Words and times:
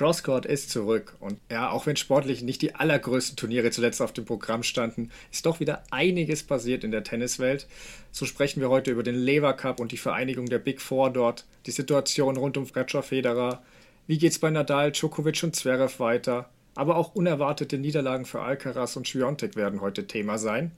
Crosscourt 0.00 0.46
ist 0.46 0.70
zurück 0.70 1.14
und 1.20 1.38
ja, 1.50 1.70
auch 1.70 1.84
wenn 1.84 1.96
sportlich 1.96 2.40
nicht 2.40 2.62
die 2.62 2.74
allergrößten 2.74 3.36
Turniere 3.36 3.70
zuletzt 3.70 4.00
auf 4.00 4.14
dem 4.14 4.24
Programm 4.24 4.62
standen, 4.62 5.10
ist 5.30 5.44
doch 5.44 5.60
wieder 5.60 5.82
einiges 5.90 6.42
passiert 6.42 6.84
in 6.84 6.90
der 6.90 7.04
Tenniswelt. 7.04 7.66
So 8.10 8.24
sprechen 8.24 8.62
wir 8.62 8.70
heute 8.70 8.92
über 8.92 9.02
den 9.02 9.14
Lever 9.14 9.52
Cup 9.52 9.78
und 9.78 9.92
die 9.92 9.98
Vereinigung 9.98 10.46
der 10.46 10.58
Big 10.58 10.80
Four 10.80 11.10
dort, 11.10 11.44
die 11.66 11.70
Situation 11.70 12.38
rund 12.38 12.56
um 12.56 12.66
Roger 12.74 13.02
Federer, 13.02 13.62
wie 14.06 14.16
geht's 14.16 14.38
bei 14.38 14.48
Nadal, 14.48 14.92
Djokovic 14.92 15.42
und 15.42 15.54
Zverev 15.54 16.00
weiter, 16.00 16.48
aber 16.74 16.96
auch 16.96 17.14
unerwartete 17.14 17.76
Niederlagen 17.76 18.24
für 18.24 18.40
Alcaraz 18.40 18.96
und 18.96 19.06
Schwiontek 19.06 19.54
werden 19.54 19.82
heute 19.82 20.06
Thema 20.06 20.38
sein. 20.38 20.72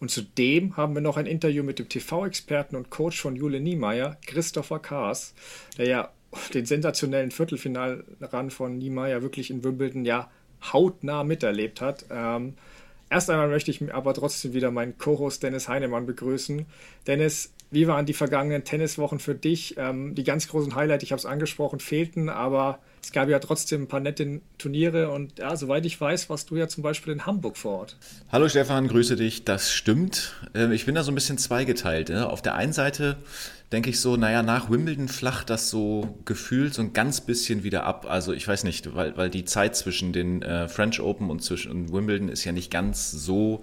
Und 0.00 0.10
zudem 0.10 0.78
haben 0.78 0.94
wir 0.94 1.02
noch 1.02 1.18
ein 1.18 1.26
Interview 1.26 1.62
mit 1.62 1.78
dem 1.78 1.90
TV-Experten 1.90 2.76
und 2.76 2.88
Coach 2.88 3.20
von 3.20 3.36
Jule 3.36 3.60
Niemeyer, 3.60 4.16
Christopher 4.24 4.78
Kaas, 4.78 5.34
der 5.76 5.88
ja 5.88 6.12
den 6.54 6.66
sensationellen 6.66 7.30
Viertelfinalrun 7.30 8.50
von 8.50 8.78
Niemeyer 8.78 9.22
wirklich 9.22 9.50
in 9.50 9.64
Wimbledon 9.64 10.04
ja 10.04 10.30
hautnah 10.72 11.24
miterlebt 11.24 11.80
hat. 11.80 12.04
Ähm, 12.10 12.54
erst 13.10 13.30
einmal 13.30 13.48
möchte 13.48 13.70
ich 13.70 13.92
aber 13.92 14.14
trotzdem 14.14 14.52
wieder 14.54 14.70
meinen 14.70 14.96
Co-Host 14.98 15.42
Dennis 15.42 15.68
Heinemann 15.68 16.06
begrüßen. 16.06 16.66
Dennis, 17.06 17.52
wie 17.70 17.86
waren 17.86 18.06
die 18.06 18.12
vergangenen 18.12 18.64
Tenniswochen 18.64 19.18
für 19.18 19.34
dich? 19.34 19.76
Ähm, 19.78 20.14
die 20.14 20.24
ganz 20.24 20.46
großen 20.48 20.74
Highlights, 20.74 21.04
ich 21.04 21.12
habe 21.12 21.18
es 21.18 21.26
angesprochen, 21.26 21.80
fehlten, 21.80 22.28
aber 22.28 22.78
es 23.02 23.12
gab 23.12 23.28
ja 23.28 23.38
trotzdem 23.38 23.82
ein 23.82 23.88
paar 23.88 24.00
nette 24.00 24.40
Turniere 24.58 25.10
und 25.10 25.38
ja, 25.38 25.56
soweit 25.56 25.84
ich 25.86 26.00
weiß, 26.00 26.30
warst 26.30 26.50
du 26.50 26.56
ja 26.56 26.68
zum 26.68 26.82
Beispiel 26.82 27.12
in 27.12 27.26
Hamburg 27.26 27.56
vor 27.56 27.78
Ort. 27.78 27.96
Hallo 28.30 28.48
Stefan, 28.48 28.88
grüße 28.88 29.16
dich. 29.16 29.44
Das 29.44 29.72
stimmt. 29.72 30.34
Ähm, 30.54 30.70
ich 30.70 30.86
bin 30.86 30.94
da 30.94 31.02
so 31.02 31.10
ein 31.10 31.14
bisschen 31.14 31.38
zweigeteilt. 31.38 32.10
Ne? 32.10 32.28
Auf 32.28 32.42
der 32.42 32.54
einen 32.54 32.72
Seite 32.72 33.16
denke 33.72 33.90
ich 33.90 34.00
so, 34.00 34.16
naja, 34.16 34.42
nach 34.42 34.70
Wimbledon 34.70 35.08
flacht 35.08 35.48
das 35.48 35.70
so 35.70 36.16
gefühlt 36.24 36.74
so 36.74 36.82
ein 36.82 36.92
ganz 36.92 37.22
bisschen 37.22 37.64
wieder 37.64 37.84
ab. 37.84 38.06
Also 38.08 38.32
ich 38.32 38.46
weiß 38.46 38.64
nicht, 38.64 38.94
weil, 38.94 39.16
weil 39.16 39.30
die 39.30 39.44
Zeit 39.44 39.74
zwischen 39.74 40.12
den 40.12 40.42
äh, 40.42 40.68
French 40.68 41.00
Open 41.00 41.30
und 41.30 41.42
zwischen 41.42 41.92
Wimbledon 41.92 42.28
ist 42.28 42.44
ja 42.44 42.52
nicht 42.52 42.70
ganz 42.70 43.10
so 43.10 43.62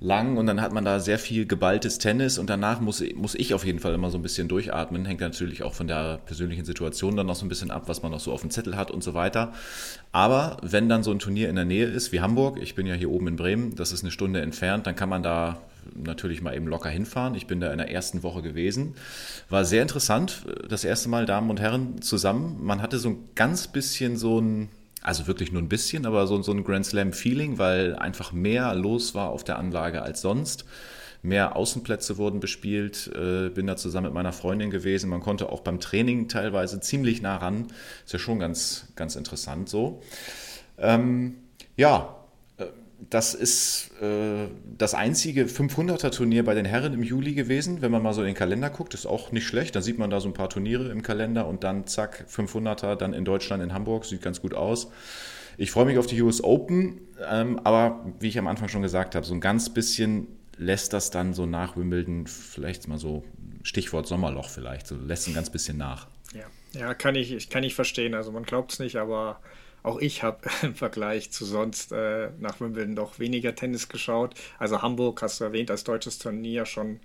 lang 0.00 0.36
und 0.36 0.46
dann 0.46 0.60
hat 0.60 0.72
man 0.72 0.84
da 0.84 1.00
sehr 1.00 1.18
viel 1.18 1.46
geballtes 1.46 1.98
Tennis 1.98 2.38
und 2.38 2.48
danach 2.48 2.80
muss, 2.80 3.02
muss 3.16 3.34
ich 3.34 3.52
auf 3.54 3.64
jeden 3.64 3.80
Fall 3.80 3.94
immer 3.94 4.10
so 4.10 4.18
ein 4.18 4.22
bisschen 4.22 4.46
durchatmen. 4.46 5.04
Hängt 5.06 5.20
natürlich 5.20 5.62
auch 5.62 5.74
von 5.74 5.88
der 5.88 6.18
persönlichen 6.24 6.64
Situation 6.64 7.16
dann 7.16 7.26
noch 7.26 7.34
so 7.34 7.44
ein 7.44 7.48
bisschen 7.48 7.70
ab, 7.70 7.84
was 7.86 8.02
man 8.02 8.12
noch 8.12 8.20
so 8.20 8.32
auf 8.32 8.42
dem 8.42 8.50
Zettel 8.50 8.76
hat 8.76 8.90
und 8.90 9.02
so 9.02 9.14
weiter. 9.14 9.52
Aber 10.12 10.58
wenn 10.62 10.88
dann 10.88 11.02
so 11.02 11.10
ein 11.10 11.18
Turnier 11.18 11.48
in 11.48 11.56
der 11.56 11.64
Nähe 11.64 11.86
ist, 11.86 12.12
wie 12.12 12.20
Hamburg, 12.20 12.58
ich 12.60 12.74
bin 12.74 12.86
ja 12.86 12.94
hier 12.94 13.10
oben 13.10 13.28
in 13.28 13.36
Bremen, 13.36 13.74
das 13.74 13.92
ist 13.92 14.04
eine 14.04 14.12
Stunde 14.12 14.40
entfernt, 14.40 14.86
dann 14.86 14.94
kann 14.94 15.08
man 15.08 15.22
da 15.22 15.58
natürlich 15.94 16.42
mal 16.42 16.54
eben 16.54 16.66
locker 16.66 16.88
hinfahren. 16.88 17.34
Ich 17.34 17.46
bin 17.46 17.60
da 17.60 17.70
in 17.72 17.78
der 17.78 17.90
ersten 17.90 18.22
Woche 18.22 18.42
gewesen. 18.42 18.94
War 19.48 19.64
sehr 19.64 19.82
interessant, 19.82 20.44
das 20.68 20.84
erste 20.84 21.08
Mal 21.08 21.26
Damen 21.26 21.50
und 21.50 21.60
Herren 21.60 22.00
zusammen. 22.02 22.58
Man 22.60 22.82
hatte 22.82 22.98
so 22.98 23.10
ein 23.10 23.28
ganz 23.34 23.68
bisschen 23.68 24.16
so 24.16 24.40
ein, 24.40 24.68
also 25.02 25.26
wirklich 25.26 25.52
nur 25.52 25.62
ein 25.62 25.68
bisschen, 25.68 26.06
aber 26.06 26.26
so, 26.26 26.40
so 26.42 26.52
ein 26.52 26.64
Grand 26.64 26.86
Slam-Feeling, 26.86 27.58
weil 27.58 27.96
einfach 27.96 28.32
mehr 28.32 28.74
los 28.74 29.14
war 29.14 29.30
auf 29.30 29.44
der 29.44 29.58
Anlage 29.58 30.02
als 30.02 30.20
sonst. 30.20 30.64
Mehr 31.22 31.56
Außenplätze 31.56 32.16
wurden 32.16 32.38
bespielt, 32.38 33.10
äh, 33.14 33.48
bin 33.48 33.66
da 33.66 33.76
zusammen 33.76 34.06
mit 34.06 34.14
meiner 34.14 34.32
Freundin 34.32 34.70
gewesen. 34.70 35.10
Man 35.10 35.20
konnte 35.20 35.50
auch 35.50 35.60
beim 35.60 35.80
Training 35.80 36.28
teilweise 36.28 36.80
ziemlich 36.80 37.22
nah 37.22 37.36
ran. 37.38 37.66
Ist 38.04 38.12
ja 38.12 38.18
schon 38.20 38.38
ganz, 38.38 38.86
ganz 38.94 39.16
interessant 39.16 39.68
so. 39.68 40.00
Ähm, 40.78 41.34
ja, 41.76 42.17
das 42.98 43.34
ist 43.34 43.90
äh, 44.02 44.48
das 44.76 44.94
einzige 44.94 45.44
500er-Turnier 45.44 46.44
bei 46.44 46.54
den 46.54 46.64
Herren 46.64 46.94
im 46.94 47.02
Juli 47.02 47.34
gewesen. 47.34 47.80
Wenn 47.80 47.92
man 47.92 48.02
mal 48.02 48.12
so 48.12 48.22
in 48.22 48.26
den 48.26 48.34
Kalender 48.34 48.70
guckt, 48.70 48.94
ist 48.94 49.06
auch 49.06 49.30
nicht 49.30 49.46
schlecht. 49.46 49.76
Dann 49.76 49.82
sieht 49.82 49.98
man 49.98 50.10
da 50.10 50.20
so 50.20 50.28
ein 50.28 50.34
paar 50.34 50.50
Turniere 50.50 50.90
im 50.90 51.02
Kalender 51.02 51.46
und 51.46 51.64
dann 51.64 51.86
zack, 51.86 52.26
500er, 52.28 52.96
dann 52.96 53.12
in 53.14 53.24
Deutschland, 53.24 53.62
in 53.62 53.72
Hamburg. 53.72 54.04
Sieht 54.04 54.22
ganz 54.22 54.42
gut 54.42 54.54
aus. 54.54 54.90
Ich 55.56 55.70
freue 55.70 55.86
mich 55.86 55.98
auf 55.98 56.06
die 56.06 56.20
US 56.22 56.42
Open, 56.42 57.00
ähm, 57.28 57.60
aber 57.64 58.04
wie 58.20 58.28
ich 58.28 58.38
am 58.38 58.46
Anfang 58.46 58.68
schon 58.68 58.82
gesagt 58.82 59.14
habe, 59.14 59.26
so 59.26 59.34
ein 59.34 59.40
ganz 59.40 59.70
bisschen 59.70 60.28
lässt 60.56 60.92
das 60.92 61.10
dann 61.10 61.34
so 61.34 61.46
nach 61.46 61.76
Wimbledon, 61.76 62.26
vielleicht 62.26 62.88
mal 62.88 62.98
so 62.98 63.24
Stichwort 63.62 64.06
Sommerloch 64.06 64.48
vielleicht, 64.48 64.86
so 64.86 64.96
lässt 64.96 65.28
ein 65.28 65.34
ganz 65.34 65.50
bisschen 65.50 65.76
nach. 65.76 66.08
Ja, 66.32 66.80
ja 66.80 66.94
kann, 66.94 67.14
ich, 67.14 67.48
kann 67.48 67.64
ich 67.64 67.74
verstehen. 67.74 68.14
Also 68.14 68.32
man 68.32 68.44
glaubt 68.44 68.72
es 68.72 68.78
nicht, 68.78 68.96
aber 68.96 69.40
auch 69.82 70.00
ich 70.00 70.22
habe 70.22 70.48
im 70.62 70.74
Vergleich 70.74 71.30
zu 71.30 71.44
sonst 71.44 71.92
äh, 71.92 72.30
nach 72.38 72.60
Wimbledon 72.60 72.96
doch 72.96 73.18
weniger 73.18 73.54
Tennis 73.54 73.88
geschaut. 73.88 74.34
Also 74.58 74.82
Hamburg 74.82 75.22
hast 75.22 75.40
du 75.40 75.44
erwähnt 75.44 75.70
als 75.70 75.84
deutsches 75.84 76.18
Turnier 76.18 76.66
schon 76.66 77.00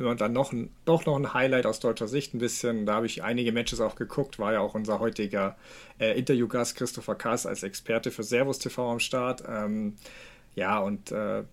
immer 0.00 0.14
dann 0.14 0.32
noch 0.32 0.52
ein, 0.52 0.70
doch 0.86 1.04
noch 1.06 1.16
ein 1.16 1.34
Highlight 1.34 1.66
aus 1.66 1.78
deutscher 1.78 2.08
Sicht 2.08 2.34
ein 2.34 2.38
bisschen. 2.38 2.86
Da 2.86 2.94
habe 2.94 3.06
ich 3.06 3.22
einige 3.22 3.52
Matches 3.52 3.80
auch 3.80 3.94
geguckt, 3.94 4.38
war 4.38 4.52
ja 4.52 4.60
auch 4.60 4.74
unser 4.74 4.98
heutiger 4.98 5.56
äh, 5.98 6.18
Interviewgast 6.18 6.76
Christopher 6.76 7.14
Kass 7.14 7.46
als 7.46 7.62
Experte 7.62 8.10
für 8.10 8.22
Servus 8.22 8.58
TV 8.58 8.90
am 8.90 9.00
Start. 9.00 9.44
Ähm, 9.46 9.96
ja, 10.54 10.78
und 10.80 11.12
äh, 11.12 11.44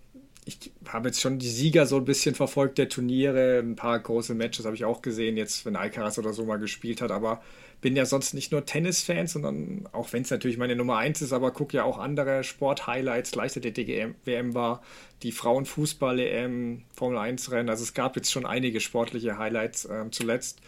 ich 0.45 0.71
habe 0.87 1.09
jetzt 1.09 1.19
schon 1.19 1.39
die 1.39 1.49
Sieger 1.49 1.85
so 1.85 1.97
ein 1.97 2.05
bisschen 2.05 2.33
verfolgt 2.33 2.77
der 2.77 2.87
Turniere. 2.87 3.59
Ein 3.59 3.75
paar 3.75 3.99
große 3.99 4.33
Matches 4.33 4.65
habe 4.65 4.75
ich 4.75 4.85
auch 4.85 5.01
gesehen, 5.01 5.35
jetzt 5.35 5.65
wenn 5.65 5.75
Alcaraz 5.75 6.17
oder 6.17 6.31
so 6.31 6.45
mal 6.45 6.57
gespielt 6.57 7.01
hat, 7.01 7.11
aber 7.11 7.41
bin 7.81 7.95
ja 7.95 8.05
sonst 8.05 8.33
nicht 8.33 8.51
nur 8.51 8.65
Tennis-Fan, 8.65 9.27
sondern 9.27 9.87
auch 9.91 10.11
wenn 10.11 10.23
es 10.23 10.31
natürlich 10.31 10.57
meine 10.57 10.75
Nummer 10.75 10.97
eins 10.97 11.21
ist, 11.21 11.31
aber 11.31 11.51
gucke 11.51 11.77
ja 11.77 11.83
auch 11.83 11.99
andere 11.99 12.43
Sport-Highlights. 12.43 13.35
Leichtathletik-WM 13.35 14.53
war 14.53 14.81
die 15.23 15.31
Frauenfußball-EM, 15.31 16.83
Formel-1-Rennen. 16.95 17.69
Also 17.69 17.83
es 17.83 17.93
gab 17.93 18.15
jetzt 18.15 18.31
schon 18.31 18.45
einige 18.45 18.79
sportliche 18.79 19.37
Highlights 19.37 19.85
äh, 19.85 20.05
zuletzt. 20.11 20.59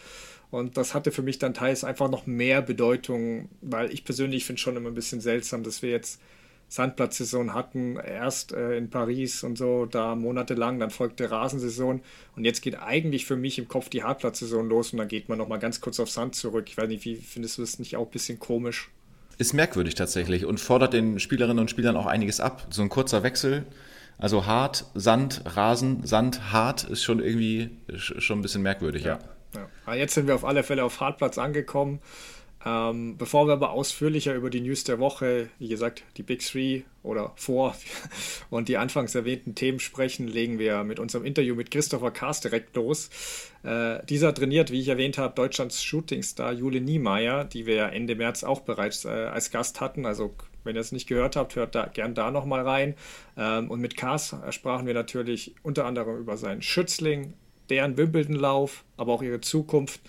Und 0.50 0.76
das 0.76 0.94
hatte 0.94 1.12
für 1.12 1.22
mich 1.22 1.38
dann 1.38 1.54
teils 1.54 1.84
einfach 1.84 2.10
noch 2.10 2.26
mehr 2.26 2.62
Bedeutung, 2.62 3.48
weil 3.60 3.92
ich 3.92 4.04
persönlich 4.04 4.44
finde 4.44 4.60
schon 4.60 4.76
immer 4.76 4.90
ein 4.90 4.94
bisschen 4.94 5.20
seltsam, 5.20 5.62
dass 5.62 5.82
wir 5.82 5.90
jetzt 5.90 6.20
Sandplatzsaison 6.70 7.52
hatten, 7.52 7.96
erst 7.96 8.52
äh, 8.52 8.76
in 8.76 8.90
Paris 8.90 9.42
und 9.42 9.58
so, 9.58 9.86
da 9.86 10.14
monatelang, 10.14 10.78
dann 10.78 10.90
folgte 10.90 11.28
Rasensaison 11.28 12.00
und 12.36 12.44
jetzt 12.44 12.62
geht 12.62 12.80
eigentlich 12.80 13.26
für 13.26 13.36
mich 13.36 13.58
im 13.58 13.66
Kopf 13.66 13.88
die 13.88 14.04
Hartplatzsaison 14.04 14.68
los 14.68 14.92
und 14.92 14.98
dann 14.98 15.08
geht 15.08 15.28
man 15.28 15.36
nochmal 15.36 15.58
ganz 15.58 15.80
kurz 15.80 15.98
auf 15.98 16.08
Sand 16.08 16.36
zurück. 16.36 16.66
Ich 16.68 16.78
weiß 16.78 16.86
nicht, 16.86 17.04
wie 17.04 17.16
findest 17.16 17.58
du 17.58 17.62
das 17.62 17.80
nicht 17.80 17.96
auch 17.96 18.06
ein 18.06 18.12
bisschen 18.12 18.38
komisch? 18.38 18.88
Ist 19.36 19.52
merkwürdig 19.52 19.96
tatsächlich 19.96 20.44
und 20.44 20.60
fordert 20.60 20.92
den 20.92 21.18
Spielerinnen 21.18 21.58
und 21.58 21.70
Spielern 21.70 21.96
auch 21.96 22.06
einiges 22.06 22.38
ab. 22.38 22.68
So 22.70 22.82
ein 22.82 22.88
kurzer 22.88 23.24
Wechsel, 23.24 23.66
also 24.16 24.46
hart, 24.46 24.84
Sand, 24.94 25.42
Rasen, 25.46 26.06
Sand, 26.06 26.52
hart 26.52 26.84
ist 26.84 27.02
schon 27.02 27.18
irgendwie 27.18 27.70
schon 27.96 28.38
ein 28.38 28.42
bisschen 28.42 28.62
merkwürdig, 28.62 29.02
ja. 29.02 29.18
ja. 29.56 29.66
ja. 29.88 29.94
Jetzt 29.94 30.14
sind 30.14 30.28
wir 30.28 30.36
auf 30.36 30.44
alle 30.44 30.62
Fälle 30.62 30.84
auf 30.84 31.00
Hartplatz 31.00 31.36
angekommen. 31.36 31.98
Ähm, 32.64 33.16
bevor 33.16 33.46
wir 33.46 33.54
aber 33.54 33.70
ausführlicher 33.70 34.34
über 34.34 34.50
die 34.50 34.60
News 34.60 34.84
der 34.84 34.98
Woche, 34.98 35.48
wie 35.58 35.68
gesagt, 35.68 36.02
die 36.18 36.22
Big 36.22 36.40
Three 36.40 36.82
oder 37.02 37.32
Four 37.36 37.74
und 38.50 38.68
die 38.68 38.76
anfangs 38.76 39.14
erwähnten 39.14 39.54
Themen 39.54 39.80
sprechen, 39.80 40.28
legen 40.28 40.58
wir 40.58 40.84
mit 40.84 40.98
unserem 40.98 41.24
Interview 41.24 41.54
mit 41.54 41.70
Christopher 41.70 42.10
Kaas 42.10 42.40
direkt 42.40 42.76
los. 42.76 43.08
Äh, 43.62 44.04
dieser 44.06 44.34
trainiert, 44.34 44.70
wie 44.70 44.80
ich 44.80 44.88
erwähnt 44.88 45.16
habe, 45.16 45.34
Deutschlands 45.34 45.82
Shootingstar 45.82 46.52
Jule 46.52 46.82
Niemeyer, 46.82 47.44
die 47.44 47.64
wir 47.64 47.76
ja 47.76 47.88
Ende 47.88 48.14
März 48.14 48.44
auch 48.44 48.60
bereits 48.60 49.06
äh, 49.06 49.08
als 49.08 49.50
Gast 49.50 49.80
hatten. 49.80 50.04
Also 50.04 50.34
wenn 50.62 50.76
ihr 50.76 50.82
es 50.82 50.92
nicht 50.92 51.08
gehört 51.08 51.36
habt, 51.36 51.56
hört 51.56 51.74
da 51.74 51.86
gern 51.86 52.14
da 52.14 52.30
nochmal 52.30 52.60
rein. 52.68 52.94
Ähm, 53.38 53.70
und 53.70 53.80
mit 53.80 53.96
Kaas 53.96 54.36
sprachen 54.50 54.86
wir 54.86 54.94
natürlich 54.94 55.54
unter 55.62 55.86
anderem 55.86 56.18
über 56.18 56.36
seinen 56.36 56.60
Schützling, 56.60 57.32
deren 57.70 57.96
Wimbledon-Lauf, 57.96 58.84
aber 58.98 59.14
auch 59.14 59.22
ihre 59.22 59.40
Zukunft 59.40 60.02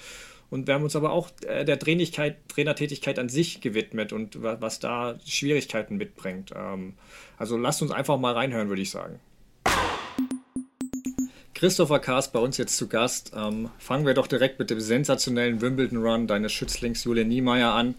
und 0.51 0.67
wir 0.67 0.75
haben 0.75 0.83
uns 0.83 0.95
aber 0.95 1.11
auch 1.11 1.29
äh, 1.47 1.65
der 1.65 1.79
Trainertätigkeit 1.79 3.17
an 3.17 3.29
sich 3.29 3.61
gewidmet 3.61 4.13
und 4.13 4.43
was 4.43 4.79
da 4.79 5.15
Schwierigkeiten 5.25 5.95
mitbringt. 5.95 6.51
Ähm, 6.55 6.93
also 7.37 7.57
lasst 7.57 7.81
uns 7.81 7.91
einfach 7.91 8.19
mal 8.19 8.33
reinhören, 8.33 8.69
würde 8.69 8.81
ich 8.81 8.91
sagen. 8.91 9.19
Christopher 11.55 11.99
Kaas 11.99 12.31
bei 12.31 12.39
uns 12.39 12.57
jetzt 12.57 12.75
zu 12.75 12.87
Gast. 12.87 13.31
Ähm, 13.35 13.69
fangen 13.77 14.05
wir 14.05 14.13
doch 14.13 14.27
direkt 14.27 14.59
mit 14.59 14.69
dem 14.69 14.81
sensationellen 14.81 15.61
Wimbledon-Run 15.61 16.27
deines 16.27 16.51
Schützlings 16.51 17.03
Julian 17.05 17.29
Niemeyer 17.29 17.73
an. 17.73 17.95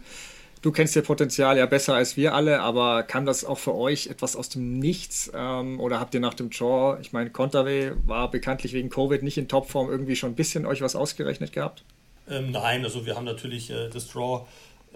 Du 0.61 0.73
kennst 0.73 0.95
ihr 0.95 1.03
Potenzial 1.03 1.57
ja 1.57 1.67
besser 1.67 1.95
als 1.95 2.17
wir 2.17 2.35
alle, 2.35 2.61
aber 2.61 3.03
kam 3.03 3.25
das 3.25 3.45
auch 3.45 3.59
für 3.59 3.75
euch 3.75 4.09
etwas 4.09 4.37
aus 4.37 4.49
dem 4.51 4.79
Nichts? 4.79 5.33
Ähm, 5.35 5.81
oder 5.81 6.01
habt 6.01 6.13
ihr 6.13 6.21
nach 6.21 6.35
dem 6.35 6.51
Draw, 6.51 7.01
ich 7.01 7.13
meine, 7.13 7.31
Conterway 7.31 7.93
war 8.05 8.31
bekanntlich 8.31 8.75
wegen 8.75 8.91
Covid 8.91 9.23
nicht 9.23 9.39
in 9.39 9.49
Topform, 9.49 9.89
irgendwie 9.89 10.17
schon 10.17 10.33
ein 10.33 10.37
bisschen 10.37 10.67
euch 10.67 10.83
was 10.83 10.97
ausgerechnet 10.97 11.53
gehabt? 11.53 11.85
Ähm, 12.31 12.51
nein, 12.51 12.85
also 12.85 13.05
wir 13.07 13.17
haben 13.17 13.25
natürlich 13.25 13.71
äh, 13.71 13.89
das 13.89 14.09
Draw 14.09 14.47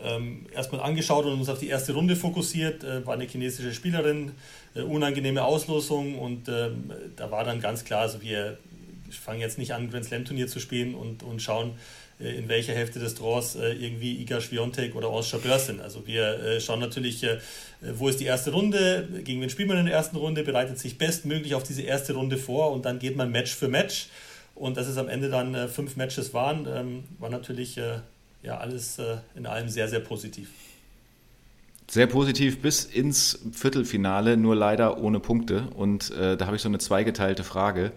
ähm, 0.03 0.47
erstmal 0.55 0.83
angeschaut 0.83 1.25
und 1.25 1.33
uns 1.33 1.49
auf 1.49 1.59
die 1.59 1.69
erste 1.69 1.93
Runde 1.93 2.17
fokussiert. 2.17 2.85
Äh, 2.85 3.07
war 3.07 3.15
eine 3.15 3.25
chinesische 3.25 3.73
Spielerin, 3.73 4.33
äh, 4.75 4.83
unangenehme 4.83 5.45
Auslosung 5.45 6.19
und 6.19 6.49
ähm, 6.49 6.93
da 7.17 7.31
war 7.31 7.45
dann 7.45 7.61
ganz 7.61 7.85
klar, 7.85 8.03
also 8.03 8.23
wir 8.23 8.59
fangen 9.11 9.41
jetzt 9.41 9.59
nicht 9.59 9.73
an, 9.73 9.91
Grand 9.91 10.05
Slam 10.05 10.25
Turnier 10.25 10.49
zu 10.49 10.61
spielen 10.61 10.95
und, 10.95 11.23
und 11.23 11.41
schauen, 11.41 11.75
äh, 12.21 12.37
in 12.37 12.49
welcher 12.49 12.73
Hälfte 12.73 12.99
des 12.99 13.15
Draws 13.15 13.57
äh, 13.57 13.73
irgendwie 13.73 14.21
Iga 14.21 14.41
Schwiontek 14.41 14.95
oder 14.95 15.11
Ons 15.11 15.31
Jabeur 15.31 15.59
sind. 15.59 15.81
Also 15.81 16.07
wir 16.07 16.39
äh, 16.41 16.61
schauen 16.61 16.81
natürlich, 16.81 17.27
wo 17.81 18.09
ist 18.09 18.21
die 18.21 18.25
erste 18.25 18.53
Runde, 18.53 19.07
gegen 19.23 19.41
wen 19.43 19.51
spielt 19.51 19.69
man 19.69 19.79
in 19.79 19.87
der 19.87 19.95
ersten 19.95 20.17
Runde, 20.17 20.43
bereitet 20.43 20.79
sich 20.79 20.97
bestmöglich 20.97 21.55
auf 21.55 21.63
diese 21.63 21.83
erste 21.83 22.15
Runde 22.15 22.39
vor 22.39 22.73
und 22.73 22.85
dann 22.85 22.99
geht 22.99 23.17
man 23.17 23.31
Match 23.31 23.55
für 23.55 23.69
Match. 23.69 24.09
Und 24.57 24.79
dass 24.79 24.89
es 24.89 24.97
am 24.97 25.09
Ende 25.09 25.29
dann 25.29 25.55
äh, 25.55 25.69
fünf 25.69 25.97
Matches 25.97 26.33
waren, 26.33 26.67
ähm, 26.67 27.05
war 27.19 27.29
natürlich 27.29 27.77
äh, 27.77 28.01
ja 28.43 28.57
alles 28.57 28.99
äh, 28.99 29.19
in 29.35 29.47
allem 29.47 29.69
sehr, 29.69 29.87
sehr 29.87 30.01
positiv. 30.01 30.51
Sehr 31.89 32.09
positiv 32.09 32.63
bis 32.63 32.85
ins 32.85 33.39
Viertelfinale, 33.53 34.37
nur 34.37 34.57
leider 34.57 34.99
ohne 34.99 35.21
Punkte. 35.21 35.69
Und 35.77 36.11
äh, 36.11 36.37
da 36.37 36.47
habe 36.47 36.57
ich 36.57 36.63
so 36.63 36.69
eine 36.69 36.79
zweigeteilte 36.79 37.45
Frage. 37.45 37.93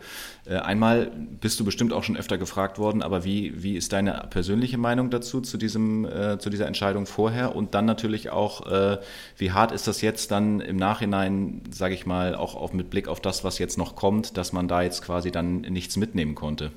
Äh, 0.45 0.57
einmal 0.57 1.11
bist 1.41 1.59
du 1.59 1.65
bestimmt 1.65 1.91
auch 1.91 2.03
schon 2.03 2.15
öfter 2.15 2.37
gefragt 2.37 2.77
worden, 2.77 3.01
aber 3.01 3.23
wie, 3.23 3.63
wie 3.63 3.75
ist 3.75 3.91
deine 3.91 4.27
persönliche 4.29 4.77
Meinung 4.77 5.09
dazu, 5.09 5.41
zu, 5.41 5.57
diesem, 5.57 6.05
äh, 6.05 6.37
zu 6.37 6.51
dieser 6.51 6.67
Entscheidung 6.67 7.07
vorher? 7.07 7.55
Und 7.55 7.73
dann 7.73 7.85
natürlich 7.85 8.29
auch, 8.29 8.67
äh, 8.71 8.99
wie 9.37 9.51
hart 9.53 9.71
ist 9.71 9.87
das 9.87 10.01
jetzt 10.01 10.29
dann 10.29 10.61
im 10.61 10.77
Nachhinein, 10.77 11.63
sage 11.71 11.95
ich 11.95 12.05
mal, 12.05 12.35
auch 12.35 12.53
auf, 12.53 12.73
mit 12.73 12.91
Blick 12.91 13.07
auf 13.07 13.19
das, 13.19 13.43
was 13.43 13.57
jetzt 13.57 13.79
noch 13.79 13.95
kommt, 13.95 14.37
dass 14.37 14.53
man 14.53 14.67
da 14.67 14.83
jetzt 14.83 15.01
quasi 15.01 15.31
dann 15.31 15.61
nichts 15.61 15.97
mitnehmen 15.97 16.35
konnte? 16.35 16.71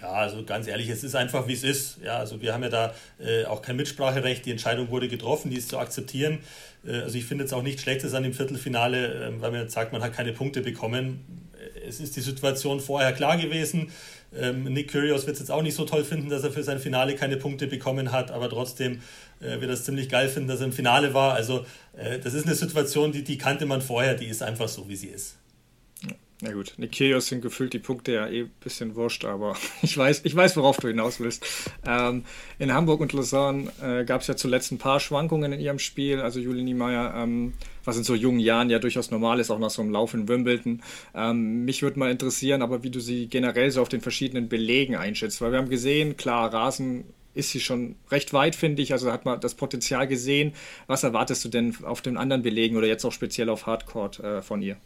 Ja, 0.00 0.12
also 0.12 0.44
ganz 0.44 0.66
ehrlich, 0.66 0.88
es 0.88 1.04
ist 1.04 1.14
einfach, 1.14 1.48
wie 1.48 1.52
es 1.52 1.64
ist. 1.64 1.98
Ja, 2.02 2.18
also 2.18 2.40
wir 2.40 2.52
haben 2.52 2.62
ja 2.62 2.68
da 2.68 2.94
äh, 3.18 3.44
auch 3.44 3.62
kein 3.62 3.76
Mitspracherecht. 3.76 4.44
Die 4.46 4.50
Entscheidung 4.50 4.90
wurde 4.90 5.08
getroffen, 5.08 5.50
die 5.50 5.56
ist 5.56 5.68
zu 5.68 5.78
akzeptieren. 5.78 6.40
Äh, 6.86 7.00
also 7.00 7.16
ich 7.16 7.24
finde 7.24 7.44
jetzt 7.44 7.52
auch 7.52 7.62
nichts 7.62 7.82
Schlechtes 7.82 8.14
an 8.14 8.22
dem 8.22 8.32
Viertelfinale, 8.32 9.28
äh, 9.28 9.40
weil 9.40 9.50
man 9.50 9.60
jetzt 9.62 9.72
sagt, 9.72 9.92
man 9.92 10.02
hat 10.02 10.12
keine 10.12 10.32
Punkte 10.32 10.60
bekommen. 10.60 11.44
Es 11.86 12.00
ist 12.00 12.16
die 12.16 12.20
Situation 12.20 12.80
vorher 12.80 13.12
klar 13.12 13.36
gewesen. 13.36 13.90
Ähm, 14.34 14.64
Nick 14.64 14.90
Kyrgios 14.90 15.26
wird 15.26 15.34
es 15.34 15.40
jetzt 15.40 15.50
auch 15.50 15.62
nicht 15.62 15.74
so 15.74 15.84
toll 15.84 16.04
finden, 16.04 16.28
dass 16.28 16.44
er 16.44 16.50
für 16.50 16.62
sein 16.62 16.78
Finale 16.78 17.14
keine 17.14 17.36
Punkte 17.36 17.66
bekommen 17.66 18.12
hat, 18.12 18.30
aber 18.30 18.48
trotzdem 18.50 19.00
äh, 19.40 19.60
wird 19.60 19.64
er 19.64 19.70
es 19.70 19.84
ziemlich 19.84 20.08
geil 20.08 20.28
finden, 20.28 20.48
dass 20.48 20.60
er 20.60 20.66
im 20.66 20.72
Finale 20.72 21.14
war. 21.14 21.34
Also 21.34 21.64
äh, 21.96 22.18
das 22.18 22.34
ist 22.34 22.46
eine 22.46 22.54
Situation, 22.54 23.12
die, 23.12 23.22
die 23.22 23.38
kannte 23.38 23.66
man 23.66 23.80
vorher, 23.80 24.14
die 24.14 24.26
ist 24.26 24.42
einfach 24.42 24.68
so, 24.68 24.88
wie 24.88 24.96
sie 24.96 25.08
ist. 25.08 25.36
Na 26.42 26.52
gut, 26.52 26.74
Nikirios 26.76 27.28
sind 27.28 27.40
gefühlt 27.40 27.72
die 27.72 27.78
Punkte 27.78 28.12
ja 28.12 28.28
eh 28.28 28.42
ein 28.42 28.50
bisschen 28.60 28.94
wurscht, 28.94 29.24
aber 29.24 29.56
ich 29.82 29.96
weiß, 29.96 30.20
ich 30.24 30.36
weiß, 30.36 30.58
worauf 30.58 30.76
du 30.76 30.88
hinaus 30.88 31.18
willst. 31.18 31.46
Ähm, 31.86 32.24
in 32.58 32.74
Hamburg 32.74 33.00
und 33.00 33.14
Lausanne 33.14 33.72
äh, 33.82 34.04
gab 34.04 34.20
es 34.20 34.26
ja 34.26 34.36
zuletzt 34.36 34.70
ein 34.70 34.76
paar 34.76 35.00
Schwankungen 35.00 35.54
in 35.54 35.60
ihrem 35.60 35.78
Spiel. 35.78 36.20
Also 36.20 36.38
Julie 36.38 36.62
Niemeyer, 36.62 37.14
ähm, 37.16 37.54
was 37.84 37.96
in 37.96 38.04
so 38.04 38.14
jungen 38.14 38.40
Jahren 38.40 38.68
ja 38.68 38.78
durchaus 38.78 39.10
normal 39.10 39.40
ist, 39.40 39.50
auch 39.50 39.58
nach 39.58 39.70
so 39.70 39.80
einem 39.80 39.92
Lauf 39.92 40.12
in 40.12 40.28
Wimbledon. 40.28 40.82
Ähm, 41.14 41.64
mich 41.64 41.80
würde 41.80 41.98
mal 41.98 42.10
interessieren, 42.10 42.60
aber 42.60 42.82
wie 42.82 42.90
du 42.90 43.00
sie 43.00 43.28
generell 43.28 43.70
so 43.70 43.80
auf 43.80 43.88
den 43.88 44.02
verschiedenen 44.02 44.50
Belegen 44.50 44.94
einschätzt. 44.94 45.40
Weil 45.40 45.52
wir 45.52 45.58
haben 45.58 45.70
gesehen, 45.70 46.18
klar, 46.18 46.52
Rasen 46.52 47.04
ist 47.32 47.50
sie 47.50 47.60
schon 47.60 47.96
recht 48.10 48.34
weit, 48.34 48.56
finde 48.56 48.82
ich. 48.82 48.92
Also 48.92 49.10
hat 49.10 49.24
man 49.24 49.40
das 49.40 49.54
Potenzial 49.54 50.06
gesehen. 50.06 50.52
Was 50.86 51.02
erwartest 51.02 51.46
du 51.46 51.48
denn 51.48 51.74
auf 51.82 52.02
den 52.02 52.18
anderen 52.18 52.42
Belegen 52.42 52.76
oder 52.76 52.86
jetzt 52.86 53.06
auch 53.06 53.12
speziell 53.12 53.48
auf 53.48 53.64
Hardcourt 53.64 54.20
äh, 54.20 54.42
von 54.42 54.60
ihr? 54.60 54.76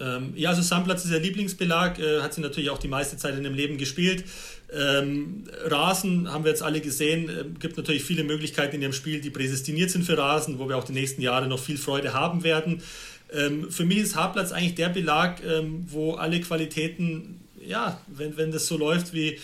Ähm, 0.00 0.32
ja, 0.34 0.50
also 0.50 0.62
Sandplatz 0.62 1.04
ist 1.04 1.12
ihr 1.12 1.20
Lieblingsbelag, 1.20 1.98
äh, 1.98 2.20
hat 2.20 2.34
sie 2.34 2.40
natürlich 2.40 2.70
auch 2.70 2.78
die 2.78 2.88
meiste 2.88 3.16
Zeit 3.16 3.36
in 3.36 3.44
dem 3.44 3.54
Leben 3.54 3.78
gespielt. 3.78 4.24
Ähm, 4.72 5.44
Rasen 5.64 6.32
haben 6.32 6.44
wir 6.44 6.50
jetzt 6.50 6.62
alle 6.62 6.80
gesehen, 6.80 7.28
äh, 7.28 7.44
gibt 7.60 7.76
natürlich 7.76 8.02
viele 8.02 8.24
Möglichkeiten 8.24 8.76
in 8.76 8.82
ihrem 8.82 8.92
Spiel, 8.92 9.20
die 9.20 9.30
prädestiniert 9.30 9.90
sind 9.90 10.04
für 10.04 10.18
Rasen, 10.18 10.58
wo 10.58 10.68
wir 10.68 10.76
auch 10.76 10.84
die 10.84 10.92
nächsten 10.92 11.22
Jahre 11.22 11.46
noch 11.46 11.60
viel 11.60 11.78
Freude 11.78 12.12
haben 12.12 12.42
werden. 12.42 12.82
Ähm, 13.32 13.70
für 13.70 13.84
mich 13.84 13.98
ist 13.98 14.16
Hartplatz 14.16 14.52
eigentlich 14.52 14.74
der 14.74 14.88
Belag, 14.88 15.42
ähm, 15.44 15.86
wo 15.88 16.14
alle 16.14 16.40
Qualitäten, 16.40 17.40
ja, 17.64 18.00
wenn, 18.08 18.36
wenn 18.36 18.50
das 18.50 18.66
so 18.66 18.76
läuft 18.76 19.12
wie 19.12 19.38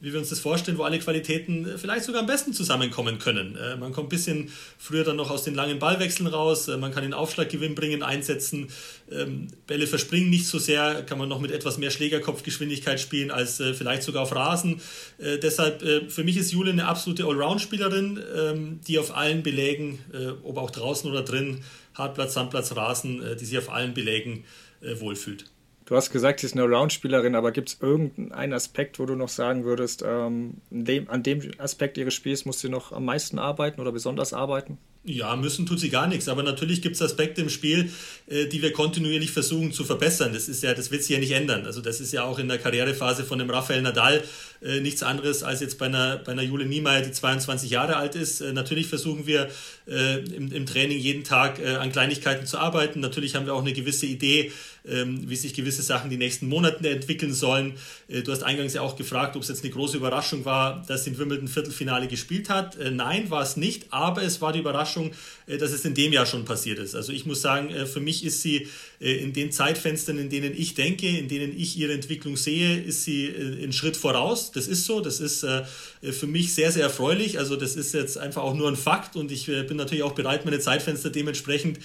wie 0.00 0.12
wir 0.12 0.18
uns 0.20 0.28
das 0.28 0.40
vorstellen, 0.40 0.76
wo 0.78 0.82
alle 0.82 0.98
Qualitäten 0.98 1.66
vielleicht 1.78 2.04
sogar 2.04 2.20
am 2.20 2.26
besten 2.26 2.52
zusammenkommen 2.52 3.18
können. 3.18 3.56
Äh, 3.56 3.76
man 3.76 3.92
kommt 3.92 4.06
ein 4.06 4.10
bisschen 4.10 4.50
früher 4.78 5.04
dann 5.04 5.16
noch 5.16 5.30
aus 5.30 5.44
den 5.44 5.54
langen 5.54 5.78
Ballwechseln 5.78 6.26
raus, 6.26 6.68
äh, 6.68 6.76
man 6.76 6.92
kann 6.92 7.02
den 7.02 7.14
Aufschlaggewinn 7.14 7.74
bringen, 7.74 8.02
einsetzen, 8.02 8.68
ähm, 9.10 9.48
Bälle 9.66 9.86
verspringen 9.86 10.28
nicht 10.28 10.46
so 10.46 10.58
sehr, 10.58 11.02
kann 11.02 11.18
man 11.18 11.28
noch 11.28 11.40
mit 11.40 11.50
etwas 11.50 11.78
mehr 11.78 11.90
Schlägerkopfgeschwindigkeit 11.90 13.00
spielen 13.00 13.30
als 13.30 13.60
äh, 13.60 13.72
vielleicht 13.72 14.02
sogar 14.02 14.22
auf 14.22 14.34
Rasen. 14.34 14.80
deshalb, 15.18 15.82
für 16.10 16.24
mich 16.24 16.36
ist 16.36 16.52
Jule 16.52 16.70
eine 16.70 16.86
absolute 16.86 17.24
Allround-Spielerin, 17.24 18.20
ähm, 18.36 18.80
die 18.86 18.98
auf 18.98 19.14
allen 19.16 19.42
Belägen, 19.42 19.98
ob 20.42 20.58
auch 20.58 20.70
draußen 20.70 21.10
oder 21.10 21.22
drin, 21.22 21.62
Hartplatz, 21.94 22.34
Sandplatz, 22.34 22.74
Rasen, 22.76 23.22
die 23.38 23.44
sich 23.44 23.58
auf 23.58 23.70
allen 23.70 23.94
Belägen 23.94 24.44
wohlfühlt. 24.80 25.44
Du 25.86 25.94
hast 25.94 26.10
gesagt, 26.10 26.40
sie 26.40 26.46
ist 26.46 26.54
eine 26.54 26.64
Roundspielerin, 26.64 27.36
aber 27.36 27.52
gibt 27.52 27.68
es 27.68 27.76
irgendeinen 27.80 28.52
Aspekt, 28.52 28.98
wo 28.98 29.06
du 29.06 29.14
noch 29.14 29.28
sagen 29.28 29.64
würdest, 29.64 30.02
ähm, 30.04 30.54
dem, 30.70 31.08
an 31.08 31.22
dem 31.22 31.48
Aspekt 31.58 31.96
ihres 31.96 32.12
Spiels 32.12 32.44
muss 32.44 32.58
sie 32.58 32.68
noch 32.68 32.90
am 32.90 33.04
meisten 33.04 33.38
arbeiten 33.38 33.80
oder 33.80 33.92
besonders 33.92 34.32
arbeiten? 34.32 34.78
Ja, 35.08 35.36
müssen 35.36 35.66
tut 35.66 35.78
sie 35.78 35.88
gar 35.88 36.08
nichts, 36.08 36.26
aber 36.28 36.42
natürlich 36.42 36.82
gibt 36.82 36.96
es 36.96 37.02
Aspekte 37.02 37.40
im 37.40 37.48
Spiel, 37.48 37.92
äh, 38.26 38.46
die 38.46 38.60
wir 38.60 38.72
kontinuierlich 38.72 39.30
versuchen 39.30 39.70
zu 39.70 39.84
verbessern. 39.84 40.32
Das 40.32 40.48
ist 40.48 40.64
ja, 40.64 40.74
das 40.74 40.90
wird 40.90 41.04
sich 41.04 41.10
ja 41.14 41.20
nicht 41.20 41.30
ändern. 41.30 41.64
Also 41.64 41.80
das 41.80 42.00
ist 42.00 42.12
ja 42.12 42.24
auch 42.24 42.40
in 42.40 42.48
der 42.48 42.58
Karrierephase 42.58 43.22
von 43.22 43.38
dem 43.38 43.48
Rafael 43.48 43.82
Nadal 43.82 44.24
äh, 44.62 44.80
nichts 44.80 45.04
anderes 45.04 45.44
als 45.44 45.60
jetzt 45.60 45.78
bei 45.78 45.86
einer, 45.86 46.16
bei 46.16 46.32
einer 46.32 46.42
Jule 46.42 46.66
Niemeyer, 46.66 47.02
die 47.02 47.12
22 47.12 47.70
Jahre 47.70 47.94
alt 47.94 48.16
ist. 48.16 48.40
Äh, 48.40 48.52
natürlich 48.52 48.88
versuchen 48.88 49.28
wir 49.28 49.48
äh, 49.86 50.24
im, 50.24 50.50
im 50.50 50.66
Training 50.66 50.98
jeden 50.98 51.22
Tag 51.22 51.60
äh, 51.60 51.76
an 51.76 51.92
Kleinigkeiten 51.92 52.44
zu 52.44 52.58
arbeiten. 52.58 52.98
Natürlich 52.98 53.36
haben 53.36 53.46
wir 53.46 53.54
auch 53.54 53.62
eine 53.62 53.74
gewisse 53.74 54.06
Idee, 54.06 54.50
wie 54.86 55.36
sich 55.36 55.54
gewisse 55.54 55.82
Sachen 55.82 56.10
die 56.10 56.16
nächsten 56.16 56.48
Monate 56.48 56.88
entwickeln 56.88 57.32
sollen. 57.32 57.74
Äh, 58.08 58.22
du 58.22 58.32
hast 58.32 58.42
eingangs 58.42 58.74
ja 58.74 58.82
auch 58.82 58.96
gefragt, 58.96 59.36
ob 59.36 59.42
es 59.42 59.48
jetzt 59.48 59.64
eine 59.64 59.72
große 59.72 59.96
Überraschung 59.96 60.44
war, 60.44 60.84
dass 60.86 61.06
in 61.06 61.18
Wimbledon 61.18 61.48
Viertelfinale 61.48 62.08
gespielt 62.08 62.48
hat. 62.48 62.76
nein, 62.92 63.30
war 63.30 63.42
es 63.42 63.56
nicht, 63.56 63.86
aber 63.90 64.22
es 64.22 64.40
war 64.40 64.52
die 64.52 64.60
Überraschung, 64.60 65.12
äh, 65.46 65.58
dass 65.58 65.72
es 65.72 65.84
in 65.84 65.94
dem 65.94 66.12
Jahr 66.12 66.26
schon 66.26 66.44
passiert 66.44 66.78
ist. 66.78 66.94
Also 66.94 67.12
ich 67.12 67.24
muss 67.24 67.40
sagen, 67.40 67.70
äh, 67.70 67.86
für 67.86 68.00
mich 68.00 68.24
ist 68.24 68.42
sie 68.42 68.68
äh, 69.00 69.12
in 69.16 69.32
den 69.32 69.52
Zeitfenstern, 69.52 70.18
in 70.18 70.28
denen 70.28 70.52
ich 70.56 70.74
denke, 70.74 71.06
in 71.06 71.28
denen 71.28 71.58
ich 71.58 71.76
ihre 71.78 71.92
Entwicklung 71.92 72.36
sehe, 72.36 72.80
ist 72.80 73.04
sie 73.04 73.32
einen 73.36 73.72
Schritt 73.72 73.96
voraus. 73.96 74.50
Das 74.50 74.66
ist 74.66 74.84
so, 74.84 75.00
das 75.00 75.20
ist 75.20 75.40
für 75.40 76.26
mich 76.26 76.54
sehr, 76.54 76.72
sehr 76.72 76.84
erfreulich. 76.84 77.38
Also 77.38 77.56
das 77.56 77.76
ist 77.76 77.94
jetzt 77.94 78.18
einfach 78.18 78.42
auch 78.42 78.54
nur 78.54 78.68
ein 78.68 78.76
Fakt 78.76 79.16
und 79.16 79.30
ich 79.30 79.46
bin 79.46 79.76
natürlich 79.76 80.02
auch 80.02 80.14
bereit, 80.14 80.44
meine 80.44 80.58
Zeitfenster 80.58 81.10
dementsprechend 81.10 81.78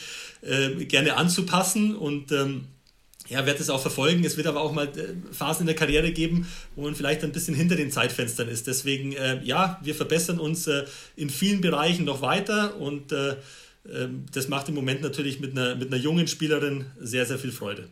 gerne 0.88 1.18
anzupassen 1.18 1.96
und 1.96 2.32
ähm, 2.32 2.66
ja, 3.32 3.46
werde 3.46 3.62
es 3.62 3.70
auch 3.70 3.82
verfolgen. 3.82 4.26
Es 4.26 4.36
wird 4.36 4.48
aber 4.48 4.62
auch 4.62 4.74
mal 4.74 4.92
Phasen 5.32 5.62
in 5.62 5.68
der 5.68 5.76
Karriere 5.76 6.12
geben, 6.12 6.48
wo 6.76 6.82
man 6.82 6.96
vielleicht 6.96 7.24
ein 7.24 7.32
bisschen 7.32 7.56
hinter 7.56 7.78
den 7.78 7.90
Zeitfenstern 7.90 8.50
ist. 8.50 8.68
Deswegen, 8.68 9.14
äh, 9.14 9.42
ja, 9.44 9.80
wir 9.82 9.96
verbessern 9.96 10.38
uns 10.38 10.68
äh, 10.68 10.84
in 11.16 11.30
vielen 11.30 11.62
Bereichen 11.62 12.04
noch 12.04 12.22
weiter 12.22 12.76
und 12.78 13.14
äh, 13.14 13.38
ähm, 13.90 14.26
das 14.34 14.50
macht 14.50 14.68
im 14.68 14.76
Moment 14.76 15.02
natürlich 15.02 15.40
mit 15.40 15.52
einer, 15.52 15.76
mit 15.76 15.88
einer 15.88 16.02
jungen 16.02 16.28
Spielerin 16.28 16.86
sehr, 17.00 17.26
sehr 17.26 17.40
viel 17.40 17.54
Freude. 17.54 17.88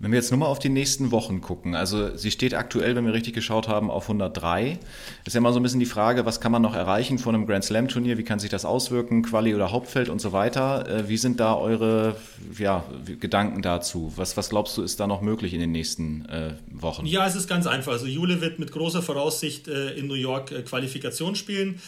Wenn 0.00 0.12
wir 0.12 0.18
jetzt 0.18 0.30
nur 0.30 0.38
mal 0.38 0.46
auf 0.46 0.60
die 0.60 0.68
nächsten 0.68 1.10
Wochen 1.10 1.40
gucken, 1.40 1.74
also 1.74 2.16
sie 2.16 2.30
steht 2.30 2.54
aktuell, 2.54 2.94
wenn 2.94 3.04
wir 3.04 3.12
richtig 3.12 3.34
geschaut 3.34 3.66
haben, 3.66 3.90
auf 3.90 4.04
103. 4.04 4.78
Ist 5.24 5.34
ja 5.34 5.40
mal 5.40 5.52
so 5.52 5.58
ein 5.58 5.64
bisschen 5.64 5.80
die 5.80 5.86
Frage, 5.86 6.24
was 6.24 6.40
kann 6.40 6.52
man 6.52 6.62
noch 6.62 6.76
erreichen 6.76 7.18
von 7.18 7.34
einem 7.34 7.46
Grand 7.46 7.64
Slam 7.64 7.88
Turnier? 7.88 8.16
Wie 8.16 8.22
kann 8.22 8.38
sich 8.38 8.48
das 8.48 8.64
auswirken? 8.64 9.22
Quali 9.22 9.56
oder 9.56 9.72
Hauptfeld 9.72 10.08
und 10.08 10.20
so 10.20 10.30
weiter. 10.32 10.88
Äh, 10.88 11.08
wie 11.08 11.16
sind 11.16 11.40
da 11.40 11.56
eure 11.56 12.14
ja, 12.56 12.84
Gedanken 13.18 13.60
dazu? 13.60 14.12
Was, 14.14 14.36
was 14.36 14.50
glaubst 14.50 14.76
du, 14.78 14.82
ist 14.82 15.00
da 15.00 15.08
noch 15.08 15.20
möglich 15.20 15.52
in 15.52 15.58
den 15.58 15.72
nächsten 15.72 16.26
äh, 16.26 16.52
Wochen? 16.70 17.04
Ja, 17.04 17.26
es 17.26 17.34
ist 17.34 17.48
ganz 17.48 17.66
einfach. 17.66 17.90
Also 17.90 18.06
Jule 18.06 18.40
wird 18.40 18.60
mit 18.60 18.70
großer 18.70 19.02
Voraussicht 19.02 19.66
äh, 19.66 19.94
in 19.94 20.06
New 20.06 20.14
York 20.14 20.52
äh, 20.52 20.62
Qualifikation 20.62 21.34
spielen. 21.34 21.80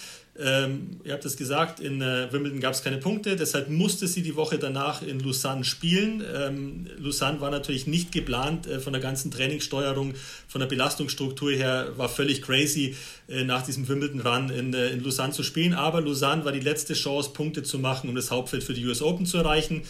Ähm, 0.42 1.00
ihr 1.04 1.12
habt 1.12 1.24
es 1.24 1.36
gesagt, 1.36 1.80
in 1.80 2.00
äh, 2.00 2.32
Wimbledon 2.32 2.60
gab 2.60 2.72
es 2.72 2.82
keine 2.82 2.96
Punkte, 2.96 3.36
deshalb 3.36 3.68
musste 3.68 4.06
sie 4.06 4.22
die 4.22 4.36
Woche 4.36 4.58
danach 4.58 5.02
in 5.02 5.20
Lausanne 5.20 5.64
spielen. 5.64 6.24
Ähm, 6.34 6.86
Lausanne 6.98 7.40
war 7.40 7.50
natürlich 7.50 7.86
nicht 7.86 8.10
geplant 8.10 8.66
äh, 8.66 8.80
von 8.80 8.94
der 8.94 9.02
ganzen 9.02 9.30
Trainingssteuerung, 9.30 10.14
von 10.48 10.60
der 10.60 10.68
Belastungsstruktur 10.68 11.52
her, 11.52 11.92
war 11.96 12.08
völlig 12.08 12.40
crazy, 12.40 12.96
äh, 13.28 13.44
nach 13.44 13.66
diesem 13.66 13.86
Wimbledon-Run 13.86 14.48
in, 14.48 14.72
äh, 14.72 14.88
in 14.90 15.04
Lausanne 15.04 15.32
zu 15.32 15.42
spielen. 15.42 15.74
Aber 15.74 16.00
Lausanne 16.00 16.44
war 16.44 16.52
die 16.52 16.60
letzte 16.60 16.94
Chance, 16.94 17.30
Punkte 17.34 17.62
zu 17.62 17.78
machen, 17.78 18.08
um 18.08 18.14
das 18.14 18.30
Hauptfeld 18.30 18.64
für 18.64 18.72
die 18.72 18.86
US 18.86 19.02
Open 19.02 19.26
zu 19.26 19.36
erreichen. 19.36 19.82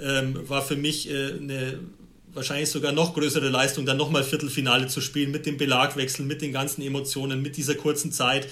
Ähm, 0.00 0.48
war 0.48 0.62
für 0.62 0.76
mich 0.76 1.10
äh, 1.10 1.32
eine 1.32 1.80
wahrscheinlich 2.32 2.70
sogar 2.70 2.92
noch 2.92 3.14
größere 3.14 3.48
Leistung, 3.48 3.84
dann 3.86 3.96
nochmal 3.96 4.24
Viertelfinale 4.24 4.86
zu 4.86 5.00
spielen 5.00 5.30
mit 5.30 5.46
dem 5.46 5.56
Belagwechsel, 5.56 6.24
mit 6.24 6.42
den 6.42 6.52
ganzen 6.52 6.82
Emotionen, 6.82 7.42
mit 7.42 7.56
dieser 7.56 7.74
kurzen 7.74 8.12
Zeit. 8.12 8.48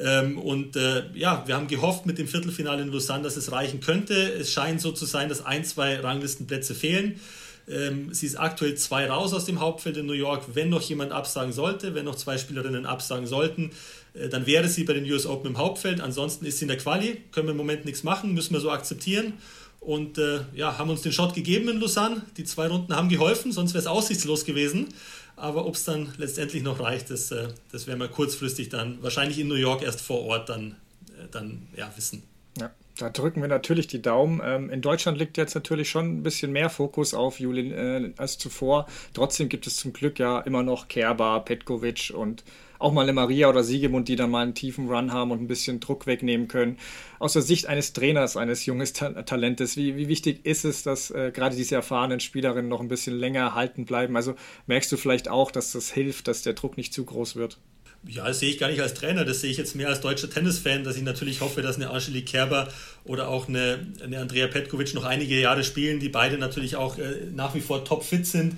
Ähm, 0.00 0.38
und 0.38 0.76
äh, 0.76 1.04
ja, 1.14 1.42
wir 1.46 1.56
haben 1.56 1.66
gehofft 1.66 2.06
mit 2.06 2.18
dem 2.18 2.28
Viertelfinale 2.28 2.82
in 2.82 2.92
Lausanne, 2.92 3.24
dass 3.24 3.36
es 3.36 3.50
reichen 3.52 3.80
könnte. 3.80 4.14
Es 4.14 4.52
scheint 4.52 4.80
so 4.80 4.92
zu 4.92 5.06
sein, 5.06 5.28
dass 5.28 5.44
ein, 5.44 5.64
zwei 5.64 5.98
Ranglistenplätze 6.00 6.74
fehlen. 6.74 7.20
Ähm, 7.68 8.14
sie 8.14 8.26
ist 8.26 8.36
aktuell 8.36 8.76
zwei 8.76 9.10
raus 9.10 9.34
aus 9.34 9.44
dem 9.44 9.60
Hauptfeld 9.60 9.96
in 9.96 10.06
New 10.06 10.12
York. 10.12 10.44
Wenn 10.54 10.70
noch 10.70 10.82
jemand 10.82 11.12
absagen 11.12 11.52
sollte, 11.52 11.94
wenn 11.94 12.04
noch 12.04 12.14
zwei 12.14 12.38
Spielerinnen 12.38 12.86
absagen 12.86 13.26
sollten, 13.26 13.72
äh, 14.14 14.28
dann 14.28 14.46
wäre 14.46 14.68
sie 14.68 14.84
bei 14.84 14.94
den 14.94 15.04
US 15.10 15.26
Open 15.26 15.50
im 15.50 15.58
Hauptfeld. 15.58 16.00
Ansonsten 16.00 16.46
ist 16.46 16.58
sie 16.58 16.64
in 16.64 16.68
der 16.68 16.78
Quali. 16.78 17.22
Können 17.32 17.48
wir 17.48 17.52
im 17.52 17.58
Moment 17.58 17.84
nichts 17.84 18.04
machen, 18.04 18.34
müssen 18.34 18.54
wir 18.54 18.60
so 18.60 18.70
akzeptieren. 18.70 19.34
Und 19.80 20.18
äh, 20.18 20.40
ja, 20.54 20.76
haben 20.76 20.90
uns 20.90 21.02
den 21.02 21.12
Shot 21.12 21.34
gegeben 21.34 21.68
in 21.68 21.80
Lausanne. 21.80 22.22
Die 22.36 22.44
zwei 22.44 22.66
Runden 22.66 22.94
haben 22.94 23.08
geholfen, 23.08 23.52
sonst 23.52 23.74
wäre 23.74 23.80
es 23.80 23.86
aussichtslos 23.86 24.44
gewesen. 24.44 24.88
Aber 25.36 25.66
ob 25.66 25.76
es 25.76 25.84
dann 25.84 26.12
letztendlich 26.18 26.62
noch 26.62 26.80
reicht, 26.80 27.10
das, 27.10 27.30
äh, 27.30 27.48
das 27.70 27.86
werden 27.86 28.00
wir 28.00 28.08
kurzfristig 28.08 28.68
dann 28.68 29.02
wahrscheinlich 29.02 29.38
in 29.38 29.48
New 29.48 29.54
York 29.54 29.82
erst 29.82 30.00
vor 30.00 30.22
Ort 30.24 30.48
dann, 30.48 30.72
äh, 31.16 31.28
dann 31.30 31.68
ja, 31.76 31.90
wissen. 31.96 32.24
Ja, 32.58 32.72
da 32.98 33.10
drücken 33.10 33.40
wir 33.40 33.48
natürlich 33.48 33.86
die 33.86 34.02
Daumen. 34.02 34.40
Ähm, 34.44 34.68
in 34.68 34.82
Deutschland 34.82 35.16
liegt 35.16 35.36
jetzt 35.36 35.54
natürlich 35.54 35.88
schon 35.88 36.18
ein 36.18 36.22
bisschen 36.24 36.50
mehr 36.50 36.70
Fokus 36.70 37.14
auf 37.14 37.38
Julin 37.38 37.72
äh, 37.72 38.12
als 38.16 38.38
zuvor. 38.38 38.86
Trotzdem 39.14 39.48
gibt 39.48 39.68
es 39.68 39.76
zum 39.76 39.92
Glück 39.92 40.18
ja 40.18 40.40
immer 40.40 40.64
noch 40.64 40.88
Kerber, 40.88 41.40
Petkovic 41.40 42.12
und 42.14 42.42
auch 42.78 42.92
mal 42.92 43.02
eine 43.02 43.12
Maria 43.12 43.48
oder 43.48 43.64
Siegemund, 43.64 44.08
die 44.08 44.16
dann 44.16 44.30
mal 44.30 44.42
einen 44.42 44.54
tiefen 44.54 44.88
Run 44.88 45.12
haben 45.12 45.30
und 45.30 45.40
ein 45.40 45.48
bisschen 45.48 45.80
Druck 45.80 46.06
wegnehmen 46.06 46.48
können. 46.48 46.78
Aus 47.18 47.32
der 47.32 47.42
Sicht 47.42 47.66
eines 47.66 47.92
Trainers, 47.92 48.36
eines 48.36 48.64
jungen 48.66 48.86
Talentes, 48.86 49.76
wie, 49.76 49.96
wie 49.96 50.08
wichtig 50.08 50.44
ist 50.44 50.64
es, 50.64 50.82
dass 50.82 51.10
äh, 51.10 51.32
gerade 51.34 51.56
diese 51.56 51.74
erfahrenen 51.74 52.20
Spielerinnen 52.20 52.68
noch 52.68 52.80
ein 52.80 52.88
bisschen 52.88 53.18
länger 53.18 53.40
erhalten 53.40 53.84
bleiben? 53.84 54.16
Also 54.16 54.34
merkst 54.66 54.90
du 54.92 54.96
vielleicht 54.96 55.28
auch, 55.28 55.50
dass 55.50 55.72
das 55.72 55.90
hilft, 55.90 56.28
dass 56.28 56.42
der 56.42 56.54
Druck 56.54 56.76
nicht 56.76 56.92
zu 56.92 57.04
groß 57.04 57.36
wird? 57.36 57.58
Ja, 58.06 58.26
das 58.26 58.38
sehe 58.38 58.50
ich 58.50 58.58
gar 58.58 58.70
nicht 58.70 58.80
als 58.80 58.94
Trainer, 58.94 59.24
das 59.24 59.40
sehe 59.40 59.50
ich 59.50 59.56
jetzt 59.56 59.74
mehr 59.74 59.88
als 59.88 60.00
deutscher 60.00 60.30
Tennisfan, 60.30 60.84
dass 60.84 60.96
ich 60.96 61.02
natürlich 61.02 61.40
hoffe, 61.40 61.62
dass 61.62 61.76
eine 61.76 61.90
Angelique 61.90 62.26
Kerber 62.26 62.68
oder 63.04 63.28
auch 63.28 63.48
eine, 63.48 63.86
eine 64.02 64.20
Andrea 64.20 64.46
Petkovic 64.46 64.94
noch 64.94 65.04
einige 65.04 65.38
Jahre 65.38 65.64
spielen, 65.64 65.98
die 65.98 66.08
beide 66.08 66.38
natürlich 66.38 66.76
auch 66.76 66.96
äh, 66.98 67.26
nach 67.34 67.54
wie 67.56 67.60
vor 67.60 67.84
topfit 67.84 68.24
sind. 68.24 68.54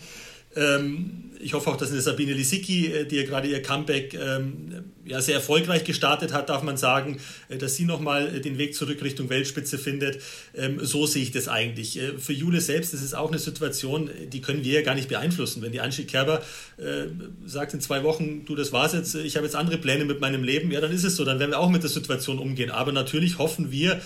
Ähm, 0.57 1.30
ich 1.42 1.54
hoffe 1.54 1.71
auch, 1.71 1.76
dass 1.76 1.90
eine 1.90 2.00
Sabine 2.00 2.33
Lisicki, 2.33 2.87
äh, 2.87 3.07
die 3.07 3.16
ja 3.16 3.25
gerade 3.25 3.49
ihr 3.49 3.62
Comeback 3.62 4.14
ähm, 4.14 4.85
ja, 5.04 5.21
sehr 5.21 5.37
erfolgreich 5.37 5.85
gestartet 5.85 6.33
hat, 6.33 6.49
darf 6.49 6.62
man 6.62 6.76
sagen, 6.76 7.19
äh, 7.49 7.57
dass 7.57 7.76
sie 7.76 7.85
nochmal 7.85 8.37
äh, 8.37 8.40
den 8.40 8.59
Weg 8.59 8.75
zurück 8.75 9.02
Richtung 9.02 9.30
Weltspitze 9.30 9.78
findet. 9.78 10.21
Ähm, 10.54 10.78
so 10.83 11.07
sehe 11.07 11.23
ich 11.23 11.33
das 11.33 11.49
eigentlich. 11.49 11.99
Für 12.19 12.33
Jule 12.33 12.61
selbst 12.61 12.95
ist 12.95 13.02
es 13.02 13.14
auch 13.14 13.28
eine 13.28 13.38
Situation, 13.38 14.11
die 14.28 14.40
können 14.40 14.64
wir 14.64 14.75
ja 14.75 14.83
gar 14.83 14.95
nicht 14.95 15.09
beeinflussen. 15.09 15.62
Wenn 15.62 15.73
die 15.73 15.80
Angie 15.80 16.04
Kerber 16.04 16.42
sagt 17.47 17.75
in 17.75 17.80
zwei 17.80 18.02
Wochen, 18.02 18.45
du, 18.45 18.54
das 18.54 18.73
war's 18.73 18.92
jetzt, 18.92 19.14
ich 19.14 19.37
habe 19.37 19.47
jetzt 19.47 19.54
andere 19.54 19.78
Pläne 19.78 20.04
mit 20.04 20.21
meinem 20.21 20.42
Leben, 20.42 20.71
ja, 20.71 20.80
dann 20.80 20.92
ist 20.92 21.04
es 21.04 21.16
so, 21.16 21.25
dann 21.25 21.38
werden 21.38 21.50
wir 21.50 21.59
auch 21.59 21.71
mit 21.71 21.83
der 21.83 21.90
Situation 21.90 22.38
umgehen. 22.38 22.71
Aber 22.71 22.92
natürlich 22.92 23.38
hoffen 23.38 23.71
wir, 23.71 24.00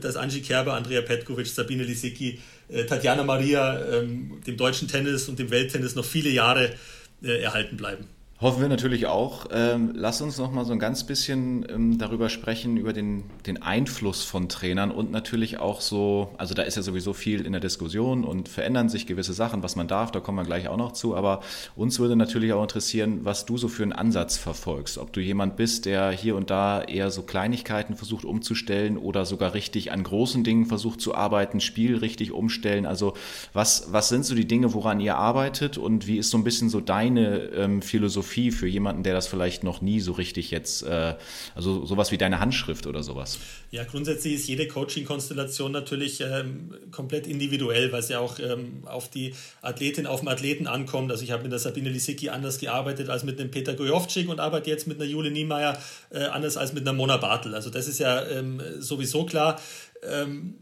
dass 0.00 0.16
Angie 0.16 0.40
Kerber, 0.40 0.74
Andrea 0.74 1.02
Petkovic, 1.02 1.46
Sabine 1.46 1.84
Lisicki, 1.84 2.38
Tatjana 2.86 3.22
Maria, 3.22 3.78
ähm, 3.92 4.40
dem 4.46 4.56
deutschen 4.56 4.88
Tennis 4.88 5.28
und 5.28 5.38
dem 5.38 5.50
Welttennis 5.50 5.94
noch 5.94 6.04
viele 6.04 6.30
Jahre 6.30 6.74
äh, 7.22 7.42
erhalten 7.42 7.76
bleiben. 7.76 8.08
Hoffen 8.40 8.62
wir 8.62 8.68
natürlich 8.68 9.06
auch. 9.06 9.46
Ähm, 9.52 9.92
lass 9.94 10.20
uns 10.20 10.38
noch 10.38 10.50
mal 10.50 10.64
so 10.64 10.72
ein 10.72 10.80
ganz 10.80 11.04
bisschen 11.04 11.64
ähm, 11.68 11.98
darüber 11.98 12.28
sprechen, 12.28 12.76
über 12.76 12.92
den, 12.92 13.22
den 13.46 13.62
Einfluss 13.62 14.24
von 14.24 14.48
Trainern 14.48 14.90
und 14.90 15.12
natürlich 15.12 15.60
auch 15.60 15.80
so, 15.80 16.34
also 16.36 16.52
da 16.52 16.62
ist 16.62 16.74
ja 16.74 16.82
sowieso 16.82 17.12
viel 17.12 17.46
in 17.46 17.52
der 17.52 17.60
Diskussion 17.60 18.24
und 18.24 18.48
verändern 18.48 18.88
sich 18.88 19.06
gewisse 19.06 19.34
Sachen, 19.34 19.62
was 19.62 19.76
man 19.76 19.86
darf, 19.86 20.10
da 20.10 20.18
kommen 20.18 20.36
wir 20.36 20.44
gleich 20.44 20.66
auch 20.66 20.76
noch 20.76 20.92
zu, 20.92 21.14
aber 21.14 21.42
uns 21.76 22.00
würde 22.00 22.16
natürlich 22.16 22.52
auch 22.52 22.62
interessieren, 22.62 23.20
was 23.22 23.46
du 23.46 23.56
so 23.56 23.68
für 23.68 23.84
einen 23.84 23.92
Ansatz 23.92 24.36
verfolgst. 24.36 24.98
Ob 24.98 25.12
du 25.12 25.20
jemand 25.20 25.54
bist, 25.54 25.86
der 25.86 26.10
hier 26.10 26.34
und 26.34 26.50
da 26.50 26.82
eher 26.82 27.12
so 27.12 27.22
Kleinigkeiten 27.22 27.94
versucht 27.94 28.24
umzustellen 28.24 28.98
oder 28.98 29.26
sogar 29.26 29.54
richtig 29.54 29.92
an 29.92 30.02
großen 30.02 30.42
Dingen 30.42 30.66
versucht 30.66 31.00
zu 31.00 31.14
arbeiten, 31.14 31.60
Spiel 31.60 31.98
richtig 31.98 32.32
umstellen. 32.32 32.84
Also 32.84 33.14
was, 33.52 33.92
was 33.92 34.08
sind 34.08 34.26
so 34.26 34.34
die 34.34 34.48
Dinge, 34.48 34.74
woran 34.74 34.98
ihr 34.98 35.16
arbeitet 35.16 35.78
und 35.78 36.08
wie 36.08 36.18
ist 36.18 36.30
so 36.30 36.36
ein 36.36 36.44
bisschen 36.44 36.68
so 36.68 36.80
deine 36.80 37.36
ähm, 37.54 37.80
Philosophie? 37.80 38.23
Philosophie 38.24 38.50
für 38.50 38.66
jemanden, 38.66 39.02
der 39.02 39.14
das 39.14 39.26
vielleicht 39.26 39.64
noch 39.64 39.80
nie 39.80 40.00
so 40.00 40.12
richtig 40.12 40.50
jetzt, 40.50 40.82
äh, 40.82 41.14
also 41.54 41.84
sowas 41.86 42.10
wie 42.10 42.18
deine 42.18 42.40
Handschrift 42.40 42.86
oder 42.86 43.02
sowas? 43.02 43.38
Ja, 43.70 43.84
grundsätzlich 43.84 44.34
ist 44.34 44.48
jede 44.48 44.66
Coaching-Konstellation 44.66 45.72
natürlich 45.72 46.20
ähm, 46.20 46.74
komplett 46.90 47.26
individuell, 47.26 47.92
weil 47.92 48.00
es 48.00 48.08
ja 48.08 48.18
auch 48.18 48.38
ähm, 48.38 48.82
auf 48.86 49.10
die 49.10 49.34
Athletin, 49.62 50.06
auf 50.06 50.20
den 50.20 50.28
Athleten 50.28 50.66
ankommt. 50.66 51.10
Also 51.10 51.22
ich 51.22 51.30
habe 51.30 51.42
mit 51.42 51.52
der 51.52 51.58
Sabine 51.58 51.90
Lisicki 51.90 52.30
anders 52.30 52.58
gearbeitet 52.58 53.10
als 53.10 53.24
mit 53.24 53.38
einem 53.40 53.50
Peter 53.50 53.74
Gojovcik 53.74 54.28
und 54.28 54.40
arbeite 54.40 54.70
jetzt 54.70 54.86
mit 54.86 55.00
einer 55.00 55.08
Jule 55.08 55.30
Niemeyer 55.30 55.78
äh, 56.10 56.24
anders 56.24 56.56
als 56.56 56.72
mit 56.72 56.82
einer 56.82 56.92
Mona 56.92 57.18
Bartel. 57.18 57.54
Also 57.54 57.70
das 57.70 57.88
ist 57.88 57.98
ja 57.98 58.24
ähm, 58.26 58.60
sowieso 58.78 59.26
klar 59.26 59.60
ähm, 60.08 60.54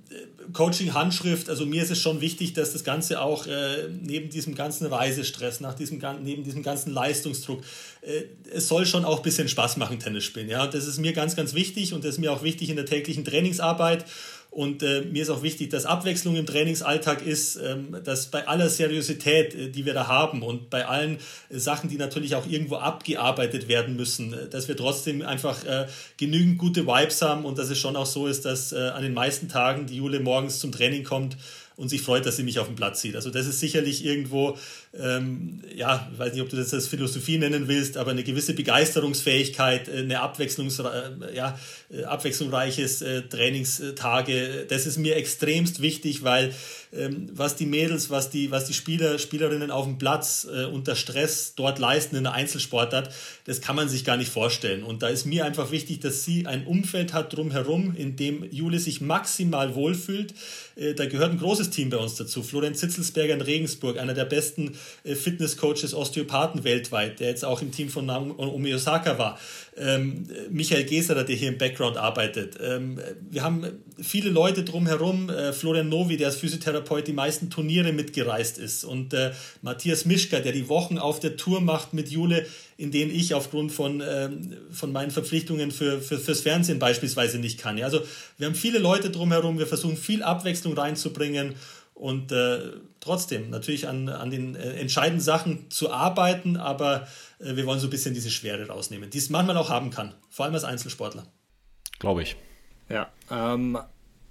Coaching-Handschrift, 0.52 1.48
also 1.48 1.66
mir 1.66 1.82
ist 1.82 1.90
es 1.90 1.98
schon 1.98 2.20
wichtig, 2.20 2.52
dass 2.52 2.72
das 2.72 2.84
Ganze 2.84 3.20
auch 3.20 3.46
äh, 3.46 3.88
neben 3.88 4.28
diesem 4.28 4.54
ganzen 4.54 4.86
Reisestress, 4.86 5.60
nach 5.60 5.74
diesem, 5.74 6.02
neben 6.22 6.44
diesem 6.44 6.62
ganzen 6.62 6.92
Leistungsdruck, 6.92 7.62
äh, 8.02 8.24
es 8.52 8.68
soll 8.68 8.86
schon 8.86 9.04
auch 9.04 9.18
ein 9.18 9.22
bisschen 9.22 9.48
Spaß 9.48 9.76
machen, 9.76 9.98
Tennis 9.98 10.24
spielen. 10.24 10.48
Ja? 10.48 10.66
das 10.66 10.86
ist 10.86 10.98
mir 10.98 11.12
ganz, 11.12 11.36
ganz 11.36 11.54
wichtig 11.54 11.94
und 11.94 12.04
das 12.04 12.14
ist 12.14 12.18
mir 12.18 12.32
auch 12.32 12.42
wichtig 12.42 12.70
in 12.70 12.76
der 12.76 12.86
täglichen 12.86 13.24
Trainingsarbeit. 13.24 14.04
Und 14.52 14.82
äh, 14.82 15.00
mir 15.00 15.22
ist 15.22 15.30
auch 15.30 15.42
wichtig, 15.42 15.70
dass 15.70 15.86
Abwechslung 15.86 16.36
im 16.36 16.44
Trainingsalltag 16.44 17.24
ist, 17.24 17.56
ähm, 17.56 17.96
dass 18.04 18.26
bei 18.26 18.46
aller 18.46 18.68
Seriosität, 18.68 19.54
äh, 19.54 19.70
die 19.70 19.86
wir 19.86 19.94
da 19.94 20.08
haben 20.08 20.42
und 20.42 20.68
bei 20.68 20.84
allen 20.84 21.16
äh, 21.48 21.58
Sachen, 21.58 21.88
die 21.88 21.96
natürlich 21.96 22.34
auch 22.34 22.46
irgendwo 22.46 22.76
abgearbeitet 22.76 23.66
werden 23.68 23.96
müssen, 23.96 24.34
äh, 24.34 24.50
dass 24.50 24.68
wir 24.68 24.76
trotzdem 24.76 25.22
einfach 25.22 25.64
äh, 25.64 25.86
genügend 26.18 26.58
gute 26.58 26.86
Vibes 26.86 27.22
haben 27.22 27.46
und 27.46 27.56
dass 27.56 27.70
es 27.70 27.78
schon 27.78 27.96
auch 27.96 28.04
so 28.04 28.26
ist, 28.26 28.44
dass 28.44 28.72
äh, 28.72 28.76
an 28.76 29.02
den 29.02 29.14
meisten 29.14 29.48
Tagen 29.48 29.86
die 29.86 29.96
Jule 29.96 30.20
morgens 30.20 30.58
zum 30.58 30.70
Training 30.70 31.02
kommt 31.02 31.38
und 31.76 31.88
sich 31.88 32.02
freut, 32.02 32.26
dass 32.26 32.36
sie 32.36 32.42
mich 32.42 32.58
auf 32.58 32.66
dem 32.66 32.76
Platz 32.76 33.00
sieht. 33.00 33.16
Also 33.16 33.30
das 33.30 33.46
ist 33.46 33.58
sicherlich 33.58 34.04
irgendwo, 34.04 34.58
ähm, 34.98 35.62
ja, 35.74 36.10
ich 36.12 36.18
weiß 36.18 36.34
nicht, 36.34 36.42
ob 36.42 36.50
du 36.50 36.56
das 36.56 36.74
als 36.74 36.86
Philosophie 36.86 37.38
nennen 37.38 37.66
willst, 37.66 37.96
aber 37.96 38.10
eine 38.10 38.24
gewisse 38.24 38.52
Begeisterungsfähigkeit, 38.52 39.88
äh, 39.88 39.98
eine 39.98 40.20
Abwechslungs, 40.20 40.78
äh, 40.80 41.34
ja, 41.34 41.58
äh, 41.90 42.04
abwechslungsreiches 42.04 43.02
Trainingstage, 43.30 44.66
das 44.68 44.86
ist 44.86 44.98
mir 44.98 45.16
extremst 45.16 45.80
wichtig, 45.80 46.24
weil 46.24 46.54
ähm, 46.94 47.30
was 47.32 47.56
die 47.56 47.64
Mädels, 47.64 48.10
was 48.10 48.28
die, 48.28 48.50
was 48.50 48.66
die 48.66 48.74
Spieler, 48.74 49.18
Spielerinnen 49.18 49.70
auf 49.70 49.86
dem 49.86 49.96
Platz 49.96 50.46
äh, 50.52 50.66
unter 50.66 50.94
Stress 50.94 51.54
dort 51.56 51.78
leisten 51.78 52.16
in 52.16 52.24
der 52.24 52.34
Einzelsportart, 52.34 53.10
das 53.46 53.62
kann 53.62 53.76
man 53.76 53.88
sich 53.88 54.04
gar 54.04 54.18
nicht 54.18 54.30
vorstellen. 54.30 54.82
Und 54.82 55.02
da 55.02 55.08
ist 55.08 55.24
mir 55.24 55.46
einfach 55.46 55.70
wichtig, 55.70 56.00
dass 56.00 56.24
sie 56.24 56.46
ein 56.46 56.66
Umfeld 56.66 57.14
hat 57.14 57.34
drumherum, 57.34 57.94
in 57.96 58.16
dem 58.16 58.44
Jule 58.50 58.78
sich 58.78 59.00
maximal 59.00 59.74
wohlfühlt. 59.74 60.34
Äh, 60.76 60.92
da 60.92 61.06
gehört 61.06 61.30
ein 61.30 61.38
großes 61.38 61.70
Team 61.70 61.88
bei 61.88 61.96
uns 61.96 62.16
dazu. 62.16 62.42
Florian 62.42 62.74
Zitzelsberger 62.74 63.34
in 63.34 63.40
Regensburg, 63.40 63.98
einer 63.98 64.14
der 64.14 64.26
besten 64.26 64.72
Fitnesscoaches, 65.04 65.94
Osteopathen 65.94 66.64
weltweit, 66.64 67.20
der 67.20 67.28
jetzt 67.28 67.44
auch 67.44 67.62
im 67.62 67.72
Team 67.72 67.88
von 67.88 68.06
Naomi 68.06 68.74
Osaka 68.74 69.18
war. 69.18 69.38
Ähm, 69.74 70.26
Michael 70.50 70.84
Geserer, 70.84 71.24
der 71.24 71.34
hier 71.34 71.48
im 71.48 71.56
Background 71.56 71.96
arbeitet. 71.96 72.58
Ähm, 72.62 73.00
wir 73.30 73.42
haben 73.42 73.66
viele 74.00 74.28
Leute 74.28 74.64
drumherum. 74.64 75.30
Äh, 75.30 75.52
Florian 75.54 75.88
Novi, 75.88 76.18
der 76.18 76.26
als 76.26 76.36
Physiotherapeut 76.36 77.06
die 77.06 77.14
meisten 77.14 77.48
Turniere 77.48 77.92
mitgereist 77.92 78.58
ist. 78.58 78.84
Und 78.84 79.14
äh, 79.14 79.32
Matthias 79.62 80.04
Mischka, 80.04 80.40
der 80.40 80.52
die 80.52 80.68
Wochen 80.68 80.98
auf 80.98 81.20
der 81.20 81.38
Tour 81.38 81.62
macht 81.62 81.94
mit 81.94 82.10
Jule, 82.10 82.46
in 82.76 82.90
denen 82.90 83.10
ich 83.10 83.32
aufgrund 83.32 83.72
von, 83.72 84.02
ähm, 84.06 84.56
von 84.70 84.92
meinen 84.92 85.10
Verpflichtungen 85.10 85.70
für, 85.70 86.00
für, 86.00 86.18
fürs 86.18 86.40
Fernsehen 86.40 86.78
beispielsweise 86.78 87.38
nicht 87.38 87.58
kann. 87.58 87.78
Ja, 87.78 87.86
also 87.86 88.00
wir 88.38 88.46
haben 88.46 88.54
viele 88.54 88.78
Leute 88.78 89.08
drumherum. 89.08 89.58
Wir 89.58 89.66
versuchen 89.66 89.96
viel 89.96 90.22
Abwechslung 90.22 90.74
reinzubringen. 90.74 91.54
Und 92.02 92.32
äh, 92.32 92.58
trotzdem 92.98 93.48
natürlich 93.50 93.86
an, 93.86 94.08
an 94.08 94.28
den 94.28 94.56
äh, 94.56 94.72
entscheidenden 94.72 95.20
Sachen 95.20 95.70
zu 95.70 95.92
arbeiten, 95.92 96.56
aber 96.56 97.06
äh, 97.38 97.54
wir 97.54 97.64
wollen 97.64 97.78
so 97.78 97.86
ein 97.86 97.90
bisschen 97.90 98.12
diese 98.12 98.32
Schwere 98.32 98.66
rausnehmen, 98.66 99.08
die 99.08 99.18
es 99.18 99.30
manchmal 99.30 99.56
auch 99.56 99.70
haben 99.70 99.90
kann, 99.90 100.12
vor 100.28 100.44
allem 100.44 100.54
als 100.54 100.64
Einzelsportler. 100.64 101.28
Glaube 102.00 102.22
ich. 102.22 102.34
Ja, 102.88 103.08
ähm, 103.30 103.78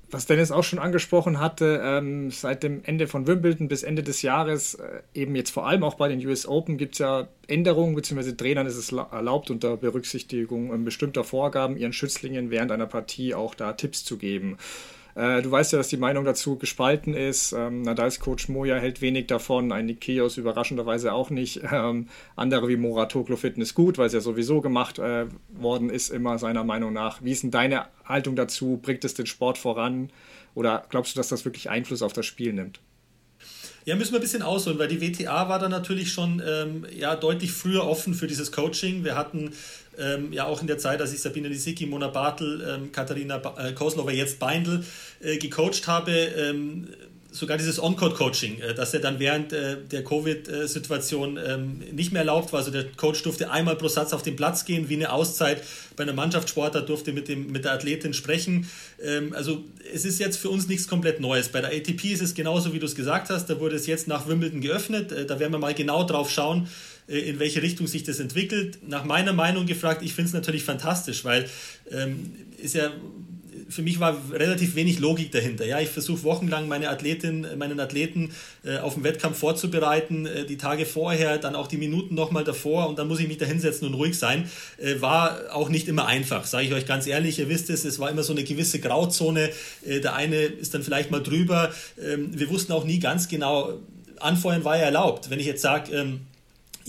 was 0.09 0.25
Dennis 0.25 0.51
auch 0.51 0.65
schon 0.65 0.79
angesprochen 0.79 1.39
hatte, 1.39 1.81
ähm, 1.81 2.29
seit 2.29 2.63
dem 2.63 2.83
Ende 2.83 3.07
von 3.07 3.25
Wimbledon 3.25 3.69
bis 3.69 3.83
Ende 3.83 4.03
des 4.03 4.21
Jahres, 4.21 4.73
äh, 4.73 5.03
eben 5.13 5.33
jetzt 5.37 5.51
vor 5.51 5.65
allem 5.65 5.85
auch 5.85 5.93
bei 5.93 6.09
den 6.09 6.19
US 6.27 6.45
Open, 6.45 6.77
gibt 6.77 6.95
es 6.95 6.99
ja 6.99 7.29
Änderungen, 7.47 7.95
beziehungsweise 7.95 8.35
Trainern 8.35 8.67
ist 8.67 8.75
es 8.75 8.91
erlaubt, 8.91 9.49
unter 9.49 9.77
Berücksichtigung 9.77 10.73
ähm, 10.73 10.83
bestimmter 10.83 11.23
Vorgaben 11.23 11.77
ihren 11.77 11.93
Schützlingen 11.93 12.49
während 12.49 12.73
einer 12.73 12.87
Partie 12.87 13.33
auch 13.33 13.55
da 13.55 13.71
Tipps 13.71 14.03
zu 14.03 14.17
geben. 14.17 14.57
Äh, 15.15 15.41
du 15.41 15.51
weißt 15.51 15.74
ja, 15.74 15.77
dass 15.77 15.89
die 15.89 15.98
Meinung 15.98 16.25
dazu 16.25 16.58
gespalten 16.58 17.13
ist. 17.13 17.53
Ähm, 17.53 17.82
Nadals 17.82 18.20
Coach 18.20 18.50
Moja 18.50 18.77
hält 18.77 19.01
wenig 19.01 19.27
davon, 19.27 19.72
ein 19.72 19.86
Nikeos 19.86 20.38
überraschenderweise 20.38 21.13
auch 21.13 21.30
nicht. 21.30 21.62
Ähm, 21.72 22.08
andere 22.36 22.68
wie 22.68 22.75
Moratoglu 22.75 23.38
finden 23.38 23.62
es 23.62 23.74
gut, 23.74 23.98
weil 23.98 24.08
es 24.08 24.13
ja 24.13 24.20
sowieso 24.20 24.60
gemacht 24.60 25.00
äh, 25.00 25.27
worden 25.50 25.89
ist, 25.89 26.10
immer 26.10 26.38
seiner 26.38 26.65
Meinung 26.65 26.91
nach. 26.91 27.24
Wie 27.24 27.32
ist 27.32 27.44
denn 27.44 27.51
deine 27.51 27.86
Haltung 28.03 28.36
dazu? 28.36 28.77
Bringt 28.82 29.06
es 29.06 29.13
den 29.13 29.25
Sport 29.25 29.58
voran? 29.58 30.10
Oder 30.53 30.84
glaubst 30.89 31.15
du, 31.15 31.20
dass 31.20 31.30
das 31.30 31.46
wirklich 31.46 31.70
Einfluss 31.70 32.01
auf 32.01 32.12
das 32.12 32.25
Spiel 32.25 32.51
nimmt? 32.51 32.82
Ja, 33.83 33.95
müssen 33.95 34.11
wir 34.11 34.19
ein 34.19 34.21
bisschen 34.21 34.43
ausholen, 34.43 34.77
weil 34.77 34.88
die 34.88 35.01
WTA 35.01 35.50
war 35.50 35.57
da 35.57 35.67
natürlich 35.67 36.11
schon 36.11 36.41
ähm, 36.45 36.85
ja, 36.95 37.15
deutlich 37.15 37.51
früher 37.51 37.88
offen 37.88 38.13
für 38.13 38.27
dieses 38.27 38.51
Coaching. 38.51 39.03
Wir 39.03 39.15
hatten 39.15 39.53
ähm, 39.97 40.31
ja 40.31 40.45
auch 40.45 40.61
in 40.61 40.67
der 40.67 40.77
Zeit, 40.77 41.01
als 41.01 41.13
ich 41.13 41.21
Sabine 41.21 41.47
Lisicki, 41.47 41.88
Mona 41.88 42.07
Bartel, 42.07 42.61
ähm, 42.61 42.91
Katharina 42.91 43.39
ba 43.39 43.55
äh, 43.57 43.73
Koslova, 43.73 44.11
jetzt 44.11 44.38
Beindl 44.38 44.83
äh, 45.19 45.38
gecoacht 45.38 45.88
habe, 45.88 46.11
ähm, 46.11 46.89
sogar 47.31 47.57
dieses 47.57 47.81
On-Court-Coaching, 47.81 48.59
äh, 48.59 48.73
dass 48.75 48.93
er 48.93 49.00
dann 49.00 49.19
während 49.19 49.53
äh, 49.53 49.77
der 49.89 50.03
Covid-Situation 50.03 51.39
ähm, 51.43 51.79
nicht 51.93 52.11
mehr 52.11 52.21
erlaubt 52.21 52.51
war. 52.51 52.59
Also 52.59 52.71
der 52.71 52.85
Coach 52.91 53.23
durfte 53.23 53.50
einmal 53.50 53.77
pro 53.77 53.88
Satz 53.88 54.13
auf 54.13 54.21
den 54.21 54.35
Platz 54.35 54.65
gehen, 54.65 54.89
wie 54.89 54.95
eine 54.95 55.11
Auszeit. 55.11 55.63
Bei 55.95 56.03
einer 56.03 56.13
Mannschaftssportler 56.13 56.81
durfte 56.81 57.13
mit, 57.13 57.29
dem, 57.29 57.51
mit 57.51 57.65
der 57.65 57.71
Athletin 57.71 58.13
sprechen. 58.13 58.69
Ähm, 59.01 59.33
also 59.33 59.63
es 59.93 60.03
ist 60.03 60.19
jetzt 60.19 60.38
für 60.38 60.50
uns 60.50 60.67
nichts 60.67 60.88
komplett 60.88 61.21
Neues. 61.21 61.50
Bei 61.50 61.61
der 61.61 61.71
ATP 61.71 62.11
ist 62.11 62.21
es 62.21 62.33
genauso, 62.33 62.73
wie 62.73 62.79
du 62.79 62.85
es 62.85 62.95
gesagt 62.95 63.29
hast. 63.29 63.50
Da 63.50 63.59
wurde 63.59 63.77
es 63.77 63.88
jetzt 63.88 64.07
nach 64.07 64.27
Wimbledon 64.27 64.59
geöffnet. 64.59 65.11
Äh, 65.11 65.25
da 65.25 65.39
werden 65.39 65.53
wir 65.53 65.59
mal 65.59 65.73
genau 65.73 66.03
drauf 66.03 66.29
schauen, 66.29 66.67
in 67.07 67.39
welche 67.39 67.61
Richtung 67.61 67.88
sich 67.88 68.03
das 68.03 68.19
entwickelt. 68.19 68.88
Nach 68.88 69.03
meiner 69.03 69.33
Meinung 69.33 69.65
gefragt, 69.65 70.01
ich 70.01 70.13
finde 70.13 70.27
es 70.27 70.33
natürlich 70.33 70.63
fantastisch, 70.63 71.25
weil 71.25 71.50
ähm, 71.91 72.33
ist 72.57 72.75
ja 72.75 72.91
für 73.71 73.81
mich 73.81 73.99
war 73.99 74.17
relativ 74.31 74.75
wenig 74.75 74.99
Logik 74.99 75.31
dahinter. 75.31 75.65
Ja, 75.65 75.79
ich 75.79 75.89
versuche 75.89 76.23
wochenlang 76.23 76.67
meine 76.67 76.89
Athletin, 76.89 77.47
meinen 77.57 77.79
Athleten 77.79 78.31
äh, 78.63 78.77
auf 78.77 78.95
den 78.95 79.03
Wettkampf 79.03 79.37
vorzubereiten, 79.37 80.25
äh, 80.25 80.45
die 80.45 80.57
Tage 80.57 80.85
vorher, 80.85 81.37
dann 81.37 81.55
auch 81.55 81.67
die 81.67 81.77
Minuten 81.77 82.15
nochmal 82.15 82.43
davor 82.43 82.89
und 82.89 82.99
dann 82.99 83.07
muss 83.07 83.19
ich 83.19 83.27
mich 83.27 83.37
da 83.37 83.45
hinsetzen 83.45 83.87
und 83.87 83.93
ruhig 83.93 84.17
sein. 84.17 84.49
Äh, 84.77 85.01
war 85.01 85.39
auch 85.51 85.69
nicht 85.69 85.87
immer 85.87 86.05
einfach, 86.05 86.45
sage 86.45 86.67
ich 86.67 86.73
euch 86.73 86.85
ganz 86.85 87.07
ehrlich. 87.07 87.39
Ihr 87.39 87.49
wisst 87.49 87.69
es, 87.69 87.85
es 87.85 87.99
war 87.99 88.09
immer 88.09 88.23
so 88.23 88.33
eine 88.33 88.43
gewisse 88.43 88.79
Grauzone. 88.79 89.49
Äh, 89.85 90.01
der 90.01 90.15
eine 90.15 90.37
ist 90.37 90.73
dann 90.73 90.83
vielleicht 90.83 91.09
mal 91.11 91.23
drüber. 91.23 91.71
Ähm, 92.01 92.37
wir 92.37 92.49
wussten 92.49 92.73
auch 92.73 92.83
nie 92.83 92.99
ganz 92.99 93.29
genau, 93.29 93.79
anfeuern 94.19 94.63
war 94.63 94.77
ja 94.77 94.83
erlaubt. 94.83 95.29
Wenn 95.29 95.39
ich 95.39 95.45
jetzt 95.45 95.61
sage, 95.61 95.95
ähm, 95.95 96.21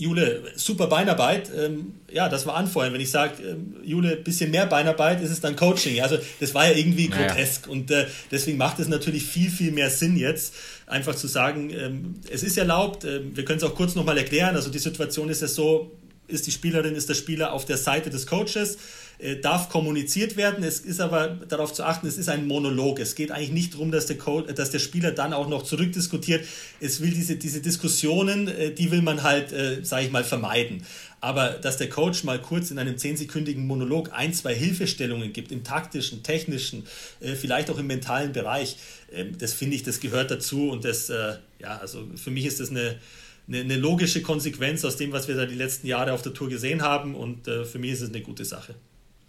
Jule, 0.03 0.43
super 0.55 0.87
Beinarbeit. 0.87 1.49
Ähm, 1.57 1.93
ja, 2.11 2.27
das 2.27 2.45
war 2.45 2.55
anfeuern. 2.55 2.93
Wenn 2.93 3.01
ich 3.01 3.09
sage, 3.09 3.41
ähm, 3.41 3.77
Jule, 3.83 4.17
bisschen 4.17 4.51
mehr 4.51 4.65
Beinarbeit, 4.65 5.21
ist 5.21 5.31
es 5.31 5.39
dann 5.39 5.55
Coaching. 5.55 6.01
Also 6.01 6.17
das 6.39 6.53
war 6.53 6.67
ja 6.67 6.77
irgendwie 6.77 7.07
naja. 7.07 7.27
grotesk. 7.27 7.67
Und 7.67 7.89
äh, 7.89 8.07
deswegen 8.29 8.57
macht 8.57 8.79
es 8.79 8.87
natürlich 8.87 9.25
viel, 9.25 9.49
viel 9.49 9.71
mehr 9.71 9.89
Sinn 9.89 10.17
jetzt, 10.17 10.53
einfach 10.87 11.15
zu 11.15 11.27
sagen, 11.27 11.69
ähm, 11.71 12.15
es 12.29 12.43
ist 12.43 12.57
erlaubt. 12.57 13.05
Ähm, 13.05 13.35
wir 13.35 13.45
können 13.45 13.57
es 13.57 13.63
auch 13.63 13.75
kurz 13.75 13.95
nochmal 13.95 14.17
erklären. 14.17 14.55
Also 14.55 14.69
die 14.69 14.79
Situation 14.79 15.29
ist 15.29 15.41
ja 15.41 15.47
so, 15.47 15.91
ist 16.27 16.47
die 16.47 16.51
Spielerin, 16.51 16.95
ist 16.95 17.07
der 17.07 17.15
Spieler 17.15 17.53
auf 17.53 17.65
der 17.65 17.77
Seite 17.77 18.09
des 18.09 18.27
Coaches 18.27 18.77
äh, 19.19 19.37
darf 19.37 19.69
kommuniziert 19.69 20.37
werden. 20.37 20.63
Es 20.63 20.79
ist 20.79 20.99
aber 20.99 21.27
darauf 21.47 21.73
zu 21.73 21.83
achten, 21.83 22.07
es 22.07 22.17
ist 22.17 22.29
ein 22.29 22.47
Monolog. 22.47 22.99
Es 22.99 23.15
geht 23.15 23.31
eigentlich 23.31 23.51
nicht 23.51 23.73
darum, 23.73 23.91
dass 23.91 24.05
der, 24.05 24.17
Code, 24.17 24.53
dass 24.53 24.71
der 24.71 24.79
Spieler 24.79 25.11
dann 25.11 25.33
auch 25.33 25.47
noch 25.47 25.63
zurückdiskutiert. 25.63 26.45
Es 26.79 27.01
will 27.01 27.11
diese, 27.11 27.35
diese 27.35 27.61
Diskussionen, 27.61 28.47
äh, 28.47 28.71
die 28.71 28.91
will 28.91 29.01
man 29.01 29.23
halt, 29.23 29.51
äh, 29.51 29.83
sage 29.83 30.05
ich 30.05 30.11
mal, 30.11 30.23
vermeiden. 30.23 30.83
Aber 31.23 31.51
dass 31.51 31.77
der 31.77 31.87
Coach 31.87 32.25
mal 32.25 32.37
kurz 32.41 32.69
in 32.69 32.77
einem 32.77 32.97
zehnsekündigen 32.97 33.65
Monolog 33.65 34.11
ein, 34.11 34.33
zwei 34.33 34.53
Hilfestellungen 34.53 35.31
gibt, 35.31 35.53
im 35.53 35.63
taktischen, 35.63 36.21
technischen, 36.21 36.83
äh, 37.21 37.35
vielleicht 37.35 37.69
auch 37.69 37.77
im 37.77 37.87
mentalen 37.87 38.33
Bereich, 38.33 38.75
ähm, 39.13 39.37
das 39.37 39.53
finde 39.53 39.77
ich, 39.77 39.83
das 39.83 40.01
gehört 40.01 40.31
dazu. 40.31 40.69
Und 40.69 40.83
das, 40.83 41.09
äh, 41.09 41.37
ja, 41.59 41.77
also 41.77 42.05
für 42.17 42.29
mich 42.29 42.45
ist 42.45 42.59
das 42.59 42.71
eine, 42.71 42.99
eine, 43.47 43.61
eine, 43.61 43.77
logische 43.77 44.21
Konsequenz 44.21 44.83
aus 44.83 44.97
dem, 44.97 45.13
was 45.13 45.29
wir 45.29 45.35
da 45.35 45.45
die 45.45 45.55
letzten 45.55 45.87
Jahre 45.87 46.11
auf 46.11 46.23
der 46.23 46.33
Tour 46.33 46.49
gesehen 46.49 46.81
haben. 46.81 47.15
Und 47.15 47.47
äh, 47.47 47.63
für 47.63 47.79
mich 47.79 47.91
ist 47.91 48.01
es 48.01 48.09
eine 48.09 48.21
gute 48.21 48.43
Sache. 48.43 48.75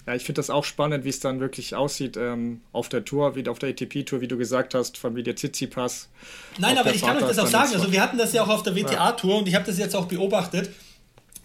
Ja, 0.06 0.14
ich 0.14 0.24
finde 0.24 0.40
das 0.40 0.50
auch 0.50 0.64
spannend, 0.64 1.04
wie 1.04 1.08
es 1.08 1.20
dann 1.20 1.40
wirklich 1.40 1.74
aussieht 1.74 2.16
ähm, 2.18 2.60
auf 2.72 2.90
der 2.90 3.04
Tour, 3.04 3.36
wie 3.36 3.48
auf 3.48 3.58
der 3.58 3.70
ATP-Tour, 3.70 4.20
wie 4.20 4.28
du 4.28 4.36
gesagt 4.36 4.74
hast, 4.74 4.98
Familie 4.98 5.34
Tsitsipas. 5.34 6.10
Nein, 6.58 6.76
aber 6.76 6.94
ich 6.94 7.00
kann 7.00 7.16
euch 7.16 7.22
das 7.22 7.38
auch 7.38 7.46
sagen. 7.46 7.72
Also 7.72 7.90
wir 7.90 8.02
hatten 8.02 8.18
das 8.18 8.34
ja 8.34 8.42
auch 8.42 8.48
auf 8.48 8.62
der 8.62 8.76
WTA-Tour 8.76 9.38
und 9.38 9.48
ich 9.48 9.54
habe 9.54 9.64
das 9.64 9.78
jetzt 9.78 9.96
auch 9.96 10.04
beobachtet. 10.04 10.70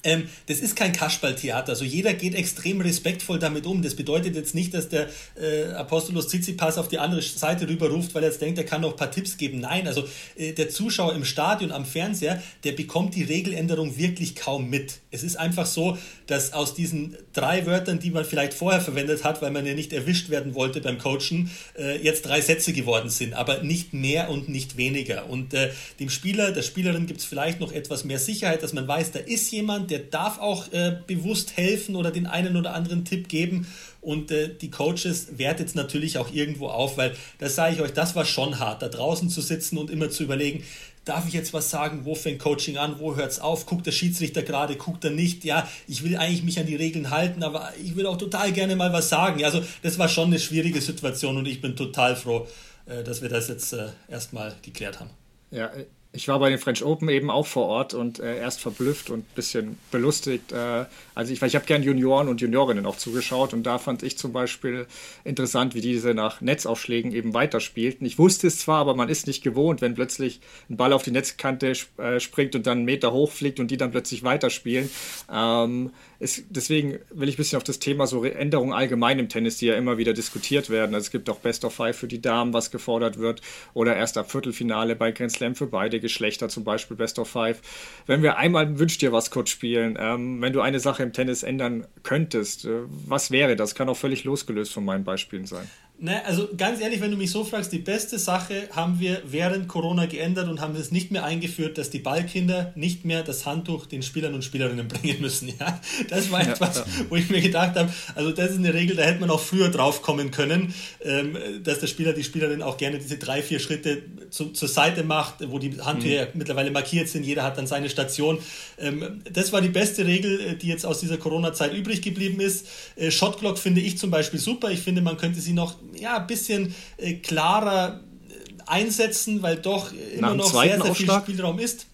Ähm, 0.04 0.30
das 0.48 0.60
ist 0.60 0.76
kein 0.76 0.94
Kasperltheater. 0.94 1.70
Also 1.70 1.86
jeder 1.86 2.14
geht 2.14 2.36
extrem 2.36 2.82
respektvoll 2.82 3.40
damit 3.40 3.66
um. 3.66 3.82
Das 3.82 3.96
bedeutet 3.96 4.36
jetzt 4.36 4.56
nicht, 4.56 4.74
dass 4.74 4.90
der 4.90 5.10
äh, 5.36 5.72
Apostolos 5.74 6.28
Tsitsipas 6.28 6.78
auf 6.78 6.88
die 6.88 7.00
andere 7.00 7.22
Seite 7.22 7.68
rüberruft, 7.68 8.16
weil 8.16 8.24
er 8.24 8.30
jetzt 8.30 8.42
denkt, 8.42 8.58
er 8.58 8.64
kann 8.64 8.82
noch 8.82 8.92
ein 8.92 8.98
paar 8.98 9.12
Tipps 9.12 9.38
geben. 9.38 9.60
Nein, 9.60 9.88
also 9.88 10.06
äh, 10.38 10.54
der 10.54 10.70
Zuschauer 10.70 11.14
im 11.14 11.26
Stadion 11.26 11.72
am 11.72 11.86
Fernseher, 11.86 12.42
der 12.64 12.72
bekommt 12.74 13.16
die 13.16 13.24
Regeländerung 13.24 13.98
wirklich 13.98 14.36
kaum 14.36 14.70
mit. 14.70 15.00
Es 15.12 15.24
ist 15.24 15.38
einfach 15.38 15.66
so, 15.66 15.98
dass 16.28 16.54
aus 16.54 16.76
diesen 16.76 17.18
drei 17.34 17.66
Wörtern, 17.66 18.00
die 18.00 18.12
man 18.12 18.24
vielleicht 18.24 18.54
vorher 18.54 18.82
verwendet 18.82 19.24
hat, 19.24 19.42
weil 19.42 19.52
man 19.52 19.66
ja 19.66 19.74
nicht 19.74 19.92
erwischt 19.92 20.30
werden 20.30 20.56
wollte 20.56 20.82
beim 20.82 20.98
Coachen, 20.98 21.50
äh, 21.78 21.98
jetzt 22.02 22.26
drei 22.26 22.42
Sätze 22.42 22.74
geworden 22.74 23.10
sind, 23.10 23.34
aber 23.34 23.64
nicht 23.64 23.94
mehr 23.94 24.30
und 24.30 24.48
nicht 24.48 24.78
weniger. 24.78 25.30
Und 25.30 25.54
äh, 25.54 25.72
dem 26.00 26.10
Spieler, 26.10 26.52
der 26.52 26.62
Spielerin 26.62 27.08
gibt 27.08 27.20
es 27.20 27.26
vielleicht 27.26 27.60
noch 27.60 27.72
etwas 27.72 28.04
mehr 28.04 28.20
Sicherheit, 28.20 28.64
dass 28.64 28.74
man 28.74 28.88
weiß, 28.88 29.12
da 29.12 29.20
ist 29.20 29.52
jemand, 29.52 29.89
der 29.90 30.00
darf 30.00 30.40
auch 30.40 30.72
äh, 30.72 30.98
bewusst 31.08 31.58
helfen 31.58 31.96
oder 31.96 32.12
den 32.12 32.28
einen 32.28 32.56
oder 32.56 32.74
anderen 32.74 33.06
Tipp 33.06 33.28
geben. 33.28 33.68
Und 34.02 34.32
äh, 34.32 34.50
die 34.54 34.72
Coaches 34.72 35.38
wertet 35.38 35.68
es 35.68 35.76
natürlich 35.76 36.18
auch 36.18 36.32
irgendwo 36.32 36.68
auf, 36.68 36.98
weil 36.98 37.16
das 37.38 37.56
sage 37.56 37.76
ich 37.76 37.82
euch, 37.82 37.94
das 37.94 38.16
war 38.16 38.26
schon 38.26 38.60
hart, 38.60 38.82
da 38.82 38.88
draußen 38.88 39.30
zu 39.30 39.42
sitzen 39.42 39.78
und 39.78 39.90
immer 39.90 40.10
zu 40.10 40.24
überlegen, 40.24 40.64
darf 41.06 41.28
ich 41.28 41.34
jetzt 41.34 41.54
was 41.54 41.70
sagen, 41.70 42.02
wo 42.04 42.16
fängt 42.16 42.40
Coaching 42.40 42.78
an, 42.78 43.00
wo 43.00 43.16
hört 43.16 43.32
es 43.32 43.40
auf, 43.40 43.66
guckt 43.66 43.86
der 43.88 43.92
Schiedsrichter 43.92 44.44
gerade, 44.44 44.76
guckt 44.76 45.04
er 45.04 45.12
nicht, 45.12 45.44
ja, 45.44 45.68
ich 45.88 46.04
will 46.04 46.16
eigentlich 46.16 46.44
mich 46.44 46.60
an 46.60 46.66
die 46.66 46.76
Regeln 46.76 47.10
halten, 47.10 47.44
aber 47.44 47.74
ich 47.84 47.96
will 47.96 48.06
auch 48.06 48.18
total 48.18 48.52
gerne 48.52 48.76
mal 48.76 48.94
was 48.94 49.10
sagen. 49.10 49.44
Also 49.44 49.62
das 49.82 49.98
war 49.98 50.08
schon 50.08 50.28
eine 50.28 50.40
schwierige 50.40 50.82
Situation 50.82 51.38
und 51.38 51.48
ich 51.48 51.62
bin 51.62 51.76
total 51.76 52.16
froh, 52.16 52.48
äh, 52.86 53.04
dass 53.04 53.22
wir 53.22 53.30
das 53.30 53.48
jetzt 53.48 53.74
äh, 53.74 53.88
erstmal 54.08 54.56
geklärt 54.62 55.00
haben. 55.00 55.10
Ja, 55.52 55.72
ich 56.12 56.28
war 56.28 56.40
bei 56.40 56.50
den 56.50 56.58
French 56.58 56.84
Open 56.84 57.08
eben 57.10 57.30
auch 57.30 57.46
vor 57.46 57.68
Ort 57.68 57.94
und 57.94 58.20
äh, 58.20 58.40
erst 58.40 58.62
verblüfft 58.62 59.12
und 59.12 59.20
ein 59.20 59.36
bisschen 59.36 59.78
belustigt. 59.92 60.52
Äh, 60.52 60.86
also 61.14 61.32
ich, 61.32 61.42
ich 61.42 61.56
habe 61.56 61.66
gern 61.66 61.84
Junioren 61.84 62.28
und 62.28 62.42
Juniorinnen 62.42 62.88
auch 62.88 62.98
zugeschaut 62.98 63.54
und 63.54 63.64
da 63.64 63.78
fand 63.78 64.02
ich 64.02 64.18
zum 64.18 64.34
Beispiel 64.34 64.88
interessant, 65.24 65.76
wie 65.76 65.82
diese 65.82 66.16
nach 66.16 66.42
Netzaufschlägen 66.42 67.12
eben 67.12 67.36
weiterspielten. 67.36 68.08
Ich 68.08 68.18
wusste 68.18 68.48
es 68.48 68.58
zwar, 68.58 68.80
aber 68.80 68.96
man 68.96 69.08
ist 69.08 69.28
nicht 69.28 69.44
gewohnt, 69.44 69.82
wenn 69.82 69.94
plötzlich 69.94 70.42
ein 70.68 70.78
Ball 70.78 70.94
auf 70.94 71.04
die 71.04 71.12
Netzkante 71.12 71.74
äh, 71.98 72.20
springt 72.20 72.56
und 72.56 72.66
dann 72.66 72.80
einen 72.80 72.86
Meter 72.86 73.12
hochfliegt 73.12 73.60
und 73.60 73.70
die 73.70 73.78
dann 73.78 73.92
plötzlich 73.92 74.24
weiterspielen. 74.24 74.90
Ähm, 75.32 75.92
es, 76.20 76.44
deswegen 76.50 77.00
will 77.12 77.30
ich 77.30 77.36
ein 77.36 77.38
bisschen 77.38 77.58
auf 77.58 77.64
das 77.64 77.80
Thema 77.80 78.06
so 78.06 78.26
Änderungen 78.26 78.74
allgemein 78.74 79.20
im 79.20 79.30
Tennis, 79.30 79.58
die 79.58 79.68
ja 79.68 79.76
immer 79.76 79.98
wieder 79.98 80.14
diskutiert 80.14 80.70
werden. 80.70 80.94
Also 80.94 81.06
es 81.06 81.12
gibt 81.12 81.30
auch 81.30 81.40
Best 81.40 81.64
of 81.64 81.74
Five 81.74 81.98
für 81.98 82.08
die 82.08 82.22
Damen, 82.22 82.54
was 82.54 82.72
gefordert 82.72 83.18
wird, 83.18 83.42
oder 83.74 83.96
erst 83.96 84.18
ab 84.18 84.30
Viertelfinale 84.30 84.98
bei 84.98 85.12
Grand 85.12 85.32
Slam 85.32 85.56
für 85.56 85.68
beide 85.68 86.02
Geschlechter, 86.02 86.50
zum 86.50 86.66
Beispiel 86.66 86.98
Best 86.98 87.20
of 87.20 87.30
Five. 87.30 87.62
Wenn 88.06 88.22
wir 88.22 88.38
einmal 88.38 88.78
Wünsch 88.80 88.98
dir 88.98 89.14
was 89.14 89.32
kurz 89.32 89.50
spielen, 89.50 89.98
ähm, 89.98 90.42
wenn 90.42 90.52
du 90.52 90.60
eine 90.60 90.82
Sache 90.82 91.04
im 91.04 91.14
Tennis 91.14 91.44
ändern 91.44 91.88
könntest, 92.04 92.66
äh, 92.66 92.82
was 93.08 93.32
wäre 93.32 93.56
das? 93.56 93.74
Kann 93.74 93.88
auch 93.88 93.98
völlig 93.98 94.26
losgelöst 94.26 94.74
von 94.74 94.84
meinen 94.84 95.06
Beispielen 95.06 95.46
sein. 95.46 95.70
Ne, 96.02 96.24
also 96.26 96.48
ganz 96.56 96.80
ehrlich, 96.80 97.02
wenn 97.02 97.12
du 97.12 97.18
mich 97.18 97.30
so 97.30 97.44
fragst, 97.44 97.74
die 97.74 97.80
beste 97.80 98.20
Sache 98.20 98.70
haben 98.72 99.02
wir 99.02 99.22
während 99.26 99.68
Corona 99.68 100.06
geändert 100.06 100.48
und 100.48 100.62
haben 100.62 100.74
es 100.78 100.92
nicht 100.92 101.12
mehr 101.12 101.26
eingeführt, 101.26 101.78
dass 101.78 101.90
die 101.90 102.00
Ballkinder 102.00 102.72
nicht 102.76 103.04
mehr 103.04 103.22
das 103.22 103.46
Handtuch 103.46 103.86
den 103.86 104.02
Spielern 104.02 104.34
und 104.34 104.46
Spielerinnen 104.46 104.88
bringen 104.88 105.20
müssen. 105.20 105.50
Ja, 105.60 105.82
das 106.10 106.32
war 106.32 106.40
etwas, 106.40 106.78
ja, 106.78 106.86
ja. 106.86 107.06
wo 107.10 107.18
ich 107.18 107.30
mir 107.30 107.42
gedacht 107.42 107.76
habe, 107.76 107.92
also 108.16 108.32
das 108.32 108.52
ist 108.52 108.60
eine 108.60 108.74
Regel, 108.74 108.96
da 108.96 109.04
hätte 109.04 109.20
man 109.20 109.30
auch 109.30 109.42
früher 109.42 109.68
drauf 109.68 110.02
kommen 110.02 110.32
können, 110.32 110.74
ähm, 111.04 111.38
dass 111.64 111.80
der 111.80 111.88
Spieler, 111.88 112.14
die 112.14 112.24
Spielerin 112.24 112.62
auch 112.62 112.78
gerne 112.78 112.98
diese 112.98 113.18
drei, 113.18 113.42
vier 113.42 113.60
Schritte 113.60 114.02
zu, 114.30 114.52
zur 114.54 114.70
Seite 114.70 115.04
macht, 115.04 115.50
wo 115.52 115.60
die 115.60 115.82
Handtücher 115.82 116.28
mhm. 116.28 116.32
mittlerweile 116.36 116.72
markiert 116.72 117.10
sind, 117.10 117.26
jeder 117.26 117.44
hat 117.44 117.58
dann 117.58 117.68
seine 117.68 117.90
Station. 117.90 118.40
Ähm, 118.78 119.22
das 119.30 119.52
war 119.52 119.60
die 119.60 119.68
beste 119.68 120.06
Regel, 120.06 120.40
äh, 120.40 120.56
die 120.56 120.68
jetzt 120.68 120.86
aus 120.86 121.02
dieser 121.02 121.18
Corona-Zeit 121.18 121.74
übrig 121.74 122.02
geblieben 122.02 122.40
ist. 122.40 122.68
Äh, 122.96 123.12
Shotclock 123.12 123.58
finde 123.58 123.82
ich 123.82 123.98
zum 123.98 124.12
Beispiel 124.12 124.40
super. 124.40 124.72
Ich 124.72 124.80
finde, 124.80 125.02
man 125.02 125.18
könnte 125.18 125.42
sie 125.42 125.52
noch 125.52 125.76
ja, 125.96 126.18
ein 126.18 126.28
bisschen 126.28 126.74
äh, 126.98 127.14
klarer 127.16 128.02
äh, 128.30 128.34
einsetzen, 128.68 129.42
weil 129.42 129.58
doch 129.58 129.92
immer 130.16 130.36
noch 130.36 130.52
sehr, 130.52 130.82
sehr 130.82 130.96
viel 130.96 131.12
Spielraum 131.12 131.60
ist. 131.60 131.88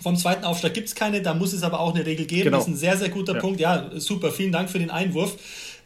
Vom 0.00 0.16
zweiten 0.16 0.44
Aufschlag 0.44 0.74
gibt 0.74 0.88
es 0.88 0.94
keine, 0.94 1.22
da 1.22 1.34
muss 1.34 1.52
es 1.52 1.62
aber 1.62 1.80
auch 1.80 1.94
eine 1.94 2.06
Regel 2.06 2.26
geben. 2.26 2.44
Genau. 2.44 2.58
Das 2.58 2.66
ist 2.66 2.74
ein 2.74 2.76
sehr, 2.76 2.96
sehr 2.96 3.08
guter 3.08 3.34
ja. 3.34 3.40
Punkt. 3.40 3.60
Ja, 3.60 3.90
super, 3.96 4.30
vielen 4.30 4.52
Dank 4.52 4.70
für 4.70 4.78
den 4.78 4.90
Einwurf. 4.90 5.36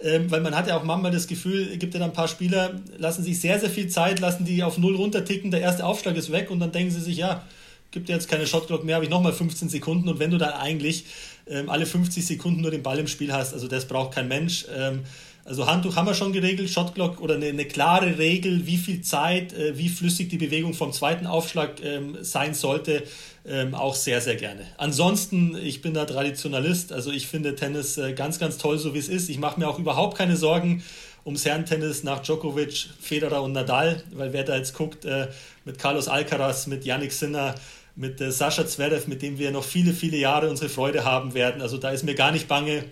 Ähm, 0.02 0.30
weil 0.30 0.40
man 0.40 0.56
hat 0.56 0.66
ja 0.66 0.76
auch 0.76 0.82
manchmal 0.82 1.12
das 1.12 1.28
Gefühl, 1.28 1.76
gibt 1.76 1.94
ja 1.94 2.00
dann 2.00 2.10
ein 2.10 2.14
paar 2.14 2.26
Spieler, 2.26 2.80
lassen 2.98 3.22
sich 3.22 3.40
sehr, 3.40 3.60
sehr 3.60 3.70
viel 3.70 3.88
Zeit, 3.88 4.18
lassen 4.18 4.44
die 4.44 4.64
auf 4.64 4.76
Null 4.76 4.96
runterticken, 4.96 5.52
der 5.52 5.60
erste 5.60 5.86
Aufschlag 5.86 6.16
ist 6.16 6.32
weg 6.32 6.50
und 6.50 6.58
dann 6.58 6.72
denken 6.72 6.90
sie 6.90 7.00
sich, 7.00 7.18
ja, 7.18 7.44
gibt 7.92 8.08
jetzt 8.08 8.28
keine 8.28 8.46
Shotclock 8.46 8.84
mehr, 8.84 8.96
habe 8.96 9.04
ich 9.04 9.10
nochmal 9.10 9.32
15 9.32 9.68
Sekunden 9.68 10.08
und 10.08 10.18
wenn 10.18 10.32
du 10.32 10.38
dann 10.38 10.54
eigentlich 10.54 11.04
ähm, 11.46 11.70
alle 11.70 11.86
50 11.86 12.26
Sekunden 12.26 12.62
nur 12.62 12.72
den 12.72 12.82
Ball 12.82 12.98
im 12.98 13.06
Spiel 13.06 13.32
hast, 13.32 13.52
also 13.52 13.68
das 13.68 13.86
braucht 13.86 14.14
kein 14.14 14.26
Mensch. 14.26 14.66
Ähm, 14.76 15.04
also 15.44 15.66
Handtuch 15.66 15.96
haben 15.96 16.06
wir 16.06 16.14
schon 16.14 16.32
geregelt, 16.32 16.70
Shotglock 16.70 17.20
oder 17.20 17.34
eine, 17.34 17.46
eine 17.46 17.64
klare 17.64 18.18
Regel, 18.18 18.66
wie 18.66 18.76
viel 18.76 19.02
Zeit, 19.02 19.52
äh, 19.52 19.76
wie 19.76 19.88
flüssig 19.88 20.28
die 20.28 20.38
Bewegung 20.38 20.74
vom 20.74 20.92
zweiten 20.92 21.26
Aufschlag 21.26 21.82
ähm, 21.82 22.18
sein 22.20 22.54
sollte, 22.54 23.02
ähm, 23.44 23.74
auch 23.74 23.94
sehr, 23.96 24.20
sehr 24.20 24.36
gerne. 24.36 24.66
Ansonsten, 24.76 25.56
ich 25.56 25.82
bin 25.82 25.94
da 25.94 26.04
Traditionalist, 26.04 26.92
also 26.92 27.10
ich 27.10 27.26
finde 27.26 27.56
Tennis 27.56 27.98
äh, 27.98 28.12
ganz, 28.12 28.38
ganz 28.38 28.58
toll, 28.58 28.78
so 28.78 28.94
wie 28.94 28.98
es 28.98 29.08
ist. 29.08 29.28
Ich 29.30 29.38
mache 29.38 29.58
mir 29.58 29.68
auch 29.68 29.80
überhaupt 29.80 30.16
keine 30.16 30.36
Sorgen 30.36 30.82
ums 31.24 31.44
Herrentennis 31.44 32.04
nach 32.04 32.20
Djokovic, 32.20 32.88
Federer 33.00 33.42
und 33.42 33.52
Nadal, 33.52 34.02
weil 34.12 34.32
wer 34.32 34.44
da 34.44 34.56
jetzt 34.56 34.74
guckt, 34.74 35.04
äh, 35.04 35.28
mit 35.64 35.78
Carlos 35.78 36.08
Alcaraz, 36.08 36.66
mit 36.66 36.84
Yannick 36.84 37.12
Sinner, 37.12 37.54
mit 37.94 38.20
äh, 38.20 38.30
Sascha 38.32 38.66
Zverev, 38.66 39.06
mit 39.08 39.22
dem 39.22 39.38
wir 39.38 39.50
noch 39.50 39.64
viele, 39.64 39.92
viele 39.92 40.16
Jahre 40.16 40.48
unsere 40.48 40.68
Freude 40.68 41.04
haben 41.04 41.34
werden. 41.34 41.62
Also 41.62 41.78
da 41.78 41.90
ist 41.90 42.04
mir 42.04 42.14
gar 42.14 42.32
nicht 42.32 42.48
bange. 42.48 42.84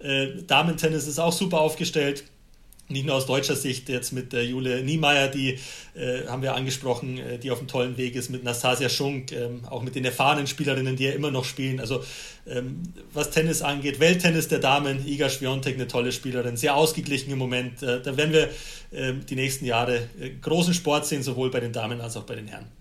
Äh, 0.00 0.42
Damen-Tennis 0.46 1.06
ist 1.06 1.18
auch 1.18 1.32
super 1.32 1.60
aufgestellt. 1.60 2.24
Nicht 2.90 3.04
nur 3.04 3.16
aus 3.16 3.26
deutscher 3.26 3.54
Sicht, 3.54 3.90
jetzt 3.90 4.12
mit 4.12 4.32
äh, 4.32 4.40
Jule 4.40 4.82
Niemeyer, 4.82 5.28
die 5.28 5.58
äh, 5.94 6.26
haben 6.26 6.40
wir 6.40 6.54
angesprochen, 6.54 7.18
äh, 7.18 7.38
die 7.38 7.50
auf 7.50 7.58
einem 7.58 7.68
tollen 7.68 7.98
Weg 7.98 8.14
ist, 8.14 8.30
mit 8.30 8.44
Nastasia 8.44 8.88
Schunk, 8.88 9.30
ähm, 9.32 9.60
auch 9.68 9.82
mit 9.82 9.94
den 9.94 10.06
erfahrenen 10.06 10.46
Spielerinnen, 10.46 10.96
die 10.96 11.04
ja 11.04 11.12
immer 11.12 11.30
noch 11.30 11.44
spielen. 11.44 11.80
Also 11.80 12.02
ähm, 12.46 12.82
was 13.12 13.28
Tennis 13.30 13.60
angeht, 13.60 14.00
Welttennis 14.00 14.48
der 14.48 14.60
Damen, 14.60 15.06
Iga 15.06 15.28
Schwiontek, 15.28 15.74
eine 15.74 15.86
tolle 15.86 16.12
Spielerin, 16.12 16.56
sehr 16.56 16.76
ausgeglichen 16.76 17.30
im 17.30 17.38
Moment. 17.38 17.82
Äh, 17.82 18.00
da 18.00 18.16
werden 18.16 18.32
wir 18.32 18.48
ähm, 18.90 19.26
die 19.26 19.36
nächsten 19.36 19.66
Jahre 19.66 20.08
großen 20.40 20.72
Sport 20.72 21.04
sehen, 21.04 21.22
sowohl 21.22 21.50
bei 21.50 21.60
den 21.60 21.72
Damen 21.74 22.00
als 22.00 22.16
auch 22.16 22.24
bei 22.24 22.36
den 22.36 22.46
Herren. 22.46 22.77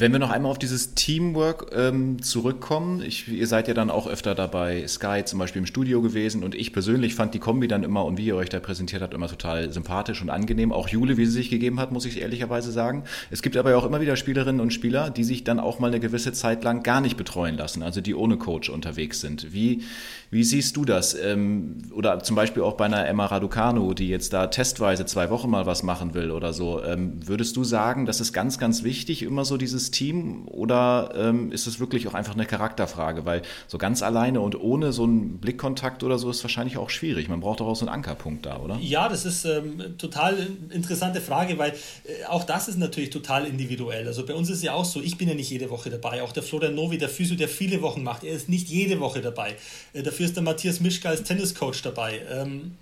Wenn 0.00 0.12
wir 0.12 0.20
noch 0.20 0.30
einmal 0.30 0.52
auf 0.52 0.60
dieses 0.60 0.94
Teamwork 0.94 1.72
ähm, 1.74 2.22
zurückkommen, 2.22 3.02
ich, 3.02 3.26
ihr 3.26 3.48
seid 3.48 3.66
ja 3.66 3.74
dann 3.74 3.90
auch 3.90 4.06
öfter 4.06 4.36
dabei, 4.36 4.86
Sky 4.86 5.24
zum 5.24 5.40
Beispiel 5.40 5.58
im 5.58 5.66
Studio 5.66 6.00
gewesen 6.00 6.44
und 6.44 6.54
ich 6.54 6.72
persönlich 6.72 7.16
fand 7.16 7.34
die 7.34 7.40
Kombi 7.40 7.66
dann 7.66 7.82
immer 7.82 8.04
und 8.04 8.16
wie 8.16 8.26
ihr 8.26 8.36
euch 8.36 8.48
da 8.48 8.60
präsentiert 8.60 9.02
habt, 9.02 9.12
immer 9.12 9.26
total 9.26 9.72
sympathisch 9.72 10.22
und 10.22 10.30
angenehm. 10.30 10.70
Auch 10.70 10.86
Jule, 10.86 11.16
wie 11.16 11.26
sie 11.26 11.32
sich 11.32 11.50
gegeben 11.50 11.80
hat, 11.80 11.90
muss 11.90 12.04
ich 12.04 12.20
ehrlicherweise 12.20 12.70
sagen. 12.70 13.02
Es 13.32 13.42
gibt 13.42 13.56
aber 13.56 13.76
auch 13.76 13.84
immer 13.84 14.00
wieder 14.00 14.14
Spielerinnen 14.14 14.60
und 14.60 14.72
Spieler, 14.72 15.10
die 15.10 15.24
sich 15.24 15.42
dann 15.42 15.58
auch 15.58 15.80
mal 15.80 15.88
eine 15.88 15.98
gewisse 15.98 16.32
Zeit 16.32 16.62
lang 16.62 16.84
gar 16.84 17.00
nicht 17.00 17.16
betreuen 17.16 17.56
lassen, 17.56 17.82
also 17.82 18.00
die 18.00 18.14
ohne 18.14 18.36
Coach 18.36 18.70
unterwegs 18.70 19.20
sind. 19.20 19.52
Wie, 19.52 19.82
wie 20.30 20.44
siehst 20.44 20.76
du 20.76 20.84
das? 20.84 21.14
Ähm, 21.14 21.78
oder 21.94 22.20
zum 22.20 22.36
Beispiel 22.36 22.62
auch 22.62 22.74
bei 22.74 22.84
einer 22.84 23.06
Emma 23.06 23.26
Raducanu, 23.26 23.94
die 23.94 24.08
jetzt 24.08 24.32
da 24.32 24.48
testweise 24.48 25.06
zwei 25.06 25.30
Wochen 25.30 25.48
mal 25.48 25.64
was 25.64 25.82
machen 25.82 26.12
will 26.12 26.30
oder 26.30 26.52
so. 26.52 26.82
Ähm, 26.82 27.26
würdest 27.26 27.56
du 27.56 27.64
sagen, 27.64 28.04
das 28.04 28.20
ist 28.20 28.34
ganz, 28.34 28.58
ganz 28.58 28.82
wichtig, 28.82 29.22
immer 29.22 29.44
so 29.44 29.56
dieses 29.56 29.90
Team? 29.90 30.46
Oder 30.48 31.12
ähm, 31.16 31.50
ist 31.50 31.66
es 31.66 31.80
wirklich 31.80 32.06
auch 32.08 32.14
einfach 32.14 32.34
eine 32.34 32.44
Charakterfrage? 32.44 33.24
Weil 33.24 33.42
so 33.68 33.78
ganz 33.78 34.02
alleine 34.02 34.40
und 34.40 34.60
ohne 34.60 34.92
so 34.92 35.04
einen 35.04 35.38
Blickkontakt 35.38 36.02
oder 36.02 36.18
so 36.18 36.28
ist 36.30 36.44
wahrscheinlich 36.44 36.76
auch 36.76 36.90
schwierig. 36.90 37.28
Man 37.28 37.40
braucht 37.40 37.60
doch 37.60 37.66
auch 37.66 37.76
so 37.76 37.86
einen 37.86 37.94
Ankerpunkt 37.94 38.44
da, 38.44 38.58
oder? 38.58 38.78
Ja, 38.82 39.08
das 39.08 39.24
ist 39.24 39.46
ähm, 39.46 39.96
total 39.96 40.46
interessante 40.70 41.22
Frage, 41.22 41.56
weil 41.56 41.70
äh, 41.70 42.26
auch 42.28 42.44
das 42.44 42.68
ist 42.68 42.78
natürlich 42.78 43.10
total 43.10 43.46
individuell. 43.46 44.06
Also 44.06 44.26
bei 44.26 44.34
uns 44.34 44.50
ist 44.50 44.62
ja 44.62 44.74
auch 44.74 44.84
so, 44.84 45.00
ich 45.00 45.16
bin 45.16 45.28
ja 45.28 45.34
nicht 45.34 45.48
jede 45.48 45.70
Woche 45.70 45.88
dabei. 45.88 46.22
Auch 46.22 46.32
der 46.32 46.42
Florian 46.42 46.74
Novi, 46.74 46.98
der 46.98 47.08
Physio, 47.08 47.36
der 47.36 47.48
viele 47.48 47.80
Wochen 47.80 48.02
macht, 48.02 48.24
er 48.24 48.34
ist 48.34 48.50
nicht 48.50 48.68
jede 48.68 49.00
Woche 49.00 49.22
dabei. 49.22 49.56
Äh, 49.94 50.02
der 50.02 50.12
Dafür 50.18 50.26
ist 50.26 50.34
der 50.34 50.42
Matthias 50.42 50.80
Mischka 50.80 51.10
als 51.10 51.22
Tenniscoach 51.22 51.80
dabei. 51.84 52.20
Ähm, 52.28 52.72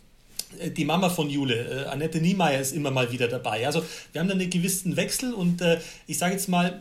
die 0.74 0.86
Mama 0.86 1.10
von 1.10 1.28
Jule, 1.28 1.84
äh, 1.84 1.84
Annette 1.84 2.18
Niemeyer, 2.18 2.58
ist 2.58 2.72
immer 2.72 2.90
mal 2.90 3.12
wieder 3.12 3.28
dabei. 3.28 3.66
Also 3.66 3.84
wir 4.12 4.22
haben 4.22 4.28
da 4.28 4.32
einen 4.32 4.48
gewissen 4.48 4.96
Wechsel 4.96 5.34
und 5.34 5.60
äh, 5.60 5.78
ich 6.06 6.16
sage 6.16 6.32
jetzt 6.32 6.48
mal, 6.48 6.80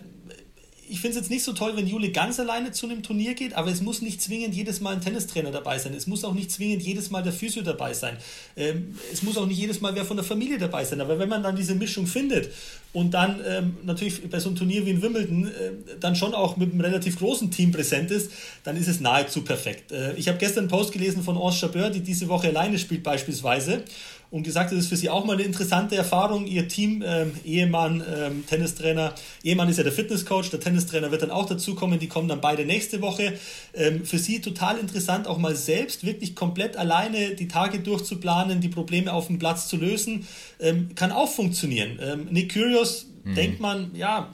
ich 0.89 1.00
finde 1.00 1.17
es 1.17 1.24
jetzt 1.24 1.30
nicht 1.30 1.43
so 1.43 1.54
toll, 1.54 1.74
wenn 1.76 1.88
Jule 1.88 2.12
ganz 2.12 2.39
alleine 2.39 2.71
zu 2.71 2.86
einem 2.86 3.02
Turnier 3.02 3.34
geht, 3.34 3.54
aber 3.54 3.71
es 3.71 3.82
muss 3.82 4.02
nicht 4.02 4.21
zwingend 4.21 4.54
jedes 4.54 4.82
Mal 4.82 4.95
ein 4.95 5.02
Tennistrainer 5.02 5.52
dabei 5.52 5.80
sein. 5.80 5.93
Es 5.93 6.08
muss 6.08 6.24
auch 6.24 6.34
nicht 6.34 6.52
zwingend 6.52 6.84
jedes 6.84 7.10
Mal 7.10 7.24
der 7.24 7.34
Physio 7.34 7.63
dabei 7.63 7.93
sein. 7.93 8.17
Ähm, 8.56 8.95
es 9.12 9.24
muss 9.24 9.38
auch 9.38 9.48
nicht 9.48 9.58
jedes 9.58 9.82
Mal 9.82 9.95
wer 9.95 10.06
von 10.06 10.17
der 10.17 10.26
Familie 10.26 10.58
dabei 10.58 10.86
sein. 10.86 11.02
Aber 11.02 11.17
wenn 11.17 11.30
man 11.30 11.43
dann 11.43 11.56
diese 11.56 11.76
Mischung 11.76 12.08
findet 12.08 12.52
und 12.93 13.13
dann 13.13 13.41
ähm, 13.45 13.78
natürlich 13.84 14.30
bei 14.30 14.39
so 14.39 14.50
einem 14.50 14.58
Turnier 14.58 14.86
wie 14.86 14.91
in 14.91 15.02
Wimbledon 15.02 15.48
äh, 15.48 15.52
dann 16.00 16.15
schon 16.15 16.34
auch 16.34 16.58
mit 16.58 16.71
einem 16.71 16.82
relativ 16.82 17.17
großen 17.17 17.52
Team 17.52 17.71
präsent 17.71 18.12
ist, 18.12 18.32
dann 18.63 18.78
ist 18.78 18.88
es 18.88 19.00
nahezu 19.00 19.43
perfekt. 19.43 19.91
Äh, 19.91 20.13
ich 20.15 20.28
habe 20.28 20.38
gestern 20.38 20.63
einen 20.63 20.69
Post 20.69 20.91
gelesen 20.91 21.24
von 21.24 21.38
Anse 21.38 21.60
Chabeur, 21.60 21.89
die 21.89 22.02
diese 22.02 22.28
Woche 22.28 22.50
alleine 22.50 22.78
spielt 22.78 23.04
beispielsweise 23.04 23.84
und 24.31 24.43
gesagt, 24.43 24.71
das 24.71 24.79
ist 24.79 24.88
für 24.88 24.95
sie 24.95 25.09
auch 25.09 25.25
mal 25.25 25.33
eine 25.33 25.43
interessante 25.43 25.95
Erfahrung. 25.95 26.47
Ihr 26.47 26.67
Team, 26.67 27.03
ähm, 27.05 27.31
Ehemann, 27.43 28.03
ähm, 28.13 28.45
Tennistrainer, 28.45 29.13
Ehemann 29.43 29.69
ist 29.69 29.77
ja 29.77 29.83
der 29.83 29.91
Fitnesscoach, 29.91 30.49
der 30.49 30.59
Tennistrainer 30.59 31.11
wird 31.11 31.21
dann 31.21 31.31
auch 31.31 31.45
dazukommen, 31.45 31.99
die 31.99 32.07
kommen 32.07 32.27
dann 32.27 32.41
beide 32.41 32.65
nächste 32.65 33.01
Woche. 33.01 33.33
Ähm, 33.73 34.05
für 34.05 34.17
sie 34.17 34.41
total 34.41 34.77
interessant, 34.77 35.27
auch 35.27 35.38
mal 35.38 35.55
selbst 35.55 36.05
wirklich 36.05 36.35
komplett 36.35 36.77
alleine 36.77 37.35
die 37.35 37.47
Tage 37.47 37.79
durchzuplanen, 37.79 38.61
die 38.61 38.69
Probleme 38.69 39.13
auf 39.13 39.27
dem 39.27 39.39
Platz 39.39 39.67
zu 39.67 39.77
lösen, 39.77 40.27
ähm, 40.59 40.89
kann 40.95 41.11
auch 41.11 41.29
funktionieren. 41.29 41.99
Ähm, 42.01 42.27
Nick 42.31 42.53
Curios, 42.53 43.07
mhm. 43.23 43.35
denkt 43.35 43.59
man, 43.59 43.91
ja, 43.95 44.33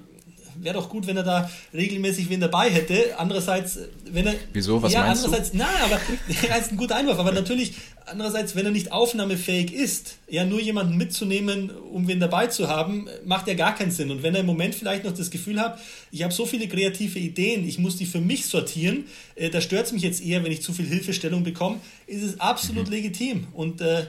wäre 0.64 0.76
doch 0.76 0.90
gut, 0.90 1.08
wenn 1.08 1.18
er 1.18 1.24
da 1.24 1.50
regelmäßig 1.74 2.30
wen 2.30 2.40
dabei 2.40 2.70
hätte. 2.70 3.18
Andererseits, 3.18 3.80
wenn 4.06 4.28
er. 4.28 4.36
Wieso? 4.54 4.82
Was 4.82 4.94
ja, 4.94 5.02
meinst 5.02 5.24
andererseits, 5.24 5.52
du? 5.52 5.58
Nein, 5.58 5.68
aber 5.84 6.00
er 6.50 6.60
ist 6.60 6.72
ein 6.72 6.78
guter 6.78 6.96
Einwurf. 6.96 7.20
Aber 7.20 7.32
natürlich, 7.32 7.74
andererseits, 8.06 8.56
wenn 8.56 8.66
er 8.66 8.72
nicht 8.72 8.92
aufnahmefähig 8.92 9.74
ist, 9.74 10.18
ja 10.28 10.46
nur 10.46 10.62
jemanden 10.62 10.98
mitzunehmen, 10.98 11.70
um 11.70 12.08
wen 12.08 12.20
dabei 12.20 12.48
zu 12.48 12.68
haben, 12.68 13.08
macht 13.26 13.48
ja 13.48 13.54
gar 13.54 13.76
keinen 13.76 13.92
Sinn. 13.92 14.12
Und 14.12 14.24
wenn 14.24 14.34
er 14.36 14.42
im 14.42 14.48
Moment 14.48 14.76
vielleicht 14.76 15.04
noch 15.04 15.14
das 15.14 15.32
Gefühl 15.32 15.60
hat, 15.60 15.80
ich 16.12 16.24
habe 16.24 16.34
so 16.34 16.46
viele 16.46 16.68
kreative 16.68 17.20
Ideen, 17.20 17.68
ich 17.68 17.80
muss 17.80 17.98
die 17.98 18.06
für 18.06 18.22
mich 18.22 18.46
sortieren, 18.46 19.06
äh, 19.36 19.50
da 19.50 19.62
stört 19.62 19.88
es 19.88 19.92
mich 19.92 20.04
jetzt 20.04 20.24
eher, 20.24 20.44
wenn 20.44 20.52
ich 20.52 20.62
zu 20.62 20.74
viel 20.74 20.86
Hilfestellung 20.86 21.44
bekomme, 21.44 21.80
ist 22.08 22.24
es 22.24 22.40
absolut 22.40 22.88
mhm. 22.88 22.94
legitim. 22.94 23.48
Und 23.54 23.82
äh, 23.82 24.06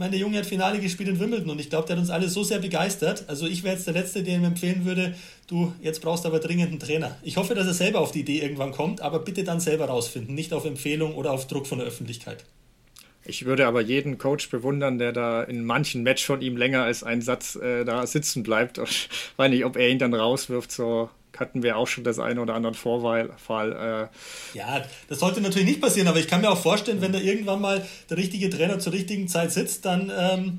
meine, 0.00 0.12
der 0.12 0.20
Junge 0.20 0.38
hat 0.38 0.46
Finale 0.46 0.80
gespielt 0.80 1.10
in 1.10 1.20
Wimbledon 1.20 1.50
und 1.50 1.60
ich 1.60 1.70
glaube, 1.70 1.86
der 1.86 1.94
hat 1.94 2.00
uns 2.00 2.10
alle 2.10 2.28
so 2.28 2.42
sehr 2.42 2.58
begeistert. 2.58 3.24
Also 3.28 3.46
ich 3.46 3.62
wäre 3.62 3.76
jetzt 3.76 3.86
der 3.86 3.94
Letzte, 3.94 4.24
der 4.24 4.36
ihm 4.36 4.44
empfehlen 4.44 4.84
würde, 4.84 5.14
du, 5.46 5.72
jetzt 5.80 6.00
brauchst 6.00 6.26
aber 6.26 6.40
dringend 6.40 6.70
einen 6.70 6.80
Trainer. 6.80 7.16
Ich 7.22 7.36
hoffe, 7.36 7.54
dass 7.54 7.66
er 7.66 7.74
selber 7.74 8.00
auf 8.00 8.10
die 8.10 8.20
Idee 8.20 8.40
irgendwann 8.40 8.72
kommt, 8.72 9.02
aber 9.02 9.20
bitte 9.20 9.44
dann 9.44 9.60
selber 9.60 9.84
rausfinden, 9.84 10.34
nicht 10.34 10.52
auf 10.52 10.64
Empfehlung 10.64 11.14
oder 11.14 11.30
auf 11.30 11.46
Druck 11.46 11.66
von 11.66 11.78
der 11.78 11.86
Öffentlichkeit. 11.86 12.44
Ich 13.24 13.44
würde 13.44 13.66
aber 13.66 13.82
jeden 13.82 14.16
Coach 14.16 14.48
bewundern, 14.48 14.98
der 14.98 15.12
da 15.12 15.42
in 15.42 15.64
manchen 15.64 16.02
Match 16.02 16.24
von 16.24 16.40
ihm 16.40 16.56
länger 16.56 16.82
als 16.84 17.04
einen 17.04 17.20
Satz 17.20 17.56
äh, 17.56 17.84
da 17.84 18.06
sitzen 18.06 18.42
bleibt. 18.42 18.78
Ich 18.78 19.10
weiß 19.36 19.50
nicht, 19.50 19.66
ob 19.66 19.76
er 19.76 19.90
ihn 19.90 19.98
dann 19.98 20.14
rauswirft, 20.14 20.72
so 20.72 21.10
hatten 21.38 21.62
wir 21.62 21.76
auch 21.76 21.86
schon 21.86 22.04
das 22.04 22.18
eine 22.18 22.40
oder 22.40 22.54
andere 22.54 22.74
Vorfall. 22.74 23.30
Äh 24.54 24.58
ja, 24.58 24.82
das 25.08 25.20
sollte 25.20 25.40
natürlich 25.40 25.68
nicht 25.68 25.80
passieren, 25.80 26.08
aber 26.08 26.18
ich 26.18 26.28
kann 26.28 26.40
mir 26.40 26.50
auch 26.50 26.60
vorstellen, 26.60 27.00
wenn 27.00 27.12
da 27.12 27.18
irgendwann 27.18 27.60
mal 27.60 27.86
der 28.08 28.16
richtige 28.16 28.50
Trainer 28.50 28.78
zur 28.78 28.92
richtigen 28.92 29.28
Zeit 29.28 29.52
sitzt, 29.52 29.84
dann 29.84 30.12
ähm, 30.16 30.58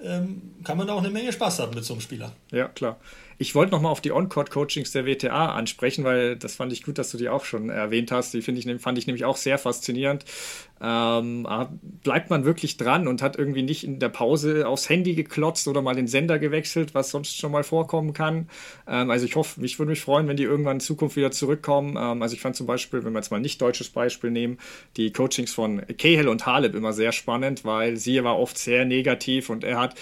ähm, 0.00 0.54
kann 0.64 0.78
man 0.78 0.86
da 0.86 0.94
auch 0.94 1.02
eine 1.02 1.10
Menge 1.10 1.32
Spaß 1.32 1.60
haben 1.60 1.74
mit 1.74 1.84
so 1.84 1.94
einem 1.94 2.00
Spieler. 2.00 2.32
Ja, 2.50 2.68
klar. 2.68 2.98
Ich 3.40 3.54
wollte 3.54 3.70
nochmal 3.70 3.92
auf 3.92 4.00
die 4.00 4.10
On-Court-Coachings 4.10 4.90
der 4.90 5.06
WTA 5.06 5.52
ansprechen, 5.52 6.02
weil 6.02 6.34
das 6.34 6.56
fand 6.56 6.72
ich 6.72 6.82
gut, 6.82 6.98
dass 6.98 7.12
du 7.12 7.18
die 7.18 7.28
auch 7.28 7.44
schon 7.44 7.70
erwähnt 7.70 8.10
hast. 8.10 8.34
Die 8.34 8.38
ich, 8.38 8.80
fand 8.80 8.98
ich 8.98 9.06
nämlich 9.06 9.24
auch 9.24 9.36
sehr 9.36 9.58
faszinierend. 9.58 10.24
Ähm, 10.80 11.46
bleibt 12.02 12.30
man 12.30 12.44
wirklich 12.44 12.76
dran 12.76 13.06
und 13.06 13.22
hat 13.22 13.36
irgendwie 13.36 13.62
nicht 13.62 13.84
in 13.84 14.00
der 14.00 14.08
Pause 14.08 14.66
aufs 14.66 14.88
Handy 14.88 15.14
geklotzt 15.14 15.68
oder 15.68 15.82
mal 15.82 15.94
den 15.94 16.08
Sender 16.08 16.40
gewechselt, 16.40 16.94
was 16.94 17.10
sonst 17.10 17.36
schon 17.36 17.52
mal 17.52 17.62
vorkommen 17.62 18.12
kann. 18.12 18.48
Ähm, 18.88 19.10
also 19.10 19.24
ich 19.24 19.36
hoffe, 19.36 19.64
ich 19.64 19.78
würde 19.78 19.90
mich 19.90 20.00
freuen, 20.00 20.26
wenn 20.26 20.36
die 20.36 20.44
irgendwann 20.44 20.76
in 20.76 20.80
Zukunft 20.80 21.16
wieder 21.16 21.30
zurückkommen. 21.30 21.96
Ähm, 21.96 22.22
also 22.22 22.34
ich 22.34 22.40
fand 22.40 22.56
zum 22.56 22.66
Beispiel, 22.66 23.04
wenn 23.04 23.12
wir 23.12 23.20
jetzt 23.20 23.30
mal 23.30 23.40
nicht 23.40 23.62
deutsches 23.62 23.88
Beispiel 23.90 24.32
nehmen, 24.32 24.58
die 24.96 25.12
Coachings 25.12 25.52
von 25.52 25.80
Cahill 25.96 26.28
und 26.28 26.44
Haleb 26.46 26.74
immer 26.74 26.92
sehr 26.92 27.12
spannend, 27.12 27.64
weil 27.64 27.96
sie 27.96 28.22
war 28.24 28.38
oft 28.38 28.58
sehr 28.58 28.84
negativ 28.84 29.48
und 29.48 29.62
er 29.62 29.78
hat 29.78 29.94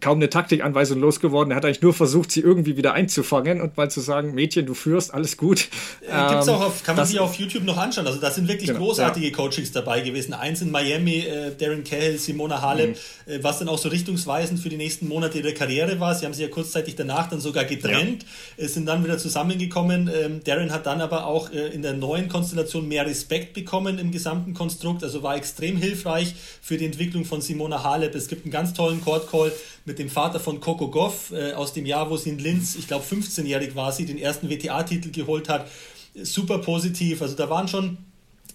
kaum 0.00 0.18
eine 0.18 0.30
Taktikanweisung 0.30 1.00
losgeworden. 1.00 1.52
Er 1.52 1.56
hat 1.56 1.64
eigentlich 1.64 1.82
nur 1.82 1.94
versucht, 1.94 2.32
sie 2.32 2.40
irgendwie 2.40 2.76
wieder 2.76 2.94
einzufangen 2.94 3.60
und 3.60 3.76
mal 3.76 3.90
zu 3.90 4.00
sagen, 4.00 4.34
Mädchen, 4.34 4.66
du 4.66 4.74
führst, 4.74 5.12
alles 5.12 5.36
gut. 5.36 5.68
Äh, 6.02 6.30
gibt's 6.30 6.48
auch 6.48 6.60
auf, 6.60 6.82
kann 6.82 6.96
man 6.96 7.06
sich 7.06 7.18
auf 7.20 7.34
YouTube 7.34 7.64
noch 7.64 7.76
anschauen. 7.76 8.06
Also 8.06 8.20
da 8.20 8.30
sind 8.30 8.48
wirklich 8.48 8.68
genau, 8.68 8.80
großartige 8.80 9.28
ja. 9.28 9.32
Coachings 9.32 9.72
dabei 9.72 10.00
gewesen. 10.00 10.34
Eins 10.34 10.62
in 10.62 10.70
Miami, 10.70 11.20
äh, 11.20 11.54
Darren 11.56 11.84
Cahill, 11.84 12.18
Simona 12.18 12.60
Halep, 12.62 12.96
mhm. 13.26 13.32
äh, 13.32 13.42
was 13.44 13.58
dann 13.58 13.68
auch 13.68 13.78
so 13.78 13.88
richtungsweisend 13.88 14.60
für 14.60 14.68
die 14.68 14.76
nächsten 14.76 15.08
Monate 15.08 15.38
ihrer 15.38 15.52
Karriere 15.52 16.00
war. 16.00 16.14
Sie 16.14 16.24
haben 16.24 16.34
sich 16.34 16.42
ja 16.42 16.48
kurzzeitig 16.48 16.96
danach 16.96 17.28
dann 17.28 17.40
sogar 17.40 17.64
getrennt, 17.64 18.24
ja. 18.56 18.68
sind 18.68 18.86
dann 18.86 19.04
wieder 19.04 19.18
zusammengekommen. 19.18 20.10
Ähm, 20.12 20.40
Darren 20.44 20.72
hat 20.72 20.86
dann 20.86 21.00
aber 21.00 21.26
auch 21.26 21.50
äh, 21.52 21.68
in 21.68 21.82
der 21.82 21.94
neuen 21.94 22.28
Konstellation 22.28 22.88
mehr 22.88 23.06
Respekt 23.06 23.54
bekommen 23.54 23.98
im 23.98 24.10
gesamten 24.10 24.54
Konstrukt, 24.54 25.02
also 25.04 25.22
war 25.22 25.36
extrem 25.36 25.76
hilfreich 25.76 26.34
für 26.60 26.76
die 26.76 26.86
Entwicklung 26.86 27.24
von 27.24 27.40
Simona 27.40 27.82
Halep. 27.82 28.14
Es 28.14 28.28
gibt 28.28 28.44
einen 28.44 28.52
ganz 28.52 28.72
tollen 28.72 29.00
Court 29.02 29.30
Call 29.30 29.52
mit 29.84 29.98
dem 29.98 30.08
Vater 30.08 30.40
von 30.40 30.60
Coco 30.60 30.88
Goff 30.88 31.32
äh, 31.32 31.52
aus 31.52 31.72
dem 31.72 31.86
Jahr, 31.86 32.10
wo 32.10 32.16
sie 32.16 32.30
in 32.30 32.38
Linz, 32.38 32.76
ich 32.76 32.86
glaube 32.86 33.04
15-jährig 33.04 33.74
war 33.74 33.92
sie, 33.92 34.06
den 34.06 34.18
ersten 34.18 34.48
WTA-Titel 34.48 35.10
geholt 35.10 35.48
hat. 35.48 35.68
Super 36.14 36.58
positiv. 36.58 37.22
Also 37.22 37.34
da 37.34 37.48
waren 37.50 37.68
schon 37.68 37.98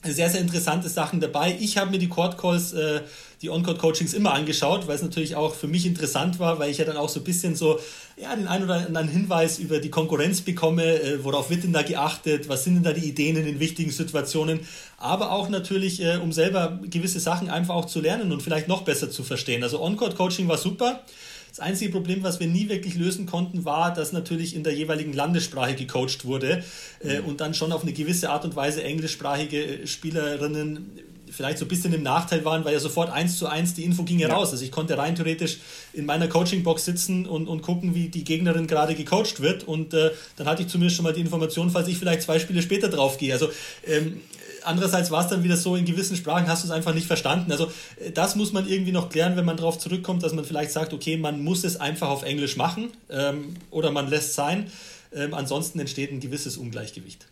sehr, 0.03 0.29
sehr 0.29 0.41
interessante 0.41 0.89
Sachen 0.89 1.19
dabei. 1.19 1.57
Ich 1.59 1.77
habe 1.77 1.91
mir 1.91 1.99
die 1.99 2.09
Court 2.09 2.37
Calls, 2.37 2.73
äh, 2.73 3.01
die 3.41 3.49
On-Court-Coachings 3.49 4.13
immer 4.13 4.33
angeschaut, 4.33 4.87
weil 4.87 4.95
es 4.95 5.01
natürlich 5.01 5.35
auch 5.35 5.53
für 5.53 5.67
mich 5.67 5.85
interessant 5.85 6.39
war, 6.39 6.57
weil 6.57 6.71
ich 6.71 6.79
ja 6.79 6.85
dann 6.85 6.97
auch 6.97 7.09
so 7.09 7.19
ein 7.19 7.23
bisschen 7.23 7.55
so 7.55 7.79
ja, 8.19 8.35
den 8.35 8.47
einen 8.47 8.63
oder 8.63 8.75
anderen 8.75 9.07
Hinweis 9.07 9.59
über 9.59 9.79
die 9.79 9.89
Konkurrenz 9.89 10.41
bekomme, 10.41 11.01
äh, 11.01 11.23
worauf 11.23 11.49
wird 11.49 11.63
denn 11.63 11.73
da 11.73 11.83
geachtet, 11.83 12.49
was 12.49 12.63
sind 12.63 12.75
denn 12.75 12.83
da 12.83 12.93
die 12.93 13.07
Ideen 13.07 13.37
in 13.37 13.45
den 13.45 13.59
wichtigen 13.59 13.91
Situationen, 13.91 14.61
aber 14.97 15.31
auch 15.31 15.49
natürlich, 15.49 16.01
äh, 16.01 16.17
um 16.17 16.31
selber 16.31 16.79
gewisse 16.89 17.19
Sachen 17.19 17.49
einfach 17.49 17.75
auch 17.75 17.85
zu 17.85 18.01
lernen 18.01 18.31
und 18.31 18.41
vielleicht 18.41 18.67
noch 18.67 18.81
besser 18.81 19.11
zu 19.11 19.23
verstehen. 19.23 19.61
Also 19.61 19.81
On-Court-Coaching 19.81 20.47
war 20.47 20.57
super. 20.57 21.03
Das 21.49 21.59
einzige 21.59 21.91
Problem, 21.91 22.23
was 22.23 22.39
wir 22.39 22.47
nie 22.47 22.69
wirklich 22.69 22.95
lösen 22.95 23.25
konnten, 23.25 23.65
war, 23.65 23.93
dass 23.93 24.11
natürlich 24.11 24.55
in 24.55 24.63
der 24.63 24.73
jeweiligen 24.73 25.13
Landessprache 25.13 25.75
gecoacht 25.75 26.25
wurde 26.25 26.63
äh, 26.99 27.19
und 27.19 27.41
dann 27.41 27.53
schon 27.53 27.71
auf 27.71 27.83
eine 27.83 27.93
gewisse 27.93 28.29
Art 28.29 28.45
und 28.45 28.55
Weise 28.55 28.83
englischsprachige 28.83 29.81
äh, 29.81 29.87
Spielerinnen 29.87 30.99
vielleicht 31.37 31.59
so 31.59 31.65
ein 31.65 31.67
bisschen 31.67 31.93
im 31.93 32.03
Nachteil 32.03 32.43
waren, 32.43 32.65
weil 32.65 32.73
ja 32.73 32.79
sofort 32.79 33.11
eins 33.11 33.37
zu 33.37 33.47
eins 33.47 33.75
die 33.75 33.83
Info 33.83 34.03
ging 34.03 34.19
ja, 34.19 34.29
raus. 34.29 34.51
Also 34.51 34.63
ich 34.65 34.71
konnte 34.71 34.97
rein 34.97 35.15
theoretisch 35.15 35.59
in 35.93 36.05
meiner 36.05 36.27
Coaching-Box 36.27 36.83
sitzen 36.83 37.25
und, 37.27 37.47
und 37.47 37.61
gucken, 37.61 37.93
wie 37.95 38.09
die 38.09 38.23
Gegnerin 38.23 38.67
gerade 38.67 38.95
gecoacht 38.95 39.39
wird 39.39 39.63
und 39.63 39.93
äh, 39.93 40.11
dann 40.35 40.47
hatte 40.47 40.63
ich 40.63 40.67
zumindest 40.67 40.97
schon 40.97 41.03
mal 41.03 41.13
die 41.13 41.21
Information, 41.21 41.69
falls 41.69 41.87
ich 41.87 41.97
vielleicht 41.97 42.23
zwei 42.23 42.39
Spiele 42.39 42.61
später 42.61 42.89
drauf 42.89 43.17
gehe. 43.17 43.31
Also 43.33 43.49
ähm, 43.85 44.21
andererseits 44.63 45.11
war 45.11 45.23
es 45.23 45.29
dann 45.29 45.43
wieder 45.43 45.57
so, 45.57 45.75
in 45.75 45.85
gewissen 45.85 46.17
Sprachen 46.17 46.47
hast 46.47 46.63
du 46.63 46.67
es 46.67 46.71
einfach 46.71 46.93
nicht 46.93 47.07
verstanden. 47.07 47.51
Also 47.51 47.71
äh, 48.03 48.11
das 48.11 48.35
muss 48.35 48.51
man 48.51 48.67
irgendwie 48.67 48.91
noch 48.91 49.09
klären, 49.09 49.37
wenn 49.37 49.45
man 49.45 49.57
darauf 49.57 49.77
zurückkommt, 49.77 50.23
dass 50.23 50.33
man 50.33 50.43
vielleicht 50.43 50.71
sagt, 50.71 50.91
okay, 50.91 51.17
man 51.17 51.43
muss 51.43 51.63
es 51.63 51.79
einfach 51.79 52.09
auf 52.09 52.23
Englisch 52.23 52.57
machen 52.57 52.89
ähm, 53.09 53.53
oder 53.69 53.91
man 53.91 54.09
lässt 54.09 54.33
sein. 54.33 54.71
Ähm, 55.13 55.33
ansonsten 55.33 55.79
entsteht 55.79 56.11
ein 56.11 56.19
gewisses 56.19 56.57
Ungleichgewicht. 56.57 57.27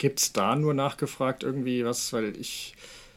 Gibt 0.00 0.18
es 0.18 0.32
da 0.32 0.56
nur 0.56 0.72
nachgefragt 0.72 1.42
irgendwie 1.42 1.84
was, 1.84 2.14
weil 2.14 2.34
ich, 2.40 2.74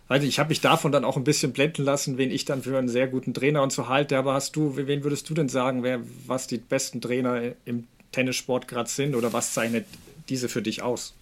also 0.10 0.28
ich 0.28 0.38
habe 0.38 0.50
mich 0.50 0.60
davon 0.60 0.92
dann 0.92 1.06
auch 1.06 1.16
ein 1.16 1.24
bisschen 1.24 1.54
blenden 1.54 1.86
lassen, 1.86 2.18
wen 2.18 2.30
ich 2.30 2.44
dann 2.44 2.62
für 2.62 2.78
einen 2.78 2.90
sehr 2.90 3.08
guten 3.08 3.34
Trainer 3.34 3.64
und 3.64 3.72
so 3.72 3.88
halte. 3.88 4.18
Aber 4.18 4.34
hast 4.34 4.58
du, 4.58 4.76
wen 4.76 5.02
würdest 5.06 5.30
du 5.30 5.34
denn 5.34 5.48
sagen, 5.48 5.82
wer 5.82 6.02
was 6.28 6.46
die 6.46 6.58
besten 6.58 7.00
Trainer 7.00 7.54
im 7.64 7.88
Tennissport 8.12 8.68
gerade 8.68 8.90
sind 8.90 9.16
oder 9.16 9.32
was 9.32 9.54
zeichnet 9.54 9.86
diese 10.28 10.50
für 10.50 10.62
dich 10.62 10.82
aus? 10.82 11.14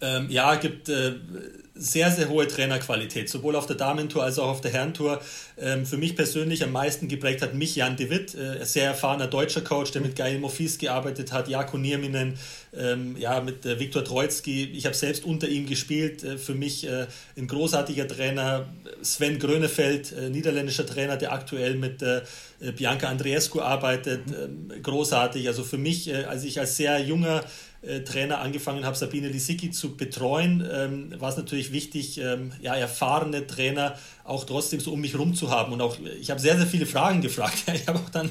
Ähm, 0.00 0.30
ja, 0.30 0.54
gibt 0.54 0.88
äh, 0.88 1.14
sehr, 1.74 2.10
sehr 2.10 2.28
hohe 2.28 2.46
Trainerqualität, 2.46 3.28
sowohl 3.28 3.54
auf 3.54 3.66
der 3.66 3.76
Damentour 3.76 4.24
als 4.24 4.38
auch 4.38 4.48
auf 4.48 4.60
der 4.60 4.72
Herrentour. 4.72 5.20
Ähm, 5.56 5.86
für 5.86 5.96
mich 5.96 6.16
persönlich 6.16 6.62
am 6.64 6.72
meisten 6.72 7.08
geprägt 7.08 7.40
hat 7.42 7.54
mich 7.54 7.76
Jan 7.76 7.96
de 7.96 8.10
Witt, 8.10 8.34
äh, 8.34 8.64
sehr 8.64 8.86
erfahrener 8.86 9.28
deutscher 9.28 9.60
Coach, 9.60 9.92
der 9.92 10.02
mit 10.02 10.16
Gael 10.16 10.38
Mofis 10.38 10.78
gearbeitet 10.78 11.32
hat, 11.32 11.48
Jako 11.48 11.78
Nierminen, 11.78 12.34
ähm, 12.76 13.16
ja, 13.16 13.40
mit 13.40 13.64
äh, 13.64 13.78
Viktor 13.78 14.04
Troitsky. 14.04 14.64
Ich 14.72 14.86
habe 14.86 14.94
selbst 14.94 15.24
unter 15.24 15.48
ihm 15.48 15.66
gespielt. 15.66 16.24
Äh, 16.24 16.38
für 16.38 16.54
mich 16.54 16.86
äh, 16.86 17.06
ein 17.36 17.46
großartiger 17.46 18.06
Trainer. 18.06 18.66
Sven 19.02 19.38
Grönefeld, 19.38 20.12
äh, 20.12 20.30
niederländischer 20.30 20.86
Trainer, 20.86 21.16
der 21.16 21.32
aktuell 21.32 21.76
mit 21.76 22.04
Bianca 22.76 23.08
Andreescu 23.08 23.60
arbeitet. 23.60 24.22
Ähm, 24.28 24.82
großartig. 24.82 25.46
Also 25.46 25.62
für 25.62 25.78
mich, 25.78 26.14
als 26.14 26.44
ich 26.44 26.58
als 26.58 26.76
sehr 26.76 27.00
junger 27.00 27.40
äh, 27.40 27.42
Trainer 28.04 28.40
angefangen 28.40 28.84
habe, 28.84 28.96
Sabine 28.96 29.28
Lisicki 29.28 29.70
zu 29.70 29.96
betreuen, 29.96 30.66
ähm, 30.70 31.14
war 31.20 31.30
es 31.30 31.36
natürlich 31.36 31.72
wichtig, 31.72 32.18
ähm, 32.18 32.52
ja, 32.60 32.74
erfahrene 32.74 33.46
Trainer 33.46 33.94
auch 34.24 34.44
trotzdem 34.44 34.80
so 34.80 34.92
um 34.92 35.00
mich 35.00 35.18
rum 35.18 35.34
zu 35.34 35.50
haben. 35.50 35.72
Und 35.72 35.80
auch, 35.80 35.96
ich 36.20 36.30
habe 36.30 36.40
sehr, 36.40 36.56
sehr 36.56 36.66
viele 36.66 36.86
Fragen 36.86 37.20
gefragt. 37.20 37.64
Ich 37.78 37.86
habe 37.86 38.00
auch 38.00 38.10
dann 38.10 38.30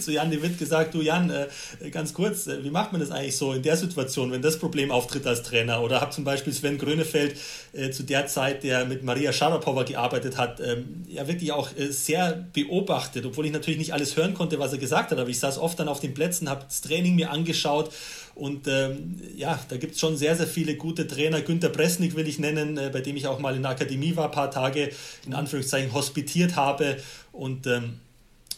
zu 0.00 0.10
Jan 0.10 0.30
de 0.30 0.42
Witt 0.42 0.58
gesagt, 0.58 0.94
du 0.94 1.00
Jan, 1.00 1.30
äh, 1.30 1.46
ganz 1.90 2.12
kurz, 2.12 2.46
äh, 2.46 2.64
wie 2.64 2.70
macht 2.70 2.92
man 2.92 3.00
das 3.00 3.10
eigentlich 3.10 3.36
so 3.36 3.52
in 3.52 3.62
der 3.62 3.76
Situation, 3.76 4.32
wenn 4.32 4.42
das 4.42 4.58
Problem 4.58 4.90
auftritt 4.90 5.26
als 5.26 5.42
Trainer? 5.42 5.82
Oder 5.82 6.00
habe 6.00 6.10
zum 6.10 6.24
Beispiel 6.24 6.52
Sven 6.52 6.76
Grönefeld 6.76 7.36
äh, 7.72 7.90
zu 7.90 8.02
der 8.02 8.26
Zeit, 8.26 8.64
der 8.64 8.84
mit 8.84 9.04
Maria 9.04 9.32
Sharapova 9.32 9.84
gearbeitet 9.84 10.36
hat, 10.36 10.60
ähm, 10.60 11.04
ja 11.08 11.28
wirklich 11.28 11.52
auch 11.52 11.70
äh, 11.76 11.92
sehr 11.92 12.46
beobachtet, 12.52 13.24
obwohl 13.24 13.46
ich 13.46 13.52
natürlich 13.52 13.78
nicht 13.78 13.92
alles 13.92 14.16
hören 14.16 14.34
konnte, 14.34 14.58
was 14.58 14.72
er 14.72 14.78
gesagt 14.78 15.12
hat, 15.12 15.18
aber 15.18 15.30
ich 15.30 15.38
saß 15.38 15.58
oft 15.58 15.78
dann 15.78 15.88
auf 15.88 16.00
den 16.00 16.14
Plätzen, 16.14 16.50
habe 16.50 16.64
das 16.64 16.80
Training 16.80 17.14
mir 17.14 17.30
angeschaut 17.30 17.90
und 18.34 18.66
ähm, 18.68 19.20
ja, 19.36 19.58
da 19.68 19.76
gibt 19.76 19.94
es 19.94 20.00
schon 20.00 20.16
sehr, 20.16 20.36
sehr 20.36 20.46
viele 20.46 20.76
gute 20.76 21.06
Trainer. 21.06 21.40
Günter 21.40 21.68
Bresnik 21.68 22.16
will 22.16 22.26
ich 22.26 22.38
nennen, 22.38 22.78
äh, 22.78 22.90
bei 22.92 23.00
dem 23.00 23.16
ich 23.16 23.26
auch 23.26 23.38
mal 23.38 23.54
in 23.54 23.62
der 23.62 23.72
Akademie 23.72 24.16
war, 24.16 24.26
ein 24.26 24.30
paar 24.30 24.50
Tage 24.50 24.90
in 25.26 25.34
Anführungszeichen 25.34 25.92
hospitiert 25.92 26.56
habe. 26.56 26.96
Und 27.32 27.66
ähm, 27.66 28.00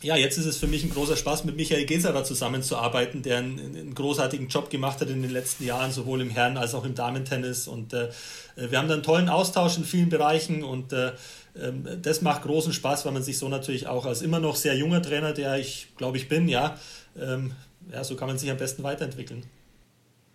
ja, 0.03 0.17
jetzt 0.17 0.37
ist 0.37 0.47
es 0.47 0.57
für 0.57 0.67
mich 0.67 0.83
ein 0.83 0.91
großer 0.91 1.17
Spaß, 1.17 1.45
mit 1.45 1.57
Michael 1.57 1.87
Geserer 1.87 2.25
zusammenzuarbeiten, 2.25 3.23
der 3.23 3.39
einen, 3.39 3.59
einen, 3.59 3.95
großartigen 3.95 4.49
Job 4.49 4.69
gemacht 4.69 5.01
hat 5.01 5.09
in 5.09 5.23
den 5.23 5.31
letzten 5.31 5.65
Jahren, 5.65 5.93
sowohl 5.93 6.21
im 6.21 6.31
Herren- 6.31 6.57
als 6.57 6.75
auch 6.75 6.85
im 6.85 6.95
Damentennis. 6.95 7.69
Und 7.69 7.93
äh, 7.93 8.11
wir 8.57 8.79
haben 8.79 8.89
da 8.89 8.95
einen 8.95 9.03
tollen 9.03 9.29
Austausch 9.29 9.77
in 9.79 9.85
vielen 9.85 10.09
Bereichen 10.09 10.65
und 10.65 10.93
äh, 10.93 11.13
ähm, 11.61 11.87
das 12.03 12.21
macht 12.21 12.43
großen 12.43 12.73
Spaß, 12.73 13.05
weil 13.05 13.13
man 13.13 13.23
sich 13.23 13.39
so 13.39 13.49
natürlich 13.49 13.87
auch 13.87 14.05
als 14.05 14.23
immer 14.23 14.41
noch 14.41 14.57
sehr 14.57 14.77
junger 14.77 15.03
Trainer, 15.03 15.33
der 15.33 15.59
ich 15.59 15.89
glaube 15.97 16.17
ich 16.17 16.29
bin, 16.29 16.49
ja, 16.49 16.79
ähm, 17.21 17.53
ja, 17.93 18.03
so 18.05 18.17
kann 18.17 18.29
man 18.29 18.39
sich 18.39 18.51
am 18.51 18.57
besten 18.57 18.83
weiterentwickeln. 18.83 19.45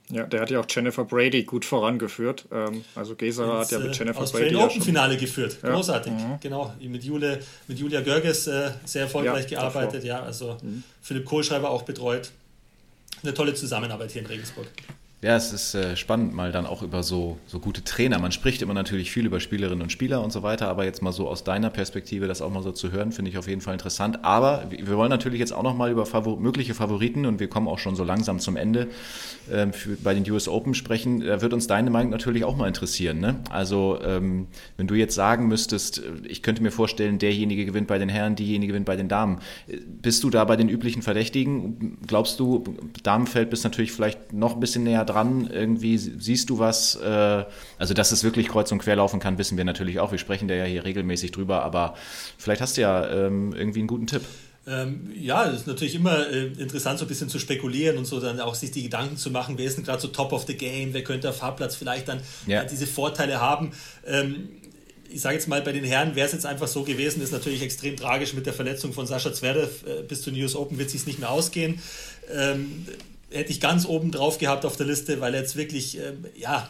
Ja, 0.09 0.23
der 0.23 0.41
hat 0.41 0.49
ja 0.49 0.61
auch 0.61 0.65
Jennifer 0.69 1.03
Brady 1.03 1.43
gut 1.43 1.65
vorangeführt. 1.65 2.45
Ähm, 2.51 2.85
also 2.95 3.15
Geser 3.15 3.59
hat 3.59 3.71
ja 3.71 3.79
mit 3.79 3.89
äh, 3.89 3.97
Jennifer 3.97 4.25
Brady. 4.25 4.53
Brady. 4.53 4.55
Open 4.55 4.81
Finale 4.81 5.17
geführt. 5.17 5.57
Ja. 5.61 5.71
Großartig. 5.71 6.13
Mhm. 6.13 6.37
Genau. 6.41 6.73
Mit, 6.79 7.03
Jule, 7.03 7.39
mit 7.67 7.77
Julia 7.77 8.01
Görges 8.01 8.47
äh, 8.47 8.71
sehr 8.85 9.03
erfolgreich 9.03 9.49
ja, 9.49 9.59
gearbeitet. 9.59 10.03
Davor. 10.03 10.07
Ja, 10.07 10.23
also 10.23 10.57
mhm. 10.61 10.83
Philipp 11.01 11.25
Kohlschreiber 11.25 11.69
auch 11.69 11.83
betreut. 11.83 12.31
Eine 13.21 13.33
tolle 13.33 13.53
Zusammenarbeit 13.53 14.11
hier 14.11 14.21
in 14.21 14.27
Regensburg. 14.27 14.67
Ja, 15.23 15.35
es 15.35 15.51
ist 15.51 15.73
äh, 15.73 15.95
spannend, 15.97 16.35
mal 16.35 16.51
dann 16.51 16.67
auch 16.67 16.83
über 16.83 17.01
so, 17.01 17.39
so 17.47 17.57
gute 17.59 17.83
Trainer. 17.83 18.19
Man 18.19 18.31
spricht 18.31 18.61
immer 18.61 18.75
natürlich 18.75 19.09
viel 19.09 19.25
über 19.25 19.39
Spielerinnen 19.39 19.81
und 19.81 19.91
Spieler 19.91 20.23
und 20.23 20.31
so 20.31 20.43
weiter, 20.43 20.67
aber 20.67 20.85
jetzt 20.85 21.01
mal 21.01 21.11
so 21.11 21.27
aus 21.27 21.43
deiner 21.43 21.71
Perspektive 21.71 22.27
das 22.27 22.39
auch 22.43 22.51
mal 22.51 22.61
so 22.61 22.71
zu 22.71 22.91
hören, 22.91 23.11
finde 23.11 23.31
ich 23.31 23.37
auf 23.39 23.47
jeden 23.47 23.61
Fall 23.61 23.73
interessant. 23.73 24.23
Aber 24.23 24.65
wir 24.69 24.95
wollen 24.95 25.09
natürlich 25.09 25.39
jetzt 25.39 25.53
auch 25.53 25.63
noch 25.63 25.75
mal 25.75 25.89
über 25.89 26.05
Favor 26.05 26.39
mögliche 26.39 26.75
Favoriten 26.75 27.25
und 27.25 27.39
wir 27.39 27.47
kommen 27.47 27.67
auch 27.67 27.79
schon 27.79 27.95
so 27.95 28.03
langsam 28.03 28.37
zum 28.37 28.57
Ende 28.57 28.89
ähm, 29.51 29.73
für, 29.73 29.95
bei 29.95 30.13
den 30.13 30.29
US 30.29 30.47
Open 30.47 30.75
sprechen. 30.75 31.21
Da 31.21 31.41
wird 31.41 31.51
uns 31.51 31.65
deine 31.65 31.89
Meinung 31.89 32.11
natürlich 32.11 32.43
auch 32.43 32.55
mal 32.55 32.67
interessieren. 32.67 33.19
Ne? 33.19 33.37
Also 33.49 33.99
ähm, 34.03 34.45
wenn 34.77 34.85
du 34.85 34.93
jetzt 34.93 35.15
sagen 35.15 35.47
müsstest, 35.47 35.97
äh, 35.97 36.27
ich 36.27 36.43
könnte 36.43 36.61
mir 36.61 36.69
vorstellen, 36.71 37.17
derjenige 37.17 37.65
gewinnt 37.65 37.87
bei 37.87 37.97
den 37.97 38.09
Herren, 38.09 38.35
diejenige 38.35 38.73
gewinnt 38.73 38.85
bei 38.85 38.95
den 38.95 39.07
Damen. 39.07 39.39
Äh, 39.67 39.77
bist 39.99 40.23
du 40.23 40.29
da 40.29 40.45
bei 40.45 40.57
den 40.57 40.69
üblichen 40.69 41.01
Verdächtigen? 41.01 41.97
Glaubst 42.05 42.39
du, 42.39 42.63
Damenfeld 43.01 43.49
bist 43.49 43.63
natürlich 43.63 43.91
vielleicht 43.91 44.31
noch 44.31 44.53
ein 44.53 44.59
bisschen 44.59 44.83
näher 44.83 45.06
dran? 45.07 45.49
Irgendwie 45.51 45.97
siehst 45.97 46.49
du 46.49 46.59
was? 46.59 46.95
Äh, 46.95 47.45
also, 47.79 47.93
dass 47.95 48.11
es 48.11 48.23
wirklich 48.23 48.47
kreuz 48.47 48.71
und 48.71 48.79
quer 48.79 48.95
laufen 48.95 49.19
kann, 49.19 49.37
wissen 49.37 49.57
wir 49.57 49.65
natürlich 49.65 49.99
auch. 49.99 50.11
Wir 50.11 50.19
sprechen 50.19 50.47
da 50.47 50.53
ja 50.53 50.65
hier 50.65 50.85
regelmäßig 50.85 51.31
drüber, 51.31 51.63
aber 51.63 51.95
vielleicht 52.37 52.61
hast 52.61 52.77
du 52.77 52.81
ja 52.81 53.09
ähm, 53.09 53.53
irgendwie 53.53 53.79
einen 53.79 53.87
guten 53.87 54.07
Tipp. 54.07 54.21
Ähm, 54.67 55.13
ja, 55.17 55.49
es 55.49 55.61
ist 55.61 55.67
natürlich 55.67 55.95
immer 55.95 56.29
äh, 56.29 56.47
interessant, 56.57 56.99
so 56.99 57.05
ein 57.05 57.07
bisschen 57.07 57.29
zu 57.29 57.39
spekulieren 57.39 57.97
und 57.97 58.05
so 58.05 58.19
dann 58.19 58.41
auch 58.41 58.53
sich 58.53 58.71
die 58.71 58.83
Gedanken 58.83 59.15
zu 59.15 59.31
machen, 59.31 59.57
wer 59.57 59.65
ist 59.65 59.77
denn 59.77 59.85
gerade 59.85 60.01
so 60.01 60.09
top 60.09 60.33
of 60.33 60.45
the 60.45 60.55
game, 60.55 60.93
wer 60.93 61.05
könnte 61.05 61.29
auf 61.29 61.37
Fahrplatz 61.37 61.75
vielleicht 61.75 62.09
dann 62.09 62.19
ja. 62.47 62.63
äh, 62.63 62.67
diese 62.67 62.85
Vorteile 62.85 63.39
haben. 63.39 63.71
Ähm, 64.05 64.49
ich 65.09 65.21
sage 65.21 65.35
jetzt 65.35 65.47
mal, 65.47 65.61
bei 65.61 65.71
den 65.71 65.85
Herren 65.85 66.15
wäre 66.15 66.27
es 66.27 66.33
jetzt 66.33 66.45
einfach 66.45 66.67
so 66.67 66.83
gewesen, 66.83 67.21
ist 67.21 67.31
natürlich 67.31 67.61
extrem 67.61 67.95
tragisch 67.95 68.33
mit 68.33 68.45
der 68.45 68.51
Verletzung 68.51 68.91
von 68.91 69.07
Sascha 69.07 69.31
Zverev. 69.31 69.85
Bis 70.05 70.21
zu 70.21 70.31
News 70.31 70.53
Open 70.53 70.77
wird 70.77 70.93
es 70.93 71.05
nicht 71.07 71.19
mehr 71.19 71.31
ausgehen. 71.31 71.79
Ähm, 72.29 72.85
hätte 73.29 73.51
ich 73.51 73.59
ganz 73.59 73.85
oben 73.85 74.11
drauf 74.11 74.37
gehabt 74.37 74.65
auf 74.65 74.77
der 74.77 74.85
Liste, 74.85 75.19
weil 75.21 75.33
er 75.33 75.41
jetzt 75.41 75.55
wirklich, 75.55 75.97
ähm, 75.97 76.25
ja, 76.35 76.69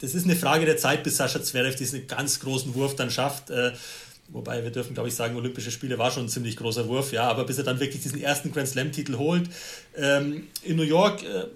das 0.00 0.14
ist 0.14 0.24
eine 0.24 0.36
Frage 0.36 0.66
der 0.66 0.76
Zeit, 0.76 1.02
bis 1.02 1.16
Sascha 1.16 1.42
Zverev 1.42 1.76
diesen 1.76 2.06
ganz 2.06 2.40
großen 2.40 2.74
Wurf 2.74 2.94
dann 2.96 3.10
schafft. 3.10 3.50
Äh, 3.50 3.72
wobei 4.28 4.62
wir 4.62 4.70
dürfen, 4.70 4.94
glaube 4.94 5.08
ich, 5.08 5.14
sagen, 5.14 5.36
Olympische 5.36 5.70
Spiele 5.70 5.98
war 5.98 6.10
schon 6.10 6.24
ein 6.24 6.28
ziemlich 6.28 6.56
großer 6.56 6.88
Wurf, 6.88 7.12
ja, 7.12 7.28
aber 7.28 7.44
bis 7.44 7.58
er 7.58 7.64
dann 7.64 7.80
wirklich 7.80 8.02
diesen 8.02 8.20
ersten 8.20 8.52
Grand 8.52 8.68
Slam-Titel 8.68 9.16
holt. 9.16 9.48
Ähm, 9.96 10.48
in 10.62 10.76
New 10.76 10.82
York, 10.82 11.22
äh, 11.22 11.46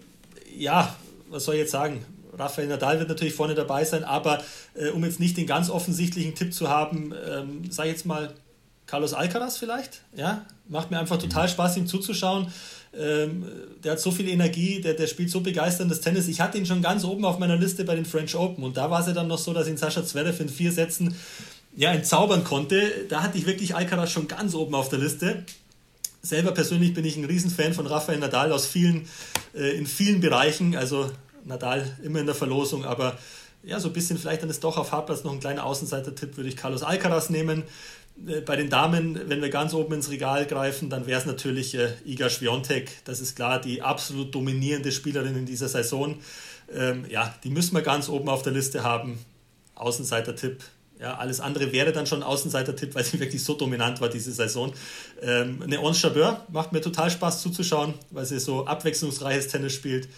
ja, 0.56 0.96
was 1.28 1.44
soll 1.44 1.54
ich 1.54 1.60
jetzt 1.60 1.72
sagen? 1.72 2.04
Rafael 2.38 2.68
Nadal 2.68 2.98
wird 2.98 3.08
natürlich 3.08 3.34
vorne 3.34 3.54
dabei 3.54 3.84
sein, 3.84 4.04
aber 4.04 4.42
äh, 4.74 4.88
um 4.90 5.04
jetzt 5.04 5.20
nicht 5.20 5.36
den 5.36 5.46
ganz 5.46 5.70
offensichtlichen 5.70 6.34
Tipp 6.34 6.54
zu 6.54 6.68
haben, 6.68 7.12
ähm, 7.28 7.70
sage 7.70 7.88
ich 7.88 7.96
jetzt 7.96 8.06
mal 8.06 8.32
Carlos 8.86 9.12
Alcaraz 9.12 9.58
vielleicht, 9.58 10.02
ja, 10.16 10.46
macht 10.68 10.90
mir 10.90 10.98
einfach 10.98 11.18
total 11.18 11.48
Spaß, 11.48 11.76
ihm 11.76 11.86
zuzuschauen. 11.86 12.50
Ähm, 12.96 13.44
der 13.84 13.92
hat 13.92 14.00
so 14.00 14.10
viel 14.10 14.28
Energie, 14.28 14.80
der, 14.80 14.94
der 14.94 15.06
spielt 15.06 15.30
so 15.30 15.40
begeisterndes 15.40 16.00
Tennis. 16.00 16.28
Ich 16.28 16.40
hatte 16.40 16.58
ihn 16.58 16.66
schon 16.66 16.82
ganz 16.82 17.04
oben 17.04 17.24
auf 17.24 17.38
meiner 17.38 17.56
Liste 17.56 17.84
bei 17.84 17.94
den 17.94 18.04
French 18.04 18.34
Open 18.34 18.64
und 18.64 18.76
da 18.76 18.90
war 18.90 19.00
es 19.00 19.06
ja 19.06 19.12
dann 19.12 19.28
noch 19.28 19.38
so, 19.38 19.52
dass 19.52 19.68
ihn 19.68 19.76
Sascha 19.76 20.04
Zverev 20.04 20.40
in 20.40 20.48
vier 20.48 20.72
Sätzen 20.72 21.14
ja, 21.76 21.92
entzaubern 21.92 22.44
konnte. 22.44 23.06
Da 23.08 23.22
hatte 23.22 23.38
ich 23.38 23.46
wirklich 23.46 23.76
Alcaraz 23.76 24.10
schon 24.10 24.26
ganz 24.26 24.54
oben 24.54 24.74
auf 24.74 24.88
der 24.88 24.98
Liste. 24.98 25.44
Selber 26.22 26.52
persönlich 26.52 26.94
bin 26.94 27.04
ich 27.04 27.16
ein 27.16 27.24
Riesenfan 27.24 27.72
von 27.72 27.86
Rafael 27.86 28.18
Nadal 28.18 28.52
aus 28.52 28.66
vielen, 28.66 29.06
äh, 29.54 29.76
in 29.76 29.86
vielen 29.86 30.20
Bereichen. 30.20 30.74
Also 30.76 31.10
Nadal 31.44 31.96
immer 32.02 32.20
in 32.20 32.26
der 32.26 32.34
Verlosung, 32.34 32.84
aber 32.84 33.16
ja, 33.62 33.80
so 33.80 33.88
ein 33.88 33.92
bisschen 33.92 34.18
vielleicht 34.18 34.42
dann 34.42 34.50
ist 34.50 34.64
doch 34.64 34.76
auf 34.76 34.92
Hartplatz 34.92 35.24
noch 35.24 35.32
ein 35.32 35.40
kleiner 35.40 35.64
Außenseiter-Tipp, 35.64 36.36
würde 36.36 36.48
ich 36.48 36.56
Carlos 36.56 36.82
Alcaraz 36.82 37.30
nehmen. 37.30 37.64
Äh, 38.26 38.40
bei 38.40 38.56
den 38.56 38.70
Damen, 38.70 39.28
wenn 39.28 39.42
wir 39.42 39.50
ganz 39.50 39.74
oben 39.74 39.94
ins 39.94 40.10
Regal 40.10 40.46
greifen, 40.46 40.90
dann 40.90 41.06
wäre 41.06 41.20
es 41.20 41.26
natürlich 41.26 41.74
äh, 41.74 41.90
Iga 42.04 42.28
Swiatek. 42.28 43.04
Das 43.04 43.20
ist 43.20 43.36
klar, 43.36 43.60
die 43.60 43.82
absolut 43.82 44.34
dominierende 44.34 44.92
Spielerin 44.92 45.36
in 45.36 45.46
dieser 45.46 45.68
Saison. 45.68 46.18
Ähm, 46.72 47.04
ja, 47.08 47.34
die 47.44 47.50
müssen 47.50 47.74
wir 47.74 47.82
ganz 47.82 48.08
oben 48.08 48.28
auf 48.28 48.42
der 48.42 48.52
Liste 48.52 48.82
haben. 48.82 49.18
Außenseiter-Tipp. 49.74 50.62
Ja, 51.00 51.16
alles 51.16 51.38
andere 51.38 51.70
wäre 51.70 51.92
dann 51.92 52.06
schon 52.06 52.22
Außenseiter-Tipp, 52.22 52.94
weil 52.94 53.04
sie 53.04 53.20
wirklich 53.20 53.42
so 53.42 53.54
dominant 53.54 54.00
war 54.00 54.08
diese 54.08 54.32
Saison. 54.32 54.72
Ähm, 55.22 55.62
eine 55.62 55.80
Ons 55.80 56.02
Jabeur 56.02 56.44
macht 56.50 56.72
mir 56.72 56.80
total 56.80 57.10
Spaß 57.10 57.40
zuzuschauen, 57.42 57.94
weil 58.10 58.26
sie 58.26 58.40
so 58.40 58.66
abwechslungsreiches 58.66 59.48
Tennis 59.48 59.72
spielt. 59.72 60.08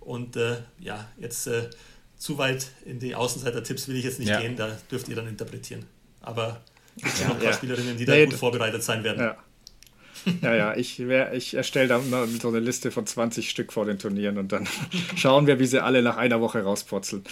Und 0.00 0.36
äh, 0.36 0.56
ja, 0.78 1.06
jetzt 1.18 1.46
äh, 1.46 1.68
zu 2.16 2.38
weit 2.38 2.68
in 2.84 2.98
die 2.98 3.14
Außenseiter-Tipps 3.14 3.88
will 3.88 3.96
ich 3.96 4.04
jetzt 4.04 4.18
nicht 4.18 4.28
ja. 4.28 4.40
gehen, 4.40 4.56
da 4.56 4.76
dürft 4.90 5.08
ihr 5.08 5.16
dann 5.16 5.28
interpretieren. 5.28 5.84
Aber 6.22 6.60
es 7.02 7.14
gibt 7.14 7.20
ja, 7.20 7.28
noch 7.28 7.34
ein 7.34 7.40
paar 7.40 7.50
ja. 7.50 7.56
Spielerinnen, 7.56 7.96
die 7.96 8.04
da 8.04 8.12
nee, 8.12 8.26
gut 8.26 8.34
vorbereitet 8.34 8.82
sein 8.82 9.04
werden. 9.04 9.20
Ja. 9.20 9.36
Ja, 10.42 10.54
ja, 10.54 10.76
ich, 10.76 11.00
ich 11.00 11.54
erstelle 11.54 11.88
da 11.88 11.98
immer 11.98 12.26
so 12.26 12.48
eine 12.48 12.60
Liste 12.60 12.90
von 12.90 13.06
20 13.06 13.48
Stück 13.48 13.72
vor 13.72 13.86
den 13.86 13.98
Turnieren 13.98 14.36
und 14.36 14.52
dann 14.52 14.68
schauen 15.16 15.46
wir, 15.46 15.58
wie 15.58 15.66
sie 15.66 15.82
alle 15.82 16.02
nach 16.02 16.18
einer 16.18 16.40
Woche 16.40 16.62
rauspurzeln. 16.62 17.24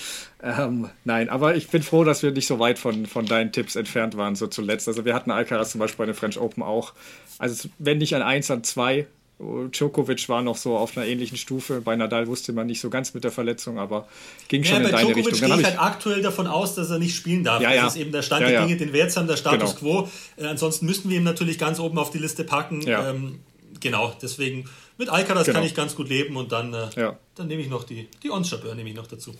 Ähm, 0.42 0.88
nein, 1.04 1.28
aber 1.28 1.54
ich 1.54 1.68
bin 1.68 1.82
froh, 1.82 2.04
dass 2.04 2.22
wir 2.22 2.30
nicht 2.30 2.46
so 2.46 2.58
weit 2.58 2.78
von, 2.78 3.06
von 3.06 3.26
deinen 3.26 3.52
Tipps 3.52 3.76
entfernt 3.76 4.16
waren, 4.16 4.36
so 4.36 4.46
zuletzt. 4.46 4.88
Also 4.88 5.04
wir 5.04 5.14
hatten 5.14 5.30
Alcaraz 5.30 5.72
zum 5.72 5.80
Beispiel 5.80 5.98
bei 5.98 6.06
den 6.06 6.14
French 6.14 6.38
Open 6.38 6.62
auch. 6.62 6.94
Also 7.38 7.68
wenn 7.78 7.98
nicht 7.98 8.14
an 8.14 8.22
1, 8.22 8.50
an 8.50 8.64
2 8.64 9.06
Djokovic 9.40 10.28
war 10.28 10.42
noch 10.42 10.56
so 10.56 10.76
auf 10.76 10.96
einer 10.96 11.06
ähnlichen 11.06 11.38
Stufe. 11.38 11.80
Bei 11.80 11.94
Nadal 11.94 12.26
wusste 12.26 12.52
man 12.52 12.66
nicht 12.66 12.80
so 12.80 12.90
ganz 12.90 13.14
mit 13.14 13.22
der 13.22 13.30
Verletzung, 13.30 13.78
aber 13.78 14.08
ging 14.48 14.64
ja, 14.64 14.70
schon 14.70 14.84
in 14.84 14.90
deine 14.90 14.96
Djokovic 14.98 15.26
Richtung. 15.32 15.48
Gehe 15.48 15.60
ich 15.60 15.64
halt 15.64 15.80
aktuell 15.80 16.22
davon 16.22 16.48
aus, 16.48 16.74
dass 16.74 16.90
er 16.90 16.98
nicht 16.98 17.14
spielen 17.14 17.44
darf. 17.44 17.62
Ja, 17.62 17.72
ja. 17.72 17.84
Das 17.84 17.94
ist 17.94 18.00
eben 18.00 18.10
der 18.10 18.22
Stand 18.22 18.48
der 18.48 18.62
Dinge, 18.62 18.76
den 18.76 18.92
wir 18.92 19.00
jetzt 19.00 19.16
haben, 19.16 19.28
der 19.28 19.36
Status 19.36 19.76
genau. 19.76 20.02
quo. 20.02 20.08
Äh, 20.36 20.46
ansonsten 20.46 20.86
müssten 20.86 21.08
wir 21.08 21.18
ihn 21.18 21.24
natürlich 21.24 21.58
ganz 21.58 21.78
oben 21.78 21.98
auf 21.98 22.10
die 22.10 22.18
Liste 22.18 22.42
packen. 22.42 22.82
Ähm, 22.86 23.38
genau, 23.80 24.12
deswegen 24.20 24.68
mit 24.96 25.08
Alcaraz 25.08 25.46
genau. 25.46 25.58
kann 25.58 25.66
ich 25.66 25.74
ganz 25.74 25.94
gut 25.94 26.08
leben 26.08 26.36
und 26.36 26.50
dann, 26.50 26.74
äh, 26.74 27.12
dann 27.36 27.46
nehme 27.46 27.62
ich 27.62 27.68
noch 27.68 27.84
die, 27.84 28.08
die 28.22 28.30
Ons-Chabeur 28.30 28.74
nehme 28.74 28.88
ich 28.90 28.96
noch 28.96 29.06
dazu. 29.06 29.32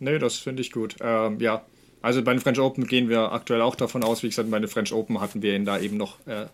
Nee, 0.00 0.18
das 0.18 0.36
finde 0.36 0.62
ich 0.62 0.72
gut. 0.72 0.96
Ähm, 1.00 1.40
ja, 1.40 1.64
also 2.02 2.22
bei 2.22 2.32
den 2.32 2.40
French 2.40 2.58
Open 2.58 2.86
gehen 2.86 3.08
wir 3.08 3.32
aktuell 3.32 3.62
auch 3.62 3.76
davon 3.76 4.02
aus. 4.02 4.22
Wie 4.22 4.28
gesagt, 4.28 4.50
bei 4.50 4.58
den 4.58 4.68
French 4.68 4.92
Open 4.92 5.20
hatten 5.20 5.42
wir 5.42 5.54
ihn 5.54 5.64
da 5.64 5.78
eben 5.78 5.96
noch 5.96 6.18
äh, 6.26 6.46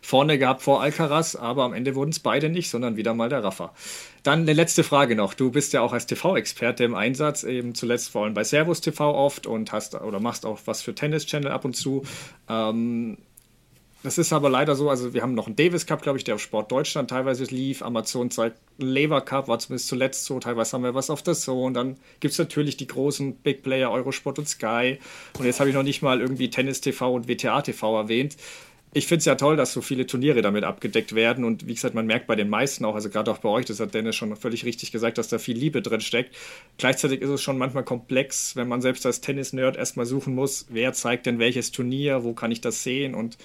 vorne 0.00 0.38
gehabt 0.38 0.62
vor 0.62 0.82
Alcaraz, 0.82 1.34
aber 1.34 1.64
am 1.64 1.72
Ende 1.72 1.94
wurden 1.94 2.10
es 2.10 2.18
beide 2.18 2.48
nicht, 2.48 2.70
sondern 2.70 2.96
wieder 2.96 3.14
mal 3.14 3.28
der 3.28 3.44
Rafa. 3.44 3.72
Dann 4.22 4.42
eine 4.42 4.52
letzte 4.52 4.84
Frage 4.84 5.16
noch. 5.16 5.34
Du 5.34 5.50
bist 5.50 5.72
ja 5.72 5.80
auch 5.80 5.92
als 5.92 6.06
TV-Experte 6.06 6.84
im 6.84 6.94
Einsatz, 6.94 7.44
eben 7.44 7.74
zuletzt 7.74 8.10
vor 8.10 8.24
allem 8.24 8.34
bei 8.34 8.44
Servus 8.44 8.80
TV 8.80 9.14
oft 9.14 9.46
und 9.46 9.72
hast 9.72 9.94
oder 9.94 10.20
machst 10.20 10.44
auch 10.44 10.58
was 10.66 10.82
für 10.82 10.94
Tennis 10.94 11.26
Channel 11.26 11.50
ab 11.50 11.64
und 11.64 11.74
zu. 11.74 12.02
Ähm, 12.48 13.18
das 14.04 14.16
ist 14.16 14.32
aber 14.32 14.48
leider 14.48 14.76
so, 14.76 14.90
also 14.90 15.12
wir 15.12 15.22
haben 15.22 15.34
noch 15.34 15.48
einen 15.48 15.56
Davis 15.56 15.84
Cup, 15.84 16.02
glaube 16.02 16.18
ich, 16.18 16.24
der 16.24 16.36
auf 16.36 16.40
Sport 16.40 16.70
Deutschland 16.70 17.10
teilweise 17.10 17.44
lief. 17.44 17.82
Amazon 17.82 18.30
zeigt 18.30 18.56
Lever 18.78 19.20
Cup, 19.22 19.48
war 19.48 19.58
zumindest 19.58 19.88
zuletzt 19.88 20.24
so. 20.24 20.38
Teilweise 20.38 20.74
haben 20.74 20.84
wir 20.84 20.94
was 20.94 21.10
auf 21.10 21.22
der 21.22 21.34
Zone. 21.34 21.74
Dann 21.74 21.96
gibt 22.20 22.32
es 22.32 22.38
natürlich 22.38 22.76
die 22.76 22.86
großen 22.86 23.34
Big 23.34 23.64
Player, 23.64 23.90
Eurosport 23.90 24.38
und 24.38 24.48
Sky. 24.48 24.98
Und 25.36 25.46
jetzt 25.46 25.58
habe 25.58 25.68
ich 25.68 25.74
noch 25.74 25.82
nicht 25.82 26.00
mal 26.00 26.20
irgendwie 26.20 26.48
Tennis 26.48 26.80
TV 26.80 27.12
und 27.12 27.26
WTA 27.26 27.60
TV 27.62 27.98
erwähnt. 27.98 28.36
Ich 28.94 29.06
finde 29.06 29.18
es 29.18 29.24
ja 29.26 29.34
toll, 29.34 29.56
dass 29.56 29.72
so 29.72 29.82
viele 29.82 30.06
Turniere 30.06 30.40
damit 30.40 30.64
abgedeckt 30.64 31.14
werden. 31.14 31.44
Und 31.44 31.66
wie 31.66 31.74
gesagt, 31.74 31.94
man 31.94 32.06
merkt 32.06 32.26
bei 32.26 32.36
den 32.36 32.48
meisten 32.48 32.84
auch, 32.84 32.94
also 32.94 33.10
gerade 33.10 33.30
auch 33.30 33.38
bei 33.38 33.48
euch, 33.48 33.66
das 33.66 33.80
hat 33.80 33.94
Dennis 33.94 34.16
schon 34.16 34.34
völlig 34.36 34.64
richtig 34.64 34.92
gesagt, 34.92 35.18
dass 35.18 35.28
da 35.28 35.38
viel 35.38 35.56
Liebe 35.56 35.82
drin 35.82 36.00
steckt. 36.00 36.34
Gleichzeitig 36.78 37.20
ist 37.20 37.28
es 37.28 37.42
schon 37.42 37.58
manchmal 37.58 37.84
komplex, 37.84 38.56
wenn 38.56 38.68
man 38.68 38.80
selbst 38.80 39.04
als 39.04 39.20
Tennis-Nerd 39.20 39.76
erstmal 39.76 40.06
suchen 40.06 40.34
muss, 40.34 40.66
wer 40.70 40.92
zeigt 40.94 41.26
denn 41.26 41.38
welches 41.38 41.70
Turnier, 41.70 42.24
wo 42.24 42.32
kann 42.32 42.50
ich 42.50 42.60
das 42.60 42.82
sehen 42.82 43.14
und 43.14 43.36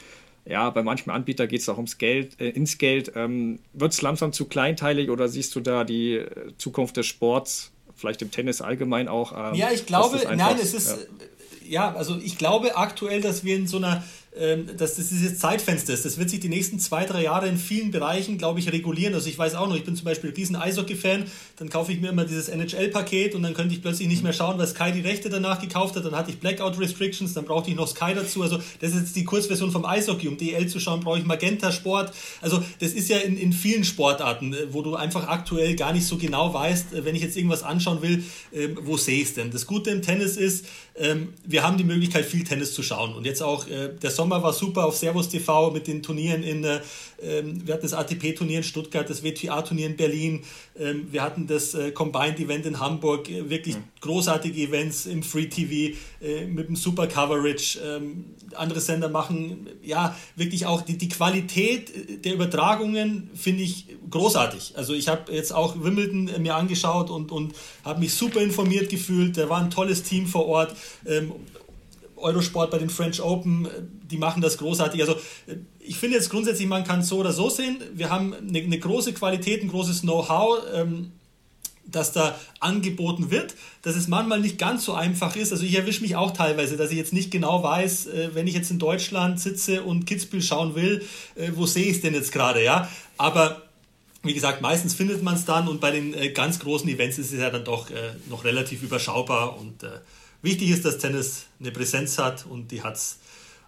ja, 0.45 0.69
bei 0.69 0.83
manchen 0.83 1.09
Anbietern 1.09 1.47
geht 1.47 1.61
es 1.61 1.69
auch 1.69 1.77
ums 1.77 1.97
Geld, 1.97 2.39
äh, 2.39 2.49
ins 2.49 2.77
Geld. 2.77 3.13
Ähm, 3.15 3.59
Wird 3.71 3.93
es 3.93 4.01
langsam 4.01 4.33
zu 4.33 4.45
kleinteilig 4.45 5.09
oder 5.09 5.29
siehst 5.29 5.55
du 5.55 5.61
da 5.61 5.83
die 5.83 6.15
äh, 6.15 6.27
Zukunft 6.57 6.97
des 6.97 7.05
Sports, 7.05 7.71
vielleicht 7.95 8.21
im 8.21 8.31
Tennis 8.31 8.61
allgemein 8.61 9.07
auch? 9.07 9.31
Ähm, 9.31 9.55
ja, 9.55 9.71
ich 9.71 9.85
glaube, 9.85 10.17
einfach, 10.17 10.35
nein, 10.35 10.57
es 10.61 10.73
ist, 10.73 11.07
ja. 11.61 11.91
ja, 11.91 11.95
also 11.95 12.17
ich 12.21 12.37
glaube 12.37 12.75
aktuell, 12.75 13.21
dass 13.21 13.45
wir 13.45 13.55
in 13.55 13.67
so 13.67 13.77
einer 13.77 14.03
dass 14.35 14.95
das 14.95 15.09
dieses 15.09 15.37
Zeitfenster 15.37 15.93
ist. 15.93 16.05
Das 16.05 16.17
wird 16.17 16.29
sich 16.29 16.39
die 16.39 16.49
nächsten 16.49 16.79
zwei, 16.79 17.05
drei 17.05 17.23
Jahre 17.23 17.47
in 17.47 17.57
vielen 17.57 17.91
Bereichen, 17.91 18.37
glaube 18.37 18.59
ich, 18.59 18.71
regulieren. 18.71 19.13
Also 19.13 19.29
ich 19.29 19.37
weiß 19.37 19.55
auch 19.55 19.67
noch, 19.67 19.75
ich 19.75 19.83
bin 19.83 19.95
zum 19.95 20.05
Beispiel 20.05 20.31
riesen 20.31 20.55
Eishockey-Fan, 20.55 21.25
dann 21.57 21.69
kaufe 21.69 21.91
ich 21.91 22.01
mir 22.01 22.09
immer 22.09 22.25
dieses 22.25 22.49
NHL-Paket 22.49 23.35
und 23.35 23.43
dann 23.43 23.53
könnte 23.53 23.75
ich 23.75 23.81
plötzlich 23.81 24.07
nicht 24.07 24.23
mehr 24.23 24.33
schauen, 24.33 24.57
weil 24.57 24.67
Sky 24.67 24.91
die 24.91 25.01
Rechte 25.01 25.29
danach 25.29 25.61
gekauft 25.61 25.95
hat. 25.95 26.05
Dann 26.05 26.15
hatte 26.15 26.31
ich 26.31 26.39
Blackout-Restrictions, 26.39 27.33
dann 27.33 27.45
brauchte 27.45 27.69
ich 27.69 27.75
noch 27.75 27.87
Sky 27.87 28.13
dazu. 28.15 28.41
Also 28.41 28.57
das 28.79 28.91
ist 28.91 28.99
jetzt 28.99 29.15
die 29.15 29.23
Kurzversion 29.23 29.71
vom 29.71 29.85
Eishockey. 29.85 30.27
Um 30.27 30.37
DL 30.37 30.67
zu 30.67 30.79
schauen, 30.79 31.01
brauche 31.01 31.19
ich 31.19 31.25
Magenta-Sport. 31.25 32.11
Also 32.41 32.63
das 32.79 32.93
ist 32.93 33.09
ja 33.09 33.17
in, 33.19 33.37
in 33.37 33.53
vielen 33.53 33.83
Sportarten, 33.83 34.53
äh, 34.53 34.73
wo 34.73 34.81
du 34.81 34.95
einfach 34.95 35.27
aktuell 35.27 35.75
gar 35.75 35.93
nicht 35.93 36.07
so 36.07 36.17
genau 36.17 36.53
weißt, 36.53 36.93
äh, 36.93 37.05
wenn 37.05 37.15
ich 37.15 37.21
jetzt 37.21 37.37
irgendwas 37.37 37.61
anschauen 37.61 38.01
will, 38.01 38.23
ähm, 38.51 38.79
wo 38.81 38.97
sehe 38.97 39.21
ich 39.21 39.29
es 39.29 39.33
denn? 39.35 39.51
Das 39.51 39.67
Gute 39.67 39.91
im 39.91 40.01
Tennis 40.01 40.37
ist, 40.37 40.65
ähm, 40.95 41.33
wir 41.45 41.63
haben 41.63 41.77
die 41.77 41.83
Möglichkeit, 41.83 42.25
viel 42.25 42.43
Tennis 42.43 42.73
zu 42.73 42.83
schauen. 42.83 43.13
Und 43.13 43.25
jetzt 43.25 43.41
auch 43.41 43.67
äh, 43.67 43.89
der 43.89 44.11
Sommer 44.11 44.43
war 44.43 44.53
super 44.53 44.85
auf 44.85 44.95
Servus 44.95 45.29
TV 45.29 45.71
mit 45.71 45.87
den 45.87 46.03
Turnieren 46.03 46.43
in, 46.43 46.63
äh, 46.63 46.81
wir 47.23 47.73
hatten 47.73 47.83
das 47.83 47.93
ATP-Turnier 47.93 48.57
in 48.57 48.63
Stuttgart, 48.63 49.09
das 49.09 49.23
WTA-Turnier 49.23 49.87
in 49.87 49.95
Berlin, 49.95 50.43
ähm, 50.77 51.07
wir 51.11 51.21
hatten 51.21 51.47
das 51.47 51.73
äh, 51.73 51.91
Combined-Event 51.91 52.65
in 52.65 52.79
Hamburg, 52.79 53.29
äh, 53.29 53.49
wirklich 53.49 53.75
mhm. 53.75 53.83
großartige 54.01 54.61
Events 54.61 55.05
im 55.05 55.23
Free 55.23 55.47
TV 55.47 55.95
äh, 56.21 56.45
mit 56.45 56.67
dem 56.67 56.75
Super 56.75 57.07
Coverage. 57.07 57.79
Ähm, 57.79 58.25
andere 58.55 58.81
Sender 58.81 59.09
machen 59.09 59.67
ja 59.83 60.15
wirklich 60.35 60.65
auch 60.65 60.81
die, 60.81 60.97
die 60.97 61.09
Qualität 61.09 62.25
der 62.25 62.33
Übertragungen, 62.33 63.29
finde 63.35 63.63
ich 63.63 63.87
großartig. 64.09 64.73
Also 64.75 64.93
ich 64.93 65.07
habe 65.07 65.31
jetzt 65.31 65.53
auch 65.53 65.75
Wimbledon 65.83 66.29
mir 66.41 66.55
angeschaut 66.55 67.09
und, 67.09 67.31
und 67.31 67.53
habe 67.83 67.99
mich 67.99 68.13
super 68.13 68.41
informiert 68.41 68.89
gefühlt. 68.89 69.37
Da 69.37 69.49
war 69.49 69.61
ein 69.61 69.71
tolles 69.71 70.03
Team 70.03 70.27
vor 70.27 70.47
Ort. 70.47 70.75
Eurosport 72.23 72.71
bei 72.71 72.77
den 72.77 72.89
French 72.89 73.21
Open, 73.21 73.65
äh, 73.65 73.69
die 74.09 74.17
machen 74.17 74.41
das 74.41 74.57
großartig. 74.57 75.01
Also 75.01 75.13
äh, 75.47 75.57
ich 75.79 75.97
finde 75.97 76.17
jetzt 76.17 76.29
grundsätzlich, 76.29 76.67
man 76.67 76.83
kann 76.83 77.01
es 77.01 77.09
so 77.09 77.17
oder 77.17 77.33
so 77.33 77.49
sehen. 77.49 77.77
Wir 77.93 78.09
haben 78.09 78.33
eine, 78.33 78.59
eine 78.59 78.79
große 78.79 79.13
Qualität, 79.13 79.61
ein 79.61 79.67
großes 79.67 80.01
Know-how, 80.01 80.59
ähm, 80.73 81.11
das 81.85 82.13
da 82.13 82.39
angeboten 82.61 83.29
wird, 83.29 83.55
dass 83.81 83.95
es 83.95 84.07
manchmal 84.07 84.39
nicht 84.39 84.57
ganz 84.57 84.85
so 84.85 84.93
einfach 84.93 85.35
ist. 85.35 85.51
Also 85.51 85.65
ich 85.65 85.75
erwische 85.75 86.01
mich 86.01 86.15
auch 86.15 86.31
teilweise, 86.31 86.77
dass 86.77 86.91
ich 86.91 86.97
jetzt 86.97 87.13
nicht 87.13 87.29
genau 87.29 87.61
weiß, 87.61 88.07
äh, 88.07 88.29
wenn 88.33 88.47
ich 88.47 88.53
jetzt 88.53 88.71
in 88.71 88.79
Deutschland 88.79 89.39
sitze 89.39 89.83
und 89.83 90.05
Kitzbühel 90.05 90.41
schauen 90.41 90.75
will, 90.75 91.05
wo 91.55 91.65
sehe 91.65 91.85
ich 91.85 91.97
es 91.97 92.01
denn 92.01 92.13
jetzt 92.13 92.31
gerade, 92.31 92.63
ja? 92.63 92.89
Aber 93.17 93.63
wie 94.23 94.33
gesagt, 94.33 94.61
meistens 94.61 94.93
findet 94.93 95.21
man 95.21 95.35
es 95.35 95.43
dann 95.43 95.67
und 95.67 95.81
bei 95.81 95.91
den 95.91 96.15
ganz 96.33 96.59
großen 96.59 96.87
Events 96.87 97.17
ist 97.17 97.33
es 97.33 97.39
ja 97.39 97.49
dann 97.49 97.65
doch 97.65 97.89
noch 98.29 98.45
relativ 98.45 98.81
überschaubar 98.81 99.59
und 99.59 99.83
wichtig 100.43 100.69
ist, 100.69 100.85
dass 100.85 100.99
Tennis 100.99 101.47
eine 101.59 101.71
Präsenz 101.71 102.19
hat 102.19 102.45
und 102.45 102.71
die 102.71 102.83
hat 102.83 102.95
es 102.95 103.19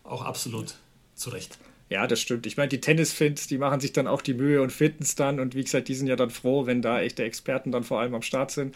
auch 0.03 0.23
absolut 0.23 0.75
zu 1.15 1.31
Recht. 1.31 1.57
Ja, 1.89 2.07
das 2.07 2.19
stimmt. 2.19 2.47
Ich 2.47 2.57
meine, 2.57 2.69
die 2.69 2.81
Tennisfins, 2.81 3.45
die 3.45 3.59
machen 3.59 3.79
sich 3.79 3.93
dann 3.93 4.07
auch 4.07 4.21
die 4.21 4.33
Mühe 4.33 4.61
und 4.61 4.71
finden 4.71 5.03
es 5.03 5.13
dann. 5.13 5.39
Und 5.39 5.53
wie 5.53 5.63
gesagt, 5.63 5.88
die 5.88 5.93
sind 5.93 6.07
ja 6.07 6.15
dann 6.15 6.31
froh, 6.31 6.65
wenn 6.65 6.81
da 6.81 6.99
echte 6.99 7.23
Experten 7.23 7.71
dann 7.71 7.83
vor 7.83 7.99
allem 7.99 8.15
am 8.15 8.23
Start 8.23 8.49
sind. 8.49 8.75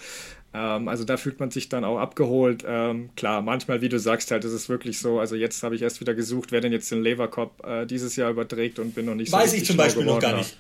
Ähm, 0.53 0.87
also 0.87 1.03
da 1.05 1.17
fühlt 1.17 1.39
man 1.39 1.49
sich 1.49 1.69
dann 1.69 1.83
auch 1.83 1.97
abgeholt. 1.97 2.63
Ähm, 2.67 3.09
klar, 3.15 3.41
manchmal, 3.41 3.81
wie 3.81 3.89
du 3.89 3.97
sagst, 3.99 4.29
halt, 4.29 4.45
ist 4.45 4.51
es 4.51 4.69
wirklich 4.69 4.99
so. 4.99 5.19
Also 5.19 5.35
jetzt 5.35 5.63
habe 5.63 5.75
ich 5.75 5.81
erst 5.81 6.01
wieder 6.01 6.13
gesucht, 6.13 6.51
wer 6.51 6.61
denn 6.61 6.71
jetzt 6.71 6.91
den 6.91 7.01
Lever 7.01 7.29
Cup 7.29 7.65
äh, 7.65 7.87
dieses 7.87 8.15
Jahr 8.15 8.29
überträgt 8.29 8.77
und 8.77 8.93
bin 8.93 9.05
noch 9.05 9.15
nicht 9.15 9.31
Weiß 9.31 9.51
so 9.51 9.57
ich 9.57 9.65
zum 9.65 9.77
Beispiel 9.77 10.05
noch 10.05 10.19
gar 10.19 10.37
nicht. 10.37 10.55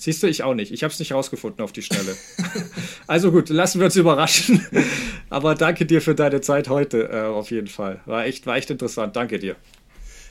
Siehst 0.00 0.22
du, 0.22 0.28
ich 0.28 0.42
auch 0.42 0.54
nicht. 0.54 0.72
Ich 0.72 0.82
habe 0.82 0.90
es 0.90 0.98
nicht 0.98 1.12
rausgefunden 1.12 1.62
auf 1.62 1.72
die 1.72 1.82
Schnelle. 1.82 2.16
also 3.06 3.30
gut, 3.30 3.50
lassen 3.50 3.80
wir 3.80 3.84
uns 3.84 3.96
überraschen. 3.96 4.66
Aber 5.28 5.54
danke 5.54 5.84
dir 5.84 6.00
für 6.00 6.14
deine 6.14 6.40
Zeit 6.40 6.70
heute 6.70 7.10
äh, 7.12 7.20
auf 7.26 7.50
jeden 7.50 7.66
Fall. 7.66 8.00
War 8.06 8.24
echt, 8.24 8.46
war 8.46 8.56
echt 8.56 8.70
interessant. 8.70 9.14
Danke 9.14 9.38
dir. 9.38 9.56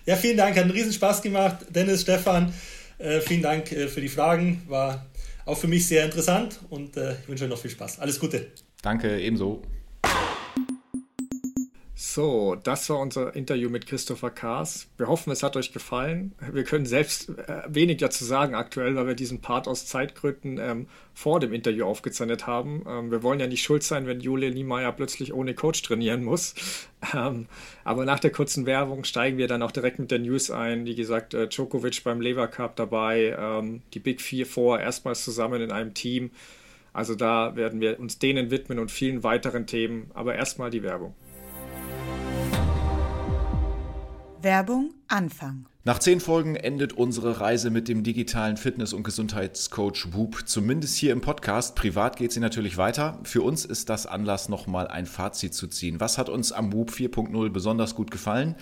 Ja, 0.07 0.15
vielen 0.15 0.37
Dank. 0.37 0.55
Hat 0.55 0.63
einen 0.63 0.71
riesen 0.71 0.91
Spaß 0.91 1.21
gemacht. 1.21 1.57
Dennis, 1.69 2.01
Stefan, 2.01 2.51
äh, 2.97 3.21
vielen 3.21 3.43
Dank 3.43 3.71
äh, 3.71 3.87
für 3.87 4.01
die 4.01 4.09
Fragen. 4.09 4.63
War 4.67 5.05
auch 5.45 5.57
für 5.59 5.67
mich 5.67 5.85
sehr 5.85 6.03
interessant 6.03 6.59
und 6.71 6.97
äh, 6.97 7.13
ich 7.21 7.27
wünsche 7.29 7.43
euch 7.43 7.51
noch 7.51 7.59
viel 7.59 7.69
Spaß. 7.69 7.99
Alles 7.99 8.19
Gute. 8.19 8.47
Danke, 8.81 9.19
ebenso. 9.19 9.61
So, 12.11 12.55
das 12.55 12.89
war 12.89 12.97
unser 12.97 13.35
Interview 13.35 13.69
mit 13.69 13.85
Christopher 13.85 14.31
Kaas. 14.31 14.87
Wir 14.97 15.05
hoffen, 15.05 15.29
es 15.31 15.43
hat 15.43 15.55
euch 15.55 15.73
gefallen. 15.73 16.33
Wir 16.51 16.63
können 16.63 16.87
selbst 16.87 17.29
äh, 17.29 17.61
wenig 17.67 17.97
dazu 17.97 18.25
sagen 18.25 18.55
aktuell, 18.55 18.95
weil 18.95 19.05
wir 19.05 19.13
diesen 19.13 19.41
Part 19.41 19.67
aus 19.67 19.85
Zeitgründen 19.85 20.57
ähm, 20.57 20.87
vor 21.13 21.39
dem 21.39 21.53
Interview 21.53 21.85
aufgezeichnet 21.85 22.47
haben. 22.47 22.83
Ähm, 22.89 23.11
wir 23.11 23.21
wollen 23.21 23.39
ja 23.39 23.45
nicht 23.45 23.61
schuld 23.61 23.83
sein, 23.83 24.07
wenn 24.07 24.21
Julia 24.21 24.49
Niemeyer 24.49 24.91
plötzlich 24.91 25.33
ohne 25.35 25.53
Coach 25.53 25.83
trainieren 25.83 26.23
muss. 26.23 26.55
Ähm, 27.15 27.47
aber 27.85 28.03
nach 28.03 28.19
der 28.19 28.29
kurzen 28.29 28.65
Werbung 28.65 29.05
steigen 29.05 29.37
wir 29.37 29.47
dann 29.47 29.63
auch 29.63 29.71
direkt 29.71 29.99
mit 29.99 30.11
der 30.11 30.19
News 30.19 30.51
ein. 30.51 30.85
Wie 30.85 30.95
gesagt, 30.95 31.33
äh, 31.33 31.47
Djokovic 31.47 32.03
beim 32.03 32.19
Lever 32.19 32.49
Cup 32.49 32.75
dabei, 32.75 33.37
ähm, 33.39 33.81
die 33.93 33.99
Big 33.99 34.19
Four 34.21 34.45
vor 34.45 34.79
erstmals 34.81 35.23
zusammen 35.23 35.61
in 35.61 35.71
einem 35.71 35.93
Team. 35.93 36.31
Also 36.91 37.15
da 37.15 37.55
werden 37.55 37.79
wir 37.79 37.97
uns 38.01 38.19
denen 38.19 38.51
widmen 38.51 38.79
und 38.79 38.91
vielen 38.91 39.23
weiteren 39.23 39.65
Themen. 39.65 40.11
Aber 40.13 40.35
erstmal 40.35 40.71
die 40.71 40.83
Werbung. 40.83 41.15
Werbung 44.41 44.93
Anfang. 45.09 45.65
Nach 45.89 45.97
zehn 45.97 46.19
Folgen 46.19 46.55
endet 46.55 46.93
unsere 46.93 47.39
Reise 47.39 47.71
mit 47.71 47.87
dem 47.87 48.03
digitalen 48.03 48.57
Fitness- 48.57 48.93
und 48.93 49.01
Gesundheitscoach 49.01 50.09
Whoop. 50.11 50.47
Zumindest 50.47 50.95
hier 50.97 51.11
im 51.11 51.19
Podcast. 51.19 51.75
Privat 51.75 52.15
geht 52.15 52.31
sie 52.31 52.39
natürlich 52.39 52.77
weiter. 52.77 53.17
Für 53.23 53.41
uns 53.41 53.65
ist 53.65 53.89
das 53.89 54.05
Anlass, 54.05 54.49
nochmal 54.49 54.87
ein 54.87 55.07
Fazit 55.07 55.55
zu 55.55 55.65
ziehen. 55.65 55.99
Was 55.99 56.19
hat 56.19 56.29
uns 56.29 56.51
am 56.51 56.73
Whoop 56.73 56.91
4.0 56.91 57.49
besonders 57.49 57.95
gut 57.95 58.11
gefallen? 58.11 58.53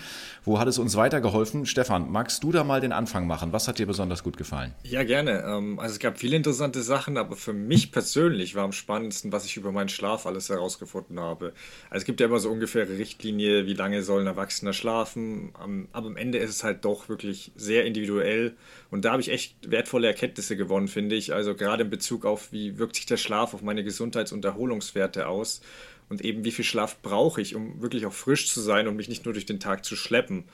Wo 0.45 0.57
hat 0.57 0.69
es 0.69 0.79
uns 0.79 0.95
weitergeholfen? 0.95 1.65
Stefan, 1.65 2.09
magst 2.09 2.45
du 2.45 2.53
da 2.53 2.63
mal 2.63 2.79
den 2.79 2.93
Anfang 2.93 3.27
machen? 3.27 3.51
Was 3.51 3.67
hat 3.67 3.77
dir 3.79 3.87
besonders 3.87 4.23
gut 4.23 4.37
gefallen? 4.37 4.73
Ja, 4.83 5.03
gerne. 5.03 5.43
Ähm, 5.45 5.79
also 5.79 5.95
es 5.95 5.99
gab 5.99 6.19
viele 6.19 6.37
interessante 6.37 6.81
Sachen, 6.81 7.17
aber 7.17 7.35
für 7.35 7.51
mich 7.51 7.91
persönlich 7.91 8.55
war 8.55 8.63
am 8.63 8.71
spannendsten, 8.71 9.33
was 9.33 9.43
ich 9.43 9.57
über 9.57 9.73
meinen 9.73 9.89
Schlaf 9.89 10.25
alles 10.27 10.47
herausgefunden 10.47 11.19
habe. 11.19 11.47
Also 11.89 12.03
es 12.03 12.05
gibt 12.05 12.21
ja 12.21 12.27
immer 12.27 12.39
so 12.39 12.49
ungefähre 12.49 12.97
Richtlinie, 12.97 13.65
wie 13.65 13.73
lange 13.73 14.01
soll 14.01 14.21
ein 14.21 14.27
Erwachsener 14.27 14.71
schlafen. 14.71 15.51
Aber 15.91 16.07
am 16.07 16.15
Ende 16.15 16.37
ist 16.37 16.51
es 16.51 16.63
halt 16.63 16.85
doch 16.85 17.09
wirklich 17.09 17.16
wirklich 17.17 17.51
sehr 17.56 17.86
individuell. 17.86 18.56
Und 18.91 19.06
da 19.06 19.12
habe 19.12 19.21
ich 19.21 19.30
echt 19.30 19.56
wertvolle 19.69 20.08
Erkenntnisse 20.08 20.56
gewonnen, 20.56 20.88
finde 20.88 21.15
ich. 21.15 21.34
Also 21.34 21.56
gerade 21.56 21.84
in 21.84 21.89
Bezug 21.89 22.25
auf, 22.25 22.51
wie 22.51 22.77
wirkt 22.77 22.95
sich 22.95 23.08
der 23.08 23.17
Schlaf 23.17 23.53
auf 23.53 23.62
meine 23.63 23.84
Gesundheits- 23.84 24.32
und 24.32 24.45
Erholungswerte 24.45 25.27
aus. 25.27 25.62
Und 26.10 26.23
eben, 26.23 26.45
wie 26.45 26.51
viel 26.51 26.63
Schlaf 26.63 27.01
brauche 27.01 27.41
ich, 27.41 27.56
um 27.56 27.82
wirklich 27.82 28.06
auch 28.06 28.13
frisch 28.13 28.47
zu 28.47 28.62
sein 28.62 28.88
und 28.88 28.95
mich 28.95 29.10
nicht 29.10 29.25
nur 29.25 29.34
durch 29.34 29.45
den 29.45 29.60
Tag 29.60 29.84
zu 29.84 29.95
schleppen. 29.95 30.45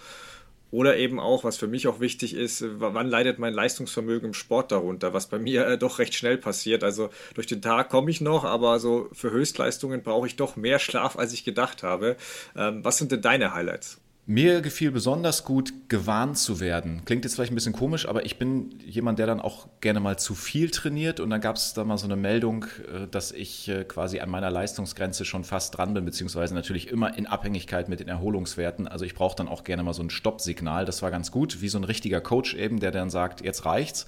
Oder 0.71 0.97
eben 0.97 1.19
auch, 1.19 1.43
was 1.43 1.58
für 1.58 1.67
mich 1.67 1.88
auch 1.88 1.99
wichtig 1.99 2.34
ist, 2.34 2.65
wann 2.80 3.08
leidet 3.08 3.38
mein 3.38 3.54
Leistungsvermögen 3.54 4.30
im 4.30 4.34
Sport 4.34 4.71
darunter, 4.71 5.13
was 5.13 5.28
bei 5.28 5.38
mir 5.38 5.67
äh, 5.67 5.78
doch 5.78 5.99
recht 5.99 6.15
schnell 6.15 6.38
passiert. 6.38 6.84
Also 6.84 7.10
durch 7.36 7.45
den 7.45 7.62
Tag 7.62 7.89
komme 7.89 8.10
ich 8.10 8.21
noch, 8.21 8.44
aber 8.46 8.79
so 8.79 9.10
für 9.12 9.29
Höchstleistungen 9.29 10.02
brauche 10.02 10.25
ich 10.25 10.35
doch 10.35 10.56
mehr 10.56 10.79
Schlaf, 10.79 11.15
als 11.19 11.33
ich 11.33 11.44
gedacht 11.44 11.83
habe. 11.83 12.15
Ähm, 12.56 12.83
was 12.83 12.98
sind 12.98 13.12
denn 13.12 13.21
deine 13.21 13.54
Highlights? 13.54 14.00
Mir 14.26 14.62
gefiel 14.62 14.92
besonders 14.92 15.44
gut, 15.44 15.74
gewarnt 15.90 16.38
zu 16.38 16.62
werden. 16.62 17.02
Klingt 17.04 17.26
jetzt 17.26 17.36
vielleicht 17.36 17.52
ein 17.52 17.56
bisschen 17.56 17.74
komisch, 17.74 18.08
aber 18.08 18.26
ich 18.26 18.40
bin 18.40 18.80
jemand, 18.86 19.19
der 19.19 19.28
dann 19.28 19.42
auch 19.42 19.67
gerne 19.82 20.00
mal 20.00 20.17
zu 20.17 20.34
viel 20.34 20.71
trainiert. 20.71 21.19
Und 21.19 21.30
dann 21.30 21.42
gab 21.42 21.58
es 21.58 21.74
da 21.74 21.84
mal 21.84 21.98
so 21.98 22.06
eine 22.06 22.15
Meldung, 22.15 22.63
äh, 22.63 23.06
dass 23.12 23.34
ich 23.34 23.67
äh, 23.67 23.84
quasi 23.84 24.21
an 24.21 24.30
meiner 24.30 24.50
Leistungsgrenze 24.50 25.26
schon 25.26 25.44
fast 25.44 25.78
dran 25.78 25.94
bin, 25.94 26.06
beziehungsweise 26.06 26.56
natürlich 26.56 26.88
immer 26.88 27.17
in 27.17 27.28
Abhängigkeit 27.28 27.90
mit 27.90 28.00
den 28.00 28.08
Erholungswerten. 28.08 28.88
Also 28.88 29.04
ich 29.04 29.13
brauche 29.13 29.36
dann 29.36 29.50
auch 29.50 29.65
gerne 29.65 29.84
mal 29.84 29.94
so 29.94 30.02
ein 30.02 30.10
Stoppsignal. 30.10 30.86
Das 30.86 31.02
war 31.02 31.12
ganz 31.12 31.30
gut, 31.30 31.62
wie 31.62 31.67
so 31.67 31.78
ein 31.78 31.84
richtiger 31.84 32.21
Coach 32.21 32.54
eben, 32.54 32.80
der 32.80 32.92
dann 32.92 33.10
sagt, 33.10 33.44
jetzt 33.44 33.65
reicht's. 33.65 34.06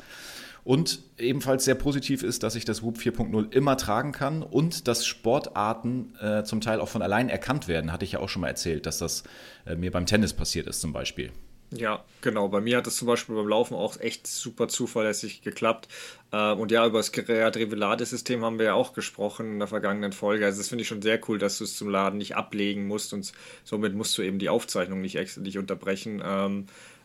Und 0.65 0.99
ebenfalls 1.19 1.63
sehr 1.63 1.75
positiv 1.75 2.23
ist, 2.23 2.41
dass 2.41 2.55
ich 2.55 2.65
das 2.65 2.81
WUP 2.81 2.97
4.0 2.97 3.53
immer 3.53 3.77
tragen 3.77 4.11
kann 4.11 4.41
und 4.41 4.87
dass 4.87 5.05
Sportarten 5.05 6.15
äh, 6.19 6.43
zum 6.43 6.59
Teil 6.59 6.81
auch 6.81 6.89
von 6.89 7.03
allein 7.03 7.29
erkannt 7.29 7.67
werden. 7.67 7.91
Hatte 7.91 8.03
ich 8.03 8.13
ja 8.13 8.19
auch 8.19 8.29
schon 8.29 8.41
mal 8.41 8.47
erzählt, 8.47 8.87
dass 8.87 8.97
das 8.97 9.23
äh, 9.67 9.75
mir 9.75 9.91
beim 9.91 10.07
Tennis 10.07 10.33
passiert 10.33 10.65
ist 10.65 10.81
zum 10.81 10.91
Beispiel. 10.91 11.31
Ja, 11.71 12.03
genau. 12.21 12.47
Bei 12.47 12.61
mir 12.61 12.77
hat 12.77 12.87
es 12.87 12.95
zum 12.95 13.07
Beispiel 13.07 13.35
beim 13.35 13.47
Laufen 13.47 13.75
auch 13.75 13.99
echt 13.99 14.25
super 14.25 14.67
zuverlässig 14.67 15.43
geklappt. 15.43 15.87
Ähm, 16.31 16.59
und 16.59 16.71
ja, 16.71 16.83
über 16.85 16.97
das 16.97 17.11
Revelade-System 17.15 18.43
haben 18.43 18.57
wir 18.57 18.65
ja 18.65 18.73
auch 18.73 18.93
gesprochen 18.93 19.53
in 19.53 19.59
der 19.59 19.67
vergangenen 19.67 20.13
Folge. 20.13 20.45
Also 20.45 20.59
das 20.59 20.69
finde 20.69 20.81
ich 20.81 20.87
schon 20.87 21.03
sehr 21.03 21.19
cool, 21.27 21.37
dass 21.37 21.59
du 21.59 21.63
es 21.63 21.75
zum 21.75 21.89
Laden 21.89 22.17
nicht 22.17 22.35
ablegen 22.35 22.87
musst 22.87 23.13
und 23.13 23.33
somit 23.63 23.93
musst 23.93 24.17
du 24.17 24.23
eben 24.23 24.39
die 24.39 24.49
Aufzeichnung 24.49 25.01
nicht, 25.01 25.37
nicht 25.37 25.57
unterbrechen. 25.59 26.23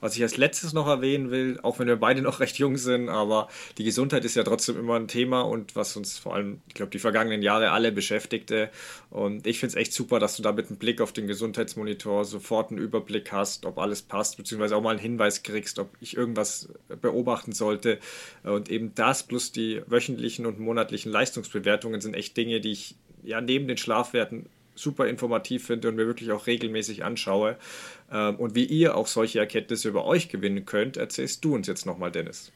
Was 0.00 0.16
ich 0.16 0.22
als 0.22 0.36
letztes 0.36 0.72
noch 0.72 0.86
erwähnen 0.86 1.30
will, 1.30 1.58
auch 1.62 1.78
wenn 1.78 1.86
wir 1.86 1.96
beide 1.96 2.22
noch 2.22 2.40
recht 2.40 2.58
jung 2.58 2.76
sind, 2.76 3.08
aber 3.08 3.48
die 3.78 3.84
Gesundheit 3.84 4.24
ist 4.24 4.36
ja 4.36 4.42
trotzdem 4.42 4.78
immer 4.78 4.96
ein 4.96 5.08
Thema 5.08 5.42
und 5.42 5.76
was 5.76 5.96
uns 5.96 6.18
vor 6.18 6.34
allem, 6.34 6.60
ich 6.68 6.74
glaube, 6.74 6.90
die 6.90 6.98
vergangenen 6.98 7.42
Jahre 7.42 7.70
alle 7.70 7.92
beschäftigte. 7.92 8.70
Und 9.10 9.46
ich 9.46 9.58
finde 9.58 9.76
es 9.76 9.80
echt 9.80 9.92
super, 9.92 10.18
dass 10.18 10.36
du 10.36 10.42
da 10.42 10.52
mit 10.52 10.68
einem 10.68 10.78
Blick 10.78 11.00
auf 11.00 11.12
den 11.12 11.26
Gesundheitsmonitor 11.26 12.24
sofort 12.24 12.70
einen 12.70 12.78
Überblick 12.78 13.32
hast, 13.32 13.66
ob 13.66 13.78
alles 13.78 14.02
passt, 14.02 14.36
beziehungsweise 14.36 14.76
auch 14.76 14.82
mal 14.82 14.90
einen 14.90 14.98
Hinweis 14.98 15.42
kriegst, 15.42 15.78
ob 15.78 15.90
ich 16.00 16.16
irgendwas 16.16 16.68
beobachten 17.00 17.52
sollte. 17.52 17.98
Und 18.42 18.70
eben 18.70 18.94
das 18.94 19.22
plus 19.22 19.52
die 19.52 19.82
wöchentlichen 19.86 20.46
und 20.46 20.58
monatlichen 20.58 21.12
Leistungsbewertungen 21.12 22.00
sind 22.00 22.14
echt 22.14 22.36
Dinge, 22.36 22.60
die 22.60 22.72
ich 22.72 22.94
ja 23.22 23.40
neben 23.40 23.68
den 23.68 23.76
Schlafwerten 23.76 24.46
super 24.74 25.06
informativ 25.06 25.66
finde 25.66 25.88
und 25.88 25.96
mir 25.96 26.06
wirklich 26.06 26.32
auch 26.32 26.46
regelmäßig 26.46 27.04
anschaue. 27.04 27.56
Ähm, 28.10 28.36
und 28.36 28.54
wie 28.54 28.64
ihr 28.64 28.96
auch 28.96 29.06
solche 29.06 29.38
Erkenntnisse 29.38 29.88
über 29.88 30.04
euch 30.04 30.28
gewinnen 30.28 30.64
könnt, 30.66 30.96
erzählst 30.96 31.44
du 31.44 31.54
uns 31.54 31.66
jetzt 31.66 31.86
nochmal, 31.86 32.10
Dennis. 32.10 32.52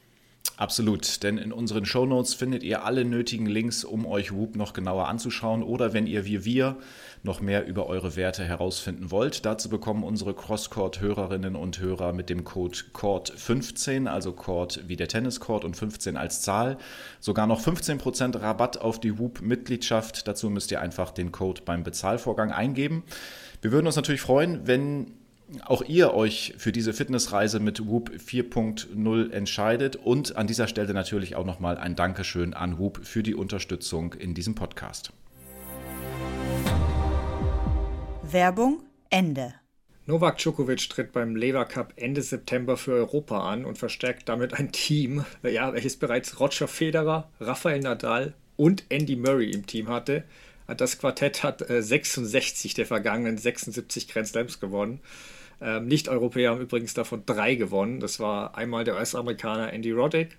Absolut, 0.57 1.21
denn 1.23 1.37
in 1.37 1.51
unseren 1.51 1.85
Shownotes 1.85 2.33
findet 2.33 2.63
ihr 2.63 2.85
alle 2.85 3.03
nötigen 3.03 3.45
Links, 3.45 3.83
um 3.83 4.05
euch 4.05 4.33
Whoop 4.33 4.55
noch 4.55 4.71
genauer 4.71 5.09
anzuschauen 5.09 5.63
oder 5.63 5.91
wenn 5.91 6.07
ihr 6.07 6.23
wie 6.23 6.45
wir 6.45 6.77
noch 7.23 7.41
mehr 7.41 7.67
über 7.67 7.87
eure 7.87 8.15
Werte 8.15 8.45
herausfinden 8.45 9.11
wollt. 9.11 9.45
Dazu 9.45 9.67
bekommen 9.67 10.03
unsere 10.03 10.33
Crosscourt-Hörerinnen 10.33 11.57
und 11.57 11.79
Hörer 11.79 12.13
mit 12.13 12.29
dem 12.29 12.45
Code 12.45 12.77
CORD15, 12.93 14.07
also 14.07 14.31
Court 14.31 14.81
wie 14.87 14.95
der 14.95 15.09
Tenniscourt 15.09 15.65
und 15.65 15.75
15 15.75 16.15
als 16.15 16.41
Zahl, 16.41 16.77
sogar 17.19 17.47
noch 17.47 17.59
15% 17.59 18.39
Rabatt 18.39 18.77
auf 18.77 19.01
die 19.01 19.19
Whoop-Mitgliedschaft. 19.19 20.25
Dazu 20.25 20.49
müsst 20.49 20.71
ihr 20.71 20.79
einfach 20.79 21.11
den 21.11 21.33
Code 21.33 21.63
beim 21.65 21.83
Bezahlvorgang 21.83 22.53
eingeben. 22.53 23.03
Wir 23.61 23.73
würden 23.73 23.87
uns 23.87 23.97
natürlich 23.97 24.21
freuen, 24.21 24.65
wenn 24.67 25.11
auch 25.63 25.81
ihr 25.81 26.13
euch 26.13 26.53
für 26.57 26.71
diese 26.71 26.93
Fitnessreise 26.93 27.59
mit 27.59 27.87
Whoop 27.87 28.09
4.0 28.09 29.31
entscheidet. 29.31 29.95
Und 29.95 30.35
an 30.35 30.47
dieser 30.47 30.67
Stelle 30.67 30.93
natürlich 30.93 31.35
auch 31.35 31.45
nochmal 31.45 31.77
ein 31.77 31.95
Dankeschön 31.95 32.53
an 32.53 32.79
Whoop 32.79 33.05
für 33.05 33.23
die 33.23 33.35
Unterstützung 33.35 34.13
in 34.13 34.33
diesem 34.33 34.55
Podcast. 34.55 35.11
Werbung 38.23 38.83
Ende. 39.09 39.53
Novak 40.07 40.37
Djokovic 40.37 40.87
tritt 40.89 41.13
beim 41.13 41.35
Lever 41.35 41.65
Cup 41.65 41.93
Ende 41.95 42.21
September 42.21 42.77
für 42.77 42.93
Europa 42.93 43.49
an 43.49 43.65
und 43.65 43.77
verstärkt 43.77 44.29
damit 44.29 44.53
ein 44.53 44.71
Team, 44.71 45.25
ja, 45.41 45.73
welches 45.73 45.97
bereits 45.97 46.39
Roger 46.39 46.67
Federer, 46.67 47.29
Rafael 47.39 47.79
Nadal 47.79 48.33
und 48.55 48.83
Andy 48.89 49.15
Murray 49.15 49.49
im 49.49 49.65
Team 49.65 49.89
hatte. 49.89 50.23
Das 50.77 50.97
Quartett 50.97 51.43
hat 51.43 51.63
66 51.67 52.73
der 52.73 52.85
vergangenen 52.85 53.37
76 53.37 54.07
Grand 54.07 54.27
Slams 54.27 54.59
gewonnen. 54.59 54.99
Ähm, 55.61 55.87
Nicht-Europäer 55.87 56.51
haben 56.51 56.61
übrigens 56.61 56.93
davon 56.93 57.23
drei 57.25 57.55
gewonnen. 57.55 57.99
Das 57.99 58.19
war 58.19 58.57
einmal 58.57 58.83
der 58.83 58.95
US-Amerikaner 58.95 59.71
Andy 59.73 59.91
Roddick 59.91 60.37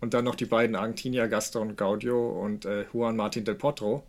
und 0.00 0.14
dann 0.14 0.24
noch 0.24 0.34
die 0.34 0.46
beiden 0.46 0.76
Argentinier 0.76 1.28
Gaston 1.28 1.76
Gaudio 1.76 2.28
und 2.28 2.64
äh, 2.64 2.84
Juan 2.92 3.16
Martin 3.16 3.44
del 3.44 3.54
Potro. 3.54 4.04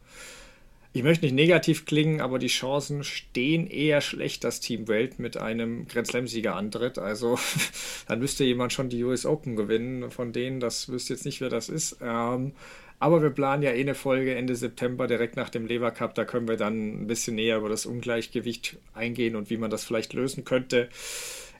Ich 0.95 1.03
möchte 1.03 1.25
nicht 1.25 1.35
negativ 1.35 1.85
klingen, 1.85 2.21
aber 2.21 2.39
die 2.39 2.47
Chancen 2.47 3.03
stehen 3.03 3.67
eher 3.67 3.99
schlecht, 3.99 4.45
dass 4.45 4.61
Team 4.61 4.87
Welt 4.87 5.19
mit 5.19 5.35
einem 5.35 5.89
Grand 5.89 6.07
Slam-Sieger 6.07 6.55
antritt. 6.55 6.97
Also 6.97 7.37
dann 8.07 8.19
müsste 8.19 8.45
jemand 8.45 8.71
schon 8.71 8.87
die 8.87 9.03
US 9.03 9.25
Open 9.25 9.57
gewinnen. 9.57 10.09
Von 10.09 10.31
denen, 10.31 10.61
das 10.61 10.87
wüsste 10.87 11.11
jetzt 11.11 11.25
nicht, 11.25 11.41
wer 11.41 11.49
das 11.49 11.67
ist. 11.67 11.97
Ähm, 12.01 12.53
aber 12.99 13.21
wir 13.21 13.29
planen 13.29 13.63
ja 13.63 13.71
eh 13.71 13.81
eine 13.81 13.95
Folge 13.95 14.35
Ende 14.35 14.55
September 14.55 15.07
direkt 15.07 15.35
nach 15.35 15.49
dem 15.49 15.65
Lever 15.65 15.91
Cup. 15.91 16.15
Da 16.15 16.25
können 16.25 16.47
wir 16.47 16.57
dann 16.57 17.03
ein 17.03 17.07
bisschen 17.07 17.35
näher 17.35 17.57
über 17.57 17.69
das 17.69 17.85
Ungleichgewicht 17.85 18.77
eingehen 18.93 19.35
und 19.35 19.49
wie 19.49 19.57
man 19.57 19.69
das 19.69 19.83
vielleicht 19.83 20.13
lösen 20.13 20.45
könnte. 20.45 20.89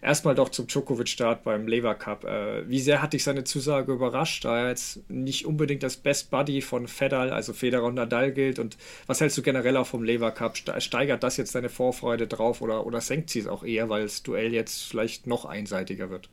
Erstmal 0.02 0.36
doch 0.36 0.50
zum 0.50 0.68
Djokovic-Start 0.68 1.44
beim 1.44 1.68
Lever 1.68 1.96
Cup. 1.96 2.26
Äh, 2.26 2.70
wie 2.70 2.80
sehr 2.80 3.02
hat 3.02 3.14
dich 3.14 3.24
seine 3.24 3.44
Zusage 3.44 3.92
überrascht, 3.92 4.46
da 4.46 4.60
er 4.60 4.70
jetzt 4.70 5.10
nicht 5.10 5.46
unbedingt 5.48 5.82
das 5.82 5.98
Best 5.98 6.30
Buddy 6.30 6.62
von 6.62 6.88
Federer, 6.88 7.34
also 7.34 7.54
Federer 7.54 7.86
und 7.86 7.96
Nadal 7.96 8.32
gilt? 8.32 8.60
Und 8.60 8.78
was 9.08 9.20
hältst 9.20 9.38
du 9.38 9.42
generell 9.42 9.78
auch 9.78 9.88
vom 9.88 10.04
Lever 10.04 10.32
Cup? 10.32 10.58
Steigert 10.78 11.24
das 11.24 11.38
jetzt 11.38 11.56
deine 11.56 11.70
Vorfreude 11.70 12.28
drauf 12.28 12.62
oder, 12.62 12.86
oder 12.86 13.02
senkt 13.02 13.32
sie 13.32 13.40
es 13.40 13.48
auch 13.48 13.64
eher, 13.64 13.90
weil 13.90 14.04
das 14.04 14.22
Duell 14.22 14.54
jetzt 14.54 14.84
vielleicht 14.84 15.26
noch 15.28 15.46
einseitiger 15.46 16.10
wird? 16.12 16.30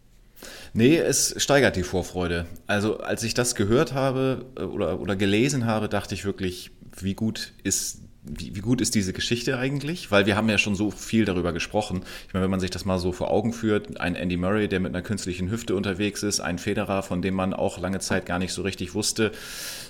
Nee, 0.72 0.96
es 0.96 1.34
steigert 1.36 1.76
die 1.76 1.82
Vorfreude. 1.82 2.46
Also 2.66 2.98
als 2.98 3.22
ich 3.22 3.34
das 3.34 3.54
gehört 3.54 3.92
habe 3.92 4.46
äh, 4.56 4.62
oder, 4.62 5.00
oder 5.00 5.16
gelesen 5.16 5.66
habe, 5.66 5.88
dachte 5.88 6.14
ich 6.14 6.24
wirklich, 6.24 6.70
wie 6.98 7.14
gut 7.14 7.52
ist 7.62 8.00
wie, 8.24 8.54
wie, 8.54 8.60
gut 8.60 8.80
ist 8.80 8.94
diese 8.94 9.12
Geschichte 9.12 9.58
eigentlich? 9.58 10.12
Weil 10.12 10.26
wir 10.26 10.36
haben 10.36 10.48
ja 10.48 10.56
schon 10.56 10.76
so 10.76 10.92
viel 10.92 11.24
darüber 11.24 11.52
gesprochen. 11.52 12.02
Ich 12.28 12.34
meine, 12.34 12.44
wenn 12.44 12.52
man 12.52 12.60
sich 12.60 12.70
das 12.70 12.84
mal 12.84 13.00
so 13.00 13.10
vor 13.10 13.32
Augen 13.32 13.52
führt, 13.52 14.00
ein 14.00 14.14
Andy 14.14 14.36
Murray, 14.36 14.68
der 14.68 14.78
mit 14.78 14.94
einer 14.94 15.02
künstlichen 15.02 15.50
Hüfte 15.50 15.74
unterwegs 15.74 16.22
ist, 16.22 16.38
ein 16.38 16.58
Federer, 16.58 17.02
von 17.02 17.20
dem 17.20 17.34
man 17.34 17.52
auch 17.52 17.80
lange 17.80 17.98
Zeit 17.98 18.24
gar 18.24 18.38
nicht 18.38 18.52
so 18.52 18.62
richtig 18.62 18.94
wusste, 18.94 19.32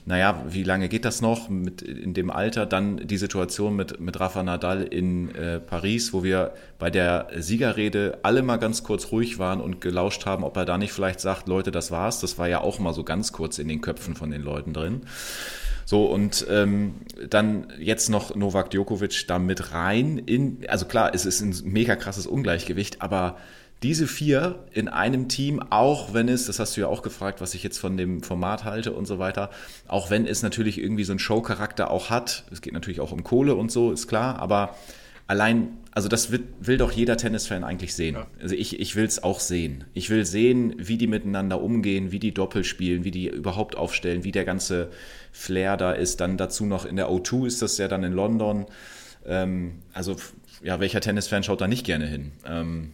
naja, 0.07 0.45
wie 0.49 0.63
lange 0.63 0.89
geht 0.89 1.05
das 1.05 1.21
noch 1.21 1.51
mit, 1.51 1.83
in 1.83 2.15
dem 2.15 2.31
Alter? 2.31 2.65
Dann 2.65 3.07
die 3.07 3.19
Situation 3.19 3.77
mit, 3.77 4.01
mit 4.01 4.19
Rafa 4.19 4.43
Nadal 4.43 4.83
in 4.83 5.35
äh, 5.35 5.61
Paris, 5.61 6.15
wo 6.15 6.23
wir 6.23 6.55
bei 6.79 6.89
der 6.89 7.29
Siegerrede 7.37 8.19
alle 8.23 8.43
mal 8.43 8.57
ganz 8.57 8.83
kurz 8.83 9.13
ruhig 9.13 9.39
waren 9.39 9.61
und 9.61 9.83
gelauscht 9.83 10.25
haben, 10.25 10.43
ob 10.43 10.57
er 10.57 10.65
da 10.65 10.79
nicht 10.79 10.93
vielleicht 10.93 11.21
sagt, 11.21 11.49
Leute, 11.49 11.71
das 11.71 11.91
war's. 11.91 12.21
Das 12.21 12.39
war 12.39 12.49
ja 12.49 12.63
auch 12.63 12.79
mal 12.79 12.95
so 12.95 13.05
ganz 13.05 13.33
kurz 13.33 13.59
in 13.59 13.69
den 13.69 13.83
Köpfen 13.83 14.15
von 14.15 14.31
den 14.31 14.43
Leuten 14.43 14.73
drin. 14.73 15.03
So, 15.85 16.07
und 16.07 16.47
ähm, 16.49 16.95
dann 17.29 17.73
jetzt 17.79 18.09
noch 18.09 18.35
Novak 18.35 18.71
Djokovic 18.71 19.27
da 19.27 19.39
mit 19.39 19.73
rein 19.73 20.19
in, 20.19 20.59
also 20.69 20.87
klar, 20.87 21.13
es 21.15 21.27
ist 21.27 21.41
ein 21.41 21.55
mega 21.65 21.97
krasses 21.97 22.27
Ungleichgewicht, 22.27 23.03
aber 23.03 23.37
diese 23.83 24.07
vier 24.07 24.65
in 24.73 24.89
einem 24.89 25.29
Team, 25.29 25.61
auch 25.71 26.15
wenn 26.15 26.29
es, 26.29 26.47
das 26.47 26.61
hast 26.61 26.77
du 26.77 26.83
ja 26.83 26.87
auch 26.87 27.03
gefragt, 27.03 27.41
was 27.41 27.55
ich 27.55 27.65
jetzt 27.65 27.79
von 27.79 27.97
dem 27.97 28.23
Format 28.23 28.65
halte 28.65 28.93
und 28.93 29.07
so 29.07 29.19
weiter, 29.19 29.51
auch 29.89 30.09
wenn 30.09 30.27
es 30.27 30.43
natürlich 30.43 30.79
irgendwie 30.79 31.05
so 31.05 31.13
einen 31.13 31.19
Show-Charakter 31.19 31.91
auch 31.91 32.09
hat, 32.09 32.45
es 32.53 32.63
geht 32.63 32.75
natürlich 32.75 33.01
auch 33.01 33.11
um 33.11 33.25
Kohle 33.25 33.57
und 33.57 33.73
so, 33.73 33.91
ist 33.91 34.07
klar, 34.07 34.39
aber 34.39 34.77
allein, 35.27 35.79
also 35.91 36.09
das 36.09 36.31
will, 36.31 36.45
will 36.61 36.77
doch 36.77 36.93
jeder 36.93 37.17
Tennisfan 37.17 37.65
eigentlich 37.65 37.95
sehen. 37.95 38.15
Ja. 38.15 38.27
Also 38.41 38.55
ich, 38.55 38.79
ich 38.79 38.95
will 38.95 39.05
es 39.05 39.23
auch 39.23 39.41
sehen. 39.41 39.85
Ich 39.95 40.11
will 40.11 40.25
sehen, 40.25 40.75
wie 40.79 40.97
die 40.97 41.07
miteinander 41.07 41.61
umgehen, 41.61 42.13
wie 42.13 42.19
die 42.19 42.35
Doppel 42.35 42.65
spielen, 42.65 43.05
wie 43.05 43.11
die 43.11 43.29
überhaupt 43.29 43.77
aufstellen, 43.77 44.25
wie 44.25 44.33
der 44.33 44.45
ganze 44.45 44.91
Flair 45.33 45.77
da 45.77 45.93
ist. 45.93 46.21
Dann 46.21 46.37
dazu 46.37 46.65
noch 46.67 46.85
in 46.85 46.97
der 46.97 47.09
O2 47.09 47.47
ist 47.47 47.63
das 47.63 47.79
ja 47.79 47.89
dann 47.89 48.05
in 48.05 48.13
London. 48.13 48.67
Ähm, 49.27 49.83
also 49.93 50.17
ja, 50.63 50.79
welcher 50.79 51.01
Tennisfan 51.01 51.43
schaut 51.43 51.61
da 51.61 51.67
nicht 51.67 51.85
gerne 51.85 52.07
hin? 52.07 52.33
Ähm, 52.47 52.93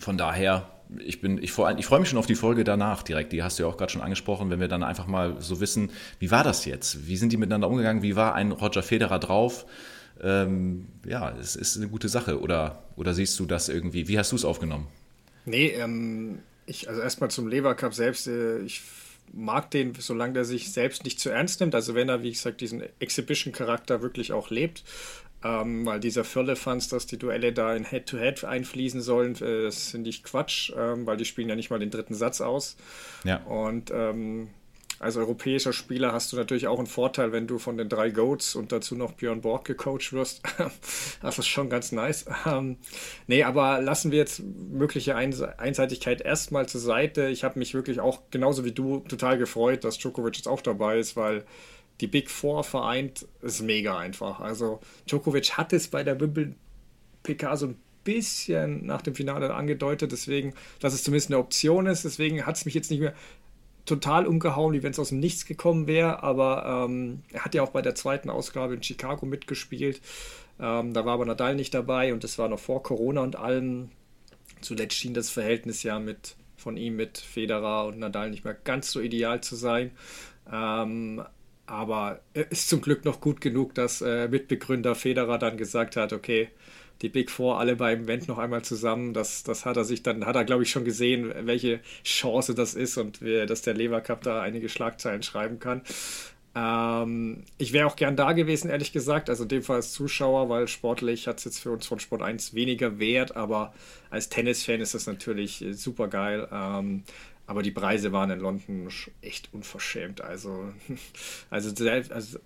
von 0.00 0.16
daher, 0.16 0.68
ich 0.98 1.20
bin, 1.20 1.38
ich, 1.38 1.50
ich 1.58 1.86
freue 1.86 2.00
mich 2.00 2.08
schon 2.08 2.18
auf 2.18 2.26
die 2.26 2.34
Folge 2.34 2.62
danach 2.62 3.02
direkt. 3.02 3.32
Die 3.32 3.42
hast 3.42 3.58
du 3.58 3.64
ja 3.64 3.68
auch 3.68 3.76
gerade 3.76 3.90
schon 3.90 4.02
angesprochen, 4.02 4.50
wenn 4.50 4.60
wir 4.60 4.68
dann 4.68 4.82
einfach 4.82 5.06
mal 5.06 5.40
so 5.40 5.60
wissen, 5.60 5.90
wie 6.20 6.30
war 6.30 6.44
das 6.44 6.64
jetzt? 6.64 7.08
Wie 7.08 7.16
sind 7.16 7.32
die 7.32 7.36
miteinander 7.36 7.68
umgegangen? 7.68 8.02
Wie 8.02 8.14
war 8.14 8.34
ein 8.34 8.52
Roger 8.52 8.82
Federer 8.82 9.18
drauf? 9.18 9.66
ähm, 10.22 10.88
ja, 11.06 11.34
es 11.38 11.56
ist 11.56 11.76
eine 11.76 11.88
gute 11.88 12.08
Sache. 12.08 12.40
Oder, 12.40 12.82
oder 12.96 13.14
siehst 13.14 13.38
du 13.38 13.46
das 13.46 13.68
irgendwie? 13.68 14.08
Wie 14.08 14.18
hast 14.18 14.32
du 14.32 14.36
es 14.36 14.44
aufgenommen? 14.44 14.86
Nee, 15.44 15.68
ähm, 15.68 16.40
ich, 16.66 16.88
also 16.88 17.00
erstmal 17.00 17.30
zum 17.30 17.48
Lever 17.48 17.74
Cup 17.74 17.94
selbst. 17.94 18.26
Äh, 18.26 18.60
ich 18.60 18.82
mag 19.32 19.70
den, 19.70 19.94
solange 19.94 20.34
der 20.34 20.44
sich 20.44 20.72
selbst 20.72 21.04
nicht 21.04 21.20
zu 21.20 21.30
ernst 21.30 21.60
nimmt. 21.60 21.74
Also 21.74 21.94
wenn 21.94 22.08
er, 22.08 22.22
wie 22.22 22.30
gesagt, 22.30 22.60
diesen 22.60 22.82
Exhibition-Charakter 23.00 24.02
wirklich 24.02 24.32
auch 24.32 24.50
lebt. 24.50 24.84
Ähm, 25.44 25.86
weil 25.86 26.00
dieser 26.00 26.24
Firlefanz, 26.24 26.88
dass 26.88 27.06
die 27.06 27.16
Duelle 27.16 27.52
da 27.52 27.72
in 27.76 27.84
Head-to-Head 27.84 28.38
-Head 28.38 28.44
einfließen 28.44 29.00
sollen, 29.00 29.36
äh, 29.36 29.62
das 29.62 29.92
finde 29.92 30.10
ich 30.10 30.24
Quatsch, 30.24 30.72
ähm, 30.76 31.06
weil 31.06 31.16
die 31.16 31.24
spielen 31.24 31.48
ja 31.48 31.54
nicht 31.54 31.70
mal 31.70 31.78
den 31.78 31.90
dritten 31.90 32.14
Satz 32.14 32.40
aus. 32.40 32.76
Ja. 33.22 33.36
Und 33.44 33.92
ähm, 33.94 34.48
als 34.98 35.16
europäischer 35.16 35.72
Spieler 35.72 36.12
hast 36.12 36.32
du 36.32 36.36
natürlich 36.36 36.66
auch 36.66 36.78
einen 36.78 36.86
Vorteil, 36.86 37.32
wenn 37.32 37.46
du 37.46 37.58
von 37.58 37.76
den 37.76 37.88
drei 37.88 38.10
Goats 38.10 38.54
und 38.56 38.72
dazu 38.72 38.96
noch 38.96 39.12
Björn 39.12 39.40
Borg 39.40 39.64
gecoacht 39.64 40.12
wirst. 40.12 40.42
das 41.22 41.38
ist 41.38 41.46
schon 41.46 41.70
ganz 41.70 41.92
nice. 41.92 42.26
Ähm, 42.46 42.78
nee, 43.26 43.44
aber 43.44 43.80
lassen 43.80 44.10
wir 44.10 44.18
jetzt 44.18 44.42
mögliche 44.42 45.14
Einseitigkeit 45.14 46.20
erstmal 46.20 46.68
zur 46.68 46.80
Seite. 46.80 47.28
Ich 47.28 47.44
habe 47.44 47.58
mich 47.58 47.74
wirklich 47.74 48.00
auch 48.00 48.22
genauso 48.30 48.64
wie 48.64 48.72
du 48.72 49.00
total 49.00 49.38
gefreut, 49.38 49.84
dass 49.84 49.98
Djokovic 49.98 50.36
jetzt 50.36 50.48
auch 50.48 50.60
dabei 50.60 50.98
ist, 50.98 51.16
weil 51.16 51.44
die 52.00 52.06
Big 52.06 52.30
Four 52.30 52.64
vereint 52.64 53.26
ist 53.42 53.62
mega 53.62 53.98
einfach. 53.98 54.40
Also 54.40 54.80
Djokovic 55.08 55.56
hat 55.56 55.72
es 55.72 55.88
bei 55.88 56.02
der 56.02 56.20
Wimbledon 56.20 56.56
PK 57.22 57.56
so 57.56 57.66
ein 57.66 57.76
bisschen 58.04 58.86
nach 58.86 59.02
dem 59.02 59.14
Finale 59.14 59.52
angedeutet, 59.52 60.12
deswegen, 60.12 60.54
dass 60.80 60.94
es 60.94 61.02
zumindest 61.02 61.30
eine 61.30 61.38
Option 61.38 61.86
ist. 61.86 62.04
Deswegen 62.04 62.46
hat 62.46 62.56
es 62.56 62.64
mich 62.64 62.74
jetzt 62.74 62.90
nicht 62.90 63.00
mehr 63.00 63.12
total 63.88 64.26
umgehauen, 64.26 64.72
wie 64.74 64.82
wenn 64.82 64.92
es 64.92 64.98
aus 64.98 65.08
dem 65.08 65.20
Nichts 65.20 65.46
gekommen 65.46 65.86
wäre. 65.86 66.22
Aber 66.22 66.86
ähm, 66.86 67.22
er 67.32 67.44
hat 67.44 67.54
ja 67.54 67.62
auch 67.62 67.70
bei 67.70 67.82
der 67.82 67.94
zweiten 67.94 68.30
Ausgabe 68.30 68.74
in 68.74 68.82
Chicago 68.82 69.26
mitgespielt. 69.26 70.00
Ähm, 70.60 70.92
da 70.92 71.04
war 71.04 71.14
aber 71.14 71.24
Nadal 71.24 71.54
nicht 71.54 71.74
dabei 71.74 72.12
und 72.12 72.24
das 72.24 72.38
war 72.38 72.48
noch 72.48 72.58
vor 72.58 72.82
Corona 72.82 73.22
und 73.22 73.36
allem. 73.36 73.90
Zuletzt 74.60 74.96
schien 74.96 75.14
das 75.14 75.30
Verhältnis 75.30 75.82
ja 75.82 75.98
mit 75.98 76.36
von 76.56 76.76
ihm 76.76 76.96
mit 76.96 77.18
Federer 77.18 77.86
und 77.86 77.98
Nadal 77.98 78.30
nicht 78.30 78.44
mehr 78.44 78.54
ganz 78.54 78.90
so 78.90 79.00
ideal 79.00 79.40
zu 79.40 79.56
sein. 79.56 79.92
Ähm, 80.52 81.22
aber 81.66 82.20
er 82.34 82.50
ist 82.50 82.68
zum 82.68 82.80
Glück 82.80 83.04
noch 83.04 83.20
gut 83.20 83.40
genug, 83.40 83.74
dass 83.74 84.00
äh, 84.00 84.26
Mitbegründer 84.28 84.94
Federer 84.94 85.38
dann 85.38 85.56
gesagt 85.56 85.96
hat, 85.96 86.12
okay, 86.12 86.48
die 87.02 87.08
Big 87.08 87.30
Four 87.30 87.58
alle 87.58 87.76
beim 87.76 88.04
Event 88.04 88.28
noch 88.28 88.38
einmal 88.38 88.62
zusammen. 88.62 89.12
Das, 89.14 89.42
das 89.42 89.64
hat 89.64 89.76
er 89.76 89.84
sich 89.84 90.02
dann, 90.02 90.26
hat 90.26 90.36
er 90.36 90.44
glaube 90.44 90.62
ich 90.62 90.70
schon 90.70 90.84
gesehen, 90.84 91.32
welche 91.42 91.80
Chance 92.04 92.54
das 92.54 92.74
ist 92.74 92.96
und 92.96 93.22
wie, 93.22 93.46
dass 93.46 93.62
der 93.62 93.74
Lever 93.74 94.00
Cup 94.00 94.22
da 94.22 94.42
einige 94.42 94.68
Schlagzeilen 94.68 95.22
schreiben 95.22 95.58
kann. 95.58 95.82
Ähm, 96.54 97.44
ich 97.58 97.72
wäre 97.72 97.86
auch 97.86 97.96
gern 97.96 98.16
da 98.16 98.32
gewesen, 98.32 98.70
ehrlich 98.70 98.92
gesagt. 98.92 99.30
Also 99.30 99.44
in 99.44 99.48
dem 99.48 99.62
Fall 99.62 99.76
als 99.76 99.92
Zuschauer, 99.92 100.48
weil 100.48 100.66
sportlich 100.66 101.28
hat 101.28 101.38
es 101.38 101.44
jetzt 101.44 101.60
für 101.60 101.70
uns 101.70 101.86
von 101.86 102.00
Sport 102.00 102.22
1 102.22 102.54
weniger 102.54 102.98
Wert, 102.98 103.36
aber 103.36 103.72
als 104.10 104.28
Tennisfan 104.28 104.80
ist 104.80 104.94
das 104.94 105.06
natürlich 105.06 105.64
super 105.72 106.08
geil. 106.08 106.48
Ähm, 106.50 107.04
aber 107.46 107.62
die 107.62 107.70
Preise 107.70 108.12
waren 108.12 108.30
in 108.30 108.40
London 108.40 108.88
echt 109.22 109.48
unverschämt. 109.52 110.20
Also, 110.20 110.72
also, 111.50 111.84
also 112.10 112.38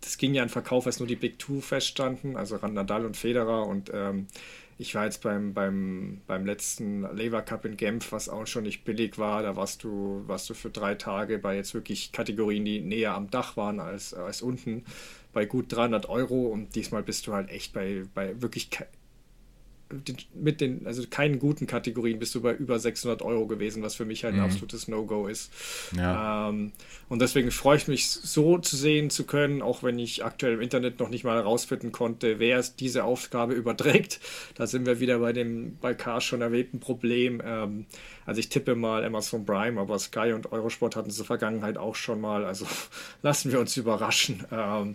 das 0.00 0.18
ging 0.18 0.34
ja 0.34 0.42
an 0.42 0.48
Verkauf, 0.48 0.86
als 0.86 0.98
nur 0.98 1.08
die 1.08 1.16
Big 1.16 1.38
Two 1.38 1.60
feststanden, 1.60 2.36
also 2.36 2.56
Nadal 2.56 3.04
und 3.04 3.16
Federer. 3.16 3.66
Und 3.66 3.90
ähm, 3.92 4.26
ich 4.78 4.94
war 4.94 5.04
jetzt 5.04 5.22
beim, 5.22 5.52
beim, 5.52 6.22
beim 6.26 6.46
letzten 6.46 7.02
Lever 7.14 7.42
Cup 7.42 7.66
in 7.66 7.76
Genf, 7.76 8.12
was 8.12 8.28
auch 8.28 8.46
schon 8.46 8.62
nicht 8.62 8.84
billig 8.84 9.18
war. 9.18 9.42
Da 9.42 9.56
warst 9.56 9.84
du, 9.84 10.22
warst 10.26 10.48
du 10.48 10.54
für 10.54 10.70
drei 10.70 10.94
Tage 10.94 11.38
bei 11.38 11.56
jetzt 11.56 11.74
wirklich 11.74 12.12
Kategorien, 12.12 12.64
die 12.64 12.80
näher 12.80 13.14
am 13.14 13.30
Dach 13.30 13.56
waren 13.56 13.78
als, 13.78 14.14
als 14.14 14.40
unten, 14.40 14.84
bei 15.32 15.44
gut 15.44 15.66
300 15.68 16.08
Euro. 16.08 16.46
Und 16.46 16.74
diesmal 16.76 17.02
bist 17.02 17.26
du 17.26 17.34
halt 17.34 17.50
echt 17.50 17.74
bei, 17.74 18.04
bei 18.14 18.40
wirklich 18.40 18.70
mit 20.34 20.60
den, 20.60 20.86
also 20.86 21.02
keinen 21.08 21.38
guten 21.38 21.66
Kategorien 21.66 22.18
bist 22.18 22.34
du 22.34 22.40
bei 22.40 22.54
über 22.54 22.78
600 22.78 23.22
Euro 23.22 23.46
gewesen, 23.46 23.82
was 23.82 23.94
für 23.94 24.04
mich 24.04 24.24
halt 24.24 24.34
ein 24.34 24.40
mhm. 24.40 24.46
absolutes 24.46 24.88
No-Go 24.88 25.26
ist. 25.26 25.52
Ja. 25.96 26.48
Ähm, 26.48 26.72
und 27.08 27.20
deswegen 27.20 27.50
freue 27.50 27.76
ich 27.76 27.88
mich 27.88 28.08
so 28.08 28.58
zu 28.58 28.76
sehen 28.76 29.10
zu 29.10 29.24
können, 29.24 29.62
auch 29.62 29.82
wenn 29.82 29.98
ich 29.98 30.24
aktuell 30.24 30.54
im 30.54 30.60
Internet 30.60 31.00
noch 31.00 31.08
nicht 31.08 31.24
mal 31.24 31.36
herausfinden 31.36 31.92
konnte, 31.92 32.38
wer 32.38 32.58
es 32.58 32.76
diese 32.76 33.04
Aufgabe 33.04 33.54
überträgt. 33.60 34.20
Da 34.54 34.66
sind 34.66 34.86
wir 34.86 35.00
wieder 35.00 35.18
bei 35.18 35.32
dem 35.32 35.76
bei 35.80 35.94
K 35.94 36.20
schon 36.20 36.40
erwähnten 36.40 36.80
Problem. 36.80 37.42
Ähm, 37.44 37.86
also 38.26 38.38
ich 38.38 38.48
tippe 38.48 38.76
mal 38.76 39.04
Amazon 39.04 39.44
Prime, 39.44 39.80
aber 39.80 39.98
Sky 39.98 40.32
und 40.32 40.52
Eurosport 40.52 40.96
hatten 40.96 41.10
es 41.10 41.16
in 41.16 41.22
der 41.22 41.26
Vergangenheit 41.26 41.78
auch 41.78 41.96
schon 41.96 42.20
mal. 42.20 42.44
Also 42.44 42.66
lassen 43.22 43.50
wir 43.50 43.60
uns 43.60 43.76
überraschen. 43.76 44.44
Ähm, 44.52 44.94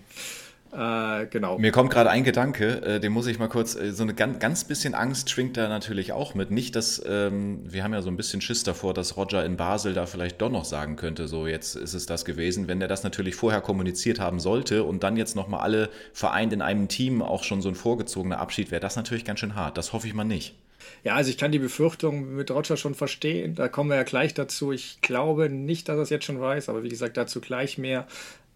äh, 0.73 1.27
genau. 1.27 1.57
Mir 1.57 1.71
kommt 1.71 1.89
gerade 1.89 2.09
ein 2.09 2.23
Gedanke, 2.23 2.81
äh, 2.81 2.99
den 2.99 3.13
muss 3.13 3.27
ich 3.27 3.39
mal 3.39 3.47
kurz, 3.47 3.75
äh, 3.75 3.91
so 3.91 4.03
eine 4.03 4.13
ganz, 4.13 4.39
ganz 4.39 4.63
bisschen 4.63 4.93
Angst 4.93 5.29
schwingt 5.29 5.55
da 5.57 5.69
natürlich 5.69 6.11
auch 6.11 6.35
mit. 6.35 6.51
Nicht, 6.51 6.75
dass, 6.75 7.01
ähm, 7.07 7.59
wir 7.63 7.83
haben 7.83 7.93
ja 7.93 8.01
so 8.01 8.09
ein 8.09 8.17
bisschen 8.17 8.41
Schiss 8.41 8.63
davor, 8.63 8.93
dass 8.93 9.15
Roger 9.15 9.45
in 9.45 9.57
Basel 9.57 9.93
da 9.93 10.05
vielleicht 10.05 10.41
doch 10.41 10.49
noch 10.49 10.65
sagen 10.65 10.95
könnte, 10.97 11.27
so 11.27 11.47
jetzt 11.47 11.75
ist 11.75 11.93
es 11.93 12.05
das 12.05 12.25
gewesen. 12.25 12.67
Wenn 12.67 12.81
er 12.81 12.87
das 12.87 13.03
natürlich 13.03 13.35
vorher 13.35 13.61
kommuniziert 13.61 14.19
haben 14.19 14.39
sollte 14.39 14.83
und 14.83 15.03
dann 15.03 15.15
jetzt 15.17 15.35
nochmal 15.35 15.61
alle 15.61 15.89
vereint 16.13 16.51
in 16.51 16.61
einem 16.61 16.87
Team 16.87 17.21
auch 17.21 17.43
schon 17.43 17.61
so 17.61 17.69
ein 17.69 17.75
vorgezogener 17.75 18.39
Abschied, 18.39 18.71
wäre 18.71 18.81
das 18.81 18.95
natürlich 18.95 19.23
ganz 19.23 19.39
schön 19.39 19.55
hart. 19.55 19.77
Das 19.77 19.93
hoffe 19.93 20.07
ich 20.07 20.13
mal 20.13 20.25
nicht. 20.25 20.55
Ja, 21.03 21.15
also 21.15 21.29
ich 21.29 21.37
kann 21.37 21.51
die 21.51 21.59
Befürchtung 21.59 22.35
mit 22.35 22.51
Roger 22.51 22.77
schon 22.77 22.95
verstehen. 22.95 23.55
Da 23.55 23.67
kommen 23.67 23.89
wir 23.89 23.97
ja 23.97 24.03
gleich 24.03 24.33
dazu. 24.33 24.71
Ich 24.71 24.99
glaube 25.01 25.49
nicht, 25.49 25.87
dass 25.87 25.97
er 25.97 26.03
es 26.03 26.09
jetzt 26.09 26.25
schon 26.25 26.41
weiß, 26.41 26.69
aber 26.69 26.83
wie 26.83 26.89
gesagt, 26.89 27.17
dazu 27.17 27.41
gleich 27.41 27.77
mehr. 27.77 28.07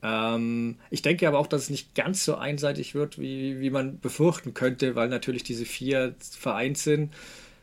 Ähm, 0.01 0.77
ich 0.89 1.01
denke 1.01 1.27
aber 1.27 1.39
auch, 1.39 1.47
dass 1.47 1.63
es 1.63 1.69
nicht 1.69 1.95
ganz 1.95 2.23
so 2.23 2.35
einseitig 2.35 2.95
wird, 2.95 3.19
wie, 3.19 3.59
wie 3.59 3.69
man 3.69 3.99
befürchten 3.99 4.53
könnte, 4.53 4.95
weil 4.95 5.09
natürlich 5.09 5.43
diese 5.43 5.65
vier 5.65 6.15
vereint 6.19 6.77
sind. 6.77 7.13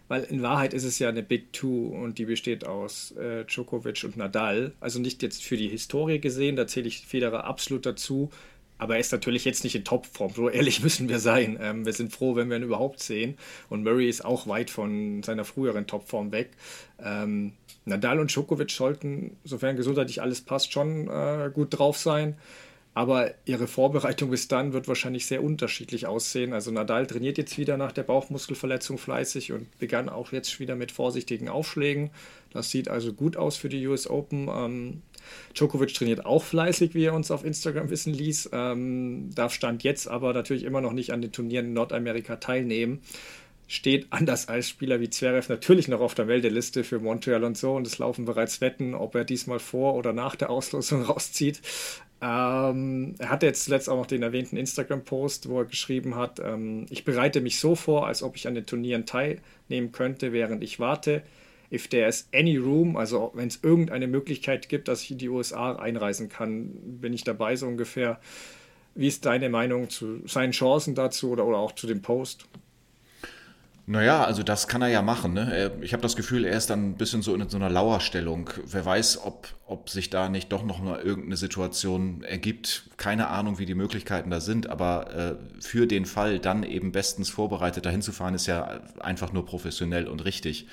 Weil 0.09 0.22
in 0.24 0.43
Wahrheit 0.43 0.72
ist 0.72 0.84
es 0.84 0.99
ja 1.01 1.09
eine 1.09 1.22
Big 1.22 1.53
Two 1.53 1.89
und 1.89 2.18
die 2.18 2.26
besteht 2.26 2.64
aus 2.64 3.11
äh, 3.12 3.45
Djokovic 3.45 4.05
und 4.05 4.16
Nadal. 4.16 4.72
Also 4.78 5.01
nicht 5.01 5.22
jetzt 5.22 5.43
für 5.43 5.57
die 5.57 5.68
Historie 5.68 6.20
gesehen, 6.20 6.55
da 6.55 6.66
zähle 6.66 6.87
ich 6.87 7.07
Federer 7.07 7.45
absolut 7.45 7.87
dazu. 7.87 8.30
Aber 8.78 8.95
er 8.95 9.01
ist 9.01 9.11
natürlich 9.11 9.45
jetzt 9.45 9.64
nicht 9.64 9.74
in 9.74 9.84
Topform. 9.84 10.32
So 10.34 10.49
ehrlich 10.49 10.80
müssen 10.84 11.09
wir 11.09 11.18
sein. 11.18 11.59
Ähm, 11.61 11.84
wir 11.87 11.93
sind 11.93 12.12
froh, 12.12 12.37
wenn 12.37 12.51
wir 12.51 12.57
ihn 12.57 12.62
überhaupt 12.62 13.01
sehen. 13.01 13.37
Und 13.68 13.82
Murray 13.82 14.09
ist 14.09 14.24
auch 14.24 14.47
weit 14.47 14.70
von 14.70 15.22
seiner 15.22 15.45
früheren 15.45 15.87
Topform 15.87 16.30
weg. 16.30 16.51
Ähm, 17.03 17.53
Nadal 17.87 18.20
und 18.20 18.30
Djokovic 18.30 18.70
sollten, 18.72 19.37
sofern 19.45 19.76
gesundheitlich 19.76 20.20
alles 20.20 20.41
passt, 20.43 20.72
schon 20.72 21.09
äh, 21.09 21.51
gut 21.55 21.78
drauf 21.78 21.97
sein. 21.97 22.37
Aber 22.95 23.34
ihre 23.45 23.66
Vorbereitung 23.66 24.30
bis 24.30 24.49
dann 24.49 24.72
wird 24.72 24.89
wahrscheinlich 24.89 25.26
sehr 25.26 25.45
unterschiedlich 25.45 26.07
aussehen. 26.07 26.55
Also 26.55 26.70
Nadal 26.70 27.07
trainiert 27.07 27.37
jetzt 27.37 27.59
wieder 27.59 27.76
nach 27.76 27.93
der 27.93 28.05
Bauchmuskelverletzung 28.05 28.97
fleißig 28.97 29.53
und 29.53 29.78
begann 29.78 30.09
auch 30.09 30.32
jetzt 30.32 30.59
wieder 30.61 30.76
mit 30.76 30.93
vorsichtigen 30.93 31.51
Aufschlägen. 31.51 32.11
Das 32.55 32.70
sieht 32.70 32.89
also 32.89 33.12
gut 33.12 33.37
aus 33.37 33.57
für 33.57 33.68
die 33.68 33.87
US 33.87 34.09
Open. 34.09 34.49
Ähm, 34.49 35.03
Djokovic 35.55 35.93
trainiert 35.93 36.24
auch 36.24 36.43
fleißig, 36.43 36.95
wie 36.95 37.05
er 37.05 37.12
uns 37.12 37.30
auf 37.30 37.45
Instagram 37.45 37.91
wissen 37.91 38.14
ließ. 38.14 38.49
Ähm, 38.55 39.28
darf 39.34 39.53
Stand 39.53 39.84
jetzt 39.84 40.09
aber 40.09 40.32
natürlich 40.32 40.64
immer 40.64 40.80
noch 40.80 40.93
nicht 40.93 41.12
an 41.12 41.20
den 41.20 41.32
Turnieren 41.32 41.66
in 41.66 41.72
Nordamerika 41.74 42.37
teilnehmen 42.37 43.03
steht 43.69 44.07
anders 44.11 44.49
als 44.49 44.69
Spieler 44.69 45.01
wie 45.01 45.11
Zverev 45.11 45.49
natürlich 45.49 45.89
noch 45.89 46.01
auf 46.01 46.14
der 46.14 46.27
Meldeliste 46.27 46.85
für 46.85 47.01
Montreal 47.01 47.45
und 47.45 47.59
so 47.59 47.75
und 47.75 47.87
es 47.87 47.99
laufen 47.99 48.25
bereits 48.25 48.61
Wetten, 48.61 48.95
ob 48.95 49.14
er 49.14 49.25
diesmal 49.25 49.59
vor 49.59 49.95
oder 49.95 50.12
nach 50.12 50.37
der 50.37 50.51
Auslosung 50.51 51.03
rauszieht. 51.05 51.61
Ähm, 52.23 53.14
er 53.19 53.29
hatte 53.29 53.47
jetzt 53.47 53.64
zuletzt 53.64 53.91
auch 53.91 53.97
noch 53.97 54.07
den 54.07 54.23
erwähnten 54.23 54.57
Instagram-Post, 54.57 55.49
wo 55.51 55.61
er 55.61 55.64
geschrieben 55.67 56.14
hat, 56.14 56.41
ähm, 56.41 56.87
ich 56.89 57.05
bereite 57.05 57.41
mich 57.41 57.59
so 57.59 57.75
vor, 57.75 58.07
als 58.07 58.23
ob 58.23 58.37
ich 58.37 58.49
an 58.49 58.55
den 58.55 58.64
Turnieren 58.64 59.05
teilnehmen 59.05 59.93
könnte, 59.93 60.33
während 60.33 60.62
ich 60.62 60.81
warte. 60.81 61.23
If 61.71 61.89
there 61.89 62.09
is 62.09 62.29
any 62.33 62.57
room, 62.57 62.97
also 62.97 63.33
wenn 63.35 63.49
es 63.49 63.62
irgendeine 63.62 64.07
Möglichkeit 64.07 64.69
gibt, 64.69 64.89
dass 64.89 65.03
ich 65.03 65.11
in 65.11 65.19
die 65.19 65.29
USA 65.29 65.75
einreisen 65.75 66.29
kann, 66.29 66.71
bin 67.01 67.12
ich 67.12 67.25
dabei 67.25 67.57
so 67.57 67.67
ungefähr. 67.67 68.21
Wie 68.95 69.09
ist 69.09 69.27
deine 69.27 69.51
Meinung 69.51 69.91
zu 69.91 70.27
seinen 70.27 70.53
Chancen 70.53 70.95
dazu 70.95 71.33
oder, 71.33 71.45
oder 71.45 71.59
auch 71.59 71.73
zu 71.73 71.87
dem 71.87 72.01
Post? 72.01 72.47
Naja, 73.89 74.24
also 74.24 74.43
das 74.43 74.66
kann 74.66 74.82
er 74.82 74.89
ja 74.89 75.01
machen. 75.01 75.32
Ne? 75.32 75.70
Ich 75.80 75.93
habe 75.93 76.03
das 76.03 76.16
Gefühl, 76.16 76.45
er 76.45 76.57
ist 76.57 76.70
dann 76.70 76.91
ein 76.91 76.97
bisschen 76.97 77.22
so 77.22 77.32
in 77.32 77.49
so 77.49 77.57
einer 77.57 77.70
Lauerstellung. 77.70 78.51
Wer 78.66 78.84
weiß, 78.84 79.20
ob, 79.22 79.47
ob 79.64 79.91
sich 79.91 80.11
da 80.11 80.28
nicht 80.28 80.51
doch 80.51 80.64
noch 80.64 80.80
mal 80.80 80.99
irgendeine 80.99 81.37
Situation 81.37 82.24
ergibt. 82.24 82.91
Keine 82.97 83.28
Ahnung, 83.28 83.61
wie 83.61 83.66
die 83.66 83.76
Möglichkeiten 83.76 84.30
da 84.30 84.41
sind, 84.41 84.68
aber 84.68 85.14
äh, 85.14 85.62
für 85.62 85.87
den 85.87 86.05
Fall 86.05 86.41
dann 86.41 86.64
eben 86.64 86.91
bestens 86.91 87.30
vorbereitet 87.30 87.87
dahin 87.87 88.03
zu 88.03 88.11
fahren, 88.11 88.34
ist 88.34 88.47
ja 88.47 88.80
einfach 88.99 89.32
nur 89.32 89.47
professionell 89.47 90.09
und 90.09 90.24
richtig. 90.24 90.66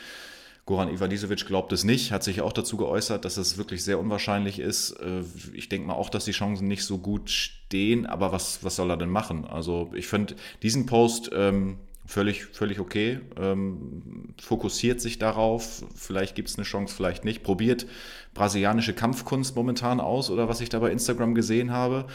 Goran 0.65 0.89
Ivanisevic 0.89 1.45
glaubt 1.45 1.71
es 1.71 1.83
nicht, 1.83 2.11
hat 2.11 2.23
sich 2.23 2.41
auch 2.41 2.53
dazu 2.53 2.77
geäußert, 2.77 3.25
dass 3.25 3.37
es 3.37 3.59
wirklich 3.59 3.83
sehr 3.83 3.99
unwahrscheinlich 3.99 4.57
ist. 4.57 4.91
Äh, 4.93 5.21
ich 5.53 5.69
denke 5.69 5.85
mal 5.85 5.93
auch, 5.93 6.09
dass 6.09 6.25
die 6.25 6.31
Chancen 6.31 6.67
nicht 6.67 6.83
so 6.83 6.97
gut 6.97 7.29
stehen, 7.29 8.07
aber 8.07 8.31
was, 8.31 8.63
was 8.63 8.75
soll 8.75 8.89
er 8.89 8.97
denn 8.97 9.09
machen? 9.09 9.45
Also 9.45 9.91
ich 9.93 10.07
finde 10.07 10.33
diesen 10.63 10.87
Post... 10.87 11.29
Ähm, 11.31 11.77
völlig, 12.05 12.45
völlig 12.45 12.79
okay. 12.79 13.19
Ähm, 13.39 14.33
fokussiert 14.41 15.01
sich 15.01 15.19
darauf, 15.19 15.83
vielleicht 15.95 16.35
gibt 16.35 16.49
es 16.49 16.57
eine 16.57 16.65
Chance, 16.65 16.95
vielleicht 16.95 17.25
nicht. 17.25 17.43
Probiert 17.43 17.85
brasilianische 18.33 18.93
Kampfkunst 18.93 19.55
momentan 19.55 19.99
aus 19.99 20.29
oder 20.29 20.49
was 20.49 20.59
ich 20.59 20.69
da 20.69 20.79
bei 20.79 20.91
Instagram 20.91 21.35
gesehen 21.35 21.71
habe. 21.71 22.05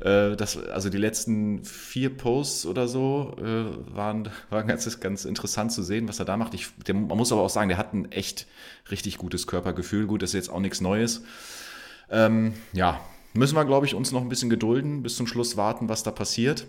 Äh, 0.00 0.36
das, 0.36 0.56
also 0.56 0.88
die 0.88 0.98
letzten 0.98 1.64
vier 1.64 2.16
Posts 2.16 2.66
oder 2.66 2.86
so 2.88 3.36
äh, 3.38 3.94
waren, 3.94 4.28
waren 4.50 4.66
ganz, 4.66 5.00
ganz 5.00 5.24
interessant 5.24 5.72
zu 5.72 5.82
sehen, 5.82 6.08
was 6.08 6.18
er 6.18 6.24
da 6.24 6.36
macht. 6.36 6.54
Ich, 6.54 6.68
der, 6.86 6.94
man 6.94 7.18
muss 7.18 7.32
aber 7.32 7.42
auch 7.42 7.50
sagen, 7.50 7.68
der 7.68 7.78
hat 7.78 7.92
ein 7.92 8.10
echt 8.12 8.46
richtig 8.90 9.18
gutes 9.18 9.46
Körpergefühl. 9.46 10.06
Gut, 10.06 10.22
das 10.22 10.30
ist 10.30 10.34
jetzt 10.34 10.50
auch 10.50 10.60
nichts 10.60 10.80
Neues. 10.80 11.22
Ähm, 12.10 12.54
ja, 12.72 13.00
müssen 13.32 13.56
wir, 13.56 13.64
glaube 13.64 13.86
ich, 13.86 13.94
uns 13.94 14.12
noch 14.12 14.22
ein 14.22 14.28
bisschen 14.28 14.50
gedulden, 14.50 15.02
bis 15.02 15.16
zum 15.16 15.26
Schluss 15.26 15.56
warten, 15.56 15.88
was 15.88 16.02
da 16.02 16.10
passiert. 16.10 16.66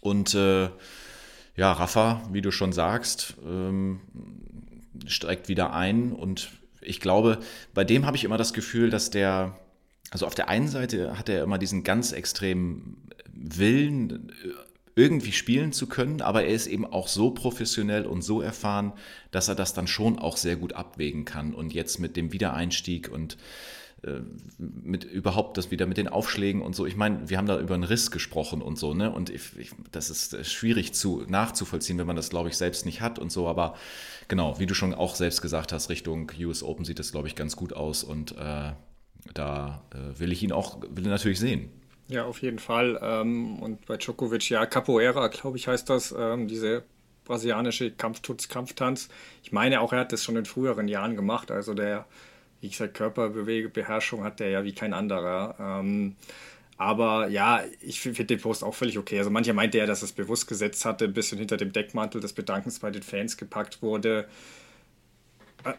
Und 0.00 0.34
äh, 0.34 0.68
ja, 1.56 1.72
Rafa, 1.72 2.22
wie 2.32 2.42
du 2.42 2.50
schon 2.50 2.72
sagst, 2.72 3.34
ähm, 3.46 4.00
steigt 5.06 5.48
wieder 5.48 5.72
ein 5.72 6.12
und 6.12 6.50
ich 6.80 7.00
glaube, 7.00 7.38
bei 7.74 7.84
dem 7.84 8.06
habe 8.06 8.16
ich 8.16 8.24
immer 8.24 8.38
das 8.38 8.52
Gefühl, 8.52 8.90
dass 8.90 9.10
der 9.10 9.56
also 10.12 10.26
auf 10.26 10.34
der 10.34 10.50
einen 10.50 10.68
Seite 10.68 11.18
hat 11.18 11.30
er 11.30 11.42
immer 11.42 11.56
diesen 11.56 11.84
ganz 11.84 12.12
extremen 12.12 13.08
Willen, 13.32 14.30
irgendwie 14.94 15.32
spielen 15.32 15.72
zu 15.72 15.86
können, 15.86 16.20
aber 16.20 16.44
er 16.44 16.54
ist 16.54 16.66
eben 16.66 16.84
auch 16.84 17.08
so 17.08 17.30
professionell 17.30 18.04
und 18.04 18.20
so 18.20 18.42
erfahren, 18.42 18.92
dass 19.30 19.48
er 19.48 19.54
das 19.54 19.72
dann 19.72 19.86
schon 19.86 20.18
auch 20.18 20.36
sehr 20.36 20.56
gut 20.56 20.74
abwägen 20.74 21.24
kann. 21.24 21.54
Und 21.54 21.72
jetzt 21.72 21.98
mit 21.98 22.14
dem 22.14 22.30
Wiedereinstieg 22.34 23.10
und 23.10 23.38
mit 24.58 25.04
überhaupt 25.04 25.56
das 25.56 25.70
wieder 25.70 25.86
mit 25.86 25.96
den 25.96 26.08
Aufschlägen 26.08 26.60
und 26.60 26.74
so. 26.74 26.86
Ich 26.86 26.96
meine, 26.96 27.28
wir 27.30 27.38
haben 27.38 27.46
da 27.46 27.60
über 27.60 27.74
einen 27.74 27.84
Riss 27.84 28.10
gesprochen 28.10 28.60
und 28.60 28.76
so, 28.76 28.94
ne? 28.94 29.12
Und 29.12 29.30
ich, 29.30 29.56
ich, 29.56 29.70
das 29.92 30.10
ist 30.10 30.34
äh, 30.34 30.44
schwierig 30.44 30.92
zu 30.92 31.24
nachzuvollziehen, 31.28 31.98
wenn 31.98 32.06
man 32.06 32.16
das, 32.16 32.30
glaube 32.30 32.48
ich, 32.48 32.56
selbst 32.56 32.84
nicht 32.84 33.00
hat 33.00 33.18
und 33.20 33.30
so. 33.30 33.46
Aber 33.46 33.76
genau, 34.26 34.58
wie 34.58 34.66
du 34.66 34.74
schon 34.74 34.92
auch 34.92 35.14
selbst 35.14 35.40
gesagt 35.40 35.72
hast, 35.72 35.88
Richtung 35.88 36.30
US 36.40 36.62
Open 36.64 36.84
sieht 36.84 36.98
das, 36.98 37.12
glaube 37.12 37.28
ich, 37.28 37.36
ganz 37.36 37.54
gut 37.54 37.72
aus 37.72 38.02
und 38.02 38.32
äh, 38.32 38.72
da 39.34 39.82
äh, 39.94 40.18
will 40.18 40.32
ich 40.32 40.42
ihn 40.42 40.52
auch 40.52 40.80
will 40.90 41.04
natürlich 41.04 41.38
sehen. 41.38 41.70
Ja, 42.08 42.24
auf 42.24 42.42
jeden 42.42 42.58
Fall. 42.58 42.98
Ähm, 43.00 43.60
und 43.60 43.86
bei 43.86 43.96
Djokovic, 43.96 44.50
ja, 44.50 44.66
Capoeira, 44.66 45.28
glaube 45.28 45.56
ich, 45.56 45.68
heißt 45.68 45.88
das, 45.88 46.12
ähm, 46.16 46.48
diese 46.48 46.82
brasilianische 47.24 47.92
Kampftutz, 47.92 48.48
Kampftanz. 48.48 49.08
Ich 49.44 49.52
meine 49.52 49.80
auch, 49.80 49.92
er 49.92 50.00
hat 50.00 50.12
das 50.12 50.24
schon 50.24 50.36
in 50.36 50.44
früheren 50.44 50.88
Jahren 50.88 51.14
gemacht. 51.14 51.52
Also 51.52 51.72
der, 51.72 52.06
wie 52.62 52.70
gesagt, 52.70 52.94
Körperbeherrschung 52.94 54.24
hat 54.24 54.40
der 54.40 54.48
ja 54.48 54.64
wie 54.64 54.72
kein 54.72 54.94
anderer. 54.94 55.56
Ähm, 55.60 56.16
aber 56.78 57.28
ja, 57.28 57.62
ich 57.82 58.00
finde 58.00 58.24
den 58.24 58.40
Post 58.40 58.64
auch 58.64 58.74
völlig 58.74 58.96
okay. 58.96 59.18
Also 59.18 59.30
mancher 59.30 59.52
meinte 59.52 59.76
ja, 59.76 59.84
dass 59.86 60.02
es 60.02 60.12
bewusst 60.12 60.48
gesetzt 60.48 60.86
hatte, 60.86 61.04
ein 61.04 61.12
bisschen 61.12 61.38
hinter 61.38 61.58
dem 61.58 61.72
Deckmantel 61.72 62.20
des 62.20 62.32
Bedankens 62.32 62.78
bei 62.78 62.90
den 62.90 63.02
Fans 63.02 63.36
gepackt 63.36 63.82
wurde 63.82 64.26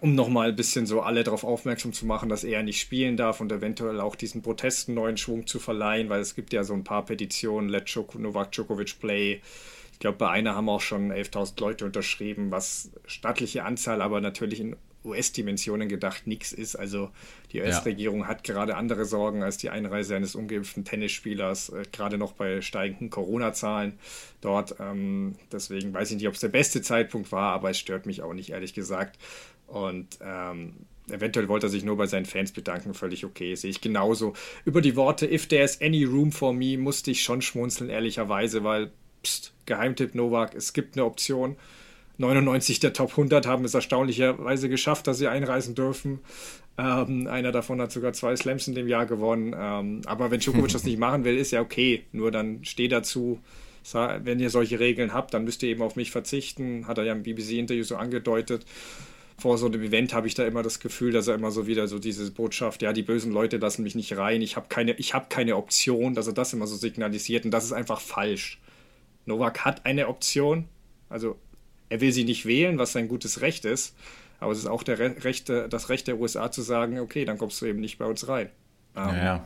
um 0.01 0.15
nochmal 0.15 0.49
ein 0.49 0.55
bisschen 0.55 0.86
so 0.86 1.01
alle 1.01 1.23
darauf 1.23 1.43
aufmerksam 1.43 1.93
zu 1.93 2.05
machen, 2.05 2.29
dass 2.29 2.43
er 2.43 2.63
nicht 2.63 2.79
spielen 2.79 3.17
darf 3.17 3.41
und 3.41 3.51
eventuell 3.51 3.99
auch 3.99 4.15
diesen 4.15 4.41
Protesten 4.41 4.93
neuen 4.93 5.17
Schwung 5.17 5.47
zu 5.47 5.59
verleihen, 5.59 6.09
weil 6.09 6.21
es 6.21 6.36
gibt 6.36 6.53
ja 6.53 6.63
so 6.63 6.73
ein 6.73 6.84
paar 6.84 7.05
Petitionen, 7.05 7.69
Let 7.69 7.93
Novak 8.17 8.51
Djokovic 8.51 8.99
play. 8.99 9.41
Ich 9.91 9.99
glaube, 9.99 10.17
bei 10.17 10.29
einer 10.29 10.55
haben 10.55 10.69
auch 10.69 10.81
schon 10.81 11.11
11.000 11.11 11.59
Leute 11.59 11.86
unterschrieben, 11.86 12.51
was 12.51 12.91
stattliche 13.05 13.63
Anzahl, 13.63 14.01
aber 14.01 14.21
natürlich 14.21 14.59
in 14.59 14.75
US-Dimensionen 15.06 15.89
gedacht 15.89 16.28
nichts 16.28 16.51
ist. 16.51 16.76
Also 16.76 17.10
die 17.51 17.62
US-Regierung 17.62 18.22
ja. 18.22 18.28
hat 18.28 18.43
gerade 18.43 18.76
andere 18.76 19.06
Sorgen 19.06 19.43
als 19.43 19.58
die 19.58 19.70
Einreise 19.70 20.16
eines 20.16 20.36
ungeimpften 20.36 20.86
Tennisspielers, 20.86 21.70
äh, 21.70 21.84
gerade 21.91 22.18
noch 22.18 22.34
bei 22.34 22.62
steigenden 22.62 23.10
Corona-Zahlen 23.10 23.93
dort. 24.41 24.76
Ähm, 24.80 25.36
deswegen 25.51 25.93
weiß 25.93 26.12
ich 26.12 26.18
nicht, 26.18 26.28
ob 26.28 26.34
es 26.36 26.39
der 26.39 26.49
beste 26.49 26.82
Zeitpunkt 26.82 27.32
war, 27.32 27.54
aber 27.54 27.70
es 27.70 27.80
stört 27.80 28.06
mich 28.06 28.22
auch 28.22 28.34
nicht, 28.34 28.51
ehrlich 28.51 28.74
gesagt. 28.74 29.18
Und 29.68 30.20
ähm, 30.22 30.74
eventuell 31.10 31.47
wollte 31.47 31.68
er 31.68 31.70
sich 31.70 31.84
nur 31.84 31.97
bei 31.97 32.08
seinen 32.08 32.26
Fans 32.26 32.51
bedanken, 32.51 32.93
völlig 32.93 33.26
okay, 33.26 33.56
sehe 33.56 33.72
ich 33.72 33.82
genauso. 33.82 34.34
Über 34.66 34.82
die 34.82 34.95
Worte 34.95 35.30
If 35.30 35.47
there's 35.47 35.82
any 35.82 36.04
room 36.04 36.32
for 36.32 36.54
me 36.54 36.78
musste 36.78 37.12
ich 37.12 37.24
schon 37.24 37.41
schmunzeln, 37.41 37.89
ehrlicherweise, 37.89 38.64
weil, 38.64 38.91
pst, 39.24 39.54
Geheimtipp 39.66 40.16
Novak, 40.16 40.56
es 40.56 40.74
gibt 40.74 40.95
eine 40.95 41.06
Option. 41.06 41.56
99 42.18 42.80
der 42.80 42.93
Top 42.93 43.11
100 43.11 43.47
haben 43.47 43.66
es 43.66 43.74
erstaunlicherweise 43.74 44.70
geschafft, 44.70 45.07
dass 45.07 45.18
sie 45.18 45.28
einreisen 45.28 45.76
dürfen. 45.76 46.20
Ähm, 46.78 47.28
einer 47.28 47.51
davon 47.51 47.82
hat 47.82 47.91
sogar 47.91 48.14
zwei 48.14 48.36
Slams 48.36 48.68
in 48.68 48.76
dem 48.76 48.88
Jahr 48.88 49.05
gewonnen. 49.05 49.55
Ähm, 49.57 50.01
aber 50.05 50.32
wenn 50.32 50.39
Djokovic 50.39 50.72
das 50.74 50.84
nicht 50.84 50.99
machen 50.99 51.24
will, 51.24 51.38
ist 51.38 51.51
ja 51.51 51.61
okay. 51.61 52.03
Nur 52.11 52.32
dann 52.32 52.64
steh 52.64 52.88
dazu. 52.88 53.39
Wenn 53.91 54.39
ihr 54.39 54.49
solche 54.49 54.80
Regeln 54.80 55.14
habt, 55.14 55.34
dann 55.34 55.43
müsst 55.43 55.61
ihr 55.61 55.68
eben 55.68 55.82
auf 55.82 55.97
mich 55.97 56.09
verzichten. 56.09 56.88
Hat 56.88 56.97
er 56.97 57.03
ja 57.03 57.11
im 57.11 57.24
BBC-Interview 57.24 57.84
so 57.84 57.97
angedeutet 57.97 58.66
vor 59.38 59.57
so 59.57 59.66
einem 59.66 59.82
Event 59.82 60.14
habe 60.14 60.28
ich 60.28 60.36
da 60.36 60.45
immer 60.45 60.64
das 60.64 60.80
Gefühl, 60.80 61.11
dass 61.11 61.28
er 61.28 61.36
immer 61.36 61.51
so 61.51 61.68
wieder 61.68 61.88
so 61.88 61.99
diese 61.99 62.30
Botschaft, 62.32 62.82
ja, 62.82 62.93
die 62.93 63.03
bösen 63.03 63.32
Leute 63.32 63.57
lassen 63.57 63.84
mich 63.84 63.95
nicht 63.95 64.16
rein, 64.18 64.41
ich 64.41 64.55
habe 64.55 64.68
keine, 64.70 64.93
hab 64.93 65.30
keine 65.30 65.57
Option, 65.57 66.14
dass 66.14 66.28
er 66.28 66.34
das 66.34 66.53
immer 66.53 66.68
so 66.68 66.76
signalisiert 66.76 67.45
und 67.45 67.51
das 67.51 67.66
ist 67.66 67.74
einfach 67.74 67.99
falsch. 67.99 68.59
Novak 69.26 69.66
hat 69.66 69.86
eine 69.86 70.07
Option, 70.07 70.66
also 71.09 71.38
er 71.94 72.02
will 72.02 72.12
sie 72.12 72.24
nicht 72.24 72.48
wählen, 72.48 72.80
was 72.80 72.91
sein 72.91 73.08
gutes 73.08 73.41
Recht 73.41 73.66
ist, 73.66 73.96
aber 74.39 74.52
es 74.52 74.58
ist 74.58 74.66
auch 74.66 74.82
der 74.82 74.98
Recht, 74.98 75.48
das 75.48 75.89
Recht 75.89 76.08
der 76.08 76.20
USA 76.20 76.50
zu 76.50 76.64
sagen, 76.64 77.00
okay, 77.00 77.24
dann 77.24 77.38
kommst 77.38 77.62
du 77.62 77.68
eben 77.68 77.80
nicht 77.80 78.00
bei 78.00 78.06
uns 78.06 78.28
rein. 78.28 78.50
Ähm, 78.96 79.10
ja, 79.10 79.24
ja. 79.24 79.46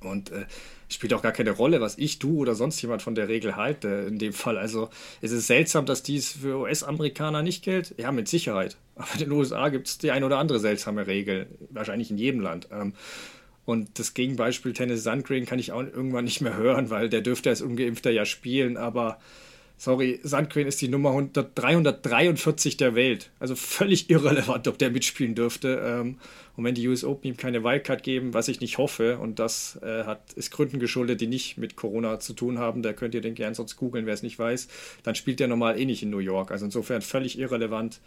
Und 0.00 0.32
äh, 0.32 0.44
spielt 0.90 1.14
auch 1.14 1.22
gar 1.22 1.32
keine 1.32 1.52
Rolle, 1.52 1.80
was 1.80 1.96
ich, 1.96 2.18
du 2.18 2.36
oder 2.36 2.54
sonst 2.54 2.82
jemand 2.82 3.00
von 3.00 3.14
der 3.14 3.28
Regel 3.28 3.56
halte 3.56 3.88
in 4.06 4.18
dem 4.18 4.34
Fall. 4.34 4.58
Also 4.58 4.90
ist 5.22 5.32
es 5.32 5.46
seltsam, 5.46 5.86
dass 5.86 6.02
dies 6.02 6.32
für 6.32 6.58
US-Amerikaner 6.58 7.40
nicht 7.40 7.64
gilt? 7.64 7.94
Ja, 7.96 8.12
mit 8.12 8.28
Sicherheit. 8.28 8.76
Aber 8.94 9.08
in 9.14 9.20
den 9.20 9.32
USA 9.32 9.70
gibt 9.70 9.88
es 9.88 9.96
die 9.96 10.10
eine 10.10 10.26
oder 10.26 10.36
andere 10.36 10.60
seltsame 10.60 11.06
Regel. 11.06 11.46
Wahrscheinlich 11.70 12.10
in 12.10 12.18
jedem 12.18 12.42
Land. 12.42 12.68
Ähm, 12.70 12.92
und 13.64 13.98
das 13.98 14.12
Gegenbeispiel 14.12 14.74
Tennis 14.74 15.02
Sandgren 15.04 15.46
kann 15.46 15.58
ich 15.58 15.72
auch 15.72 15.80
irgendwann 15.80 16.26
nicht 16.26 16.42
mehr 16.42 16.54
hören, 16.58 16.90
weil 16.90 17.08
der 17.08 17.22
dürfte 17.22 17.48
als 17.48 17.62
Ungeimpfter 17.62 18.10
ja 18.10 18.26
spielen, 18.26 18.76
aber 18.76 19.18
sorry, 19.76 20.20
Sandgren 20.22 20.66
ist 20.66 20.80
die 20.80 20.88
Nummer 20.88 21.20
343 21.32 22.76
der 22.76 22.94
Welt. 22.94 23.30
Also 23.38 23.54
völlig 23.54 24.10
irrelevant, 24.10 24.68
ob 24.68 24.78
der 24.78 24.90
mitspielen 24.90 25.34
dürfte. 25.34 25.82
Ähm, 25.84 26.18
und 26.56 26.64
wenn 26.64 26.74
die 26.74 26.88
US 26.88 27.04
Open 27.04 27.28
ihm 27.28 27.36
keine 27.36 27.62
Wildcard 27.62 28.02
geben, 28.02 28.32
was 28.32 28.48
ich 28.48 28.60
nicht 28.60 28.78
hoffe, 28.78 29.18
und 29.18 29.38
das 29.38 29.78
äh, 29.82 30.04
hat, 30.04 30.32
ist 30.32 30.50
Gründen 30.50 30.80
geschuldet, 30.80 31.20
die 31.20 31.26
nicht 31.26 31.58
mit 31.58 31.76
Corona 31.76 32.18
zu 32.18 32.32
tun 32.32 32.58
haben, 32.58 32.82
da 32.82 32.92
könnt 32.92 33.14
ihr 33.14 33.20
den 33.20 33.34
gern 33.34 33.54
sonst 33.54 33.76
googeln, 33.76 34.06
wer 34.06 34.14
es 34.14 34.22
nicht 34.22 34.38
weiß, 34.38 34.68
dann 35.02 35.14
spielt 35.14 35.40
der 35.40 35.48
normal 35.48 35.78
eh 35.78 35.84
nicht 35.84 36.02
in 36.02 36.10
New 36.10 36.18
York. 36.18 36.50
Also 36.50 36.64
insofern 36.64 37.02
völlig 37.02 37.38
irrelevant. 37.38 38.00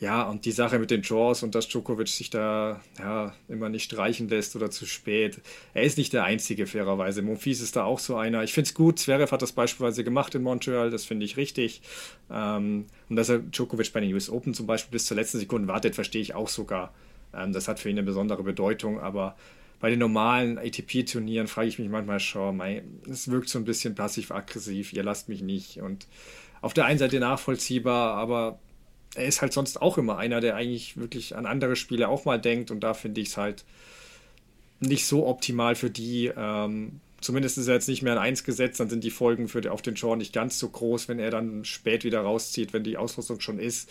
Ja, 0.00 0.22
und 0.22 0.46
die 0.46 0.52
Sache 0.52 0.78
mit 0.78 0.90
den 0.90 1.02
Draws 1.02 1.42
und 1.42 1.54
dass 1.54 1.68
Djokovic 1.68 2.08
sich 2.08 2.30
da 2.30 2.80
ja, 2.98 3.34
immer 3.48 3.68
nicht 3.68 3.84
streichen 3.84 4.30
lässt 4.30 4.56
oder 4.56 4.70
zu 4.70 4.86
spät. 4.86 5.42
Er 5.74 5.82
ist 5.82 5.98
nicht 5.98 6.14
der 6.14 6.24
Einzige, 6.24 6.66
fairerweise. 6.66 7.20
Monfils 7.20 7.60
ist 7.60 7.76
da 7.76 7.84
auch 7.84 7.98
so 7.98 8.16
einer. 8.16 8.42
Ich 8.42 8.54
finde 8.54 8.68
es 8.68 8.74
gut, 8.74 8.98
Zverev 8.98 9.30
hat 9.30 9.42
das 9.42 9.52
beispielsweise 9.52 10.02
gemacht 10.02 10.34
in 10.34 10.42
Montreal, 10.42 10.90
das 10.90 11.04
finde 11.04 11.26
ich 11.26 11.36
richtig. 11.36 11.82
Ähm, 12.30 12.86
und 13.10 13.16
dass 13.16 13.28
er 13.28 13.40
Djokovic 13.40 13.92
bei 13.92 14.00
den 14.00 14.14
US 14.14 14.30
Open 14.30 14.54
zum 14.54 14.66
Beispiel 14.66 14.92
bis 14.92 15.04
zur 15.04 15.18
letzten 15.18 15.38
Sekunde 15.38 15.68
wartet, 15.68 15.94
verstehe 15.94 16.22
ich 16.22 16.34
auch 16.34 16.48
sogar. 16.48 16.94
Ähm, 17.34 17.52
das 17.52 17.68
hat 17.68 17.78
für 17.78 17.90
ihn 17.90 17.98
eine 17.98 18.06
besondere 18.06 18.42
Bedeutung, 18.42 19.00
aber 19.00 19.36
bei 19.80 19.90
den 19.90 19.98
normalen 19.98 20.56
ATP-Turnieren 20.56 21.46
frage 21.46 21.68
ich 21.68 21.78
mich 21.78 21.90
manchmal 21.90 22.20
schon, 22.20 22.62
es 23.10 23.30
wirkt 23.30 23.50
so 23.50 23.58
ein 23.58 23.64
bisschen 23.66 23.94
passiv-aggressiv, 23.94 24.94
ihr 24.94 25.02
lasst 25.02 25.28
mich 25.28 25.42
nicht. 25.42 25.82
Und 25.82 26.06
auf 26.62 26.72
der 26.72 26.86
einen 26.86 26.98
Seite 26.98 27.20
nachvollziehbar, 27.20 28.14
aber 28.14 28.58
er 29.14 29.26
ist 29.26 29.42
halt 29.42 29.52
sonst 29.52 29.80
auch 29.82 29.98
immer 29.98 30.18
einer, 30.18 30.40
der 30.40 30.56
eigentlich 30.56 30.96
wirklich 30.96 31.36
an 31.36 31.46
andere 31.46 31.76
Spiele 31.76 32.08
auch 32.08 32.24
mal 32.24 32.40
denkt 32.40 32.70
und 32.70 32.80
da 32.80 32.94
finde 32.94 33.20
ich 33.20 33.28
es 33.28 33.36
halt 33.36 33.64
nicht 34.80 35.06
so 35.06 35.26
optimal 35.26 35.74
für 35.74 35.90
die. 35.90 36.30
Ähm, 36.36 37.00
zumindest 37.20 37.58
ist 37.58 37.68
er 37.68 37.74
jetzt 37.74 37.88
nicht 37.88 38.02
mehr 38.02 38.14
an 38.14 38.18
1 38.18 38.44
gesetzt, 38.44 38.80
dann 38.80 38.88
sind 38.88 39.04
die 39.04 39.10
Folgen 39.10 39.48
für 39.48 39.60
die, 39.60 39.68
auf 39.68 39.82
den 39.82 39.96
Shore 39.96 40.16
nicht 40.16 40.32
ganz 40.32 40.58
so 40.58 40.68
groß, 40.68 41.08
wenn 41.08 41.18
er 41.18 41.30
dann 41.30 41.64
spät 41.64 42.04
wieder 42.04 42.20
rauszieht, 42.20 42.72
wenn 42.72 42.84
die 42.84 42.96
Ausrüstung 42.96 43.40
schon 43.40 43.58
ist. 43.58 43.90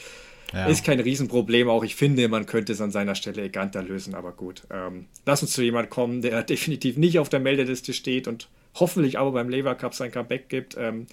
Ja. 0.52 0.66
Ist 0.66 0.84
kein 0.84 1.00
Riesenproblem, 1.00 1.70
auch 1.70 1.84
ich 1.84 1.96
finde, 1.96 2.28
man 2.28 2.48
könnte 2.48 2.74
es 2.74 2.82
an 2.82 2.90
seiner 2.90 3.14
Stelle 3.14 3.42
eleganter 3.42 3.84
lösen, 3.84 4.16
aber 4.16 4.32
gut. 4.32 4.64
Ähm, 4.72 5.06
lass 5.28 5.44
uns 5.44 5.52
zu 5.52 5.62
jemand 5.62 5.92
kommen, 5.92 6.22
der 6.22 6.42
definitiv 6.44 6.98
nicht 6.98 7.20
auf 7.20 7.30
der 7.30 7.40
Meldeliste 7.40 7.94
steht 7.94 8.28
und 8.28 8.50
hoffentlich 8.74 9.20
aber 9.20 9.32
beim 9.32 9.50
Lever 9.50 9.76
Cup 9.76 9.94
sein 9.94 10.12
Comeback 10.12 10.50
gibt. 10.50 10.76
Ähm, 10.78 11.06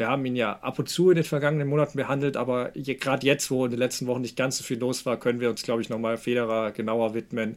wir 0.00 0.08
haben 0.08 0.24
ihn 0.24 0.34
ja 0.34 0.58
ab 0.60 0.78
und 0.78 0.88
zu 0.88 1.10
in 1.10 1.16
den 1.16 1.24
vergangenen 1.24 1.68
Monaten 1.68 1.96
behandelt, 1.96 2.36
aber 2.36 2.70
gerade 2.74 3.24
jetzt, 3.24 3.50
wo 3.50 3.66
in 3.66 3.70
den 3.70 3.78
letzten 3.78 4.06
Wochen 4.08 4.22
nicht 4.22 4.34
ganz 4.34 4.58
so 4.58 4.64
viel 4.64 4.78
los 4.78 5.06
war, 5.06 5.18
können 5.18 5.40
wir 5.40 5.50
uns, 5.50 5.62
glaube 5.62 5.82
ich, 5.82 5.90
nochmal 5.90 6.16
Federer 6.16 6.72
genauer 6.72 7.14
widmen. 7.14 7.56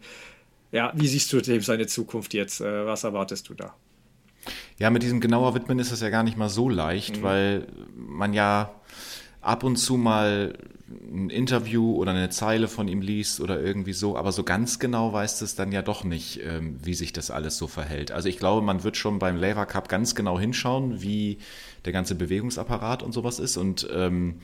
Ja, 0.72 0.92
wie 0.94 1.08
siehst 1.08 1.32
du 1.34 1.40
dem 1.40 1.62
seine 1.62 1.88
Zukunft 1.88 2.34
jetzt? 2.34 2.60
Äh, 2.62 2.86
was 2.86 3.04
erwartest 3.04 3.50
du 3.50 3.54
da? 3.54 3.74
Ja, 4.78 4.90
mit 4.90 5.04
diesem 5.04 5.22
genauer 5.22 5.56
Widmen 5.56 5.80
ist 5.80 5.92
das 5.92 6.02
ja 6.02 6.10
gar 6.10 6.24
nicht 6.24 6.38
mal 6.38 6.50
so 6.50 6.68
leicht, 6.68 7.18
mhm. 7.18 7.24
weil 7.24 7.68
man 7.96 8.34
ja 8.34 8.74
ab 9.42 9.64
und 9.64 9.78
zu 9.78 9.96
mal 9.96 10.54
ein 11.02 11.30
Interview 11.30 11.96
oder 11.96 12.12
eine 12.12 12.30
Zeile 12.30 12.68
von 12.68 12.88
ihm 12.88 13.02
liest 13.02 13.40
oder 13.40 13.62
irgendwie 13.62 13.94
so, 13.94 14.18
aber 14.18 14.32
so 14.32 14.44
ganz 14.44 14.80
genau 14.80 15.14
weiß 15.14 15.42
es 15.42 15.56
dann 15.56 15.72
ja 15.72 15.82
doch 15.82 16.04
nicht, 16.04 16.42
ähm, 16.44 16.78
wie 16.84 16.94
sich 16.94 17.14
das 17.14 17.32
alles 17.32 17.58
so 17.58 17.68
verhält. 17.68 18.12
Also 18.12 18.30
ich 18.30 18.38
glaube, 18.38 18.62
man 18.62 18.84
wird 18.84 18.98
schon 18.98 19.20
beim 19.20 19.38
Lever 19.38 19.66
Cup 19.66 19.90
ganz 19.90 20.16
genau 20.16 20.40
hinschauen, 20.40 21.02
wie 21.02 21.38
der 21.86 21.94
ganze 21.94 22.16
Bewegungsapparat 22.16 23.04
und 23.04 23.12
sowas 23.14 23.40
ist 23.40 23.58
und 23.58 23.88
ähm, 23.94 24.42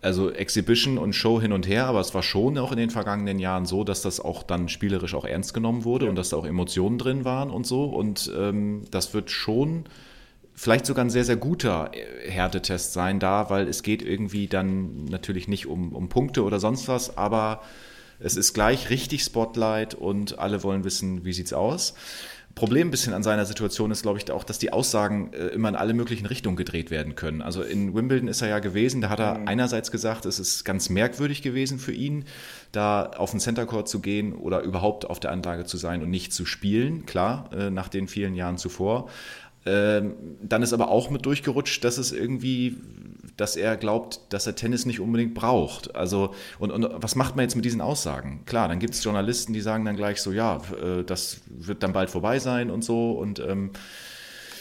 also 0.00 0.30
Exhibition 0.30 0.98
und 0.98 1.14
Show 1.14 1.40
hin 1.40 1.52
und 1.52 1.66
her, 1.66 1.86
aber 1.86 2.00
es 2.00 2.14
war 2.14 2.22
schon 2.22 2.56
auch 2.58 2.72
in 2.72 2.78
den 2.78 2.90
vergangenen 2.90 3.38
Jahren 3.38 3.66
so, 3.66 3.84
dass 3.84 4.02
das 4.02 4.20
auch 4.20 4.42
dann 4.42 4.68
spielerisch 4.68 5.14
auch 5.14 5.24
ernst 5.24 5.54
genommen 5.54 5.84
wurde 5.84 6.06
ja. 6.06 6.10
und 6.10 6.16
dass 6.16 6.28
da 6.28 6.36
auch 6.36 6.46
Emotionen 6.46 6.98
drin 6.98 7.24
waren 7.24 7.50
und 7.50 7.66
so. 7.66 7.84
Und 7.84 8.30
ähm, 8.36 8.84
das 8.90 9.12
wird 9.12 9.30
schon 9.30 9.84
vielleicht 10.58 10.86
sogar 10.86 11.04
ein 11.04 11.10
sehr, 11.10 11.24
sehr 11.24 11.36
guter 11.36 11.92
äh, 11.94 12.30
Härtetest 12.30 12.92
sein 12.92 13.20
da, 13.20 13.48
weil 13.48 13.68
es 13.68 13.82
geht 13.82 14.02
irgendwie 14.02 14.48
dann 14.48 15.04
natürlich 15.04 15.46
nicht 15.46 15.66
um, 15.66 15.94
um 15.94 16.08
Punkte 16.08 16.42
oder 16.42 16.58
sonst 16.58 16.88
was, 16.88 17.16
aber 17.16 17.62
es 18.18 18.36
ist 18.36 18.52
gleich 18.52 18.90
richtig 18.90 19.22
Spotlight 19.22 19.94
und 19.94 20.40
alle 20.40 20.64
wollen 20.64 20.82
wissen, 20.82 21.24
wie 21.24 21.32
sieht's 21.32 21.52
aus. 21.52 21.94
Problem 22.56 22.88
ein 22.88 22.90
bisschen 22.90 23.12
an 23.12 23.22
seiner 23.22 23.44
Situation 23.46 23.92
ist, 23.92 24.02
glaube 24.02 24.18
ich, 24.18 24.28
auch, 24.32 24.42
dass 24.42 24.58
die 24.58 24.72
Aussagen 24.72 25.32
äh, 25.32 25.46
immer 25.48 25.68
in 25.68 25.76
alle 25.76 25.94
möglichen 25.94 26.26
Richtungen 26.26 26.56
gedreht 26.56 26.90
werden 26.90 27.14
können. 27.14 27.40
Also 27.40 27.62
in 27.62 27.94
Wimbledon 27.94 28.26
ist 28.26 28.42
er 28.42 28.48
ja 28.48 28.58
gewesen, 28.58 29.00
da 29.00 29.10
hat 29.10 29.20
er 29.20 29.38
mhm. 29.38 29.46
einerseits 29.46 29.92
gesagt, 29.92 30.26
es 30.26 30.40
ist 30.40 30.64
ganz 30.64 30.88
merkwürdig 30.88 31.42
gewesen 31.42 31.78
für 31.78 31.92
ihn, 31.92 32.24
da 32.72 33.04
auf 33.04 33.30
den 33.30 33.38
Center 33.38 33.64
Court 33.64 33.88
zu 33.88 34.00
gehen 34.00 34.32
oder 34.32 34.62
überhaupt 34.62 35.08
auf 35.08 35.20
der 35.20 35.30
Anlage 35.30 35.66
zu 35.66 35.76
sein 35.76 36.02
und 36.02 36.10
nicht 36.10 36.32
zu 36.32 36.44
spielen, 36.44 37.06
klar, 37.06 37.48
äh, 37.52 37.70
nach 37.70 37.86
den 37.86 38.08
vielen 38.08 38.34
Jahren 38.34 38.58
zuvor. 38.58 39.08
Ähm, 39.68 40.14
dann 40.42 40.62
ist 40.62 40.72
aber 40.72 40.88
auch 40.88 41.10
mit 41.10 41.26
durchgerutscht, 41.26 41.84
dass 41.84 41.98
es 41.98 42.10
irgendwie, 42.12 42.78
dass 43.36 43.54
er 43.54 43.76
glaubt, 43.76 44.20
dass 44.30 44.46
er 44.46 44.54
Tennis 44.54 44.86
nicht 44.86 45.00
unbedingt 45.00 45.34
braucht. 45.34 45.94
Also, 45.94 46.34
und, 46.58 46.70
und 46.70 46.88
was 47.02 47.16
macht 47.16 47.36
man 47.36 47.42
jetzt 47.42 47.54
mit 47.54 47.66
diesen 47.66 47.82
Aussagen? 47.82 48.44
Klar, 48.46 48.68
dann 48.68 48.78
gibt 48.78 48.94
es 48.94 49.04
Journalisten, 49.04 49.52
die 49.52 49.60
sagen 49.60 49.84
dann 49.84 49.96
gleich 49.96 50.22
so, 50.22 50.32
ja, 50.32 50.62
äh, 50.82 51.04
das 51.04 51.40
wird 51.48 51.82
dann 51.82 51.92
bald 51.92 52.08
vorbei 52.08 52.38
sein 52.38 52.70
und 52.70 52.82
so. 52.82 53.12
Und 53.12 53.40
ähm, 53.40 53.72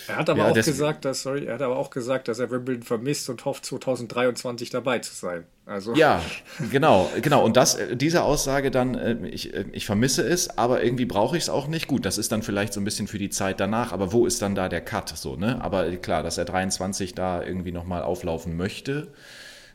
er 0.08 0.18
hat 0.18 0.30
aber 0.30 0.40
ja, 0.40 0.52
auch 0.52 0.56
gesagt, 0.56 1.06
dass, 1.06 1.24
sorry, 1.24 1.46
er 1.46 1.56
hat 1.56 1.62
aber 1.62 1.78
auch 1.78 1.90
gesagt, 1.90 2.28
dass 2.28 2.40
er 2.40 2.52
Wimbledon 2.52 2.84
vermisst 2.84 3.30
und 3.30 3.46
hofft, 3.46 3.66
2023 3.66 4.70
dabei 4.70 5.00
zu 5.00 5.16
sein. 5.16 5.46
Also. 5.68 5.94
Ja, 5.96 6.24
genau, 6.72 7.12
genau. 7.22 7.44
Und 7.44 7.58
das, 7.58 7.76
äh, 7.76 7.98
diese 7.98 8.24
Aussage 8.24 8.72
dann, 8.72 8.96
äh, 8.96 9.28
ich, 9.28 9.54
äh, 9.54 9.66
ich 9.74 9.86
vermisse 9.86 10.24
es, 10.24 10.58
aber 10.58 10.82
irgendwie 10.82 11.06
brauche 11.06 11.36
ich 11.36 11.44
es 11.44 11.50
auch 11.50 11.68
nicht. 11.68 11.88
Gut, 11.88 12.06
das 12.06 12.18
ist 12.18 12.32
dann 12.32 12.42
vielleicht 12.42 12.72
so 12.72 12.80
ein 12.80 12.86
bisschen 12.86 13.08
für 13.08 13.18
die 13.18 13.30
Zeit 13.30 13.60
danach, 13.60 13.92
aber 13.92 14.14
wo 14.14 14.26
ist 14.26 14.42
dann 14.42 14.56
da 14.56 14.70
der 14.70 14.80
Cut? 14.80 15.10
So, 15.10 15.36
ne? 15.36 15.62
Aber 15.62 15.92
klar, 15.98 16.24
dass 16.24 16.38
er 16.38 16.46
23 16.46 17.16
da 17.16 17.44
irgendwie 17.44 17.74
nochmal 17.74 18.02
auflaufen 18.02 18.56
möchte, 18.56 19.10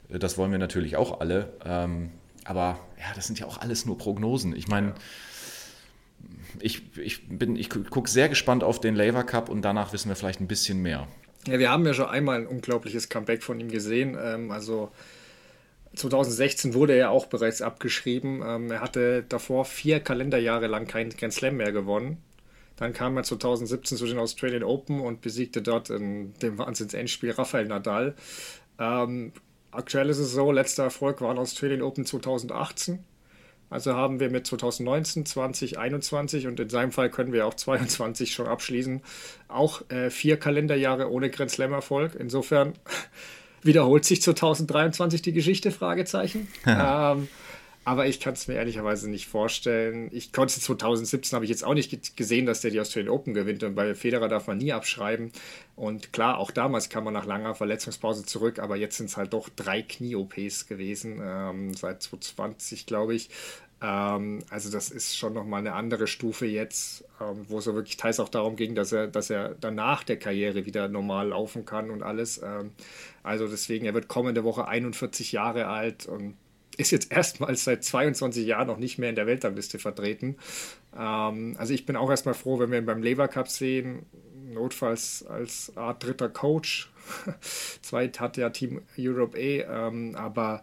das 0.09 0.39
wollen 0.39 0.51
wir 0.51 0.59
natürlich 0.59 0.97
auch 0.97 1.21
alle. 1.21 1.53
Ähm, 1.65 2.11
aber 2.45 2.81
ja, 2.99 3.07
das 3.15 3.27
sind 3.27 3.39
ja 3.39 3.47
auch 3.47 3.59
alles 3.59 3.85
nur 3.85 3.99
Prognosen. 3.99 4.57
Ich 4.57 4.69
meine, 4.69 4.95
ich, 6.61 6.83
ich, 6.97 7.21
ich 7.55 7.69
gucke 7.69 8.09
sehr 8.09 8.31
gespannt 8.31 8.65
auf 8.65 8.81
den 8.81 8.95
Labour 8.95 9.25
Cup 9.25 9.51
und 9.51 9.63
danach 9.63 9.93
wissen 9.93 10.09
wir 10.09 10.17
vielleicht 10.17 10.41
ein 10.41 10.49
bisschen 10.49 10.81
mehr. 10.81 11.07
Ja, 11.47 11.59
wir 11.59 11.71
haben 11.71 11.85
ja 11.85 11.93
schon 11.93 12.07
einmal 12.07 12.41
ein 12.41 12.47
unglaubliches 12.47 13.11
Comeback 13.11 13.43
von 13.43 13.61
ihm 13.61 13.69
gesehen. 13.69 14.17
Ähm, 14.21 14.51
also 14.51 14.91
2016 15.95 16.75
wurde 16.75 16.95
er 16.95 17.11
auch 17.11 17.27
bereits 17.27 17.63
abgeschrieben. 17.63 18.43
Ähm, 18.45 18.71
er 18.71 18.81
hatte 18.81 19.25
davor 19.29 19.65
vier 19.65 20.01
Kalenderjahre 20.01 20.67
lang 20.67 20.87
keinen 20.87 21.11
Grand 21.11 21.33
Slam 21.33 21.57
mehr 21.57 21.73
gewonnen. 21.73 22.19
Dann 22.77 22.93
kam 22.93 23.17
er 23.17 23.23
2017 23.23 23.99
zu 23.99 24.07
den 24.07 24.19
Australian 24.19 24.65
Open 24.65 25.01
und 25.01 25.21
besiegte 25.21 25.63
dort 25.63 25.91
in 25.91 26.35
dem 26.41 26.59
Wahnsinns-Endspiel 26.59 27.33
Rafael 27.33 27.67
Nadal. 27.67 28.15
Ähm, 28.79 29.33
aktuell 29.71 30.09
ist 30.09 30.19
es 30.19 30.33
so, 30.33 30.51
letzter 30.51 30.85
Erfolg 30.85 31.21
war 31.21 31.33
in 31.33 31.39
Australian 31.39 31.83
Open 31.83 32.07
2018. 32.07 33.05
Also 33.69 33.95
haben 33.95 34.21
wir 34.21 34.29
mit 34.29 34.47
2019, 34.47 35.25
2021 35.25 36.47
und 36.47 36.61
in 36.61 36.69
seinem 36.69 36.93
Fall 36.93 37.09
können 37.09 37.33
wir 37.33 37.47
auch 37.47 37.55
22 37.55 38.35
schon 38.35 38.47
abschließen, 38.47 39.01
auch 39.49 39.89
äh, 39.89 40.11
vier 40.11 40.37
Kalenderjahre 40.37 41.11
ohne 41.11 41.31
Grand 41.31 41.51
Slam 41.51 41.73
Erfolg. 41.73 42.15
Insofern 42.15 42.75
wiederholt 43.63 44.05
sich 44.05 44.23
2023 44.23 45.23
die 45.23 45.33
Geschichte? 45.33 45.71
Fragezeichen. 45.71 46.49
ähm, 46.67 47.29
aber 47.85 48.07
ich 48.07 48.21
kann 48.21 48.35
es 48.35 48.47
mir 48.47 48.55
ehrlicherweise 48.55 49.11
nicht 49.11 49.27
vorstellen. 49.27 50.09
Ich 50.13 50.33
konnte 50.33 50.59
2017 50.61 51.35
habe 51.35 51.45
ich 51.45 51.51
jetzt 51.51 51.65
auch 51.65 51.75
nicht 51.75 52.17
gesehen, 52.17 52.47
dass 52.47 52.61
der 52.61 52.71
die 52.71 52.79
Australian 52.79 53.13
Open 53.13 53.35
gewinnt 53.35 53.65
und 53.65 53.75
bei 53.75 53.95
Federer 53.97 54.29
darf 54.29 54.47
man 54.47 54.59
nie 54.59 54.73
abschreiben. 54.73 55.33
Und 55.75 56.13
klar, 56.13 56.39
auch 56.39 56.53
damals 56.53 56.91
kam 56.91 57.05
man 57.05 57.15
nach 57.15 57.27
langer 57.27 57.57
Verletzungspause 57.57 58.25
zurück, 58.25 58.61
aber 58.61 58.77
jetzt 58.77 58.99
sind 58.99 59.07
es 59.07 59.17
halt 59.17 59.33
doch 59.33 59.49
drei 59.49 59.83
Knie-OPs 59.83 60.69
gewesen, 60.69 61.21
ähm, 61.25 61.75
seit 61.75 62.03
2020, 62.03 62.87
glaube 62.87 63.15
ich. 63.15 63.31
Ähm, 63.83 64.39
also 64.49 64.71
das 64.71 64.91
ist 64.91 65.17
schon 65.17 65.35
nochmal 65.35 65.61
eine 65.61 65.75
andere 65.75 66.07
Stufe 66.07 66.47
jetzt, 66.47 67.05
ähm, 67.21 67.45
wo 67.49 67.59
es 67.59 67.65
so 67.65 67.75
wirklich 67.75 67.97
teils 67.97 68.21
auch 68.21 68.29
darum 68.29 68.57
ging, 68.57 68.75
dass 68.75 68.93
er, 68.93 69.09
dass 69.09 69.29
er 69.29 69.57
danach 69.61 70.05
der 70.05 70.19
Karriere 70.19 70.65
wieder 70.67 70.89
normal 70.89 71.29
laufen 71.29 71.65
kann 71.65 71.91
und 71.91 72.03
alles. 72.03 72.41
Ähm, 72.43 72.71
also 73.23 73.49
deswegen, 73.49 73.85
er 73.85 73.95
wird 73.95 74.09
kommende 74.09 74.45
Woche 74.45 74.69
41 74.69 75.33
Jahre 75.33 75.67
alt 75.67 76.07
und 76.07 76.37
ist 76.77 76.91
jetzt 76.91 77.13
erstmals 77.13 77.65
seit 77.65 77.85
22 77.85 78.47
Jahren 78.47 78.69
noch 78.69 78.79
nicht 78.79 78.99
mehr 78.99 79.11
in 79.11 79.17
der 79.17 79.27
Weltrangliste 79.27 79.79
vertreten. 79.79 80.37
Ähm, 80.97 81.57
also 81.59 81.75
ich 81.75 81.85
bin 81.85 81.97
auch 81.97 82.11
erstmal 82.11 82.35
froh, 82.35 82.61
wenn 82.61 82.71
wir 82.71 82.79
ihn 82.79 82.87
beim 82.87 83.03
Lever 83.03 83.29
Cup 83.29 83.49
sehen, 83.49 84.07
notfalls 84.53 85.25
als 85.27 85.77
Art 85.77 86.05
dritter 86.05 86.29
Coach. 86.29 86.91
Zweit 87.83 88.21
hat 88.21 88.37
ja 88.37 88.51
Team 88.51 88.83
Europe 88.97 89.37
A, 89.37 89.89
ähm, 89.89 90.15
aber 90.15 90.63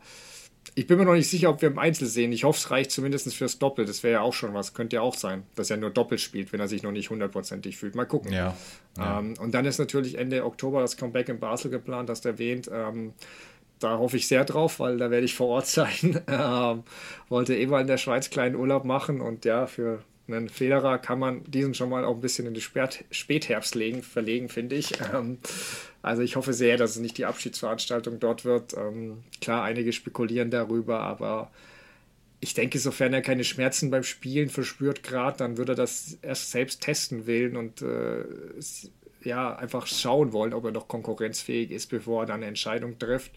ich 0.75 0.87
bin 0.87 0.97
mir 0.97 1.05
noch 1.05 1.13
nicht 1.13 1.29
sicher, 1.29 1.49
ob 1.49 1.61
wir 1.61 1.69
im 1.69 1.79
Einzel 1.79 2.07
sehen. 2.07 2.31
Ich 2.31 2.43
hoffe, 2.43 2.57
es 2.57 2.71
reicht 2.71 2.91
zumindest 2.91 3.33
fürs 3.33 3.59
Doppel. 3.59 3.85
Das 3.85 4.03
wäre 4.03 4.13
ja 4.13 4.21
auch 4.21 4.33
schon 4.33 4.53
was. 4.53 4.73
Könnte 4.73 4.97
ja 4.97 5.01
auch 5.01 5.15
sein, 5.15 5.43
dass 5.55 5.69
er 5.69 5.77
nur 5.77 5.89
Doppel 5.89 6.17
spielt, 6.17 6.53
wenn 6.53 6.59
er 6.59 6.67
sich 6.67 6.83
noch 6.83 6.91
nicht 6.91 7.09
hundertprozentig 7.09 7.77
fühlt. 7.77 7.95
Mal 7.95 8.05
gucken. 8.05 8.31
Ja, 8.31 8.55
ja. 8.97 9.19
Ähm, 9.19 9.35
und 9.39 9.53
dann 9.53 9.65
ist 9.65 9.79
natürlich 9.79 10.17
Ende 10.17 10.45
Oktober 10.45 10.81
das 10.81 10.97
Comeback 10.97 11.29
in 11.29 11.39
Basel 11.39 11.71
geplant, 11.71 12.09
hast 12.09 12.25
erwähnt. 12.25 12.69
Ähm, 12.71 13.13
da 13.79 13.97
hoffe 13.97 14.17
ich 14.17 14.27
sehr 14.27 14.45
drauf, 14.45 14.79
weil 14.79 14.97
da 14.97 15.09
werde 15.09 15.25
ich 15.25 15.35
vor 15.35 15.47
Ort 15.47 15.67
sein. 15.67 16.21
Ähm, 16.27 16.83
wollte 17.29 17.55
eh 17.55 17.67
mal 17.67 17.81
in 17.81 17.87
der 17.87 17.97
Schweiz 17.97 18.29
kleinen 18.29 18.55
Urlaub 18.55 18.85
machen 18.85 19.21
und 19.21 19.45
ja, 19.45 19.67
für 19.67 20.03
einen 20.31 20.49
Federer 20.49 20.97
kann 20.97 21.19
man 21.19 21.43
diesen 21.45 21.73
schon 21.73 21.89
mal 21.89 22.05
auch 22.05 22.15
ein 22.15 22.21
bisschen 22.21 22.47
in 22.47 22.59
Spät 22.61 23.05
Spätherbst 23.11 23.75
legen, 23.75 24.03
verlegen, 24.03 24.49
finde 24.49 24.75
ich. 24.75 24.93
Ähm, 25.13 25.39
also 26.01 26.21
ich 26.21 26.35
hoffe 26.35 26.53
sehr, 26.53 26.77
dass 26.77 26.91
es 26.91 26.99
nicht 26.99 27.17
die 27.17 27.25
Abschiedsveranstaltung 27.25 28.19
dort 28.19 28.45
wird. 28.45 28.73
Ähm, 28.73 29.23
klar, 29.41 29.63
einige 29.63 29.91
spekulieren 29.91 30.49
darüber, 30.49 31.01
aber 31.01 31.51
ich 32.39 32.53
denke, 32.53 32.79
sofern 32.79 33.13
er 33.13 33.21
keine 33.21 33.43
Schmerzen 33.43 33.91
beim 33.91 34.03
Spielen 34.03 34.49
verspürt 34.49 35.03
gerade, 35.03 35.37
dann 35.37 35.57
würde 35.57 35.73
er 35.73 35.75
das 35.75 36.17
erst 36.21 36.51
selbst 36.51 36.81
testen 36.81 37.27
wollen 37.27 37.57
und 37.57 37.81
äh, 37.81 38.23
ja, 39.23 39.55
einfach 39.55 39.87
schauen 39.87 40.31
wollen, 40.31 40.53
ob 40.53 40.65
er 40.65 40.71
noch 40.71 40.87
konkurrenzfähig 40.87 41.71
ist, 41.71 41.87
bevor 41.87 42.23
er 42.23 42.25
dann 42.27 42.37
eine 42.37 42.47
Entscheidung 42.47 42.97
trifft. 42.97 43.31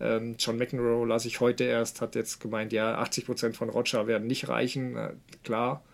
Ähm, 0.00 0.36
John 0.38 0.56
McEnroe 0.56 1.06
lasse 1.06 1.28
ich 1.28 1.40
heute 1.40 1.64
erst, 1.64 2.00
hat 2.00 2.14
jetzt 2.14 2.40
gemeint, 2.40 2.72
ja, 2.72 2.96
80 2.98 3.26
Prozent 3.26 3.56
von 3.56 3.68
Roger 3.68 4.06
werden 4.06 4.26
nicht 4.26 4.48
reichen. 4.48 4.96
Äh, 4.96 5.10
klar. 5.44 5.84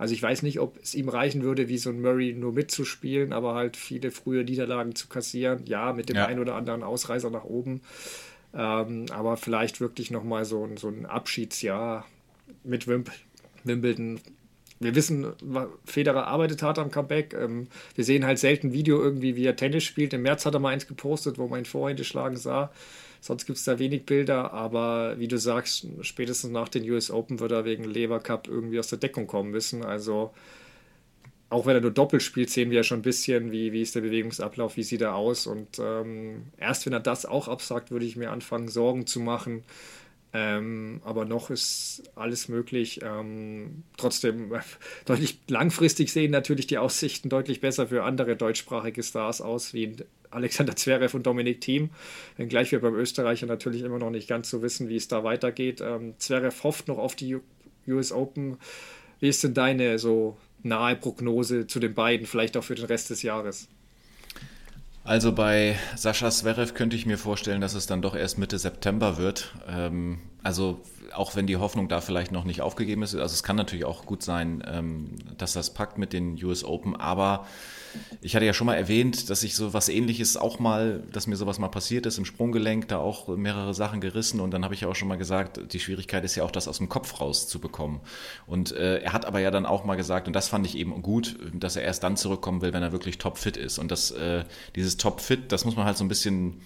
Also 0.00 0.14
ich 0.14 0.22
weiß 0.22 0.40
nicht, 0.44 0.60
ob 0.60 0.78
es 0.82 0.94
ihm 0.94 1.10
reichen 1.10 1.42
würde, 1.42 1.68
wie 1.68 1.76
so 1.76 1.90
ein 1.90 2.00
Murray 2.00 2.32
nur 2.32 2.54
mitzuspielen, 2.54 3.34
aber 3.34 3.54
halt 3.54 3.76
viele 3.76 4.10
frühe 4.10 4.44
Niederlagen 4.44 4.94
zu 4.94 5.08
kassieren. 5.08 5.66
Ja, 5.66 5.92
mit 5.92 6.08
dem 6.08 6.16
ja. 6.16 6.24
einen 6.24 6.40
oder 6.40 6.54
anderen 6.54 6.82
Ausreißer 6.82 7.28
nach 7.28 7.44
oben. 7.44 7.82
Ähm, 8.54 9.04
aber 9.12 9.36
vielleicht 9.36 9.78
wirklich 9.78 10.10
nochmal 10.10 10.46
so, 10.46 10.66
so 10.76 10.88
ein 10.88 11.04
Abschiedsjahr 11.04 12.06
mit 12.64 12.88
Wimp 12.88 13.10
Wimbledon 13.64 14.20
wir 14.82 14.94
wissen, 14.94 15.34
Federer 15.84 16.26
arbeitet 16.28 16.62
hart 16.62 16.78
am 16.78 16.90
Comeback. 16.90 17.34
Ähm, 17.34 17.66
wir 17.94 18.04
sehen 18.04 18.24
halt 18.24 18.38
selten 18.38 18.72
Video 18.72 19.02
irgendwie, 19.02 19.36
wie 19.36 19.44
er 19.44 19.54
Tennis 19.54 19.84
spielt. 19.84 20.14
Im 20.14 20.22
März 20.22 20.46
hat 20.46 20.54
er 20.54 20.60
mal 20.60 20.70
eins 20.70 20.86
gepostet, 20.86 21.36
wo 21.36 21.46
man 21.46 21.58
ihn 21.58 21.66
Vorhände 21.66 22.04
schlagen 22.04 22.38
sah. 22.38 22.72
Sonst 23.20 23.46
gibt 23.46 23.58
es 23.58 23.64
da 23.64 23.78
wenig 23.78 24.06
Bilder, 24.06 24.52
aber 24.52 25.18
wie 25.18 25.28
du 25.28 25.38
sagst, 25.38 25.86
spätestens 26.00 26.50
nach 26.50 26.68
den 26.68 26.88
US 26.90 27.10
Open 27.10 27.38
wird 27.38 27.52
er 27.52 27.64
wegen 27.64 27.84
Lever 27.84 28.20
Cup 28.20 28.48
irgendwie 28.48 28.78
aus 28.78 28.88
der 28.88 28.98
Deckung 28.98 29.26
kommen 29.26 29.50
müssen. 29.50 29.84
Also 29.84 30.32
auch 31.50 31.66
wenn 31.66 31.74
er 31.74 31.82
nur 31.82 31.90
doppelt 31.90 32.22
spielt, 32.22 32.48
sehen 32.48 32.70
wir 32.70 32.78
ja 32.78 32.82
schon 32.84 33.00
ein 33.00 33.02
bisschen, 33.02 33.50
wie, 33.50 33.72
wie 33.72 33.82
ist 33.82 33.94
der 33.94 34.00
Bewegungsablauf, 34.00 34.76
wie 34.76 34.84
sieht 34.84 35.02
er 35.02 35.16
aus. 35.16 35.46
Und 35.46 35.78
ähm, 35.80 36.44
erst 36.56 36.86
wenn 36.86 36.92
er 36.92 37.00
das 37.00 37.26
auch 37.26 37.48
absagt, 37.48 37.90
würde 37.90 38.06
ich 38.06 38.16
mir 38.16 38.30
anfangen, 38.30 38.68
Sorgen 38.68 39.06
zu 39.06 39.20
machen, 39.20 39.64
ähm, 40.32 41.00
aber 41.04 41.24
noch 41.24 41.50
ist 41.50 42.04
alles 42.14 42.48
möglich. 42.48 43.00
Ähm, 43.02 43.82
trotzdem 43.96 44.54
äh, 44.54 44.60
deutlich 45.04 45.40
langfristig 45.48 46.12
sehen 46.12 46.30
natürlich 46.30 46.68
die 46.68 46.78
Aussichten 46.78 47.28
deutlich 47.28 47.60
besser 47.60 47.88
für 47.88 48.04
andere 48.04 48.36
deutschsprachige 48.36 49.02
Stars 49.02 49.40
aus, 49.40 49.74
wie 49.74 49.96
Alexander 50.30 50.76
Zverev 50.76 51.14
und 51.16 51.26
Dominik 51.26 51.60
Thiem. 51.60 51.90
Wenngleich 52.36 52.72
wir 52.72 52.80
beim 52.80 52.94
Österreicher 52.94 53.46
natürlich 53.46 53.82
immer 53.82 53.98
noch 53.98 54.10
nicht 54.10 54.28
ganz 54.28 54.50
so 54.50 54.62
wissen, 54.62 54.88
wie 54.88 54.96
es 54.96 55.08
da 55.08 55.24
weitergeht. 55.24 55.80
Ähm, 55.80 56.14
Zverev 56.18 56.62
hofft 56.62 56.88
noch 56.88 56.98
auf 56.98 57.16
die 57.16 57.38
US 57.88 58.12
Open. 58.12 58.58
Wie 59.18 59.28
ist 59.28 59.44
denn 59.44 59.54
deine 59.54 59.98
so 59.98 60.36
nahe 60.62 60.96
Prognose 60.96 61.66
zu 61.66 61.80
den 61.80 61.94
beiden, 61.94 62.26
vielleicht 62.26 62.56
auch 62.56 62.64
für 62.64 62.74
den 62.74 62.86
Rest 62.86 63.10
des 63.10 63.22
Jahres? 63.22 63.68
Also 65.04 65.32
bei 65.32 65.76
Sascha 65.96 66.30
Zverev 66.30 66.74
könnte 66.74 66.94
ich 66.94 67.06
mir 67.06 67.18
vorstellen, 67.18 67.60
dass 67.60 67.74
es 67.74 67.86
dann 67.86 68.02
doch 68.02 68.14
erst 68.14 68.38
Mitte 68.38 68.58
September 68.58 69.16
wird. 69.16 69.54
Ähm, 69.66 70.18
also 70.42 70.80
auch 71.12 71.34
wenn 71.34 71.46
die 71.46 71.56
Hoffnung 71.56 71.88
da 71.88 72.00
vielleicht 72.00 72.32
noch 72.32 72.44
nicht 72.44 72.60
aufgegeben 72.60 73.02
ist. 73.02 73.14
Also 73.14 73.34
es 73.34 73.42
kann 73.42 73.56
natürlich 73.56 73.84
auch 73.84 74.06
gut 74.06 74.22
sein, 74.22 74.62
ähm, 74.66 75.10
dass 75.38 75.52
das 75.52 75.70
packt 75.74 75.98
mit 75.98 76.12
den 76.12 76.42
US 76.44 76.64
Open, 76.64 76.96
aber 76.96 77.46
ich 78.20 78.36
hatte 78.36 78.46
ja 78.46 78.52
schon 78.52 78.66
mal 78.66 78.74
erwähnt, 78.74 79.30
dass 79.30 79.42
ich 79.42 79.56
so 79.56 79.72
was 79.72 79.88
ähnliches 79.88 80.36
auch 80.36 80.60
mal, 80.60 81.02
dass 81.12 81.26
mir 81.26 81.36
sowas 81.36 81.58
mal 81.58 81.68
passiert 81.68 82.06
ist 82.06 82.18
im 82.18 82.24
Sprunggelenk, 82.24 82.86
da 82.88 82.98
auch 82.98 83.28
mehrere 83.28 83.74
Sachen 83.74 84.00
gerissen 84.00 84.40
und 84.40 84.52
dann 84.52 84.64
habe 84.64 84.74
ich 84.74 84.82
ja 84.82 84.88
auch 84.88 84.94
schon 84.94 85.08
mal 85.08 85.18
gesagt, 85.18 85.72
die 85.72 85.80
Schwierigkeit 85.80 86.24
ist 86.24 86.36
ja 86.36 86.44
auch, 86.44 86.50
das 86.50 86.68
aus 86.68 86.78
dem 86.78 86.88
Kopf 86.88 87.20
rauszubekommen. 87.20 88.00
Und 88.46 88.72
äh, 88.72 88.98
er 88.98 89.12
hat 89.12 89.24
aber 89.24 89.40
ja 89.40 89.50
dann 89.50 89.66
auch 89.66 89.84
mal 89.84 89.96
gesagt, 89.96 90.28
und 90.28 90.34
das 90.34 90.48
fand 90.48 90.66
ich 90.66 90.76
eben 90.76 91.02
gut, 91.02 91.36
dass 91.52 91.76
er 91.76 91.82
erst 91.82 92.02
dann 92.04 92.16
zurückkommen 92.16 92.62
will, 92.62 92.72
wenn 92.72 92.82
er 92.82 92.92
wirklich 92.92 93.18
topfit 93.18 93.56
ist. 93.56 93.78
Und 93.78 93.90
das, 93.90 94.12
äh, 94.12 94.44
dieses 94.76 94.96
topfit, 94.96 95.50
das 95.50 95.64
muss 95.64 95.76
man 95.76 95.86
halt 95.86 95.96
so 95.96 96.04
ein 96.04 96.08
bisschen 96.08 96.60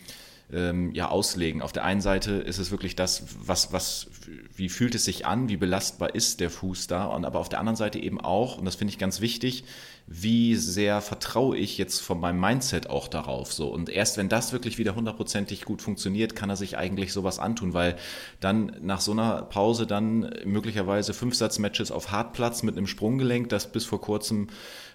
ähm, 0.54 0.94
ja 0.94 1.08
auslegen. 1.08 1.62
Auf 1.62 1.72
der 1.72 1.84
einen 1.84 2.00
Seite 2.00 2.32
ist 2.32 2.58
es 2.58 2.70
wirklich 2.70 2.94
das, 2.94 3.24
was, 3.40 3.72
was, 3.72 4.06
wie 4.54 4.68
fühlt 4.68 4.94
es 4.94 5.04
sich 5.04 5.26
an, 5.26 5.48
wie 5.48 5.56
belastbar 5.56 6.14
ist 6.14 6.40
der 6.40 6.50
Fuß 6.50 6.86
da, 6.86 7.06
und 7.06 7.24
aber 7.24 7.40
auf 7.40 7.48
der 7.48 7.58
anderen 7.58 7.76
Seite 7.76 7.98
eben 7.98 8.20
auch, 8.20 8.56
und 8.56 8.64
das 8.64 8.76
finde 8.76 8.92
ich 8.92 8.98
ganz 8.98 9.20
wichtig, 9.20 9.64
wie 10.06 10.54
sehr 10.54 11.00
vertraue 11.00 11.56
ich 11.56 11.78
jetzt 11.78 12.00
von 12.00 12.20
meinem 12.20 12.38
Mindset 12.38 12.90
auch 12.90 13.08
darauf. 13.08 13.52
So. 13.52 13.68
Und 13.68 13.88
erst 13.88 14.18
wenn 14.18 14.28
das 14.28 14.52
wirklich 14.52 14.76
wieder 14.76 14.94
hundertprozentig 14.94 15.64
gut 15.64 15.80
funktioniert, 15.80 16.36
kann 16.36 16.50
er 16.50 16.56
sich 16.56 16.76
eigentlich 16.76 17.12
sowas 17.12 17.38
antun, 17.38 17.72
weil 17.72 17.96
dann 18.38 18.76
nach 18.82 19.00
so 19.00 19.12
einer 19.12 19.42
Pause 19.42 19.86
dann 19.86 20.30
möglicherweise 20.44 21.14
Fünfsatzmatches 21.14 21.90
auf 21.90 22.10
Hartplatz 22.10 22.62
mit 22.62 22.76
einem 22.76 22.86
Sprunggelenk, 22.86 23.48
das 23.48 23.72
bis 23.72 23.86
vor 23.86 24.00
kurzem 24.00 24.48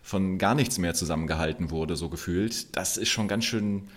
von 0.03 0.38
gar 0.38 0.53
nichts 0.53 0.78
mehr 0.78 0.93
zusammengehalten 0.93 1.72
wurde, 1.72 1.95
so 1.95 2.10
gefühlt, 2.10 2.76
das 2.78 2.97
ist 2.97 3.10
schon 3.10 3.28
ganz 3.28 3.45
schön 3.45 3.89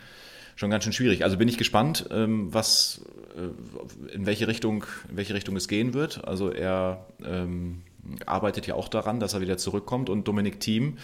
schon 0.62 0.70
ganz 0.70 0.84
schön 0.84 0.92
schwierig. 0.92 1.24
Also 1.24 1.36
bin 1.36 1.48
ich 1.48 1.58
gespannt, 1.58 2.06
ähm, 2.10 2.54
was, 2.54 3.02
äh, 3.36 4.14
in 4.14 4.26
welche 4.26 4.46
Richtung, 4.46 4.84
in 5.10 5.16
welche 5.16 5.34
Richtung 5.34 5.56
es 5.56 5.66
gehen 5.66 5.92
wird. 5.92 6.24
Also 6.24 6.50
er 6.50 7.04
ähm, 7.24 7.82
arbeitet 8.26 8.68
ja 8.68 8.74
auch 8.76 8.88
daran, 8.88 9.18
dass 9.18 9.34
er 9.34 9.40
wieder 9.40 9.58
zurückkommt. 9.58 10.08
Und 10.08 10.28
Dominik 10.28 10.60
Thiem, 10.60 10.98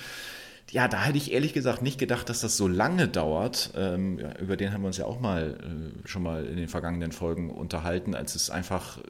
ja, 0.70 0.86
da 0.86 1.02
hätte 1.02 1.18
ich 1.18 1.32
ehrlich 1.32 1.54
gesagt 1.54 1.82
nicht 1.82 1.98
gedacht, 1.98 2.28
dass 2.28 2.40
das 2.40 2.56
so 2.56 2.68
lange 2.68 3.08
dauert. 3.08 3.72
Ähm, 3.76 4.20
ja, 4.20 4.38
über 4.38 4.56
den 4.56 4.72
haben 4.72 4.82
wir 4.82 4.86
uns 4.86 4.98
ja 4.98 5.06
auch 5.06 5.18
mal 5.18 5.58
äh, 5.60 6.08
schon 6.08 6.22
mal 6.22 6.44
in 6.44 6.56
den 6.56 6.68
vergangenen 6.68 7.10
Folgen 7.10 7.50
unterhalten, 7.50 8.14
als 8.14 8.36
es 8.36 8.50
einfach 8.50 8.98
äh, 8.98 9.00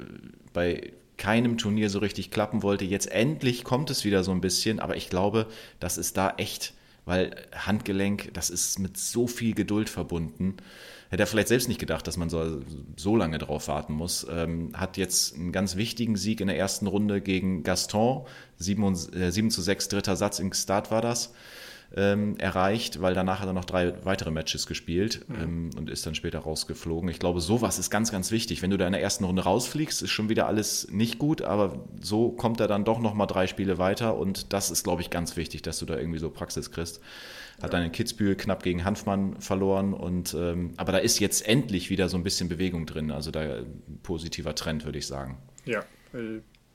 bei 0.54 0.92
keinem 1.18 1.58
Turnier 1.58 1.90
so 1.90 1.98
richtig 1.98 2.30
klappen 2.30 2.62
wollte. 2.62 2.86
Jetzt 2.86 3.10
endlich 3.10 3.64
kommt 3.64 3.90
es 3.90 4.06
wieder 4.06 4.24
so 4.24 4.30
ein 4.30 4.40
bisschen, 4.40 4.80
aber 4.80 4.96
ich 4.96 5.10
glaube, 5.10 5.46
das 5.78 5.98
ist 5.98 6.16
da 6.16 6.32
echt, 6.38 6.72
weil 7.08 7.34
Handgelenk, 7.54 8.34
das 8.34 8.50
ist 8.50 8.78
mit 8.78 8.98
so 8.98 9.26
viel 9.26 9.54
Geduld 9.54 9.88
verbunden. 9.88 10.58
Hätte 11.08 11.22
er 11.22 11.26
vielleicht 11.26 11.48
selbst 11.48 11.66
nicht 11.66 11.80
gedacht, 11.80 12.06
dass 12.06 12.18
man 12.18 12.28
so, 12.28 12.60
so 12.96 13.16
lange 13.16 13.38
drauf 13.38 13.68
warten 13.68 13.94
muss. 13.94 14.26
Ähm, 14.30 14.72
hat 14.74 14.98
jetzt 14.98 15.34
einen 15.34 15.50
ganz 15.50 15.76
wichtigen 15.76 16.16
Sieg 16.16 16.42
in 16.42 16.48
der 16.48 16.58
ersten 16.58 16.86
Runde 16.86 17.22
gegen 17.22 17.62
Gaston, 17.62 18.26
7, 18.58 18.94
7 18.94 19.48
äh, 19.48 19.50
zu 19.50 19.62
6, 19.62 19.88
dritter 19.88 20.16
Satz 20.16 20.38
im 20.38 20.52
Start 20.52 20.90
war 20.90 21.00
das 21.00 21.32
ähm, 21.96 22.36
erreicht, 22.38 23.00
weil 23.00 23.14
danach 23.14 23.40
hat 23.40 23.46
er 23.46 23.54
noch 23.54 23.64
drei 23.64 23.94
weitere 24.04 24.30
Matches 24.30 24.66
gespielt 24.66 25.24
mhm. 25.28 25.34
ähm, 25.40 25.70
und 25.76 25.88
ist 25.88 26.04
dann 26.06 26.14
später 26.14 26.40
rausgeflogen. 26.40 27.08
Ich 27.08 27.18
glaube, 27.18 27.40
sowas 27.40 27.78
ist 27.78 27.90
ganz, 27.90 28.12
ganz 28.12 28.30
wichtig. 28.30 28.60
Wenn 28.62 28.70
du 28.70 28.76
da 28.76 28.86
in 28.86 28.92
der 28.92 29.02
ersten 29.02 29.24
Runde 29.24 29.42
rausfliegst, 29.42 30.02
ist 30.02 30.10
schon 30.10 30.28
wieder 30.28 30.46
alles 30.46 30.88
nicht 30.90 31.18
gut, 31.18 31.40
aber 31.40 31.84
so 32.00 32.30
kommt 32.30 32.60
er 32.60 32.68
dann 32.68 32.84
doch 32.84 32.98
nochmal 33.00 33.26
drei 33.26 33.46
Spiele 33.46 33.78
weiter 33.78 34.16
und 34.16 34.52
das 34.52 34.70
ist, 34.70 34.84
glaube 34.84 35.00
ich, 35.00 35.08
ganz 35.08 35.36
wichtig, 35.36 35.62
dass 35.62 35.78
du 35.78 35.86
da 35.86 35.96
irgendwie 35.96 36.18
so 36.18 36.30
Praxis 36.30 36.70
kriegst. 36.70 37.00
Hat 37.62 37.72
dann 37.72 37.82
in 37.82 37.90
Kitzbühel 37.90 38.36
knapp 38.36 38.62
gegen 38.62 38.84
Hanfmann 38.84 39.40
verloren 39.40 39.92
und 39.92 40.32
ähm, 40.34 40.74
aber 40.76 40.92
da 40.92 40.98
ist 40.98 41.18
jetzt 41.18 41.48
endlich 41.48 41.90
wieder 41.90 42.08
so 42.08 42.16
ein 42.16 42.22
bisschen 42.22 42.48
Bewegung 42.48 42.86
drin. 42.86 43.10
Also 43.10 43.32
da 43.32 43.62
positiver 44.04 44.54
Trend, 44.54 44.84
würde 44.84 44.98
ich 44.98 45.06
sagen. 45.06 45.38
Ja, 45.64 45.82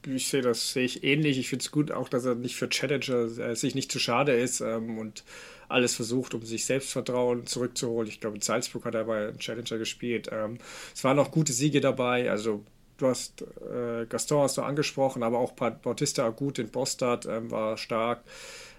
ich 0.07 0.27
sehe 0.27 0.41
das 0.41 0.73
sehe 0.73 0.85
ich 0.85 1.03
ähnlich. 1.03 1.37
Ich 1.37 1.49
finde 1.49 1.63
es 1.63 1.71
gut, 1.71 1.91
auch 1.91 2.09
dass 2.09 2.25
er 2.25 2.35
nicht 2.35 2.55
für 2.55 2.69
Challenger 2.69 3.37
äh, 3.39 3.55
sich 3.55 3.75
nicht 3.75 3.91
zu 3.91 3.99
schade 3.99 4.33
ist 4.33 4.61
ähm, 4.61 4.97
und 4.97 5.23
alles 5.69 5.95
versucht, 5.95 6.33
um 6.33 6.43
sich 6.43 6.65
Selbstvertrauen 6.65 7.45
zurückzuholen. 7.47 8.09
Ich 8.09 8.19
glaube, 8.19 8.35
in 8.35 8.41
Salzburg 8.41 8.85
hat 8.85 8.95
er 8.95 9.05
bei 9.05 9.33
Challenger 9.37 9.77
gespielt. 9.77 10.29
Ähm, 10.31 10.57
es 10.93 11.03
waren 11.03 11.19
auch 11.19 11.31
gute 11.31 11.53
Siege 11.53 11.81
dabei. 11.81 12.29
Also 12.29 12.63
du 12.97 13.07
hast 13.07 13.41
äh, 13.41 14.05
Gaston 14.07 14.43
hast 14.43 14.57
du 14.57 14.61
angesprochen, 14.61 15.23
aber 15.23 15.39
auch 15.39 15.51
Bautista 15.51 16.29
gut 16.29 16.59
in 16.59 16.69
Bostad 16.69 17.25
ähm, 17.25 17.51
war 17.51 17.77
stark. 17.77 18.23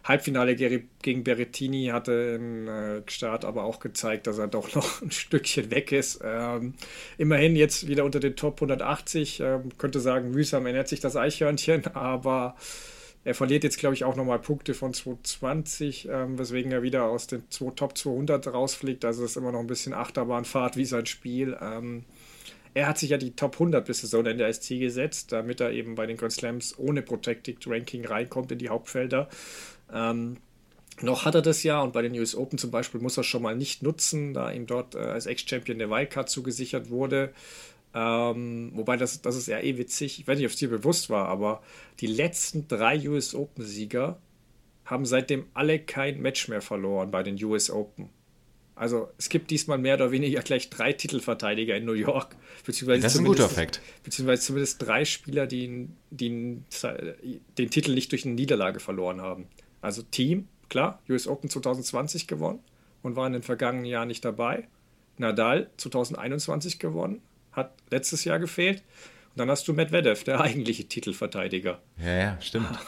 Halbfinale 0.04 0.54
gegen 0.54 1.24
Berrettini 1.24 1.86
hatte 1.86 2.36
im 2.36 2.68
äh, 2.68 3.02
Start 3.10 3.46
aber 3.46 3.64
auch 3.64 3.80
gezeigt, 3.80 4.26
dass 4.26 4.36
er 4.36 4.48
doch 4.48 4.74
noch 4.74 5.00
ein 5.02 5.10
Stückchen 5.10 5.70
weg 5.70 5.92
ist. 5.92 6.20
Ähm, 6.22 6.74
immerhin 7.16 7.56
jetzt 7.56 7.88
wieder 7.88 8.04
unter 8.04 8.20
den 8.20 8.36
Top 8.36 8.56
180. 8.56 9.40
Ähm, 9.40 9.70
könnte 9.78 10.00
sagen, 10.00 10.30
mühsam 10.30 10.66
ernährt 10.66 10.88
sich 10.88 11.00
das 11.00 11.16
Eichhörnchen, 11.16 11.86
aber 11.94 12.54
er 13.24 13.34
verliert 13.34 13.64
jetzt, 13.64 13.78
glaube 13.78 13.94
ich, 13.94 14.04
auch 14.04 14.16
nochmal 14.16 14.38
Punkte 14.38 14.74
von 14.74 14.92
220, 14.92 16.08
ähm, 16.10 16.38
weswegen 16.38 16.70
er 16.72 16.82
wieder 16.82 17.04
aus 17.04 17.26
den 17.26 17.48
Top 17.48 17.96
200 17.96 18.46
rausfliegt. 18.48 19.06
Also 19.06 19.24
ist 19.24 19.38
immer 19.38 19.52
noch 19.52 19.60
ein 19.60 19.66
bisschen 19.66 19.94
Achterbahnfahrt 19.94 20.76
wie 20.76 20.84
sein 20.84 21.06
Spiel. 21.06 21.56
Ähm, 21.62 22.04
er 22.74 22.88
hat 22.88 22.98
sich 22.98 23.10
ja 23.10 23.16
die 23.16 23.36
Top 23.36 23.54
100 23.54 23.86
bis 23.86 24.00
Saison 24.00 24.26
in 24.26 24.36
der 24.36 24.52
SC 24.52 24.80
gesetzt, 24.80 25.30
damit 25.32 25.60
er 25.60 25.70
eben 25.70 25.94
bei 25.94 26.06
den 26.06 26.16
Grand 26.16 26.32
Slams 26.32 26.76
ohne 26.76 27.02
Protected 27.02 27.66
Ranking 27.66 28.04
reinkommt 28.04 28.50
in 28.50 28.58
die 28.58 28.68
Hauptfelder. 28.68 29.28
Ähm, 29.94 30.36
noch 31.00 31.24
hat 31.24 31.34
er 31.34 31.42
das 31.42 31.62
ja 31.62 31.80
und 31.80 31.92
bei 31.92 32.02
den 32.02 32.12
US 32.18 32.34
Open 32.34 32.58
zum 32.58 32.70
Beispiel 32.70 33.00
muss 33.00 33.16
er 33.16 33.24
schon 33.24 33.42
mal 33.42 33.56
nicht 33.56 33.82
nutzen, 33.82 34.34
da 34.34 34.52
ihm 34.52 34.66
dort 34.66 34.94
äh, 34.94 34.98
als 34.98 35.26
Ex-Champion 35.26 35.78
der 35.78 35.90
Wildcard 35.90 36.28
zugesichert 36.28 36.90
wurde. 36.90 37.32
Ähm, 37.94 38.72
wobei 38.74 38.96
das, 38.96 39.22
das 39.22 39.36
ist 39.36 39.46
ja 39.46 39.60
eh 39.60 39.78
witzig. 39.78 40.20
Ich 40.20 40.26
weiß 40.26 40.36
nicht, 40.36 40.46
ob 40.46 40.52
es 40.52 40.58
dir 40.58 40.68
bewusst 40.68 41.10
war, 41.10 41.28
aber 41.28 41.62
die 42.00 42.06
letzten 42.06 42.68
drei 42.68 43.08
US 43.08 43.34
Open-Sieger 43.34 44.18
haben 44.84 45.06
seitdem 45.06 45.46
alle 45.54 45.78
kein 45.78 46.20
Match 46.20 46.48
mehr 46.48 46.60
verloren 46.60 47.10
bei 47.10 47.22
den 47.22 47.42
US 47.42 47.70
Open. 47.70 48.10
Also 48.76 49.08
es 49.18 49.28
gibt 49.28 49.50
diesmal 49.50 49.78
mehr 49.78 49.94
oder 49.94 50.10
weniger 50.10 50.42
gleich 50.42 50.68
drei 50.68 50.92
Titelverteidiger 50.92 51.76
in 51.76 51.84
New 51.84 51.92
York. 51.92 52.34
Beziehungsweise 52.66 53.02
das 53.02 53.14
ist 53.14 53.20
ein 53.20 53.24
guter 53.24 53.48
Fakt. 53.48 53.80
Beziehungsweise 54.02 54.42
zumindest 54.42 54.82
drei 54.82 55.04
Spieler, 55.04 55.46
die, 55.46 55.88
die 56.10 56.58
den 57.58 57.70
Titel 57.70 57.94
nicht 57.94 58.10
durch 58.10 58.24
eine 58.24 58.34
Niederlage 58.34 58.80
verloren 58.80 59.20
haben. 59.20 59.46
Also 59.84 60.02
Team, 60.02 60.48
klar, 60.70 61.00
US 61.10 61.28
Open 61.28 61.50
2020 61.50 62.26
gewonnen 62.26 62.60
und 63.02 63.16
war 63.16 63.26
in 63.26 63.34
den 63.34 63.42
vergangenen 63.42 63.84
Jahren 63.84 64.08
nicht 64.08 64.24
dabei. 64.24 64.66
Nadal 65.18 65.70
2021 65.76 66.78
gewonnen, 66.78 67.20
hat 67.52 67.72
letztes 67.90 68.24
Jahr 68.24 68.38
gefehlt. 68.38 68.78
Und 68.78 69.40
dann 69.40 69.50
hast 69.50 69.68
du 69.68 69.74
Medvedev, 69.74 70.24
der 70.24 70.40
eigentliche 70.40 70.84
Titelverteidiger. 70.84 71.80
Ja, 71.98 72.16
ja, 72.16 72.40
stimmt. 72.40 72.68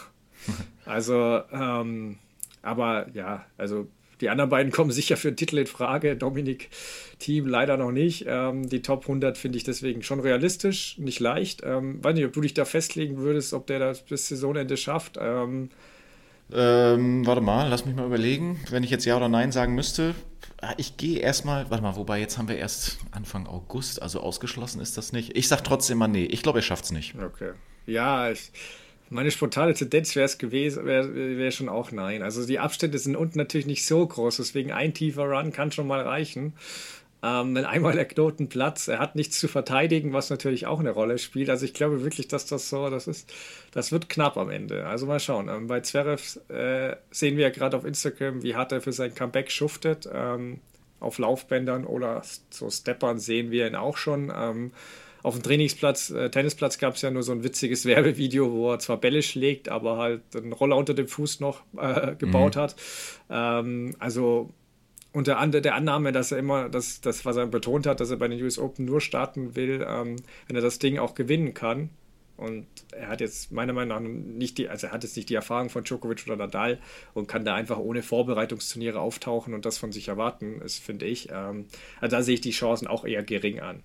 Also, 0.85 1.43
ähm, 1.51 2.19
aber 2.63 3.09
ja, 3.13 3.45
also 3.57 3.89
die 4.21 4.31
anderen 4.31 4.49
beiden 4.49 4.71
kommen 4.71 4.93
sicher 4.93 5.17
für 5.17 5.33
den 5.33 5.37
Titel 5.37 5.59
in 5.59 5.67
Frage. 5.67 6.17
Dominik 6.17 6.69
Team 7.19 7.49
leider 7.49 7.77
noch 7.77 7.91
nicht. 7.91 8.27
Ähm, 8.29 8.69
die 8.69 8.83
Top 8.83 9.03
100 9.03 9.37
finde 9.37 9.59
ich 9.59 9.65
deswegen 9.65 10.05
schon 10.05 10.21
realistisch, 10.21 10.97
nicht 10.99 11.19
leicht. 11.19 11.63
Ähm, 11.65 12.05
weiß 12.05 12.15
nicht, 12.15 12.27
ob 12.27 12.33
du 12.33 12.41
dich 12.43 12.55
da 12.55 12.65
festlegen 12.65 13.17
würdest, 13.17 13.55
ob 13.55 13.67
der 13.67 13.81
das 13.81 14.03
bis 14.03 14.29
Saisonende 14.29 14.77
schafft. 14.77 15.19
Ähm, 15.21 15.71
ähm, 16.53 17.27
warte 17.27 17.41
mal, 17.41 17.69
lass 17.69 17.85
mich 17.85 17.97
mal 17.97 18.07
überlegen. 18.07 18.61
Wenn 18.71 18.85
ich 18.85 18.91
jetzt 18.91 19.05
Ja 19.05 19.17
oder 19.17 19.29
Nein 19.29 19.53
sagen 19.53 19.75
müsste, 19.75 20.15
ah, 20.61 20.75
ich 20.77 20.97
gehe 20.97 21.19
erstmal, 21.19 21.71
warte 21.71 21.83
mal, 21.83 21.97
wobei 21.97 22.21
jetzt 22.21 22.39
haben 22.39 22.49
wir 22.49 22.57
erst 22.57 22.99
Anfang 23.11 23.47
August, 23.47 24.01
also 24.01 24.21
ausgeschlossen 24.21 24.81
ist 24.81 24.97
das 24.97 25.13
nicht. 25.13 25.37
Ich 25.37 25.49
sag 25.49 25.65
trotzdem 25.65 25.99
mal 25.99 26.09
nee. 26.09 26.25
Ich 26.25 26.43
glaube, 26.43 26.61
er 26.61 26.73
es 26.73 26.93
nicht. 26.93 27.15
Okay. 27.21 27.53
Ja, 27.87 28.31
ich, 28.31 28.53
meine 29.11 29.31
spontane 29.31 29.75
Tendenz 29.75 30.17
wäre 30.17 30.27
es 30.27 30.39
gewesen, 30.39 30.85
wäre 30.85 31.15
wär 31.15 31.51
schon 31.51 31.69
auch 31.69 31.93
nein. 31.93 32.23
Also 32.23 32.47
die 32.47 32.59
Abstände 32.59 32.99
sind 32.99 33.17
unten 33.17 33.39
natürlich 33.39 33.67
nicht 33.67 33.87
so 33.87 34.07
groß, 34.07 34.37
deswegen 34.37 34.73
ein 34.73 34.95
tiefer 34.95 35.25
Run 35.25 35.53
kann 35.53 35.73
schon 35.73 35.87
mal 35.87 36.01
reichen. 36.01 36.55
Ähm, 37.23 37.55
wenn 37.55 37.65
einmal 37.65 37.95
der 37.95 38.05
Knoten 38.05 38.49
platzt, 38.49 38.89
er 38.89 38.99
hat 38.99 39.17
nichts 39.17 39.39
zu 39.39 39.49
verteidigen, 39.49 40.13
was 40.13 40.31
natürlich 40.31 40.67
auch 40.67 40.81
eine 40.81 40.91
Rolle 40.91 41.19
spielt. 41.19 41.49
Also 41.51 41.65
ich 41.65 41.75
glaube 41.75 42.03
wirklich, 42.03 42.29
dass 42.29 42.47
das 42.47 42.69
so, 42.69 42.91
das 42.91 43.07
ist, 43.07 43.33
das 43.73 43.91
wird 43.91 44.09
knapp 44.09 44.37
am 44.37 44.51
Ende. 44.51 44.87
Also 44.87 45.07
mal 45.07 45.21
schauen. 45.21 45.49
Ähm, 45.49 45.67
bei 45.67 45.81
Zverev 45.81 46.39
äh, 46.49 46.97
sehen 47.11 47.37
wir 47.37 47.45
ja 47.45 47.51
gerade 47.51 47.77
auf 47.77 47.85
Instagram, 47.85 48.43
wie 48.43 48.55
hart 48.55 48.73
er 48.73 48.81
für 48.81 48.93
sein 48.93 49.15
Comeback 49.15 49.51
schuftet. 49.51 50.09
Ähm, 50.13 50.61
auf 51.01 51.19
Laufbändern 51.19 51.85
oder 51.85 52.23
so 52.51 52.71
Steppern 52.71 53.19
sehen 53.19 53.51
wir 53.51 53.67
ihn 53.67 53.77
auch 53.77 53.97
schon. 53.97 54.33
Ähm, 54.35 54.73
auf 55.23 55.35
dem 55.35 55.43
Trainingsplatz, 55.43 56.11
äh, 56.11 56.31
Tennisplatz 56.31 56.79
gab 56.79 56.95
es 56.95 57.03
ja 57.03 57.11
nur 57.11 57.25
so 57.25 57.33
ein 57.33 57.43
witziges 57.43 57.85
Werbevideo, 57.85 58.53
wo 58.53 58.71
er 58.71 58.79
zwar 58.79 58.99
Bälle 58.99 59.23
schlägt, 59.23 59.69
aber 59.69 59.97
halt 59.97 60.23
einen 60.37 60.53
Roller 60.53 60.77
unter 60.77 60.95
dem 60.95 61.09
Fuß 61.09 61.41
noch 61.41 61.63
äh, 61.77 62.15
gebaut 62.15 62.55
mhm. 62.55 62.61
hat. 62.61 62.77
Ähm, 63.29 63.97
also 63.99 64.51
unter 65.17 65.61
der 65.63 65.75
Annahme, 65.75 66.13
dass 66.13 66.31
er 66.31 66.39
immer, 66.39 66.69
das, 66.69 67.01
das, 67.01 67.25
was 67.25 67.37
er 67.37 67.47
betont 67.47 67.87
hat, 67.87 68.01
dass 68.01 68.11
er 68.11 68.19
bei 68.19 68.29
den 68.29 68.43
US 68.43 68.59
Open 68.59 68.85
nur 68.85 69.01
starten 69.01 69.57
will, 69.57 69.83
ähm, 69.89 70.17
wenn 70.47 70.57
er 70.57 70.63
das 70.63 70.79
Ding 70.79 70.99
auch 70.99 71.15
gewinnen 71.15 71.55
kann. 71.55 71.89
Und 72.37 72.67
er 72.93 73.09
hat 73.09 73.23
jetzt 73.23 73.51
meiner 73.51 73.73
Meinung 73.73 73.89
nach 73.89 74.01
nicht 74.07 74.59
die, 74.59 74.69
also 74.69 74.89
er 74.89 74.93
hat 74.93 75.05
jetzt 75.05 75.17
nicht 75.17 75.31
die 75.31 75.35
Erfahrung 75.35 75.71
von 75.71 75.85
Djokovic 75.85 76.27
oder 76.27 76.37
Nadal 76.37 76.79
und 77.15 77.29
kann 77.29 77.47
da 77.47 77.55
einfach 77.55 77.79
ohne 77.79 78.03
Vorbereitungsturniere 78.03 79.01
auftauchen 79.01 79.55
und 79.55 79.65
das 79.65 79.79
von 79.79 79.91
sich 79.91 80.09
erwarten, 80.09 80.61
ist, 80.61 80.85
finde 80.85 81.07
ich. 81.07 81.31
Ähm, 81.33 81.65
also 81.99 82.17
da 82.17 82.23
sehe 82.23 82.35
ich 82.35 82.43
die 82.43 82.51
Chancen 82.51 82.87
auch 82.87 83.07
eher 83.07 83.23
gering 83.23 83.61
an. 83.61 83.83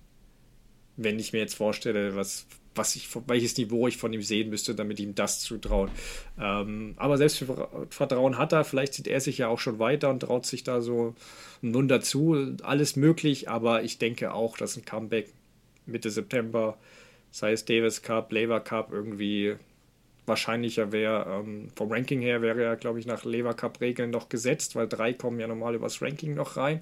Wenn 0.98 1.18
ich 1.18 1.32
mir 1.32 1.38
jetzt 1.38 1.54
vorstelle, 1.54 2.14
was 2.14 2.46
was 2.74 2.96
ich, 2.96 3.08
welches 3.26 3.56
Niveau 3.56 3.86
ich 3.86 3.96
von 3.96 4.12
ihm 4.12 4.22
sehen 4.22 4.50
müsste, 4.50 4.74
damit 4.74 5.00
ihm 5.00 5.14
das 5.14 5.40
zutrauen. 5.40 5.90
Ähm, 6.40 6.94
aber 6.96 7.18
Selbstvertrauen 7.18 8.38
hat 8.38 8.52
er, 8.52 8.64
vielleicht 8.64 8.94
sieht 8.94 9.06
er 9.06 9.20
sich 9.20 9.38
ja 9.38 9.48
auch 9.48 9.58
schon 9.58 9.78
weiter 9.78 10.10
und 10.10 10.20
traut 10.20 10.46
sich 10.46 10.64
da 10.64 10.80
so 10.80 11.14
ein 11.62 11.74
Wunder 11.74 12.00
zu. 12.00 12.56
Alles 12.62 12.96
möglich, 12.96 13.48
aber 13.48 13.82
ich 13.82 13.98
denke 13.98 14.32
auch, 14.34 14.56
dass 14.56 14.76
ein 14.76 14.84
Comeback 14.84 15.32
Mitte 15.86 16.10
September, 16.10 16.78
sei 17.30 17.52
es 17.52 17.64
Davis 17.64 18.02
Cup, 18.02 18.32
Labour 18.32 18.60
Cup, 18.60 18.92
irgendwie 18.92 19.56
wahrscheinlicher 20.26 20.92
wäre. 20.92 21.26
Ähm, 21.28 21.68
vom 21.74 21.90
Ranking 21.90 22.20
her 22.20 22.42
wäre 22.42 22.62
er, 22.62 22.76
glaube 22.76 22.98
ich, 22.98 23.06
nach 23.06 23.24
Lever 23.24 23.54
Cup-Regeln 23.54 24.10
noch 24.10 24.28
gesetzt, 24.28 24.76
weil 24.76 24.86
drei 24.86 25.12
kommen 25.12 25.40
ja 25.40 25.46
normal 25.46 25.74
übers 25.74 26.00
Ranking 26.00 26.34
noch 26.34 26.56
rein. 26.56 26.80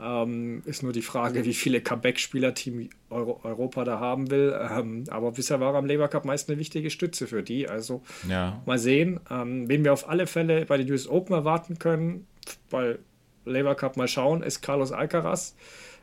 Ähm, 0.00 0.62
ist 0.64 0.82
nur 0.82 0.92
die 0.92 1.02
Frage, 1.02 1.44
wie 1.44 1.54
viele 1.54 1.80
Comeback-Spieler 1.80 2.54
Team 2.54 2.88
Euro 3.10 3.40
Europa 3.42 3.84
da 3.84 4.00
haben 4.00 4.30
will. 4.30 4.58
Ähm, 4.70 5.04
aber 5.10 5.32
bisher 5.32 5.60
war 5.60 5.74
er 5.74 5.78
am 5.78 5.86
Lever 5.86 6.08
Cup 6.08 6.24
meist 6.24 6.48
eine 6.48 6.58
wichtige 6.58 6.90
Stütze 6.90 7.26
für 7.26 7.42
die. 7.42 7.68
Also 7.68 8.02
ja. 8.28 8.62
mal 8.66 8.78
sehen, 8.78 9.20
ähm, 9.30 9.68
wen 9.68 9.84
wir 9.84 9.92
auf 9.92 10.08
alle 10.08 10.26
Fälle 10.26 10.64
bei 10.64 10.76
den 10.78 10.90
US 10.90 11.08
Open 11.08 11.34
erwarten 11.34 11.78
können, 11.78 12.26
weil 12.70 13.00
Lever 13.44 13.74
Cup 13.74 13.96
mal 13.96 14.08
schauen, 14.08 14.42
ist 14.42 14.62
Carlos 14.62 14.92
Alcaraz. 14.92 15.54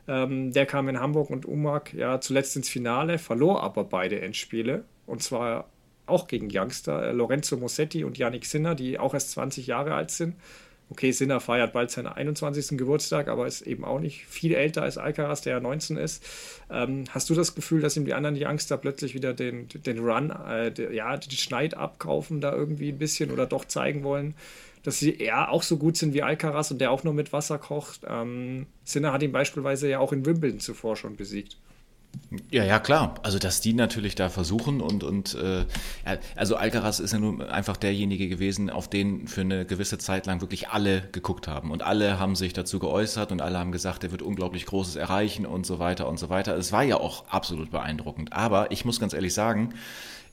Ähm, 0.08 0.54
der 0.54 0.66
kam 0.66 0.88
in 0.90 1.00
Hamburg 1.00 1.30
und 1.30 1.46
Umag 1.46 1.94
ja 1.94 2.22
zuletzt 2.22 2.56
ins 2.56 2.70
Finale, 2.70 3.18
verlor 3.18 3.64
aber 3.64 3.84
beide 3.84 4.22
Endspiele. 4.22 4.86
Und 5.06 5.22
zwar 5.22 5.70
auch 6.08 6.28
gegen 6.28 6.50
Youngster, 6.52 7.10
äh, 7.10 7.12
Lorenzo 7.12 7.58
Mossetti 7.58 8.04
und 8.04 8.18
Yannick 8.18 8.46
Sinner, 8.46 8.76
die 8.76 9.00
auch 9.00 9.14
erst 9.14 9.32
20 9.32 9.68
Jahre 9.68 9.94
alt 9.94 10.12
sind. 10.12 10.36
Okay, 10.90 11.12
Sinner 11.12 11.42
feiert 11.42 11.74
bald 11.74 11.92
seinen 11.92 12.08
21. 12.08 12.78
Geburtstag, 12.78 13.28
aber 13.28 13.46
ist 13.46 13.62
eben 13.62 13.84
auch 13.84 14.00
nicht 14.00 14.26
viel 14.26 14.54
älter 14.54 14.84
als 14.84 14.98
Alcaraz, 14.98 15.42
der 15.42 15.54
ja 15.54 15.60
19 15.60 15.98
ist. 15.98 16.26
Ähm, 16.70 17.04
hast 17.10 17.30
du 17.30 17.36
das 17.36 17.56
Gefühl, 17.56 17.82
dass 17.82 17.98
ihm 17.98 18.06
die 18.06 18.14
anderen 18.14 18.38
Youngster 18.40 18.78
plötzlich 18.78 19.14
wieder 19.14 19.34
den, 19.34 19.68
den 19.68 20.00
Run, 20.00 20.32
äh, 20.32 20.72
die, 20.72 20.84
ja, 20.84 21.18
den 21.18 21.32
Schneid 21.32 21.74
abkaufen 21.76 22.40
da 22.40 22.54
irgendwie 22.54 22.90
ein 22.90 22.98
bisschen 22.98 23.32
oder 23.32 23.46
doch 23.46 23.66
zeigen 23.66 24.04
wollen, 24.04 24.34
dass 24.84 25.00
sie 25.00 25.22
ja 25.22 25.50
auch 25.50 25.64
so 25.64 25.76
gut 25.76 25.98
sind 25.98 26.14
wie 26.14 26.24
Alcaraz 26.24 26.72
und 26.72 26.80
der 26.80 26.92
auch 26.92 27.04
nur 27.04 27.14
mit 27.14 27.34
Wasser 27.34 27.58
kocht? 27.58 28.02
Ähm, 28.08 28.66
Sinner 28.86 29.12
hat 29.12 29.24
ihn 29.24 29.34
beispielsweise 29.34 29.90
ja 29.90 30.00
auch 30.00 30.14
in 30.14 30.26
Wimbledon 30.26 30.62
zuvor 30.62 30.96
schon 30.96 31.18
besiegt. 31.18 31.58
Ja, 32.52 32.64
ja, 32.64 32.80
klar. 32.80 33.16
Also, 33.24 33.40
dass 33.40 33.62
die 33.62 33.74
natürlich 33.74 34.16
da 34.16 34.30
versuchen 34.30 34.82
und, 34.82 35.04
und 35.04 35.36
äh, 35.36 35.66
also 36.36 36.56
Alcaraz 36.56 37.00
ist 37.00 37.14
ja 37.14 37.20
nun 37.20 37.42
einfach 37.42 37.78
derjenige 37.78 38.28
gewesen, 38.28 38.70
auf 38.70 38.90
den 38.90 39.28
für 39.28 39.42
eine 39.42 39.66
gewisse 39.66 39.98
Zeit 39.98 40.26
lang 40.26 40.42
wirklich 40.42 40.70
alle 40.70 41.02
geguckt 41.12 41.48
haben. 41.48 41.72
Und 41.72 41.84
alle 41.84 42.20
haben 42.20 42.36
sich 42.36 42.54
dazu 42.54 42.80
geäußert 42.80 43.32
und 43.32 43.42
alle 43.42 43.58
haben 43.58 43.72
gesagt, 43.72 44.04
er 44.04 44.12
wird 44.12 44.22
unglaublich 44.22 44.66
Großes 44.66 44.96
erreichen 44.96 45.46
und 45.46 45.66
so 45.66 45.80
weiter 45.80 46.08
und 46.08 46.20
so 46.20 46.30
weiter. 46.30 46.56
Es 46.58 46.72
war 46.72 46.84
ja 46.84 46.98
auch 46.98 47.28
absolut 47.28 47.72
beeindruckend. 47.72 48.34
Aber 48.34 48.72
ich 48.72 48.86
muss 48.86 49.00
ganz 49.00 49.14
ehrlich 49.14 49.34
sagen, 49.34 49.74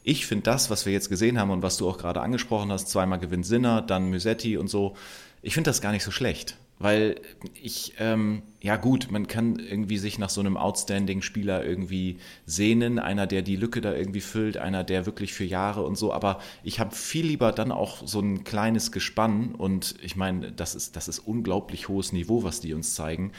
ich 0.03 0.27
finde 0.27 0.45
das, 0.45 0.71
was 0.71 0.85
wir 0.87 0.93
jetzt 0.93 1.09
gesehen 1.09 1.39
haben 1.39 1.51
und 1.51 1.63
was 1.63 1.79
du 1.79 1.89
auch 1.89 1.99
gerade 1.99 2.21
angesprochen 2.21 2.71
hast, 2.71 2.89
zweimal 2.89 3.19
gewinnt 3.19 3.47
Sinner, 3.47 3.81
dann 3.83 4.11
Musetti 4.11 4.57
und 4.59 4.69
so, 4.69 4.95
ich 5.43 5.55
finde 5.55 5.71
das 5.71 5.81
gar 5.81 5.93
nicht 5.93 6.05
so 6.05 6.11
schlecht. 6.11 6.57
Weil 6.79 7.21
ich, 7.63 7.95
ähm, 7.99 8.43
ja 8.61 8.77
gut, 8.77 9.11
man 9.11 9.29
kann 9.29 9.59
irgendwie 9.59 9.97
sich 9.97 10.19
nach 10.19 10.29
so 10.29 10.41
einem 10.41 10.57
Outstanding-Spieler 10.57 11.65
irgendwie 11.65 12.19
sehnen, 12.47 12.99
einer, 12.99 13.27
der 13.27 13.43
die 13.43 13.57
Lücke 13.57 13.81
da 13.81 13.95
irgendwie 13.95 14.21
füllt, 14.21 14.57
einer, 14.57 14.83
der 14.83 15.07
wirklich 15.07 15.33
für 15.33 15.45
Jahre 15.45 15.83
und 15.83 15.97
so, 15.97 16.13
aber 16.13 16.41
ich 16.65 16.81
habe 16.81 16.95
viel 16.95 17.27
lieber 17.27 17.53
dann 17.53 17.71
auch 17.71 18.07
so 18.07 18.21
ein 18.21 18.43
kleines 18.43 18.91
Gespann. 18.91 19.55
Und 19.55 19.95
ich 20.03 20.17
meine, 20.17 20.51
das 20.51 20.75
ist, 20.75 20.97
das 20.97 21.07
ist 21.09 21.21
unglaublich 21.21 21.89
hohes 21.89 22.13
Niveau, 22.13 22.43
was 22.43 22.61
die 22.61 22.75
uns 22.75 22.95
zeigen. 22.95 23.33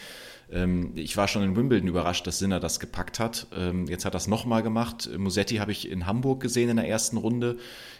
Ähm, 0.51 0.91
ich 0.95 1.17
war 1.17 1.27
schon 1.27 1.43
in 1.43 1.55
Wimbledon 1.55 1.87
überrascht, 1.87 2.27
dass 2.27 2.39
Sinner 2.39 2.59
das 2.59 2.79
gepackt 2.79 3.19
hat. 3.19 3.47
Ähm, 3.55 3.87
jetzt 3.87 4.05
hat 4.05 4.13
er 4.13 4.17
es 4.17 4.27
nochmal 4.27 4.63
gemacht. 4.63 5.09
Musetti 5.17 5.57
habe 5.57 5.71
ich 5.71 5.89
in 5.89 6.05
Hamburg 6.05 6.41
gesehen 6.41 6.69
in 6.69 6.77
der 6.77 6.87
ersten 6.87 7.17
Runde 7.17 7.57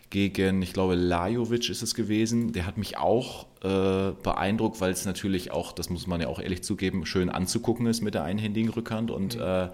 gegen, 0.10 0.62
ich 0.62 0.74
glaube, 0.74 0.96
Lajovic 0.96 1.70
ist 1.70 1.82
es 1.82 1.96
gewesen. 1.96 2.54
Der 2.54 2.66
hat 2.66 2.78
mich 2.78 2.98
auch 2.98 3.48
äh, 3.64 4.12
beeindruckt, 4.24 4.80
weil 4.82 4.92
es 4.92 5.06
natürlich 5.06 5.52
auch, 5.52 5.72
das 5.72 5.90
muss 5.90 6.08
man 6.08 6.22
ja 6.22 6.28
auch 6.28 6.40
ehrlich 6.40 6.64
zugeben, 6.64 7.06
schön 7.06 7.30
anzugucken 7.30 7.88
ist 7.88 8.02
mit 8.02 8.14
der 8.14 8.24
einhändigen 8.24 8.70
Rückhand. 8.70 9.12
Und 9.12 9.36
mhm. 9.36 9.42
äh, 9.42 9.46
ja 9.46 9.72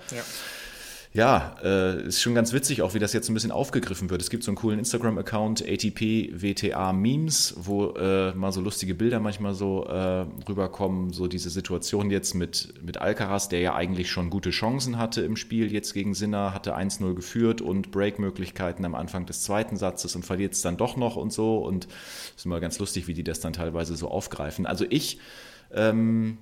ja, 1.14 1.58
äh, 1.62 2.08
ist 2.08 2.22
schon 2.22 2.34
ganz 2.36 2.54
witzig 2.54 2.82
auch, 2.82 2.94
wie 2.94 3.00
das 3.00 3.12
jetzt 3.12 3.28
ein 3.30 3.34
bisschen 3.34 3.52
aufgegriffen 3.52 4.10
wird. 4.10 4.22
Es 4.22 4.30
gibt 4.30 4.46
so 4.46 4.52
einen 4.52 4.56
coolen 4.56 4.80
Instagram-Account, 4.80 5.62
ATP 5.62 6.32
WTA 6.42 6.94
Memes, 6.94 7.54
wo 7.58 7.90
äh, 7.96 8.34
mal 8.34 8.54
so 8.54 8.62
lustige 8.62 8.96
Bilder 8.96 9.20
manchmal 9.20 9.54
so 9.54 9.86
äh, 9.88 10.26
rüberkommen. 10.48 11.12
So 11.12 11.28
diese 11.28 11.50
Situation 11.50 12.12
jetzt 12.12 12.34
mit, 12.34 12.74
mit 12.82 12.98
Alcaraz, 12.98 13.50
der 13.50 13.60
ja 13.60 13.76
eigentlich 13.76 14.10
schon 14.10 14.30
gute 14.30 14.52
Chancen 14.52 14.98
hatte 14.98 15.22
im 15.22 15.36
Spiel 15.36 15.74
jetzt 15.74 15.94
gegen 15.94 16.14
Sinner, 16.14 16.54
hatte 16.54 16.78
1-0 16.78 17.14
geführt 17.14 17.60
und 17.60 17.92
Break-Möglichkeiten 17.92 18.86
am 18.86 18.96
Anfang 18.96 19.26
des 19.26 19.44
zweiten 19.44 19.76
Satzes 19.76 20.16
und 20.16 20.26
verliert 20.26 20.54
es 20.54 20.62
dann 20.62 20.78
doch 20.78 20.96
noch 20.96 21.18
und 21.18 21.34
so. 21.34 21.58
Und 21.58 21.90
ist 22.38 22.46
immer 22.46 22.62
ganz 22.62 22.80
lustig, 22.80 23.08
wie 23.08 23.14
die 23.14 23.26
das 23.26 23.42
dann 23.42 23.52
teilweise 23.52 23.98
so 23.98 24.08
aufgreifen. 24.08 24.66
Also 24.66 24.86
ich 24.90 25.20
ähm, 25.74 26.38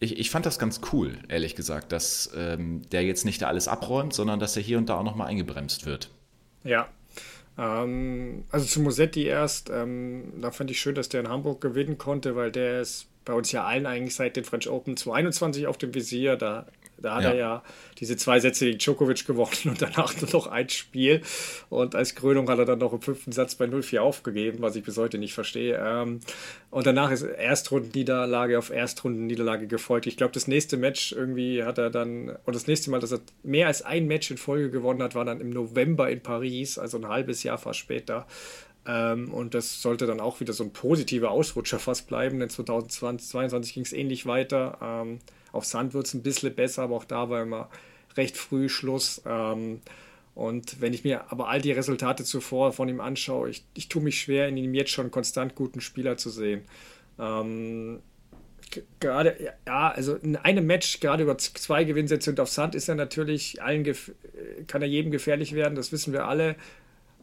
ich, 0.00 0.18
ich 0.18 0.30
fand 0.30 0.46
das 0.46 0.58
ganz 0.58 0.80
cool, 0.92 1.18
ehrlich 1.28 1.54
gesagt, 1.54 1.92
dass 1.92 2.30
ähm, 2.34 2.82
der 2.90 3.04
jetzt 3.04 3.24
nicht 3.24 3.42
da 3.42 3.48
alles 3.48 3.68
abräumt, 3.68 4.14
sondern 4.14 4.40
dass 4.40 4.56
er 4.56 4.62
hier 4.62 4.78
und 4.78 4.88
da 4.88 4.96
auch 4.96 5.04
nochmal 5.04 5.28
eingebremst 5.28 5.84
wird. 5.86 6.10
Ja. 6.64 6.88
Ähm, 7.58 8.44
also 8.50 8.66
zu 8.66 8.80
Musetti 8.80 9.24
erst, 9.24 9.68
ähm, 9.70 10.32
da 10.40 10.50
fand 10.50 10.70
ich 10.70 10.80
schön, 10.80 10.94
dass 10.94 11.10
der 11.10 11.20
in 11.20 11.28
Hamburg 11.28 11.60
gewinnen 11.60 11.98
konnte, 11.98 12.34
weil 12.34 12.50
der 12.50 12.80
ist 12.80 13.06
bei 13.26 13.34
uns 13.34 13.52
ja 13.52 13.64
allen 13.64 13.84
eigentlich 13.84 14.14
seit 14.14 14.36
den 14.36 14.44
French 14.44 14.68
Open 14.70 14.96
2021 14.96 15.66
auf 15.66 15.76
dem 15.76 15.94
Visier. 15.94 16.36
Da 16.36 16.66
da 17.02 17.16
hat 17.16 17.24
ja. 17.24 17.30
er 17.30 17.36
ja 17.36 17.62
diese 17.98 18.16
zwei 18.16 18.40
Sätze 18.40 18.66
gegen 18.66 18.78
Djokovic 18.78 19.26
gewonnen 19.26 19.50
und 19.64 19.82
danach 19.82 20.14
nur 20.20 20.30
noch 20.32 20.46
ein 20.46 20.68
Spiel. 20.68 21.22
Und 21.68 21.94
als 21.94 22.14
Krönung 22.14 22.48
hat 22.48 22.58
er 22.58 22.64
dann 22.64 22.78
noch 22.78 22.92
im 22.92 23.00
fünften 23.00 23.32
Satz 23.32 23.54
bei 23.54 23.66
0-4 23.66 23.98
aufgegeben, 23.98 24.58
was 24.60 24.76
ich 24.76 24.84
bis 24.84 24.96
heute 24.96 25.18
nicht 25.18 25.34
verstehe. 25.34 25.80
Ähm, 25.82 26.20
und 26.70 26.86
danach 26.86 27.10
ist 27.10 27.22
Erstrundenniederlage 27.22 28.58
auf 28.58 28.70
Erstrundenniederlage 28.70 29.66
gefolgt. 29.66 30.06
Ich 30.06 30.16
glaube, 30.16 30.32
das 30.32 30.46
nächste 30.46 30.76
Match 30.76 31.12
irgendwie 31.12 31.64
hat 31.64 31.78
er 31.78 31.90
dann, 31.90 32.36
und 32.44 32.54
das 32.54 32.66
nächste 32.66 32.90
Mal, 32.90 33.00
dass 33.00 33.12
er 33.12 33.20
mehr 33.42 33.66
als 33.66 33.82
ein 33.82 34.06
Match 34.06 34.30
in 34.30 34.38
Folge 34.38 34.70
gewonnen 34.70 35.02
hat, 35.02 35.14
war 35.14 35.24
dann 35.24 35.40
im 35.40 35.50
November 35.50 36.10
in 36.10 36.22
Paris, 36.22 36.78
also 36.78 36.98
ein 36.98 37.08
halbes 37.08 37.42
Jahr 37.42 37.58
fast 37.58 37.78
später. 37.78 38.26
Ähm, 38.86 39.32
und 39.32 39.54
das 39.54 39.82
sollte 39.82 40.06
dann 40.06 40.20
auch 40.20 40.40
wieder 40.40 40.52
so 40.52 40.64
ein 40.64 40.72
positiver 40.72 41.30
Ausrutscher 41.30 41.78
fast 41.78 42.08
bleiben, 42.08 42.40
denn 42.40 42.48
2022 42.48 43.74
ging 43.74 43.82
es 43.84 43.92
ähnlich 43.92 44.26
weiter. 44.26 44.78
Ähm, 44.82 45.18
auf 45.52 45.64
Sand 45.64 45.94
wird 45.94 46.06
es 46.06 46.14
ein 46.14 46.22
bisschen 46.22 46.54
besser, 46.54 46.82
aber 46.82 46.96
auch 46.96 47.04
da 47.04 47.30
war 47.30 47.42
immer 47.42 47.68
recht 48.16 48.36
früh 48.36 48.68
Schluss. 48.68 49.22
Ähm, 49.26 49.80
und 50.34 50.80
wenn 50.80 50.94
ich 50.94 51.04
mir 51.04 51.30
aber 51.30 51.48
all 51.48 51.60
die 51.60 51.72
Resultate 51.72 52.24
zuvor 52.24 52.72
von 52.72 52.88
ihm 52.88 53.00
anschaue, 53.00 53.50
ich, 53.50 53.64
ich 53.74 53.88
tue 53.88 54.02
mich 54.02 54.20
schwer, 54.20 54.48
in 54.48 54.56
ihm 54.56 54.74
jetzt 54.74 54.90
schon 54.90 55.10
konstant 55.10 55.54
guten 55.54 55.80
Spieler 55.80 56.16
zu 56.16 56.30
sehen. 56.30 56.62
Ähm, 57.18 58.00
gerade, 59.00 59.54
ja, 59.66 59.90
also 59.90 60.14
in 60.14 60.36
einem 60.36 60.66
Match, 60.66 61.00
gerade 61.00 61.24
über 61.24 61.36
zwei 61.38 61.84
Gewinnsätze 61.84 62.30
und 62.30 62.40
auf 62.40 62.48
Sand 62.48 62.74
ist 62.74 62.88
er 62.88 62.94
natürlich 62.94 63.62
allen, 63.62 63.84
kann 64.66 64.82
er 64.82 64.88
jedem 64.88 65.10
gefährlich 65.10 65.54
werden, 65.54 65.74
das 65.74 65.92
wissen 65.92 66.12
wir 66.12 66.26
alle. 66.26 66.56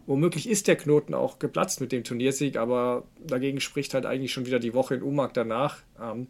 Womöglich 0.05 0.49
ist 0.49 0.67
der 0.67 0.77
Knoten 0.77 1.13
auch 1.13 1.37
geplatzt 1.37 1.81
mit 1.81 1.91
dem 1.91 2.03
Turniersieg, 2.03 2.55
aber 2.55 3.03
dagegen 3.19 3.59
spricht 3.59 3.93
halt 3.93 4.05
eigentlich 4.05 4.31
schon 4.31 4.45
wieder 4.45 4.59
die 4.59 4.73
Woche 4.73 4.95
in 4.95 5.01
Umag 5.01 5.31
danach. 5.33 5.79
Ähm, 6.01 6.27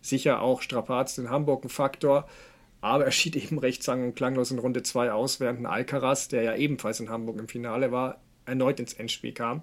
sicher 0.00 0.40
auch 0.42 0.62
Strapaz 0.62 1.18
in 1.18 1.30
Hamburg 1.30 1.64
ein 1.64 1.68
Faktor, 1.68 2.26
aber 2.80 3.04
er 3.04 3.12
schied 3.12 3.36
eben 3.36 3.58
recht 3.58 3.82
sang- 3.82 4.04
und 4.04 4.14
klanglos 4.14 4.50
in 4.50 4.58
Runde 4.58 4.82
2 4.82 5.12
aus, 5.12 5.40
während 5.40 5.60
ein 5.60 5.66
Alcaraz, 5.66 6.28
der 6.28 6.42
ja 6.42 6.56
ebenfalls 6.56 7.00
in 7.00 7.10
Hamburg 7.10 7.38
im 7.38 7.48
Finale 7.48 7.92
war, 7.92 8.20
erneut 8.46 8.80
ins 8.80 8.94
Endspiel 8.94 9.32
kam. 9.32 9.62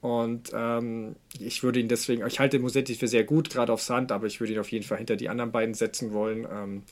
Und 0.00 0.52
ähm, 0.54 1.16
ich 1.40 1.64
würde 1.64 1.80
ihn 1.80 1.88
deswegen, 1.88 2.24
ich 2.24 2.38
halte 2.38 2.60
Musetti 2.60 2.94
für 2.94 3.08
sehr 3.08 3.24
gut, 3.24 3.50
gerade 3.50 3.72
auf 3.72 3.82
Sand, 3.82 4.12
aber 4.12 4.26
ich 4.26 4.38
würde 4.38 4.52
ihn 4.52 4.60
auf 4.60 4.70
jeden 4.70 4.84
Fall 4.84 4.98
hinter 4.98 5.16
die 5.16 5.28
anderen 5.28 5.50
beiden 5.50 5.74
setzen 5.74 6.12
wollen. 6.12 6.46
Ähm, 6.50 6.82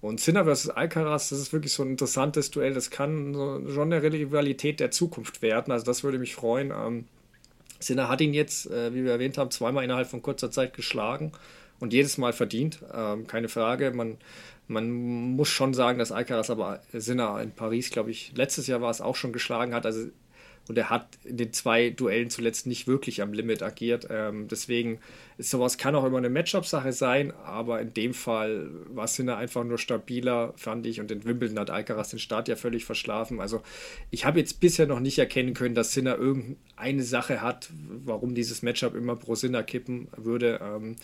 und 0.00 0.20
Sinner 0.20 0.44
versus 0.44 0.70
Alcaraz, 0.70 1.28
das 1.28 1.40
ist 1.40 1.52
wirklich 1.52 1.72
so 1.72 1.82
ein 1.82 1.90
interessantes 1.90 2.50
Duell. 2.50 2.72
Das 2.72 2.90
kann 2.90 3.34
so, 3.34 3.68
schon 3.70 3.92
eine 3.92 4.02
Rivalität 4.02 4.80
der 4.80 4.90
Zukunft 4.90 5.42
werden. 5.42 5.72
Also 5.72 5.84
das 5.84 6.04
würde 6.04 6.18
mich 6.18 6.34
freuen. 6.34 6.72
Ähm, 6.74 7.04
Sinner 7.78 8.08
hat 8.08 8.20
ihn 8.20 8.34
jetzt, 8.34 8.70
äh, 8.70 8.94
wie 8.94 9.04
wir 9.04 9.12
erwähnt 9.12 9.38
haben, 9.38 9.50
zweimal 9.50 9.84
innerhalb 9.84 10.08
von 10.08 10.22
kurzer 10.22 10.50
Zeit 10.50 10.74
geschlagen 10.74 11.32
und 11.80 11.92
jedes 11.92 12.18
Mal 12.18 12.32
verdient, 12.32 12.80
ähm, 12.92 13.26
keine 13.26 13.48
Frage. 13.48 13.90
Man, 13.90 14.18
man 14.68 14.90
muss 14.90 15.48
schon 15.48 15.74
sagen, 15.74 15.98
dass 15.98 16.12
Alcaraz 16.12 16.50
aber 16.50 16.80
Sinner 16.92 17.40
in 17.42 17.52
Paris, 17.52 17.90
glaube 17.90 18.10
ich, 18.10 18.32
letztes 18.34 18.66
Jahr 18.66 18.80
war 18.80 18.90
es 18.90 19.00
auch 19.00 19.16
schon 19.16 19.32
geschlagen 19.32 19.74
hat. 19.74 19.86
Also 19.86 20.08
und 20.66 20.78
er 20.78 20.88
hat 20.88 21.08
in 21.24 21.36
den 21.36 21.52
zwei 21.52 21.90
Duellen 21.90 22.30
zuletzt 22.30 22.66
nicht 22.66 22.86
wirklich 22.86 23.20
am 23.20 23.32
Limit 23.32 23.62
agiert. 23.62 24.06
Ähm, 24.10 24.48
deswegen 24.48 24.98
ist 25.36 25.50
sowas 25.50 25.76
kann 25.76 25.94
auch 25.94 26.04
immer 26.04 26.18
eine 26.18 26.30
Matchup-Sache 26.30 26.92
sein, 26.92 27.32
aber 27.44 27.80
in 27.80 27.92
dem 27.92 28.14
Fall 28.14 28.70
war 28.88 29.06
Sinner 29.06 29.36
einfach 29.36 29.64
nur 29.64 29.78
stabiler, 29.78 30.54
fand 30.56 30.86
ich. 30.86 31.00
Und 31.00 31.10
in 31.10 31.24
Wimbledon 31.24 31.58
hat 31.58 31.70
Alcaraz 31.70 32.10
den 32.10 32.18
Start 32.18 32.48
ja 32.48 32.56
völlig 32.56 32.84
verschlafen. 32.84 33.40
Also 33.40 33.62
ich 34.10 34.24
habe 34.24 34.38
jetzt 34.38 34.60
bisher 34.60 34.86
noch 34.86 35.00
nicht 35.00 35.18
erkennen 35.18 35.52
können, 35.52 35.74
dass 35.74 35.92
Sinner 35.92 36.16
irgendeine 36.16 37.02
Sache 37.02 37.42
hat, 37.42 37.70
warum 38.04 38.34
dieses 38.34 38.62
Matchup 38.62 38.94
immer 38.94 39.16
pro 39.16 39.34
Sinner 39.34 39.62
kippen 39.62 40.08
würde. 40.16 40.60
Ähm, 40.62 40.96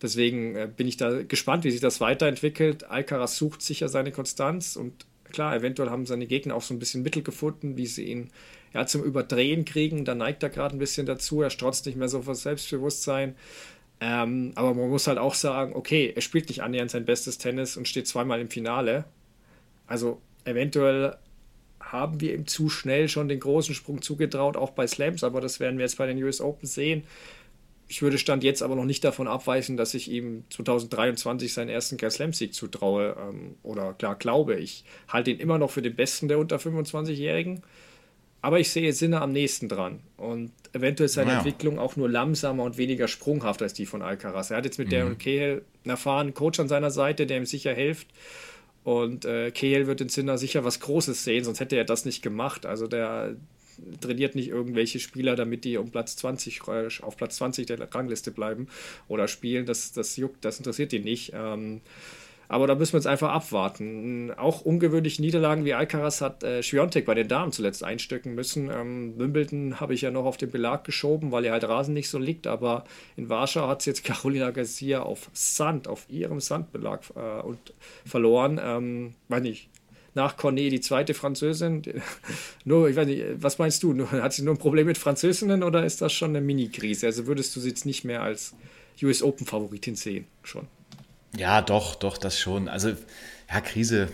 Deswegen 0.00 0.54
äh, 0.54 0.68
bin 0.74 0.86
ich 0.86 0.96
da 0.96 1.22
gespannt, 1.22 1.64
wie 1.64 1.70
sich 1.70 1.80
das 1.80 2.00
weiterentwickelt. 2.00 2.84
Alcaraz 2.84 3.36
sucht 3.36 3.62
sicher 3.62 3.88
seine 3.88 4.12
Konstanz 4.12 4.76
und 4.76 5.06
klar, 5.32 5.54
eventuell 5.54 5.90
haben 5.90 6.06
seine 6.06 6.26
Gegner 6.26 6.54
auch 6.54 6.62
so 6.62 6.74
ein 6.74 6.78
bisschen 6.78 7.02
Mittel 7.02 7.22
gefunden, 7.22 7.76
wie 7.76 7.86
sie 7.86 8.04
ihn 8.04 8.30
ja, 8.74 8.86
zum 8.86 9.02
Überdrehen 9.02 9.64
kriegen. 9.64 10.04
Da 10.04 10.14
neigt 10.14 10.42
er 10.42 10.50
gerade 10.50 10.76
ein 10.76 10.78
bisschen 10.78 11.06
dazu. 11.06 11.42
Er 11.42 11.50
strotzt 11.50 11.86
nicht 11.86 11.96
mehr 11.96 12.08
so 12.08 12.22
vor 12.22 12.34
Selbstbewusstsein. 12.34 13.34
Ähm, 14.00 14.52
aber 14.54 14.74
man 14.74 14.90
muss 14.90 15.06
halt 15.06 15.18
auch 15.18 15.34
sagen, 15.34 15.74
okay, 15.74 16.12
er 16.14 16.22
spielt 16.22 16.48
nicht 16.48 16.62
annähernd 16.62 16.90
sein 16.90 17.04
bestes 17.04 17.38
Tennis 17.38 17.76
und 17.76 17.88
steht 17.88 18.06
zweimal 18.06 18.40
im 18.40 18.50
Finale. 18.50 19.04
Also 19.86 20.20
eventuell 20.44 21.16
haben 21.80 22.20
wir 22.20 22.34
ihm 22.34 22.46
zu 22.46 22.68
schnell 22.68 23.08
schon 23.08 23.28
den 23.28 23.40
großen 23.40 23.74
Sprung 23.74 24.02
zugetraut, 24.02 24.56
auch 24.56 24.70
bei 24.70 24.86
Slams, 24.86 25.24
aber 25.24 25.40
das 25.40 25.58
werden 25.58 25.78
wir 25.78 25.84
jetzt 25.84 25.98
bei 25.98 26.06
den 26.06 26.22
US 26.22 26.40
Open 26.40 26.66
sehen. 26.66 27.04
Ich 27.90 28.02
würde 28.02 28.18
Stand 28.18 28.44
jetzt 28.44 28.62
aber 28.62 28.76
noch 28.76 28.84
nicht 28.84 29.02
davon 29.02 29.26
abweisen, 29.26 29.78
dass 29.78 29.94
ich 29.94 30.10
ihm 30.10 30.44
2023 30.50 31.54
seinen 31.54 31.70
ersten 31.70 31.96
Grand 31.96 32.12
Slam-Sieg 32.12 32.52
zutraue. 32.52 33.16
Ähm, 33.18 33.56
oder 33.62 33.94
klar 33.94 34.14
glaube. 34.14 34.56
Ich 34.56 34.84
halte 35.08 35.30
ihn 35.30 35.40
immer 35.40 35.56
noch 35.56 35.70
für 35.70 35.80
den 35.80 35.96
besten 35.96 36.28
der 36.28 36.38
unter 36.38 36.58
25-Jährigen. 36.58 37.62
Aber 38.40 38.60
ich 38.60 38.70
sehe 38.70 38.92
Sinne 38.92 39.20
am 39.20 39.32
nächsten 39.32 39.68
dran. 39.68 40.00
Und 40.16 40.52
eventuell 40.72 41.08
seine 41.08 41.28
naja. 41.28 41.38
Entwicklung 41.38 41.78
auch 41.78 41.96
nur 41.96 42.08
langsamer 42.08 42.62
und 42.62 42.78
weniger 42.78 43.08
sprunghaft 43.08 43.62
als 43.62 43.74
die 43.74 43.86
von 43.86 44.02
Alcaraz. 44.02 44.50
Er 44.50 44.58
hat 44.58 44.64
jetzt 44.64 44.78
mit 44.78 44.88
mhm. 44.88 44.92
Darren 44.92 45.18
Cahill 45.18 45.62
einen 45.84 45.90
erfahrenen 45.90 46.34
Coach 46.34 46.60
an 46.60 46.68
seiner 46.68 46.90
Seite, 46.90 47.26
der 47.26 47.38
ihm 47.38 47.46
sicher 47.46 47.74
hilft. 47.74 48.06
Und 48.84 49.24
äh, 49.24 49.50
Cahill 49.50 49.86
wird 49.86 50.00
in 50.00 50.08
Sinner 50.08 50.38
sicher 50.38 50.64
was 50.64 50.80
Großes 50.80 51.24
sehen, 51.24 51.44
sonst 51.44 51.60
hätte 51.60 51.76
er 51.76 51.84
das 51.84 52.04
nicht 52.04 52.22
gemacht. 52.22 52.64
Also 52.64 52.86
der 52.86 53.36
trainiert 54.00 54.34
nicht 54.34 54.48
irgendwelche 54.48 54.98
Spieler, 55.00 55.36
damit 55.36 55.64
die 55.64 55.76
um 55.76 55.90
Platz 55.90 56.16
20 56.16 56.62
äh, 56.68 56.88
auf 57.02 57.16
Platz 57.16 57.36
20 57.36 57.66
der 57.66 57.94
Rangliste 57.94 58.30
bleiben 58.30 58.68
oder 59.08 59.28
spielen. 59.28 59.66
Das, 59.66 59.92
das 59.92 60.16
juckt, 60.16 60.44
das 60.44 60.58
interessiert 60.58 60.92
ihn 60.92 61.04
nicht. 61.04 61.32
Ähm, 61.34 61.80
aber 62.48 62.66
da 62.66 62.74
müssen 62.74 62.94
wir 62.94 62.98
jetzt 62.98 63.06
einfach 63.06 63.30
abwarten. 63.30 64.32
Auch 64.36 64.62
ungewöhnliche 64.62 65.20
Niederlagen 65.20 65.66
wie 65.66 65.74
Alcaraz 65.74 66.22
hat 66.22 66.42
äh, 66.42 66.62
Schwiontek 66.62 67.04
bei 67.04 67.14
den 67.14 67.28
Damen 67.28 67.52
zuletzt 67.52 67.84
einstecken 67.84 68.34
müssen. 68.34 68.70
Ähm, 68.70 69.18
Wimbledon 69.18 69.80
habe 69.80 69.92
ich 69.92 70.00
ja 70.00 70.10
noch 70.10 70.24
auf 70.24 70.38
den 70.38 70.50
Belag 70.50 70.84
geschoben, 70.84 71.30
weil 71.30 71.44
er 71.44 71.52
halt 71.52 71.64
Rasen 71.64 71.92
nicht 71.92 72.08
so 72.08 72.18
liegt. 72.18 72.46
Aber 72.46 72.84
in 73.16 73.28
Warschau 73.28 73.68
hat 73.68 73.80
es 73.80 73.86
jetzt 73.86 74.04
Carolina 74.04 74.50
Garcia 74.50 75.02
auf 75.02 75.28
Sand, 75.34 75.88
auf 75.88 76.06
ihrem 76.08 76.40
Sandbelag 76.40 77.02
äh, 77.14 77.42
und 77.42 77.58
verloren. 78.06 78.58
Ähm, 78.62 79.14
weiß 79.28 79.42
nicht, 79.42 79.68
nach 80.14 80.38
Cornet 80.38 80.72
die 80.72 80.80
zweite 80.80 81.12
Französin. 81.12 81.82
nur, 82.64 82.88
ich 82.88 82.96
weiß 82.96 83.06
nicht, 83.06 83.24
was 83.36 83.58
meinst 83.58 83.82
du? 83.82 84.10
Hat 84.10 84.32
sie 84.32 84.42
nur 84.42 84.54
ein 84.54 84.58
Problem 84.58 84.86
mit 84.86 84.96
Französinnen 84.96 85.62
oder 85.62 85.84
ist 85.84 86.00
das 86.00 86.14
schon 86.14 86.30
eine 86.30 86.40
Mini-Krise? 86.40 87.06
Also 87.06 87.26
würdest 87.26 87.54
du 87.54 87.60
sie 87.60 87.68
jetzt 87.68 87.84
nicht 87.84 88.04
mehr 88.04 88.22
als 88.22 88.54
US 89.02 89.22
Open-Favoritin 89.22 89.96
sehen 89.96 90.26
schon? 90.42 90.66
Ja, 91.36 91.62
doch, 91.62 91.94
doch, 91.94 92.18
das 92.18 92.38
schon. 92.38 92.68
Also, 92.68 92.90
ja, 93.50 93.60
Krise, 93.60 94.08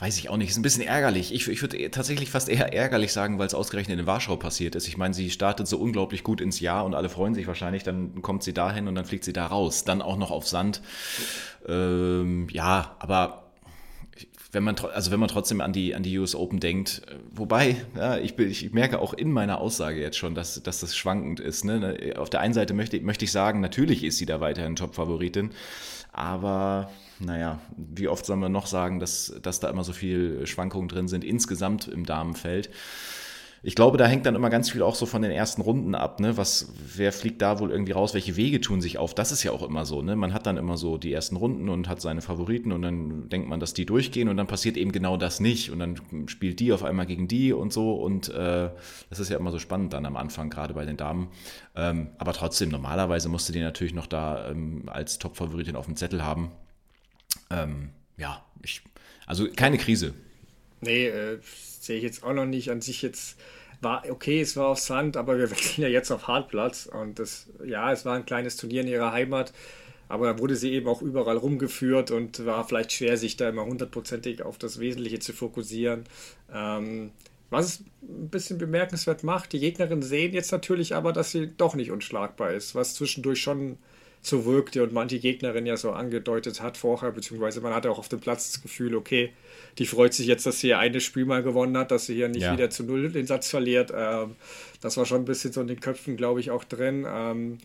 weiß 0.00 0.18
ich 0.18 0.28
auch 0.28 0.36
nicht. 0.36 0.50
Ist 0.50 0.56
ein 0.56 0.62
bisschen 0.62 0.82
ärgerlich. 0.82 1.32
Ich, 1.32 1.46
ich 1.48 1.62
würde 1.62 1.90
tatsächlich 1.90 2.30
fast 2.30 2.48
eher 2.48 2.72
ärgerlich 2.72 3.12
sagen, 3.12 3.38
weil 3.38 3.46
es 3.46 3.54
ausgerechnet 3.54 3.98
in 4.00 4.06
Warschau 4.06 4.36
passiert 4.36 4.74
ist. 4.74 4.88
Ich 4.88 4.96
meine, 4.96 5.14
sie 5.14 5.30
startet 5.30 5.68
so 5.68 5.78
unglaublich 5.78 6.24
gut 6.24 6.40
ins 6.40 6.60
Jahr 6.60 6.84
und 6.84 6.94
alle 6.94 7.08
freuen 7.08 7.34
sich 7.34 7.46
wahrscheinlich. 7.46 7.82
Dann 7.82 8.22
kommt 8.22 8.42
sie 8.42 8.52
dahin 8.52 8.88
und 8.88 8.94
dann 8.94 9.04
fliegt 9.04 9.24
sie 9.24 9.32
da 9.32 9.46
raus. 9.46 9.84
Dann 9.84 10.02
auch 10.02 10.16
noch 10.16 10.30
auf 10.30 10.46
Sand. 10.48 10.80
Ähm, 11.68 12.48
ja, 12.50 12.96
aber 12.98 13.49
wenn 14.52 14.64
man, 14.64 14.76
also 14.92 15.10
wenn 15.10 15.20
man 15.20 15.28
trotzdem 15.28 15.60
an 15.60 15.72
die, 15.72 15.94
an 15.94 16.02
die 16.02 16.18
US 16.18 16.34
Open 16.34 16.60
denkt, 16.60 17.02
äh, 17.06 17.14
wobei, 17.32 17.76
ja, 17.96 18.18
ich, 18.18 18.38
ich 18.38 18.72
merke 18.72 18.98
auch 18.98 19.14
in 19.14 19.32
meiner 19.32 19.60
Aussage 19.60 20.00
jetzt 20.00 20.16
schon, 20.16 20.34
dass, 20.34 20.62
dass 20.62 20.80
das 20.80 20.96
schwankend 20.96 21.40
ist. 21.40 21.64
Ne? 21.64 22.14
Auf 22.16 22.30
der 22.30 22.40
einen 22.40 22.54
Seite 22.54 22.74
möchte, 22.74 23.00
möchte 23.00 23.24
ich 23.24 23.32
sagen, 23.32 23.60
natürlich 23.60 24.04
ist 24.04 24.18
sie 24.18 24.26
da 24.26 24.40
weiterhin 24.40 24.76
Top-Favoritin. 24.76 25.50
Aber 26.12 26.90
naja, 27.20 27.60
wie 27.76 28.08
oft 28.08 28.26
sollen 28.26 28.40
wir 28.40 28.48
noch 28.48 28.66
sagen, 28.66 28.98
dass, 28.98 29.34
dass 29.42 29.60
da 29.60 29.68
immer 29.68 29.84
so 29.84 29.92
viel 29.92 30.46
Schwankungen 30.46 30.88
drin 30.88 31.06
sind, 31.06 31.24
insgesamt 31.24 31.86
im 31.86 32.04
Damenfeld. 32.04 32.70
Ich 33.62 33.74
glaube, 33.74 33.98
da 33.98 34.06
hängt 34.06 34.24
dann 34.24 34.34
immer 34.34 34.48
ganz 34.48 34.70
viel 34.70 34.82
auch 34.82 34.94
so 34.94 35.04
von 35.04 35.20
den 35.20 35.30
ersten 35.30 35.60
Runden 35.60 35.94
ab, 35.94 36.18
ne? 36.18 36.38
Was, 36.38 36.72
wer 36.96 37.12
fliegt 37.12 37.42
da 37.42 37.58
wohl 37.58 37.70
irgendwie 37.70 37.92
raus, 37.92 38.14
welche 38.14 38.36
Wege 38.36 38.62
tun 38.62 38.80
sich 38.80 38.96
auf? 38.96 39.14
Das 39.14 39.32
ist 39.32 39.42
ja 39.42 39.52
auch 39.52 39.62
immer 39.62 39.84
so, 39.84 40.00
ne? 40.00 40.16
Man 40.16 40.32
hat 40.32 40.46
dann 40.46 40.56
immer 40.56 40.78
so 40.78 40.96
die 40.96 41.12
ersten 41.12 41.36
Runden 41.36 41.68
und 41.68 41.86
hat 41.86 42.00
seine 42.00 42.22
Favoriten 42.22 42.72
und 42.72 42.80
dann 42.80 43.28
denkt 43.28 43.48
man, 43.48 43.60
dass 43.60 43.74
die 43.74 43.84
durchgehen 43.84 44.30
und 44.30 44.38
dann 44.38 44.46
passiert 44.46 44.78
eben 44.78 44.92
genau 44.92 45.18
das 45.18 45.40
nicht. 45.40 45.70
Und 45.70 45.78
dann 45.78 46.00
spielt 46.28 46.58
die 46.58 46.72
auf 46.72 46.82
einmal 46.82 47.04
gegen 47.04 47.28
die 47.28 47.52
und 47.52 47.70
so. 47.70 47.94
Und 47.96 48.30
äh, 48.30 48.70
das 49.10 49.20
ist 49.20 49.28
ja 49.28 49.36
immer 49.36 49.50
so 49.50 49.58
spannend 49.58 49.92
dann 49.92 50.06
am 50.06 50.16
Anfang, 50.16 50.48
gerade 50.48 50.72
bei 50.72 50.86
den 50.86 50.96
Damen. 50.96 51.28
Ähm, 51.76 52.08
aber 52.16 52.32
trotzdem, 52.32 52.70
normalerweise 52.70 53.28
musste 53.28 53.52
die 53.52 53.60
natürlich 53.60 53.92
noch 53.92 54.06
da 54.06 54.48
ähm, 54.48 54.84
als 54.86 55.18
Top-Favoritin 55.18 55.76
auf 55.76 55.84
dem 55.84 55.96
Zettel 55.96 56.24
haben. 56.24 56.50
Ähm, 57.50 57.90
ja, 58.16 58.42
ich, 58.62 58.80
also 59.26 59.46
keine 59.54 59.76
Krise. 59.76 60.14
Nee, 60.80 61.08
äh, 61.08 61.38
sehe 61.90 61.96
ich 61.96 62.04
jetzt 62.04 62.22
auch 62.22 62.32
noch 62.32 62.46
nicht. 62.46 62.70
An 62.70 62.80
sich 62.80 63.02
jetzt 63.02 63.36
war 63.80 64.04
okay, 64.08 64.40
es 64.40 64.56
war 64.56 64.68
auf 64.68 64.78
Sand, 64.78 65.16
aber 65.16 65.38
wir 65.38 65.50
wechseln 65.50 65.82
ja 65.82 65.88
jetzt 65.88 66.12
auf 66.12 66.28
Hartplatz. 66.28 66.86
Und 66.86 67.18
das, 67.18 67.48
ja, 67.64 67.92
es 67.92 68.04
war 68.04 68.14
ein 68.14 68.26
kleines 68.26 68.56
Turnier 68.56 68.82
in 68.82 68.88
ihrer 68.88 69.12
Heimat. 69.12 69.52
Aber 70.08 70.26
da 70.32 70.38
wurde 70.38 70.56
sie 70.56 70.72
eben 70.72 70.88
auch 70.88 71.02
überall 71.02 71.36
rumgeführt 71.36 72.10
und 72.10 72.44
war 72.44 72.66
vielleicht 72.66 72.92
schwer, 72.92 73.16
sich 73.16 73.36
da 73.36 73.48
immer 73.48 73.64
hundertprozentig 73.64 74.42
auf 74.42 74.58
das 74.58 74.78
Wesentliche 74.80 75.20
zu 75.20 75.32
fokussieren. 75.32 76.04
Ähm, 76.52 77.10
was 77.48 77.66
es 77.66 77.80
ein 78.02 78.28
bisschen 78.28 78.58
bemerkenswert 78.58 79.24
macht, 79.24 79.52
die 79.52 79.60
Gegnerinnen 79.60 80.02
sehen 80.02 80.32
jetzt 80.32 80.52
natürlich 80.52 80.94
aber, 80.94 81.12
dass 81.12 81.32
sie 81.32 81.48
doch 81.56 81.74
nicht 81.74 81.90
unschlagbar 81.90 82.52
ist, 82.52 82.76
was 82.76 82.94
zwischendurch 82.94 83.40
schon 83.40 83.78
so 84.22 84.44
wirkte 84.44 84.82
und 84.82 84.92
manche 84.92 85.18
Gegnerin 85.18 85.64
ja 85.64 85.76
so 85.76 85.92
angedeutet 85.92 86.60
hat 86.60 86.76
vorher, 86.76 87.10
beziehungsweise 87.10 87.60
man 87.60 87.74
hatte 87.74 87.90
auch 87.90 87.98
auf 87.98 88.08
dem 88.08 88.20
Platz 88.20 88.52
das 88.52 88.62
Gefühl, 88.62 88.94
okay, 88.94 89.32
die 89.78 89.86
freut 89.86 90.12
sich 90.12 90.26
jetzt, 90.26 90.44
dass 90.44 90.60
sie 90.60 90.68
ihr 90.68 90.78
eines 90.78 91.04
Spiel 91.04 91.24
mal 91.24 91.42
gewonnen 91.42 91.76
hat, 91.78 91.90
dass 91.90 92.06
sie 92.06 92.14
hier 92.14 92.28
nicht 92.28 92.42
ja. 92.42 92.52
wieder 92.52 92.68
zu 92.68 92.84
null 92.84 93.10
den 93.10 93.26
Satz 93.26 93.48
verliert. 93.48 93.92
Ähm, 93.96 94.36
das 94.82 94.96
war 94.96 95.06
schon 95.06 95.22
ein 95.22 95.24
bisschen 95.24 95.52
so 95.52 95.60
in 95.60 95.68
den 95.68 95.80
Köpfen, 95.80 96.16
glaube 96.16 96.40
ich, 96.40 96.50
auch 96.50 96.64
drin. 96.64 97.06
Ähm, 97.08 97.58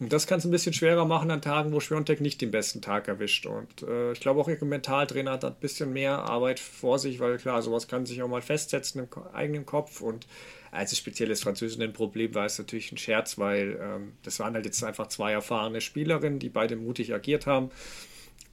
und 0.00 0.12
das 0.12 0.26
kann 0.26 0.38
es 0.38 0.44
ein 0.44 0.50
bisschen 0.50 0.72
schwerer 0.72 1.06
machen 1.06 1.30
an 1.30 1.40
Tagen, 1.40 1.72
wo 1.72 1.80
Schwiontek 1.80 2.20
nicht 2.20 2.40
den 2.40 2.50
besten 2.50 2.82
Tag 2.82 3.08
erwischt. 3.08 3.46
Und 3.46 3.82
äh, 3.82 4.12
ich 4.12 4.20
glaube 4.20 4.40
auch 4.40 4.48
ihr 4.48 4.62
Mentaltrainer 4.62 5.32
hat 5.32 5.44
ein 5.44 5.54
bisschen 5.60 5.92
mehr 5.92 6.18
Arbeit 6.18 6.60
vor 6.60 6.98
sich, 6.98 7.20
weil 7.20 7.38
klar, 7.38 7.62
sowas 7.62 7.88
kann 7.88 8.04
sich 8.04 8.22
auch 8.22 8.28
mal 8.28 8.42
festsetzen 8.42 9.02
im 9.02 9.08
eigenen 9.32 9.64
Kopf 9.64 10.00
und 10.00 10.26
als 10.72 10.96
spezielles 10.96 11.42
Französinnen-Problem 11.42 12.34
war 12.34 12.46
es 12.46 12.58
natürlich 12.58 12.90
ein 12.92 12.96
Scherz, 12.96 13.38
weil 13.38 13.78
ähm, 13.80 14.12
das 14.22 14.40
waren 14.40 14.54
halt 14.54 14.64
jetzt 14.64 14.82
einfach 14.82 15.06
zwei 15.08 15.32
erfahrene 15.32 15.82
Spielerinnen, 15.82 16.38
die 16.38 16.48
beide 16.48 16.76
mutig 16.76 17.12
agiert 17.14 17.46
haben. 17.46 17.70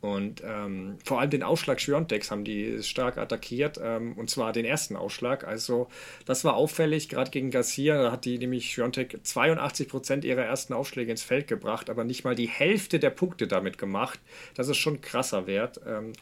Und 0.02 0.42
ähm, 0.46 0.98
vor 1.04 1.20
allem 1.20 1.30
den 1.30 1.44
Ausschlag 1.44 1.82
Schwiontex 1.82 2.32
haben 2.32 2.46
die 2.46 2.82
stark 2.84 3.18
attackiert, 3.18 3.80
ähm, 3.84 4.14
und 4.14 4.30
zwar 4.30 4.54
den 4.54 4.64
ersten 4.64 4.96
Ausschlag. 4.96 5.46
Also 5.46 5.90
das 6.26 6.46
war 6.46 6.56
auffällig, 6.56 7.10
gerade 7.10 7.32
gegen 7.32 7.52
Garcia, 7.52 8.02
da 8.02 8.12
hat 8.14 8.24
die 8.24 8.38
nämlich 8.38 8.72
Schwiontek 8.72 9.20
82% 9.26 10.24
ihrer 10.24 10.44
ersten 10.44 10.72
Aufschläge 10.72 11.12
ins 11.12 11.24
Feld 11.24 11.48
gebracht, 11.48 11.90
aber 11.90 12.06
nicht 12.06 12.24
mal 12.24 12.34
die 12.34 12.48
Hälfte 12.48 12.98
der 13.00 13.10
Punkte 13.10 13.46
damit 13.46 13.78
gemacht. 13.78 14.22
Das 14.56 14.70
ist 14.70 14.78
schon 14.78 15.02
krasser 15.02 15.48
Wert, 15.48 15.82
ähm, 15.86 16.14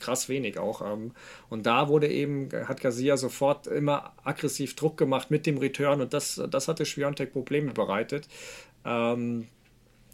krass 0.00 0.28
wenig 0.28 0.58
auch. 0.58 0.80
Ähm. 0.80 1.12
und 1.50 1.66
da 1.66 1.88
wurde 1.88 2.08
eben, 2.08 2.48
hat 2.66 2.80
Garcia 2.80 3.16
sofort 3.16 3.66
immer 3.68 4.12
aggressiv 4.24 4.74
Druck 4.74 4.96
gemacht 4.96 5.30
mit 5.30 5.46
dem 5.46 5.58
Return 5.58 6.00
und 6.00 6.12
das, 6.12 6.40
das 6.50 6.66
hatte 6.66 6.84
Schwiontek 6.84 7.32
Probleme 7.32 7.72
bereitet. 7.72 8.26
Ähm, 8.84 9.46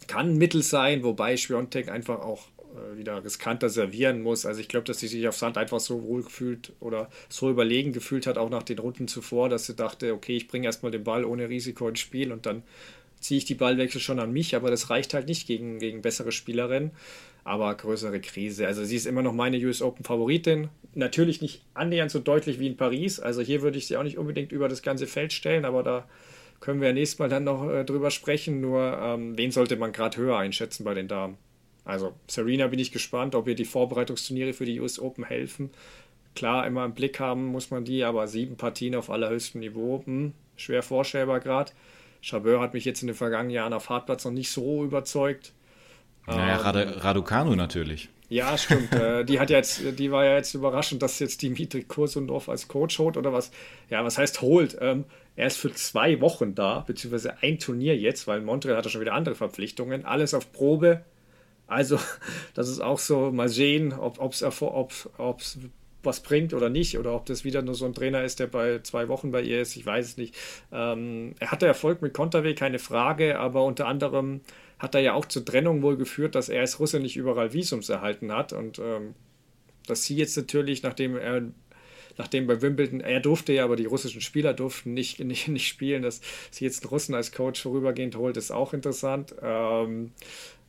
kann 0.07 0.31
ein 0.31 0.39
Mittel 0.39 0.63
sein, 0.63 1.03
wobei 1.03 1.37
Schwiontek 1.37 1.89
einfach 1.89 2.21
auch 2.21 2.47
wieder 2.95 3.25
riskanter 3.25 3.69
servieren 3.69 4.23
muss. 4.23 4.47
Also 4.47 4.61
ich 4.61 4.69
glaube, 4.69 4.85
dass 4.85 4.99
sie 4.99 5.09
sich 5.09 5.27
auf 5.29 5.37
Sand 5.37 5.59
einfach 5.59 5.81
so 5.81 6.03
wohl 6.03 6.23
gefühlt 6.23 6.73
oder 6.81 7.09
so 7.29 7.51
überlegen 7.51 7.93
gefühlt 7.93 8.27
hat, 8.27 8.39
auch 8.39 8.51
nach 8.51 8.63
den 8.63 8.79
Runden 8.79 9.09
zuvor, 9.09 9.49
dass 9.49 9.67
sie 9.67 9.75
dachte, 9.75 10.13
okay, 10.13 10.37
ich 10.37 10.49
bringe 10.49 10.67
erstmal 10.67 10.93
den 10.93 11.05
Ball 11.05 11.25
ohne 11.25 11.49
Risiko 11.49 11.89
ins 11.89 12.01
Spiel 12.01 12.33
und 12.33 12.47
dann 12.47 12.63
ziehe 13.21 13.39
ich 13.39 13.45
die 13.45 13.55
Ballwechsel 13.55 14.01
schon 14.01 14.21
an 14.21 14.33
mich, 14.33 14.55
aber 14.55 14.71
das 14.71 14.91
reicht 14.91 15.15
halt 15.15 15.27
nicht 15.27 15.47
gegen, 15.47 15.79
gegen 15.79 16.03
bessere 16.03 16.33
Spielerinnen. 16.33 16.91
Aber 17.45 17.73
größere 17.75 18.21
Krise. 18.21 18.67
Also 18.67 18.85
sie 18.85 18.97
ist 18.97 19.07
immer 19.07 19.23
noch 19.23 19.33
meine 19.33 19.57
US 19.59 19.81
Open 19.81 20.05
Favoritin. 20.05 20.69
Natürlich 20.95 21.41
nicht 21.41 21.63
annähernd 21.75 22.11
so 22.11 22.19
deutlich 22.19 22.59
wie 22.59 22.67
in 22.67 22.77
Paris. 22.77 23.21
Also 23.21 23.41
hier 23.41 23.63
würde 23.63 23.79
ich 23.79 23.87
sie 23.87 23.97
auch 23.97 24.03
nicht 24.03 24.19
unbedingt 24.19 24.51
über 24.51 24.69
das 24.69 24.83
ganze 24.83 25.07
Feld 25.07 25.33
stellen, 25.33 25.65
aber 25.65 25.85
da 25.85 26.09
können 26.59 26.81
wir 26.81 26.89
ja 26.89 26.95
nächstes 26.95 27.21
Mal 27.21 27.29
dann 27.29 27.45
noch 27.45 27.71
äh, 27.71 27.85
drüber 27.85 28.11
sprechen. 28.11 28.61
Nur 28.61 28.99
ähm, 29.01 29.39
wen 29.39 29.53
sollte 29.53 29.77
man 29.77 29.93
gerade 29.93 30.17
höher 30.17 30.37
einschätzen 30.37 30.83
bei 30.83 30.95
den 30.95 31.07
Damen? 31.07 31.39
Also 31.87 32.13
Serena 32.27 32.67
bin 32.67 32.81
ich 32.81 32.93
gespannt, 32.93 33.35
ob 33.35 33.47
ihr 33.47 33.55
die 33.55 33.65
Vorbereitungsturniere 33.65 34.53
für 34.53 34.67
die 34.67 34.81
US 34.81 34.99
Open 34.99 35.25
helfen. 35.25 35.71
Klar, 36.35 36.67
immer 36.67 36.85
im 36.85 36.93
Blick 36.93 37.19
haben 37.21 37.47
muss 37.47 37.71
man 37.71 37.85
die, 37.85 38.05
aber 38.05 38.27
sieben 38.27 38.57
Partien 38.57 38.95
auf 38.95 39.09
allerhöchstem 39.09 39.61
Niveau, 39.61 40.03
hm, 40.05 40.35
schwer 40.57 40.83
vorstellbar 40.83 41.41
gerade. 41.41 41.73
Chabeur 42.21 42.61
hat 42.61 42.75
mich 42.75 42.85
jetzt 42.85 43.03
in 43.03 43.07
den 43.07 43.17
vergangenen 43.17 43.55
Jahren 43.55 43.73
auf 43.73 43.89
Hartplatz 43.89 44.25
noch 44.25 44.33
nicht 44.33 44.51
so 44.51 44.85
überzeugt. 44.85 45.53
Naja, 46.27 46.59
ähm, 46.75 46.89
Raducanu 46.99 47.55
natürlich. 47.55 48.09
Ja, 48.29 48.59
stimmt. 48.59 48.93
äh, 48.93 49.25
die 49.25 49.39
hat 49.39 49.51
jetzt, 49.51 49.81
die 49.99 50.11
war 50.11 50.25
ja 50.25 50.35
jetzt 50.35 50.55
überraschend, 50.55 51.03
dass 51.03 51.21
jetzt 51.21 51.41
Dimitri 51.43 51.85
Kursundorf 51.85 52.49
als 52.49 52.67
Coach 52.67 52.99
holt 52.99 53.17
oder 53.17 53.33
was. 53.33 53.53
Ja, 53.89 54.05
was 54.05 54.19
heißt 54.19 54.41
holt? 54.41 54.77
Ähm, 54.81 55.05
er 55.37 55.47
ist 55.47 55.59
für 55.59 55.73
zwei 55.73 56.21
Wochen 56.21 56.57
da, 56.57 56.81
beziehungsweise 56.81 57.41
ein 57.43 57.59
Turnier 57.61 57.97
jetzt, 57.97 58.27
weil 58.27 58.41
Montreal 58.41 58.77
hat 58.77 58.85
ja 58.85 58.91
schon 58.91 59.01
wieder 59.01 59.15
andere 59.15 59.37
Verpflichtungen. 59.37 60.05
Alles 60.05 60.35
auf 60.35 60.51
Probe, 60.53 61.05
also, 61.67 61.99
das 62.55 62.69
ist 62.69 62.81
auch 62.81 62.99
so, 62.99 63.31
mal 63.31 63.49
sehen, 63.49 63.93
ob 63.93 64.33
es 64.33 65.59
was 66.03 66.21
bringt 66.21 66.55
oder 66.55 66.71
nicht, 66.71 66.99
oder 66.99 67.15
ob 67.15 67.27
das 67.27 67.45
wieder 67.45 67.63
nur 67.63 67.75
so 67.75 67.85
ein 67.85 67.95
Trainer 67.95 68.23
ist, 68.23 68.39
der 68.39 68.47
bei 68.47 68.79
zwei 68.79 69.09
Wochen 69.09 69.33
bei 69.33 69.43
ihr 69.43 69.61
ist, 69.61 69.77
ich 69.77 69.85
weiß 69.85 70.07
es 70.07 70.17
nicht. 70.17 70.35
Ähm, 70.73 71.35
er 71.41 71.51
hatte 71.51 71.67
Erfolg 71.67 72.01
mit 72.01 72.15
Konterweh, 72.15 72.55
keine 72.55 72.79
Frage, 72.79 73.39
aber 73.39 73.65
unter 73.65 73.89
anderem 73.89 74.41
hat 74.79 74.95
er 74.95 75.01
ja 75.01 75.15
auch 75.15 75.25
zur 75.25 75.45
Trennung 75.45 75.83
wohl 75.83 75.97
geführt, 75.97 76.35
dass 76.35 76.49
er 76.49 76.61
als 76.61 76.79
Russe 76.79 77.01
nicht 77.01 77.17
überall 77.17 77.53
Visums 77.53 77.89
erhalten 77.89 78.33
hat 78.33 78.53
und 78.53 78.79
ähm, 78.79 79.15
dass 79.87 80.05
sie 80.05 80.17
jetzt 80.17 80.37
natürlich, 80.37 80.83
nachdem 80.83 81.17
er 81.17 81.43
nachdem 82.19 82.47
bei 82.47 82.63
Wimbledon, 82.63 83.01
er 83.01 83.21
durfte 83.21 83.53
ja, 83.53 83.65
aber 83.65 83.77
die 83.77 83.85
russischen 83.85 84.23
Spieler 84.23 84.55
durften 84.55 84.95
nicht, 84.95 85.21
nicht, 85.25 85.49
nicht 85.49 85.69
spielen, 85.69 86.03
dass 86.03 86.21
sie 86.51 86.65
jetzt 86.65 86.83
einen 86.83 86.91
Russen 86.91 87.15
als 87.15 87.33
Coach 87.33 87.61
vorübergehend 87.63 88.17
holt, 88.17 88.37
ist 88.37 88.51
auch 88.51 88.73
interessant. 88.73 89.35
Ähm, 89.43 90.13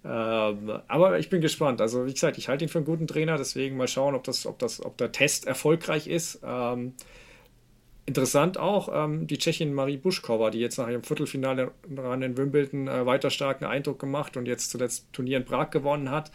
ähm, 0.04 0.72
aber 0.88 1.20
ich 1.20 1.30
bin 1.30 1.42
gespannt. 1.42 1.82
Also, 1.82 2.06
wie 2.06 2.14
gesagt, 2.14 2.38
ich 2.38 2.48
halte 2.48 2.66
ihn 2.66 2.70
für 2.70 2.80
einen 2.80 2.86
guten 2.86 3.08
Trainer, 3.08 3.38
deswegen 3.38 3.78
mal 3.78 3.88
schauen, 3.88 4.16
ob, 4.16 4.24
das, 4.24 4.46
ob, 4.46 4.60
das, 4.60 4.84
ob 4.84 4.98
der 4.98 5.12
Test 5.12 5.48
erfolgreich 5.48 6.08
ist. 6.08 6.40
Ähm, 6.44 6.94
interessant 8.06 8.58
auch 8.58 8.90
ähm, 8.94 9.28
die 9.28 9.38
Tschechin 9.38 9.74
Marie 9.74 9.98
Buschkova, 9.98 10.50
die 10.50 10.60
jetzt 10.60 10.78
nach 10.78 10.88
ihrem 10.88 11.04
Viertelfinale 11.04 11.72
ran 11.96 12.22
in 12.22 12.38
Wimbledon 12.38 12.88
äh, 12.88 13.06
weiter 13.06 13.30
starken 13.30 13.66
Eindruck 13.66 14.00
gemacht 14.00 14.38
und 14.38 14.46
jetzt 14.46 14.72
zuletzt 14.72 15.12
Turnier 15.12 15.38
in 15.38 15.46
Prag 15.46 15.72
gewonnen 15.72 16.10
hat. 16.10 16.32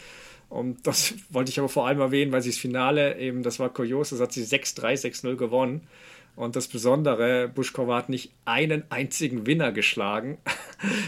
Und 0.50 0.86
das 0.86 1.14
wollte 1.30 1.50
ich 1.50 1.58
aber 1.58 1.70
vor 1.70 1.86
allem 1.86 2.00
erwähnen, 2.00 2.30
weil 2.30 2.42
sie 2.42 2.50
das 2.50 2.58
Finale 2.58 3.18
eben, 3.18 3.42
das 3.42 3.58
war 3.58 3.70
kurios, 3.70 4.10
das 4.10 4.20
hat 4.20 4.32
sie 4.32 4.42
6-3, 4.42 5.00
6-0 5.00 5.36
gewonnen. 5.36 5.88
Und 6.34 6.56
das 6.56 6.66
Besondere, 6.66 7.48
Buschkova 7.48 7.96
hat 7.96 8.08
nicht 8.08 8.32
einen 8.44 8.84
einzigen 8.90 9.46
Winner 9.46 9.72
geschlagen. 9.72 10.38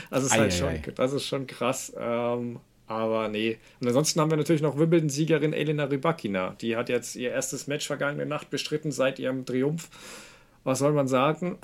Also 0.08 0.26
ist 0.26 0.38
halt 0.38 0.54
schon, 0.54 0.94
das 0.94 1.12
ist 1.12 1.26
schon 1.26 1.48
krass. 1.48 1.92
Ähm, 1.98 2.60
aber 2.86 3.28
nee. 3.28 3.58
Und 3.80 3.88
ansonsten 3.88 4.20
haben 4.20 4.30
wir 4.30 4.36
natürlich 4.36 4.62
noch 4.62 4.78
Wimbledon-Siegerin 4.78 5.52
Elena 5.52 5.84
Rybakina. 5.86 6.54
Die 6.60 6.76
hat 6.76 6.88
jetzt 6.88 7.16
ihr 7.16 7.32
erstes 7.32 7.66
Match 7.66 7.84
vergangene 7.84 8.24
Nacht 8.24 8.50
bestritten 8.50 8.92
seit 8.92 9.18
ihrem 9.18 9.44
Triumph. 9.44 9.88
Was 10.62 10.78
soll 10.78 10.92
man 10.92 11.08
sagen? 11.08 11.58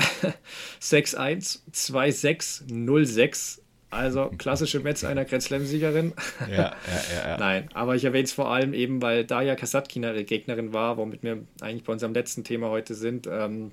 6-1, 0.80 1.60
2-6, 1.72 2.68
0-6. 2.68 3.60
Also 3.90 4.30
klassische 4.38 4.80
Metz 4.80 5.02
einer 5.02 5.24
Grand 5.24 5.42
Slam-Siegerin. 5.42 6.12
Ja, 6.48 6.56
ja, 6.56 6.74
ja, 7.12 7.28
ja, 7.30 7.36
Nein, 7.38 7.68
aber 7.74 7.96
ich 7.96 8.04
erwähne 8.04 8.24
es 8.24 8.32
vor 8.32 8.50
allem 8.50 8.72
eben, 8.72 9.02
weil 9.02 9.24
Daya 9.24 9.56
Kasatkina 9.56 10.12
ihre 10.12 10.24
Gegnerin 10.24 10.72
war, 10.72 10.96
womit 10.96 11.22
wir 11.24 11.42
eigentlich 11.60 11.84
bei 11.84 11.92
unserem 11.92 12.14
letzten 12.14 12.44
Thema 12.44 12.70
heute 12.70 12.94
sind. 12.94 13.26
Ähm, 13.26 13.72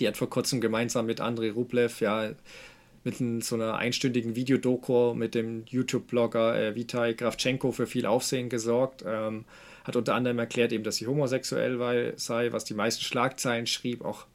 die 0.00 0.08
hat 0.08 0.16
vor 0.16 0.30
kurzem 0.30 0.60
gemeinsam 0.60 1.06
mit 1.06 1.20
Andrei 1.20 1.50
Rublev 1.50 2.00
ja 2.00 2.30
mit 3.04 3.44
so 3.44 3.56
einer 3.56 3.74
einstündigen 3.74 4.36
Videodoku 4.36 5.12
mit 5.14 5.34
dem 5.34 5.64
YouTube-Blogger 5.66 6.58
äh, 6.58 6.74
Vitai 6.74 7.14
Kravchenko 7.14 7.72
für 7.72 7.86
viel 7.86 8.06
Aufsehen 8.06 8.48
gesorgt. 8.48 9.04
Ähm, 9.06 9.44
hat 9.84 9.96
unter 9.96 10.14
anderem 10.14 10.38
erklärt 10.38 10.72
eben, 10.72 10.84
dass 10.84 10.96
sie 10.96 11.06
homosexuell 11.06 11.78
war, 11.78 11.94
sei, 12.16 12.52
was 12.52 12.64
die 12.64 12.74
meisten 12.74 13.02
Schlagzeilen 13.02 13.66
schrieb, 13.66 14.04
auch 14.04 14.26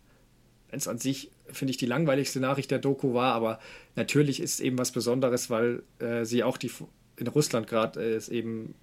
wenn 0.69 0.80
es 0.80 0.88
an 0.88 0.98
sich 0.98 1.31
finde 1.52 1.72
ich, 1.72 1.78
die 1.78 1.86
langweiligste 1.86 2.40
Nachricht 2.40 2.72
der 2.72 2.80
Doku 2.80 3.14
war, 3.14 3.34
aber 3.34 3.60
natürlich 3.95 4.41
ist 4.41 4.60
eben 4.60 4.78
was 4.78 4.91
Besonderes, 4.91 5.49
weil 5.49 5.84
äh, 5.99 6.26
sie 6.26 6.44
auch 6.44 6.57
die 6.57 6.72
in 7.18 7.28
Russland 7.28 7.68
gerade 7.68 7.99
äh, 8.02 8.15
ist 8.18 8.30
eben 8.30 8.76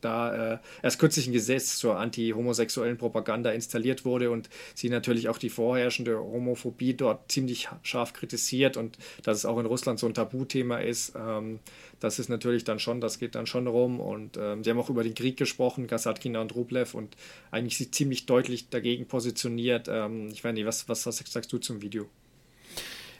da 0.00 0.54
äh, 0.54 0.58
erst 0.82 0.98
kürzlich 0.98 1.26
ein 1.26 1.32
Gesetz 1.32 1.78
zur 1.78 1.98
anti-homosexuellen 1.98 2.98
Propaganda 2.98 3.50
installiert 3.50 4.04
wurde 4.04 4.30
und 4.30 4.48
sie 4.74 4.88
natürlich 4.88 5.28
auch 5.28 5.38
die 5.38 5.50
vorherrschende 5.50 6.18
Homophobie 6.18 6.94
dort 6.94 7.30
ziemlich 7.30 7.68
scharf 7.82 8.12
kritisiert 8.12 8.76
und 8.76 8.98
dass 9.22 9.38
es 9.38 9.44
auch 9.44 9.58
in 9.58 9.66
Russland 9.66 9.98
so 9.98 10.06
ein 10.06 10.14
Tabuthema 10.14 10.78
ist, 10.78 11.14
ähm, 11.16 11.60
das 12.00 12.18
ist 12.18 12.28
natürlich 12.28 12.64
dann 12.64 12.78
schon, 12.78 13.00
das 13.00 13.18
geht 13.18 13.34
dann 13.34 13.46
schon 13.46 13.66
rum 13.66 14.00
und 14.00 14.38
ähm, 14.38 14.64
sie 14.64 14.70
haben 14.70 14.78
auch 14.78 14.90
über 14.90 15.04
den 15.04 15.14
Krieg 15.14 15.36
gesprochen, 15.36 15.86
Gasatkina 15.86 16.40
und 16.40 16.54
Rublev 16.54 16.94
und 16.94 17.16
eigentlich 17.50 17.76
sie 17.76 17.90
ziemlich 17.90 18.26
deutlich 18.26 18.70
dagegen 18.70 19.06
positioniert. 19.06 19.88
Ähm, 19.88 20.28
ich 20.32 20.42
weiß 20.42 20.54
nicht, 20.54 20.66
was, 20.66 20.88
was, 20.88 21.06
was 21.06 21.18
sagst 21.18 21.52
du 21.52 21.58
zum 21.58 21.82
Video? 21.82 22.08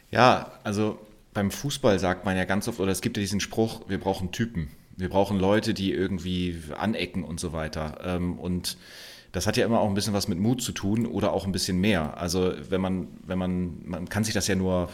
Ja, 0.09 0.59
also 0.63 0.99
beim 1.33 1.51
Fußball 1.51 1.99
sagt 1.99 2.25
man 2.25 2.35
ja 2.35 2.45
ganz 2.45 2.67
oft, 2.67 2.79
oder 2.79 2.91
es 2.91 3.01
gibt 3.01 3.17
ja 3.17 3.21
diesen 3.21 3.39
Spruch, 3.39 3.81
wir 3.87 3.99
brauchen 3.99 4.31
Typen. 4.31 4.71
Wir 5.01 5.09
brauchen 5.09 5.39
Leute, 5.39 5.73
die 5.73 5.91
irgendwie 5.91 6.61
anecken 6.77 7.23
und 7.23 7.39
so 7.39 7.53
weiter. 7.53 7.97
Ähm, 8.03 8.37
und 8.37 8.77
das 9.31 9.47
hat 9.47 9.57
ja 9.57 9.65
immer 9.65 9.79
auch 9.79 9.87
ein 9.87 9.95
bisschen 9.95 10.13
was 10.13 10.27
mit 10.27 10.37
Mut 10.37 10.61
zu 10.61 10.73
tun 10.73 11.07
oder 11.07 11.33
auch 11.33 11.47
ein 11.47 11.51
bisschen 11.51 11.81
mehr. 11.81 12.19
Also 12.19 12.53
wenn 12.69 12.81
man, 12.81 13.07
wenn 13.25 13.39
man, 13.39 13.81
man 13.83 14.09
kann 14.09 14.23
sich 14.23 14.35
das 14.35 14.47
ja 14.47 14.53
nur 14.53 14.89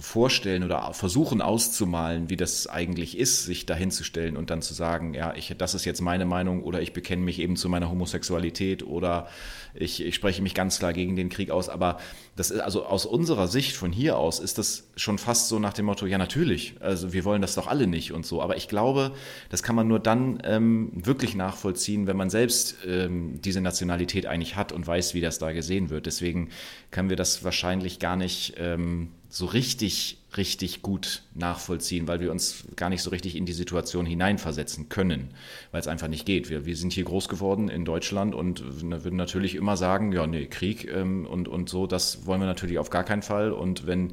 vorstellen 0.00 0.64
oder 0.64 0.92
versuchen 0.92 1.40
auszumalen, 1.40 2.30
wie 2.30 2.36
das 2.36 2.66
eigentlich 2.66 3.16
ist, 3.16 3.44
sich 3.44 3.66
dahinzustellen 3.66 4.36
und 4.36 4.50
dann 4.50 4.62
zu 4.62 4.74
sagen, 4.74 5.14
ja, 5.14 5.34
ich, 5.34 5.54
das 5.56 5.74
ist 5.74 5.84
jetzt 5.84 6.00
meine 6.00 6.24
Meinung 6.24 6.62
oder 6.62 6.80
ich 6.80 6.92
bekenne 6.92 7.22
mich 7.22 7.38
eben 7.38 7.56
zu 7.56 7.68
meiner 7.68 7.90
Homosexualität 7.90 8.82
oder 8.86 9.28
ich, 9.74 10.04
ich 10.04 10.14
spreche 10.14 10.42
mich 10.42 10.54
ganz 10.54 10.78
klar 10.78 10.92
gegen 10.92 11.16
den 11.16 11.28
Krieg 11.28 11.50
aus. 11.50 11.68
Aber 11.68 11.98
das 12.36 12.50
ist 12.50 12.60
also 12.60 12.84
aus 12.84 13.06
unserer 13.06 13.48
Sicht 13.48 13.76
von 13.76 13.92
hier 13.92 14.18
aus 14.18 14.40
ist 14.40 14.58
das 14.58 14.88
schon 14.96 15.18
fast 15.18 15.48
so 15.48 15.58
nach 15.58 15.72
dem 15.72 15.86
Motto, 15.86 16.06
ja 16.06 16.18
natürlich, 16.18 16.74
also 16.80 17.12
wir 17.12 17.24
wollen 17.24 17.42
das 17.42 17.54
doch 17.54 17.66
alle 17.66 17.86
nicht 17.86 18.12
und 18.12 18.26
so. 18.26 18.42
Aber 18.42 18.56
ich 18.56 18.68
glaube, 18.68 19.12
das 19.50 19.62
kann 19.62 19.76
man 19.76 19.88
nur 19.88 20.00
dann 20.00 20.42
ähm, 20.44 20.90
wirklich 20.94 21.34
nachvollziehen, 21.34 22.06
wenn 22.06 22.16
man 22.16 22.30
selbst 22.30 22.78
ähm, 22.86 23.40
diese 23.42 23.60
Nationalität 23.60 24.26
eigentlich 24.26 24.56
hat 24.56 24.72
und 24.72 24.86
weiß, 24.86 25.14
wie 25.14 25.20
das 25.20 25.38
da 25.38 25.52
gesehen 25.52 25.90
wird. 25.90 26.06
Deswegen 26.06 26.50
können 26.90 27.08
wir 27.08 27.16
das 27.16 27.44
wahrscheinlich 27.44 27.98
gar 27.98 28.16
nicht 28.16 28.54
ähm, 28.58 29.08
so 29.34 29.46
richtig, 29.46 30.18
richtig 30.36 30.82
gut 30.82 31.22
nachvollziehen, 31.34 32.06
weil 32.06 32.20
wir 32.20 32.30
uns 32.30 32.64
gar 32.76 32.90
nicht 32.90 33.00
so 33.00 33.08
richtig 33.08 33.34
in 33.34 33.46
die 33.46 33.54
Situation 33.54 34.04
hineinversetzen 34.04 34.90
können, 34.90 35.30
weil 35.70 35.80
es 35.80 35.88
einfach 35.88 36.08
nicht 36.08 36.26
geht. 36.26 36.50
Wir, 36.50 36.66
wir 36.66 36.76
sind 36.76 36.92
hier 36.92 37.04
groß 37.04 37.30
geworden 37.30 37.70
in 37.70 37.86
Deutschland 37.86 38.34
und 38.34 38.62
würden 38.82 39.16
natürlich 39.16 39.54
immer 39.54 39.78
sagen, 39.78 40.12
ja, 40.12 40.26
nee, 40.26 40.44
Krieg 40.44 40.86
ähm, 40.86 41.24
und, 41.24 41.48
und 41.48 41.70
so, 41.70 41.86
das 41.86 42.26
wollen 42.26 42.40
wir 42.40 42.46
natürlich 42.46 42.78
auf 42.78 42.90
gar 42.90 43.04
keinen 43.04 43.22
Fall. 43.22 43.52
Und 43.52 43.86
wenn 43.86 44.12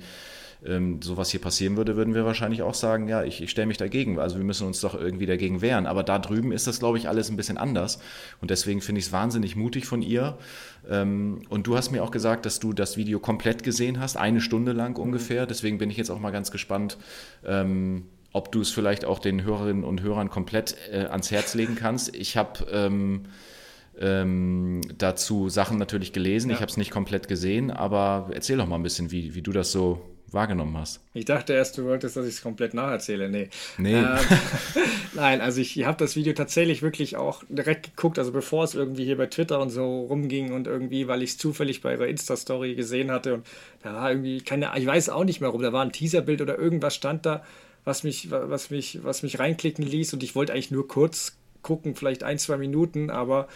ähm, 0.66 1.02
sowas 1.02 1.30
hier 1.30 1.40
passieren 1.40 1.78
würde, 1.78 1.96
würden 1.96 2.14
wir 2.14 2.26
wahrscheinlich 2.26 2.62
auch 2.64 2.74
sagen, 2.74 3.08
ja, 3.08 3.24
ich, 3.24 3.42
ich 3.42 3.50
stelle 3.50 3.68
mich 3.68 3.78
dagegen. 3.78 4.20
Also 4.20 4.38
wir 4.38 4.44
müssen 4.44 4.68
uns 4.68 4.82
doch 4.82 4.94
irgendwie 4.94 5.26
dagegen 5.26 5.62
wehren. 5.62 5.86
Aber 5.86 6.04
da 6.04 6.20
drüben 6.20 6.52
ist 6.52 6.68
das, 6.68 6.80
glaube 6.80 6.98
ich, 6.98 7.08
alles 7.08 7.30
ein 7.30 7.38
bisschen 7.38 7.58
anders. 7.58 8.00
Und 8.42 8.52
deswegen 8.52 8.82
finde 8.82 9.00
ich 9.00 9.06
es 9.06 9.12
wahnsinnig 9.12 9.56
mutig 9.56 9.86
von 9.86 10.02
ihr. 10.02 10.38
Ähm, 10.90 11.44
und 11.50 11.66
du 11.68 11.78
hast 11.78 11.92
mir 11.92 12.04
auch 12.04 12.12
gesagt, 12.12 12.46
dass 12.46 12.60
du 12.60 12.74
das 12.74 12.98
Video 12.98 13.20
komplett 13.20 13.64
gesehen 13.64 14.00
hast, 14.00 14.18
eine 14.18 14.42
Stunde 14.42 14.74
lang 14.74 14.98
ungefähr. 14.98 15.46
Deswegen 15.46 15.78
bin 15.78 15.90
ich 15.90 15.98
jetzt 15.98 16.10
auch 16.10 16.20
mal 16.20 16.32
ganz 16.32 16.52
gespannt. 16.52 16.98
Ähm, 17.46 18.06
ob 18.32 18.52
du 18.52 18.62
es 18.62 18.70
vielleicht 18.70 19.06
auch 19.06 19.20
den 19.20 19.44
Hörerinnen 19.44 19.84
und 19.84 20.02
Hörern 20.02 20.30
komplett 20.30 20.76
äh, 20.92 21.06
ans 21.06 21.32
Herz 21.32 21.56
legen 21.56 21.76
kannst. 21.76 22.16
Ich 22.16 22.38
habe 22.38 22.68
ähm, 22.72 23.24
ähm, 24.00 24.82
dazu 24.98 25.50
Sachen 25.50 25.78
natürlich 25.78 26.14
gelesen. 26.14 26.50
Ja. 26.50 26.56
Ich 26.56 26.62
habe 26.62 26.70
es 26.70 26.78
nicht 26.78 26.92
komplett 26.92 27.28
gesehen, 27.28 27.72
aber 27.72 28.30
erzähl 28.34 28.58
doch 28.58 28.68
mal 28.68 28.76
ein 28.76 28.84
bisschen, 28.84 29.12
wie, 29.12 29.36
wie 29.36 29.42
du 29.42 29.52
das 29.52 29.72
so 29.72 30.02
wahrgenommen 30.34 30.78
hast. 30.78 31.02
Ich 31.14 31.26
dachte 31.26 31.54
erst, 31.54 31.78
du 31.78 31.86
wolltest, 31.86 32.16
dass 32.16 32.26
ich 32.26 32.36
es 32.36 32.42
komplett 32.42 32.74
nacherzähle. 32.74 33.30
Nee. 33.30 33.50
Nee. 33.78 33.96
Ähm, 33.96 34.18
nein, 35.14 35.42
also 35.42 35.62
ich 35.62 35.84
habe 35.86 35.98
das 35.98 36.16
Video 36.16 36.34
tatsächlich 36.34 36.82
wirklich 36.82 37.18
auch 37.18 37.44
direkt 37.50 37.96
geguckt, 37.96 38.20
also 38.20 38.32
bevor 38.32 38.64
es 38.64 38.76
irgendwie 38.76 39.06
hier 39.06 39.18
bei 39.18 39.28
Twitter 39.28 39.60
und 39.60 39.70
so 39.70 40.02
rumging 40.02 40.52
und 40.52 40.68
irgendwie, 40.68 41.08
weil 41.08 41.24
ich 41.24 41.32
es 41.32 41.38
zufällig 41.38 41.82
bei 41.82 41.94
ihrer 41.94 42.08
Insta-Story 42.08 42.76
gesehen 42.76 43.12
hatte 43.12 43.36
und 43.36 43.48
da 43.84 43.94
war 43.94 44.12
irgendwie 44.12 44.42
keine, 44.42 44.72
ich 44.78 44.86
weiß 44.86 45.10
auch 45.10 45.24
nicht 45.24 45.42
mehr 45.42 45.50
rum, 45.50 45.62
da 45.62 45.74
war 45.74 45.84
ein 45.84 45.92
Teaserbild 45.92 46.42
oder 46.42 46.58
irgendwas 46.58 46.96
stand 46.96 47.26
da, 47.26 47.44
was 47.86 48.04
mich, 48.04 48.30
was 48.32 48.70
mich, 48.70 49.00
was 49.04 49.24
mich 49.24 49.40
reinklicken 49.40 49.86
ließ 49.86 50.14
und 50.14 50.24
ich 50.24 50.36
wollte 50.36 50.54
eigentlich 50.54 50.72
nur 50.72 50.88
kurz 50.88 51.38
gucken, 51.62 51.96
vielleicht 51.96 52.24
ein, 52.24 52.38
zwei 52.38 52.58
Minuten, 52.58 53.10
aber 53.10 53.48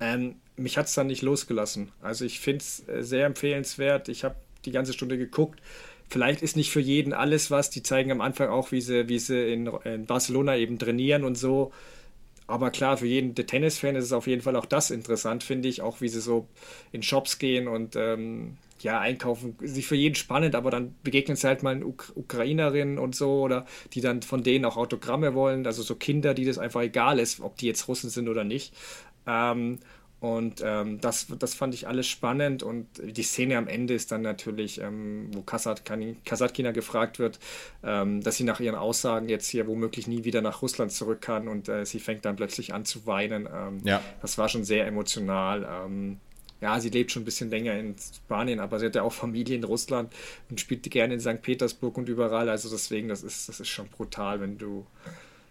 ähm, 0.00 0.36
mich 0.58 0.76
hat 0.76 0.86
es 0.86 0.94
dann 0.94 1.06
nicht 1.06 1.22
losgelassen. 1.22 1.92
Also 2.02 2.24
ich 2.24 2.40
finde 2.40 2.58
es 2.58 2.88
äh, 2.88 3.02
sehr 3.02 3.26
empfehlenswert. 3.26 4.08
Ich 4.08 4.24
habe 4.24 4.36
die 4.64 4.70
ganze 4.72 4.92
Stunde 4.92 5.18
geguckt. 5.18 5.60
Vielleicht 6.08 6.42
ist 6.42 6.56
nicht 6.56 6.70
für 6.70 6.80
jeden 6.80 7.12
alles 7.12 7.50
was. 7.50 7.70
Die 7.70 7.82
zeigen 7.82 8.10
am 8.10 8.20
Anfang 8.20 8.48
auch, 8.48 8.72
wie 8.72 8.80
sie, 8.80 9.08
wie 9.08 9.18
sie 9.18 9.52
in, 9.52 9.66
in 9.84 10.06
Barcelona 10.06 10.56
eben 10.56 10.78
trainieren 10.78 11.24
und 11.24 11.36
so. 11.36 11.72
Aber 12.46 12.70
klar, 12.70 12.96
für 12.96 13.06
jeden 13.06 13.34
Tennisfan 13.34 13.94
ist 13.94 14.04
es 14.04 14.12
auf 14.12 14.26
jeden 14.26 14.40
Fall 14.40 14.56
auch 14.56 14.64
das 14.64 14.90
interessant, 14.90 15.44
finde 15.44 15.68
ich. 15.68 15.82
Auch 15.82 16.00
wie 16.00 16.08
sie 16.08 16.22
so 16.22 16.48
in 16.92 17.02
Shops 17.02 17.38
gehen 17.38 17.68
und 17.68 17.94
ähm, 17.94 18.56
ja, 18.80 18.98
einkaufen. 19.00 19.56
Sich 19.60 19.86
für 19.86 19.96
jeden 19.96 20.14
spannend, 20.14 20.54
aber 20.54 20.70
dann 20.70 20.94
begegnen 21.02 21.36
sie 21.36 21.46
halt 21.46 21.62
mal 21.62 21.72
einen 21.72 21.84
Uk 21.84 22.12
Ukrainerinnen 22.14 22.98
und 22.98 23.14
so 23.14 23.42
oder 23.42 23.66
die 23.92 24.00
dann 24.00 24.22
von 24.22 24.42
denen 24.42 24.64
auch 24.64 24.78
Autogramme 24.78 25.34
wollen. 25.34 25.66
Also 25.66 25.82
so 25.82 25.94
Kinder, 25.94 26.32
die 26.32 26.46
das 26.46 26.58
einfach 26.58 26.80
egal 26.80 27.18
ist, 27.18 27.40
ob 27.40 27.56
die 27.58 27.66
jetzt 27.66 27.86
Russen 27.86 28.08
sind 28.08 28.28
oder 28.30 28.44
nicht. 28.44 28.72
Ähm, 29.26 29.78
und 30.20 30.62
ähm, 30.64 31.00
das, 31.00 31.28
das 31.38 31.54
fand 31.54 31.74
ich 31.74 31.86
alles 31.86 32.08
spannend 32.08 32.64
und 32.64 32.86
die 33.02 33.22
Szene 33.22 33.56
am 33.56 33.68
Ende 33.68 33.94
ist 33.94 34.10
dann 34.10 34.22
natürlich, 34.22 34.80
ähm, 34.80 35.30
wo 35.32 35.42
Kasatkina 35.42 36.72
gefragt 36.72 37.20
wird, 37.20 37.38
ähm, 37.84 38.20
dass 38.22 38.36
sie 38.36 38.44
nach 38.44 38.58
ihren 38.58 38.74
Aussagen 38.74 39.28
jetzt 39.28 39.46
hier 39.46 39.68
womöglich 39.68 40.08
nie 40.08 40.24
wieder 40.24 40.40
nach 40.40 40.60
Russland 40.60 40.90
zurück 40.90 41.20
kann 41.20 41.46
und 41.46 41.68
äh, 41.68 41.86
sie 41.86 42.00
fängt 42.00 42.24
dann 42.24 42.34
plötzlich 42.34 42.74
an 42.74 42.84
zu 42.84 43.06
weinen. 43.06 43.48
Ähm, 43.52 43.78
ja. 43.84 44.02
Das 44.20 44.38
war 44.38 44.48
schon 44.48 44.64
sehr 44.64 44.86
emotional. 44.88 45.68
Ähm, 45.86 46.18
ja, 46.60 46.80
sie 46.80 46.90
lebt 46.90 47.12
schon 47.12 47.22
ein 47.22 47.24
bisschen 47.24 47.50
länger 47.50 47.78
in 47.78 47.94
Spanien, 47.96 48.58
aber 48.58 48.80
sie 48.80 48.86
hat 48.86 48.96
ja 48.96 49.02
auch 49.02 49.12
Familie 49.12 49.54
in 49.54 49.62
Russland 49.62 50.12
und 50.50 50.60
spielt 50.60 50.82
gerne 50.90 51.14
in 51.14 51.20
St. 51.20 51.40
Petersburg 51.42 51.96
und 51.96 52.08
überall. 52.08 52.48
Also 52.48 52.68
deswegen, 52.68 53.08
das 53.08 53.22
ist, 53.22 53.48
das 53.48 53.60
ist 53.60 53.68
schon 53.68 53.86
brutal, 53.86 54.40
wenn 54.40 54.58
du 54.58 54.84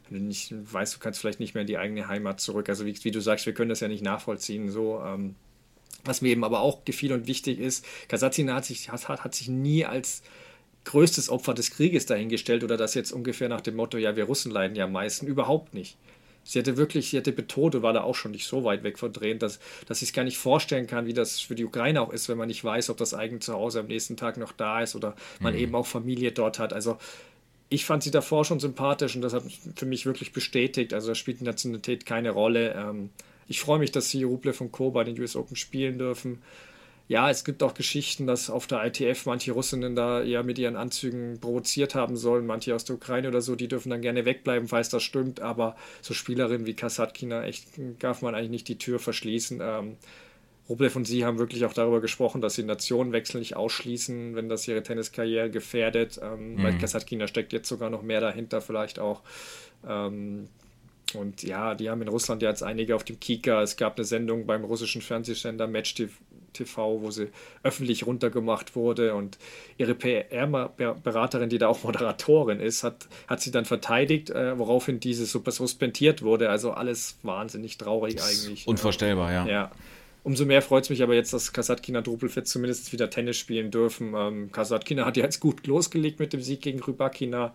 wenn 0.10 0.20
du 0.20 0.26
nicht 0.26 0.54
weißt, 0.74 0.96
du 0.96 1.00
kannst 1.00 1.20
vielleicht 1.20 1.40
nicht 1.40 1.54
mehr 1.54 1.62
in 1.62 1.68
die 1.68 1.78
eigene 1.78 2.08
Heimat 2.08 2.40
zurück. 2.40 2.70
Also 2.70 2.86
wie, 2.86 2.96
wie 3.04 3.12
du 3.12 3.22
sagst, 3.22 3.46
wir 3.46 3.54
können 3.54 3.70
das 3.70 3.80
ja 3.80 3.88
nicht 3.88 4.04
nachvollziehen. 4.04 4.70
So, 4.70 5.02
ähm, 5.06 5.36
was 6.04 6.22
mir 6.22 6.30
eben 6.30 6.44
aber 6.44 6.62
auch 6.62 6.86
gefiel 6.86 7.14
und 7.14 7.28
wichtig 7.28 7.60
ist, 7.60 7.86
Kasatina 8.08 8.56
hat 8.56 8.66
sich, 8.66 8.92
hat, 8.92 9.08
hat 9.08 9.36
sich 9.36 9.50
nie 9.50 9.86
als 9.86 10.24
größtes 10.86 11.30
Opfer 11.30 11.54
des 11.54 11.72
Krieges 11.72 12.06
dahingestellt 12.06 12.64
oder 12.64 12.78
das 12.78 12.94
jetzt 12.94 13.12
ungefähr 13.12 13.50
nach 13.50 13.62
dem 13.62 13.76
Motto, 13.76 13.98
ja, 13.98 14.16
wir 14.16 14.24
Russen 14.24 14.52
leiden 14.52 14.76
ja 14.76 14.86
am 14.86 14.94
meisten, 14.94 15.28
überhaupt 15.28 15.74
nicht. 15.74 15.98
Sie 16.46 16.60
hätte 16.60 16.78
wirklich, 16.78 17.10
sie 17.10 17.18
hätte 17.18 17.34
betont 17.34 17.76
und 17.76 17.82
war 17.82 17.92
da 17.92 18.04
auch 18.04 18.16
schon 18.16 18.32
nicht 18.32 18.48
so 18.48 18.64
weit 18.64 18.84
weg 18.84 18.98
von 18.98 19.12
drehen, 19.12 19.38
dass, 19.38 19.60
dass 19.86 20.00
sie 20.00 20.06
es 20.06 20.14
gar 20.14 20.24
nicht 20.24 20.38
vorstellen 20.38 20.88
kann, 20.88 21.06
wie 21.06 21.14
das 21.14 21.42
für 21.42 21.56
die 21.56 21.66
Ukraine 21.66 22.00
auch 22.00 22.14
ist, 22.14 22.30
wenn 22.30 22.38
man 22.38 22.48
nicht 22.48 22.64
weiß, 22.64 22.90
ob 22.90 22.96
das 22.96 23.14
eigene 23.14 23.42
Zuhause 23.42 23.82
am 23.82 23.88
nächsten 23.88 24.16
Tag 24.16 24.38
noch 24.38 24.54
da 24.54 24.82
ist 24.82 24.96
oder 24.96 25.14
man 25.42 25.54
mhm. 25.54 25.60
eben 25.60 25.76
auch 25.76 25.86
Familie 25.86 26.32
dort 26.32 26.58
hat. 26.58 26.72
Also 26.72 26.98
ich 27.70 27.86
fand 27.86 28.04
sie 28.04 28.12
davor 28.12 28.46
schon 28.46 28.60
sympathisch 28.60 29.16
und 29.16 29.22
das 29.22 29.34
hat 29.34 29.44
für 29.76 29.86
mich 29.86 30.06
wirklich 30.06 30.32
bestätigt. 30.32 30.94
Also 30.94 31.10
da 31.10 31.16
spielt 31.16 31.42
die 31.42 31.46
Nationalität 31.46 32.06
keine 32.06 32.32
Rolle. 32.32 32.74
Ähm, 32.74 33.10
ich 33.48 33.62
freue 33.62 33.80
mich, 33.80 33.92
dass 33.92 34.10
sie 34.10 34.24
Rublev 34.24 34.62
und 34.62 34.72
Co. 34.72 34.92
bei 34.92 35.04
den 35.04 35.20
US 35.20 35.36
Open 35.36 35.56
spielen 35.56 35.98
dürfen 35.98 36.42
ja, 37.08 37.30
es 37.30 37.46
gibt 37.46 37.64
auch 37.64 37.74
Geschichten, 37.74 38.28
dass 38.28 38.50
auf 38.50 38.68
der 38.68 38.86
ITF 38.86 39.26
manche 39.26 39.54
Russinnen 39.54 39.96
da 39.96 40.22
ja 40.22 40.44
mit 40.44 40.60
ihren 40.60 40.76
Anzügen 40.76 41.40
provoziert 41.40 41.96
haben 41.96 42.18
sollen, 42.18 42.46
manche 42.46 42.76
aus 42.76 42.84
der 42.84 42.98
Ukraine 42.98 43.30
oder 43.30 43.42
so, 43.42 43.56
die 43.56 43.70
dürfen 43.70 43.90
dann 43.90 44.02
gerne 44.02 44.26
wegbleiben, 44.26 44.68
falls 44.68 44.90
das 44.90 45.04
stimmt, 45.04 45.40
aber 45.40 45.78
so 46.02 46.14
Spielerinnen 46.14 46.68
wie 46.68 46.74
Kasatkina, 46.74 47.44
echt 47.46 47.68
darf 48.00 48.22
man 48.22 48.36
eigentlich 48.36 48.52
nicht 48.52 48.68
die 48.68 48.78
Tür 48.78 49.00
verschließen. 49.00 49.60
Ähm, 49.62 49.98
Rublev 50.70 50.96
und 50.96 51.06
sie 51.06 51.26
haben 51.26 51.40
wirklich 51.40 51.66
auch 51.66 51.74
darüber 51.74 52.02
gesprochen, 52.02 52.42
dass 52.42 52.56
sie 52.56 52.64
Nationenwechsel 52.64 53.40
nicht 53.40 53.56
ausschließen, 53.56 54.36
wenn 54.36 54.50
das 54.50 54.68
ihre 54.68 54.84
Tenniskarriere 54.84 55.50
gefährdet. 55.50 56.20
Ähm, 56.22 56.56
mhm. 56.56 56.64
Bei 56.64 56.72
Kasatkina 56.74 57.28
steckt 57.28 57.54
jetzt 57.54 57.70
sogar 57.70 57.90
noch 57.90 58.02
mehr 58.02 58.22
dahinter, 58.22 58.62
vielleicht 58.62 59.00
auch. 59.00 59.22
Ähm, 59.88 60.50
und 61.14 61.44
ja, 61.44 61.74
die 61.74 61.90
haben 61.90 62.02
in 62.02 62.10
Russland 62.10 62.42
ja 62.42 62.50
jetzt 62.50 62.64
einige 62.64 62.96
auf 62.96 63.04
dem 63.04 63.20
Kika. 63.20 63.62
Es 63.62 63.78
gab 63.78 63.98
eine 63.98 64.04
Sendung 64.06 64.46
beim 64.46 64.66
russischen 64.66 65.02
Fernsehsender 65.02 65.68
Match 65.68 65.96
TV, 66.54 67.02
wo 67.02 67.12
sie 67.12 67.30
öffentlich 67.64 68.06
runtergemacht 68.06 68.76
wurde. 68.76 69.16
Und 69.16 69.38
ihre 69.78 69.96
PR-Beraterin, 69.96 71.50
die 71.50 71.60
da 71.60 71.68
auch 71.68 71.84
Moderatorin 71.84 72.60
ist, 72.60 72.84
hat, 72.84 73.08
hat 73.28 73.42
sie 73.42 73.52
dann 73.52 73.66
verteidigt, 73.66 74.32
äh, 74.32 74.58
woraufhin 74.58 75.00
diese 75.00 75.26
super 75.26 75.52
suspendiert 75.52 76.24
wurde. 76.24 76.50
Also 76.50 76.72
alles 76.72 77.20
wahnsinnig 77.24 77.78
traurig 77.78 78.22
eigentlich. 78.22 78.68
Unvorstellbar, 78.68 79.32
ja. 79.32 79.48
Ja. 79.48 79.72
Umso 80.28 80.44
mehr 80.44 80.62
freut 80.62 80.84
es 80.84 80.90
mich 80.90 81.02
aber 81.02 81.16
jetzt, 81.16 81.32
dass 81.32 81.54
Kasatkina 81.54 82.02
Drupelfett 82.02 82.50
zumindest 82.50 82.92
wieder 82.92 83.10
Tennis 83.10 83.38
spielen 83.38 83.72
dürfen. 83.72 84.14
Ähm, 84.14 84.52
Kasatkina 84.52 85.06
hat 85.06 85.16
ja 85.16 85.24
jetzt 85.24 85.40
gut 85.40 85.66
losgelegt 85.66 86.20
mit 86.20 86.34
dem 86.34 86.42
Sieg 86.42 86.62
gegen 86.62 86.84
Rybakina. 86.84 87.54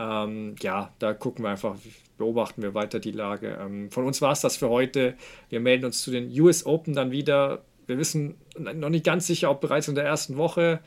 Ähm, 0.00 0.56
ja, 0.60 0.92
da 0.98 1.14
gucken 1.14 1.44
wir 1.44 1.50
einfach, 1.50 1.76
beobachten 2.16 2.60
wir 2.60 2.74
weiter 2.74 2.98
die 2.98 3.12
Lage. 3.12 3.56
Ähm, 3.60 3.92
von 3.92 4.04
uns 4.04 4.20
war 4.20 4.32
es 4.32 4.40
das 4.40 4.56
für 4.56 4.68
heute. 4.68 5.14
Wir 5.48 5.60
melden 5.60 5.84
uns 5.84 6.02
zu 6.02 6.10
den 6.10 6.28
US 6.40 6.66
Open 6.66 6.92
dann 6.92 7.12
wieder 7.12 7.62
wir 7.88 7.98
wissen 7.98 8.36
noch 8.58 8.90
nicht 8.90 9.04
ganz 9.04 9.26
sicher, 9.26 9.50
ob 9.50 9.60
bereits 9.60 9.88
in 9.88 9.94
der 9.94 10.04
ersten 10.04 10.36
Woche 10.36 10.80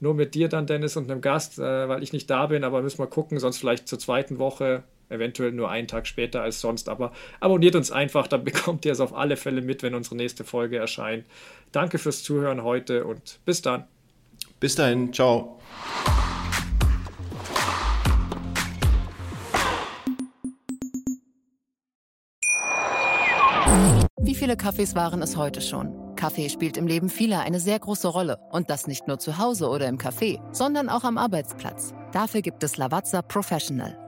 nur 0.00 0.14
mit 0.14 0.34
dir 0.34 0.48
dann, 0.48 0.66
Dennis, 0.66 0.96
und 0.96 1.10
einem 1.10 1.20
Gast, 1.20 1.58
äh, 1.58 1.88
weil 1.88 2.02
ich 2.02 2.12
nicht 2.12 2.28
da 2.28 2.46
bin, 2.46 2.64
aber 2.64 2.82
müssen 2.82 2.98
wir 2.98 3.06
gucken, 3.06 3.38
sonst 3.38 3.58
vielleicht 3.58 3.88
zur 3.88 3.98
zweiten 3.98 4.38
Woche, 4.38 4.82
eventuell 5.08 5.52
nur 5.52 5.70
einen 5.70 5.88
Tag 5.88 6.06
später 6.06 6.42
als 6.42 6.60
sonst. 6.60 6.88
Aber 6.88 7.12
abonniert 7.40 7.74
uns 7.74 7.90
einfach, 7.90 8.26
dann 8.26 8.44
bekommt 8.44 8.84
ihr 8.84 8.92
es 8.92 9.00
auf 9.00 9.14
alle 9.14 9.36
Fälle 9.36 9.62
mit, 9.62 9.82
wenn 9.82 9.94
unsere 9.94 10.16
nächste 10.16 10.44
Folge 10.44 10.76
erscheint. 10.76 11.24
Danke 11.72 11.98
fürs 11.98 12.22
Zuhören 12.22 12.62
heute 12.62 13.04
und 13.04 13.40
bis 13.44 13.62
dann. 13.62 13.84
Bis 14.60 14.74
dahin, 14.74 15.12
ciao. 15.12 15.60
Wie 24.20 24.34
viele 24.34 24.56
Kaffees 24.56 24.94
waren 24.94 25.22
es 25.22 25.36
heute 25.36 25.60
schon? 25.60 26.08
Kaffee 26.16 26.48
spielt 26.48 26.76
im 26.76 26.88
Leben 26.88 27.08
vieler 27.08 27.40
eine 27.40 27.60
sehr 27.60 27.78
große 27.78 28.08
Rolle. 28.08 28.38
Und 28.50 28.70
das 28.70 28.88
nicht 28.88 29.06
nur 29.06 29.18
zu 29.18 29.38
Hause 29.38 29.68
oder 29.68 29.86
im 29.86 29.98
Café, 29.98 30.40
sondern 30.52 30.88
auch 30.88 31.04
am 31.04 31.16
Arbeitsplatz. 31.16 31.94
Dafür 32.12 32.42
gibt 32.42 32.62
es 32.64 32.76
Lavazza 32.76 33.22
Professional. 33.22 34.07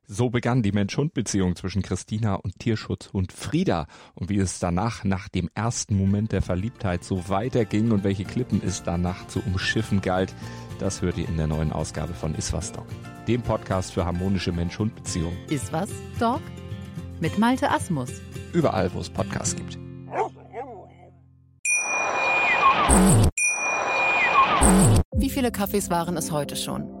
So 0.13 0.29
begann 0.29 0.61
die 0.61 0.73
Mensch-Hund-Beziehung 0.73 1.55
zwischen 1.55 1.83
Christina 1.83 2.35
und 2.35 2.59
Tierschutz 2.59 3.07
und 3.13 3.31
Frieda. 3.31 3.87
Und 4.13 4.29
wie 4.29 4.39
es 4.39 4.59
danach, 4.59 5.05
nach 5.05 5.29
dem 5.29 5.49
ersten 5.55 5.95
Moment 5.95 6.33
der 6.33 6.41
Verliebtheit, 6.41 7.05
so 7.05 7.29
weiterging 7.29 7.93
und 7.93 8.03
welche 8.03 8.25
Klippen 8.25 8.61
es 8.61 8.83
danach 8.83 9.27
zu 9.27 9.39
umschiffen 9.39 10.01
galt, 10.01 10.35
das 10.79 11.01
hört 11.01 11.17
ihr 11.17 11.29
in 11.29 11.37
der 11.37 11.47
neuen 11.47 11.71
Ausgabe 11.71 12.13
von 12.13 12.35
Iswas 12.35 12.73
Dog, 12.73 12.87
dem 13.25 13.41
Podcast 13.41 13.93
für 13.93 14.03
harmonische 14.03 14.51
Mensch-Hund-Beziehungen. 14.51 15.37
Iswas 15.49 15.89
Dog? 16.19 16.41
Mit 17.21 17.39
Malte 17.39 17.71
Asmus. 17.71 18.11
Überall, 18.51 18.93
wo 18.93 18.99
es 18.99 19.09
Podcasts 19.09 19.55
gibt. 19.55 19.79
Wie 25.15 25.29
viele 25.29 25.53
Kaffees 25.53 25.89
waren 25.89 26.17
es 26.17 26.33
heute 26.33 26.57
schon? 26.57 27.00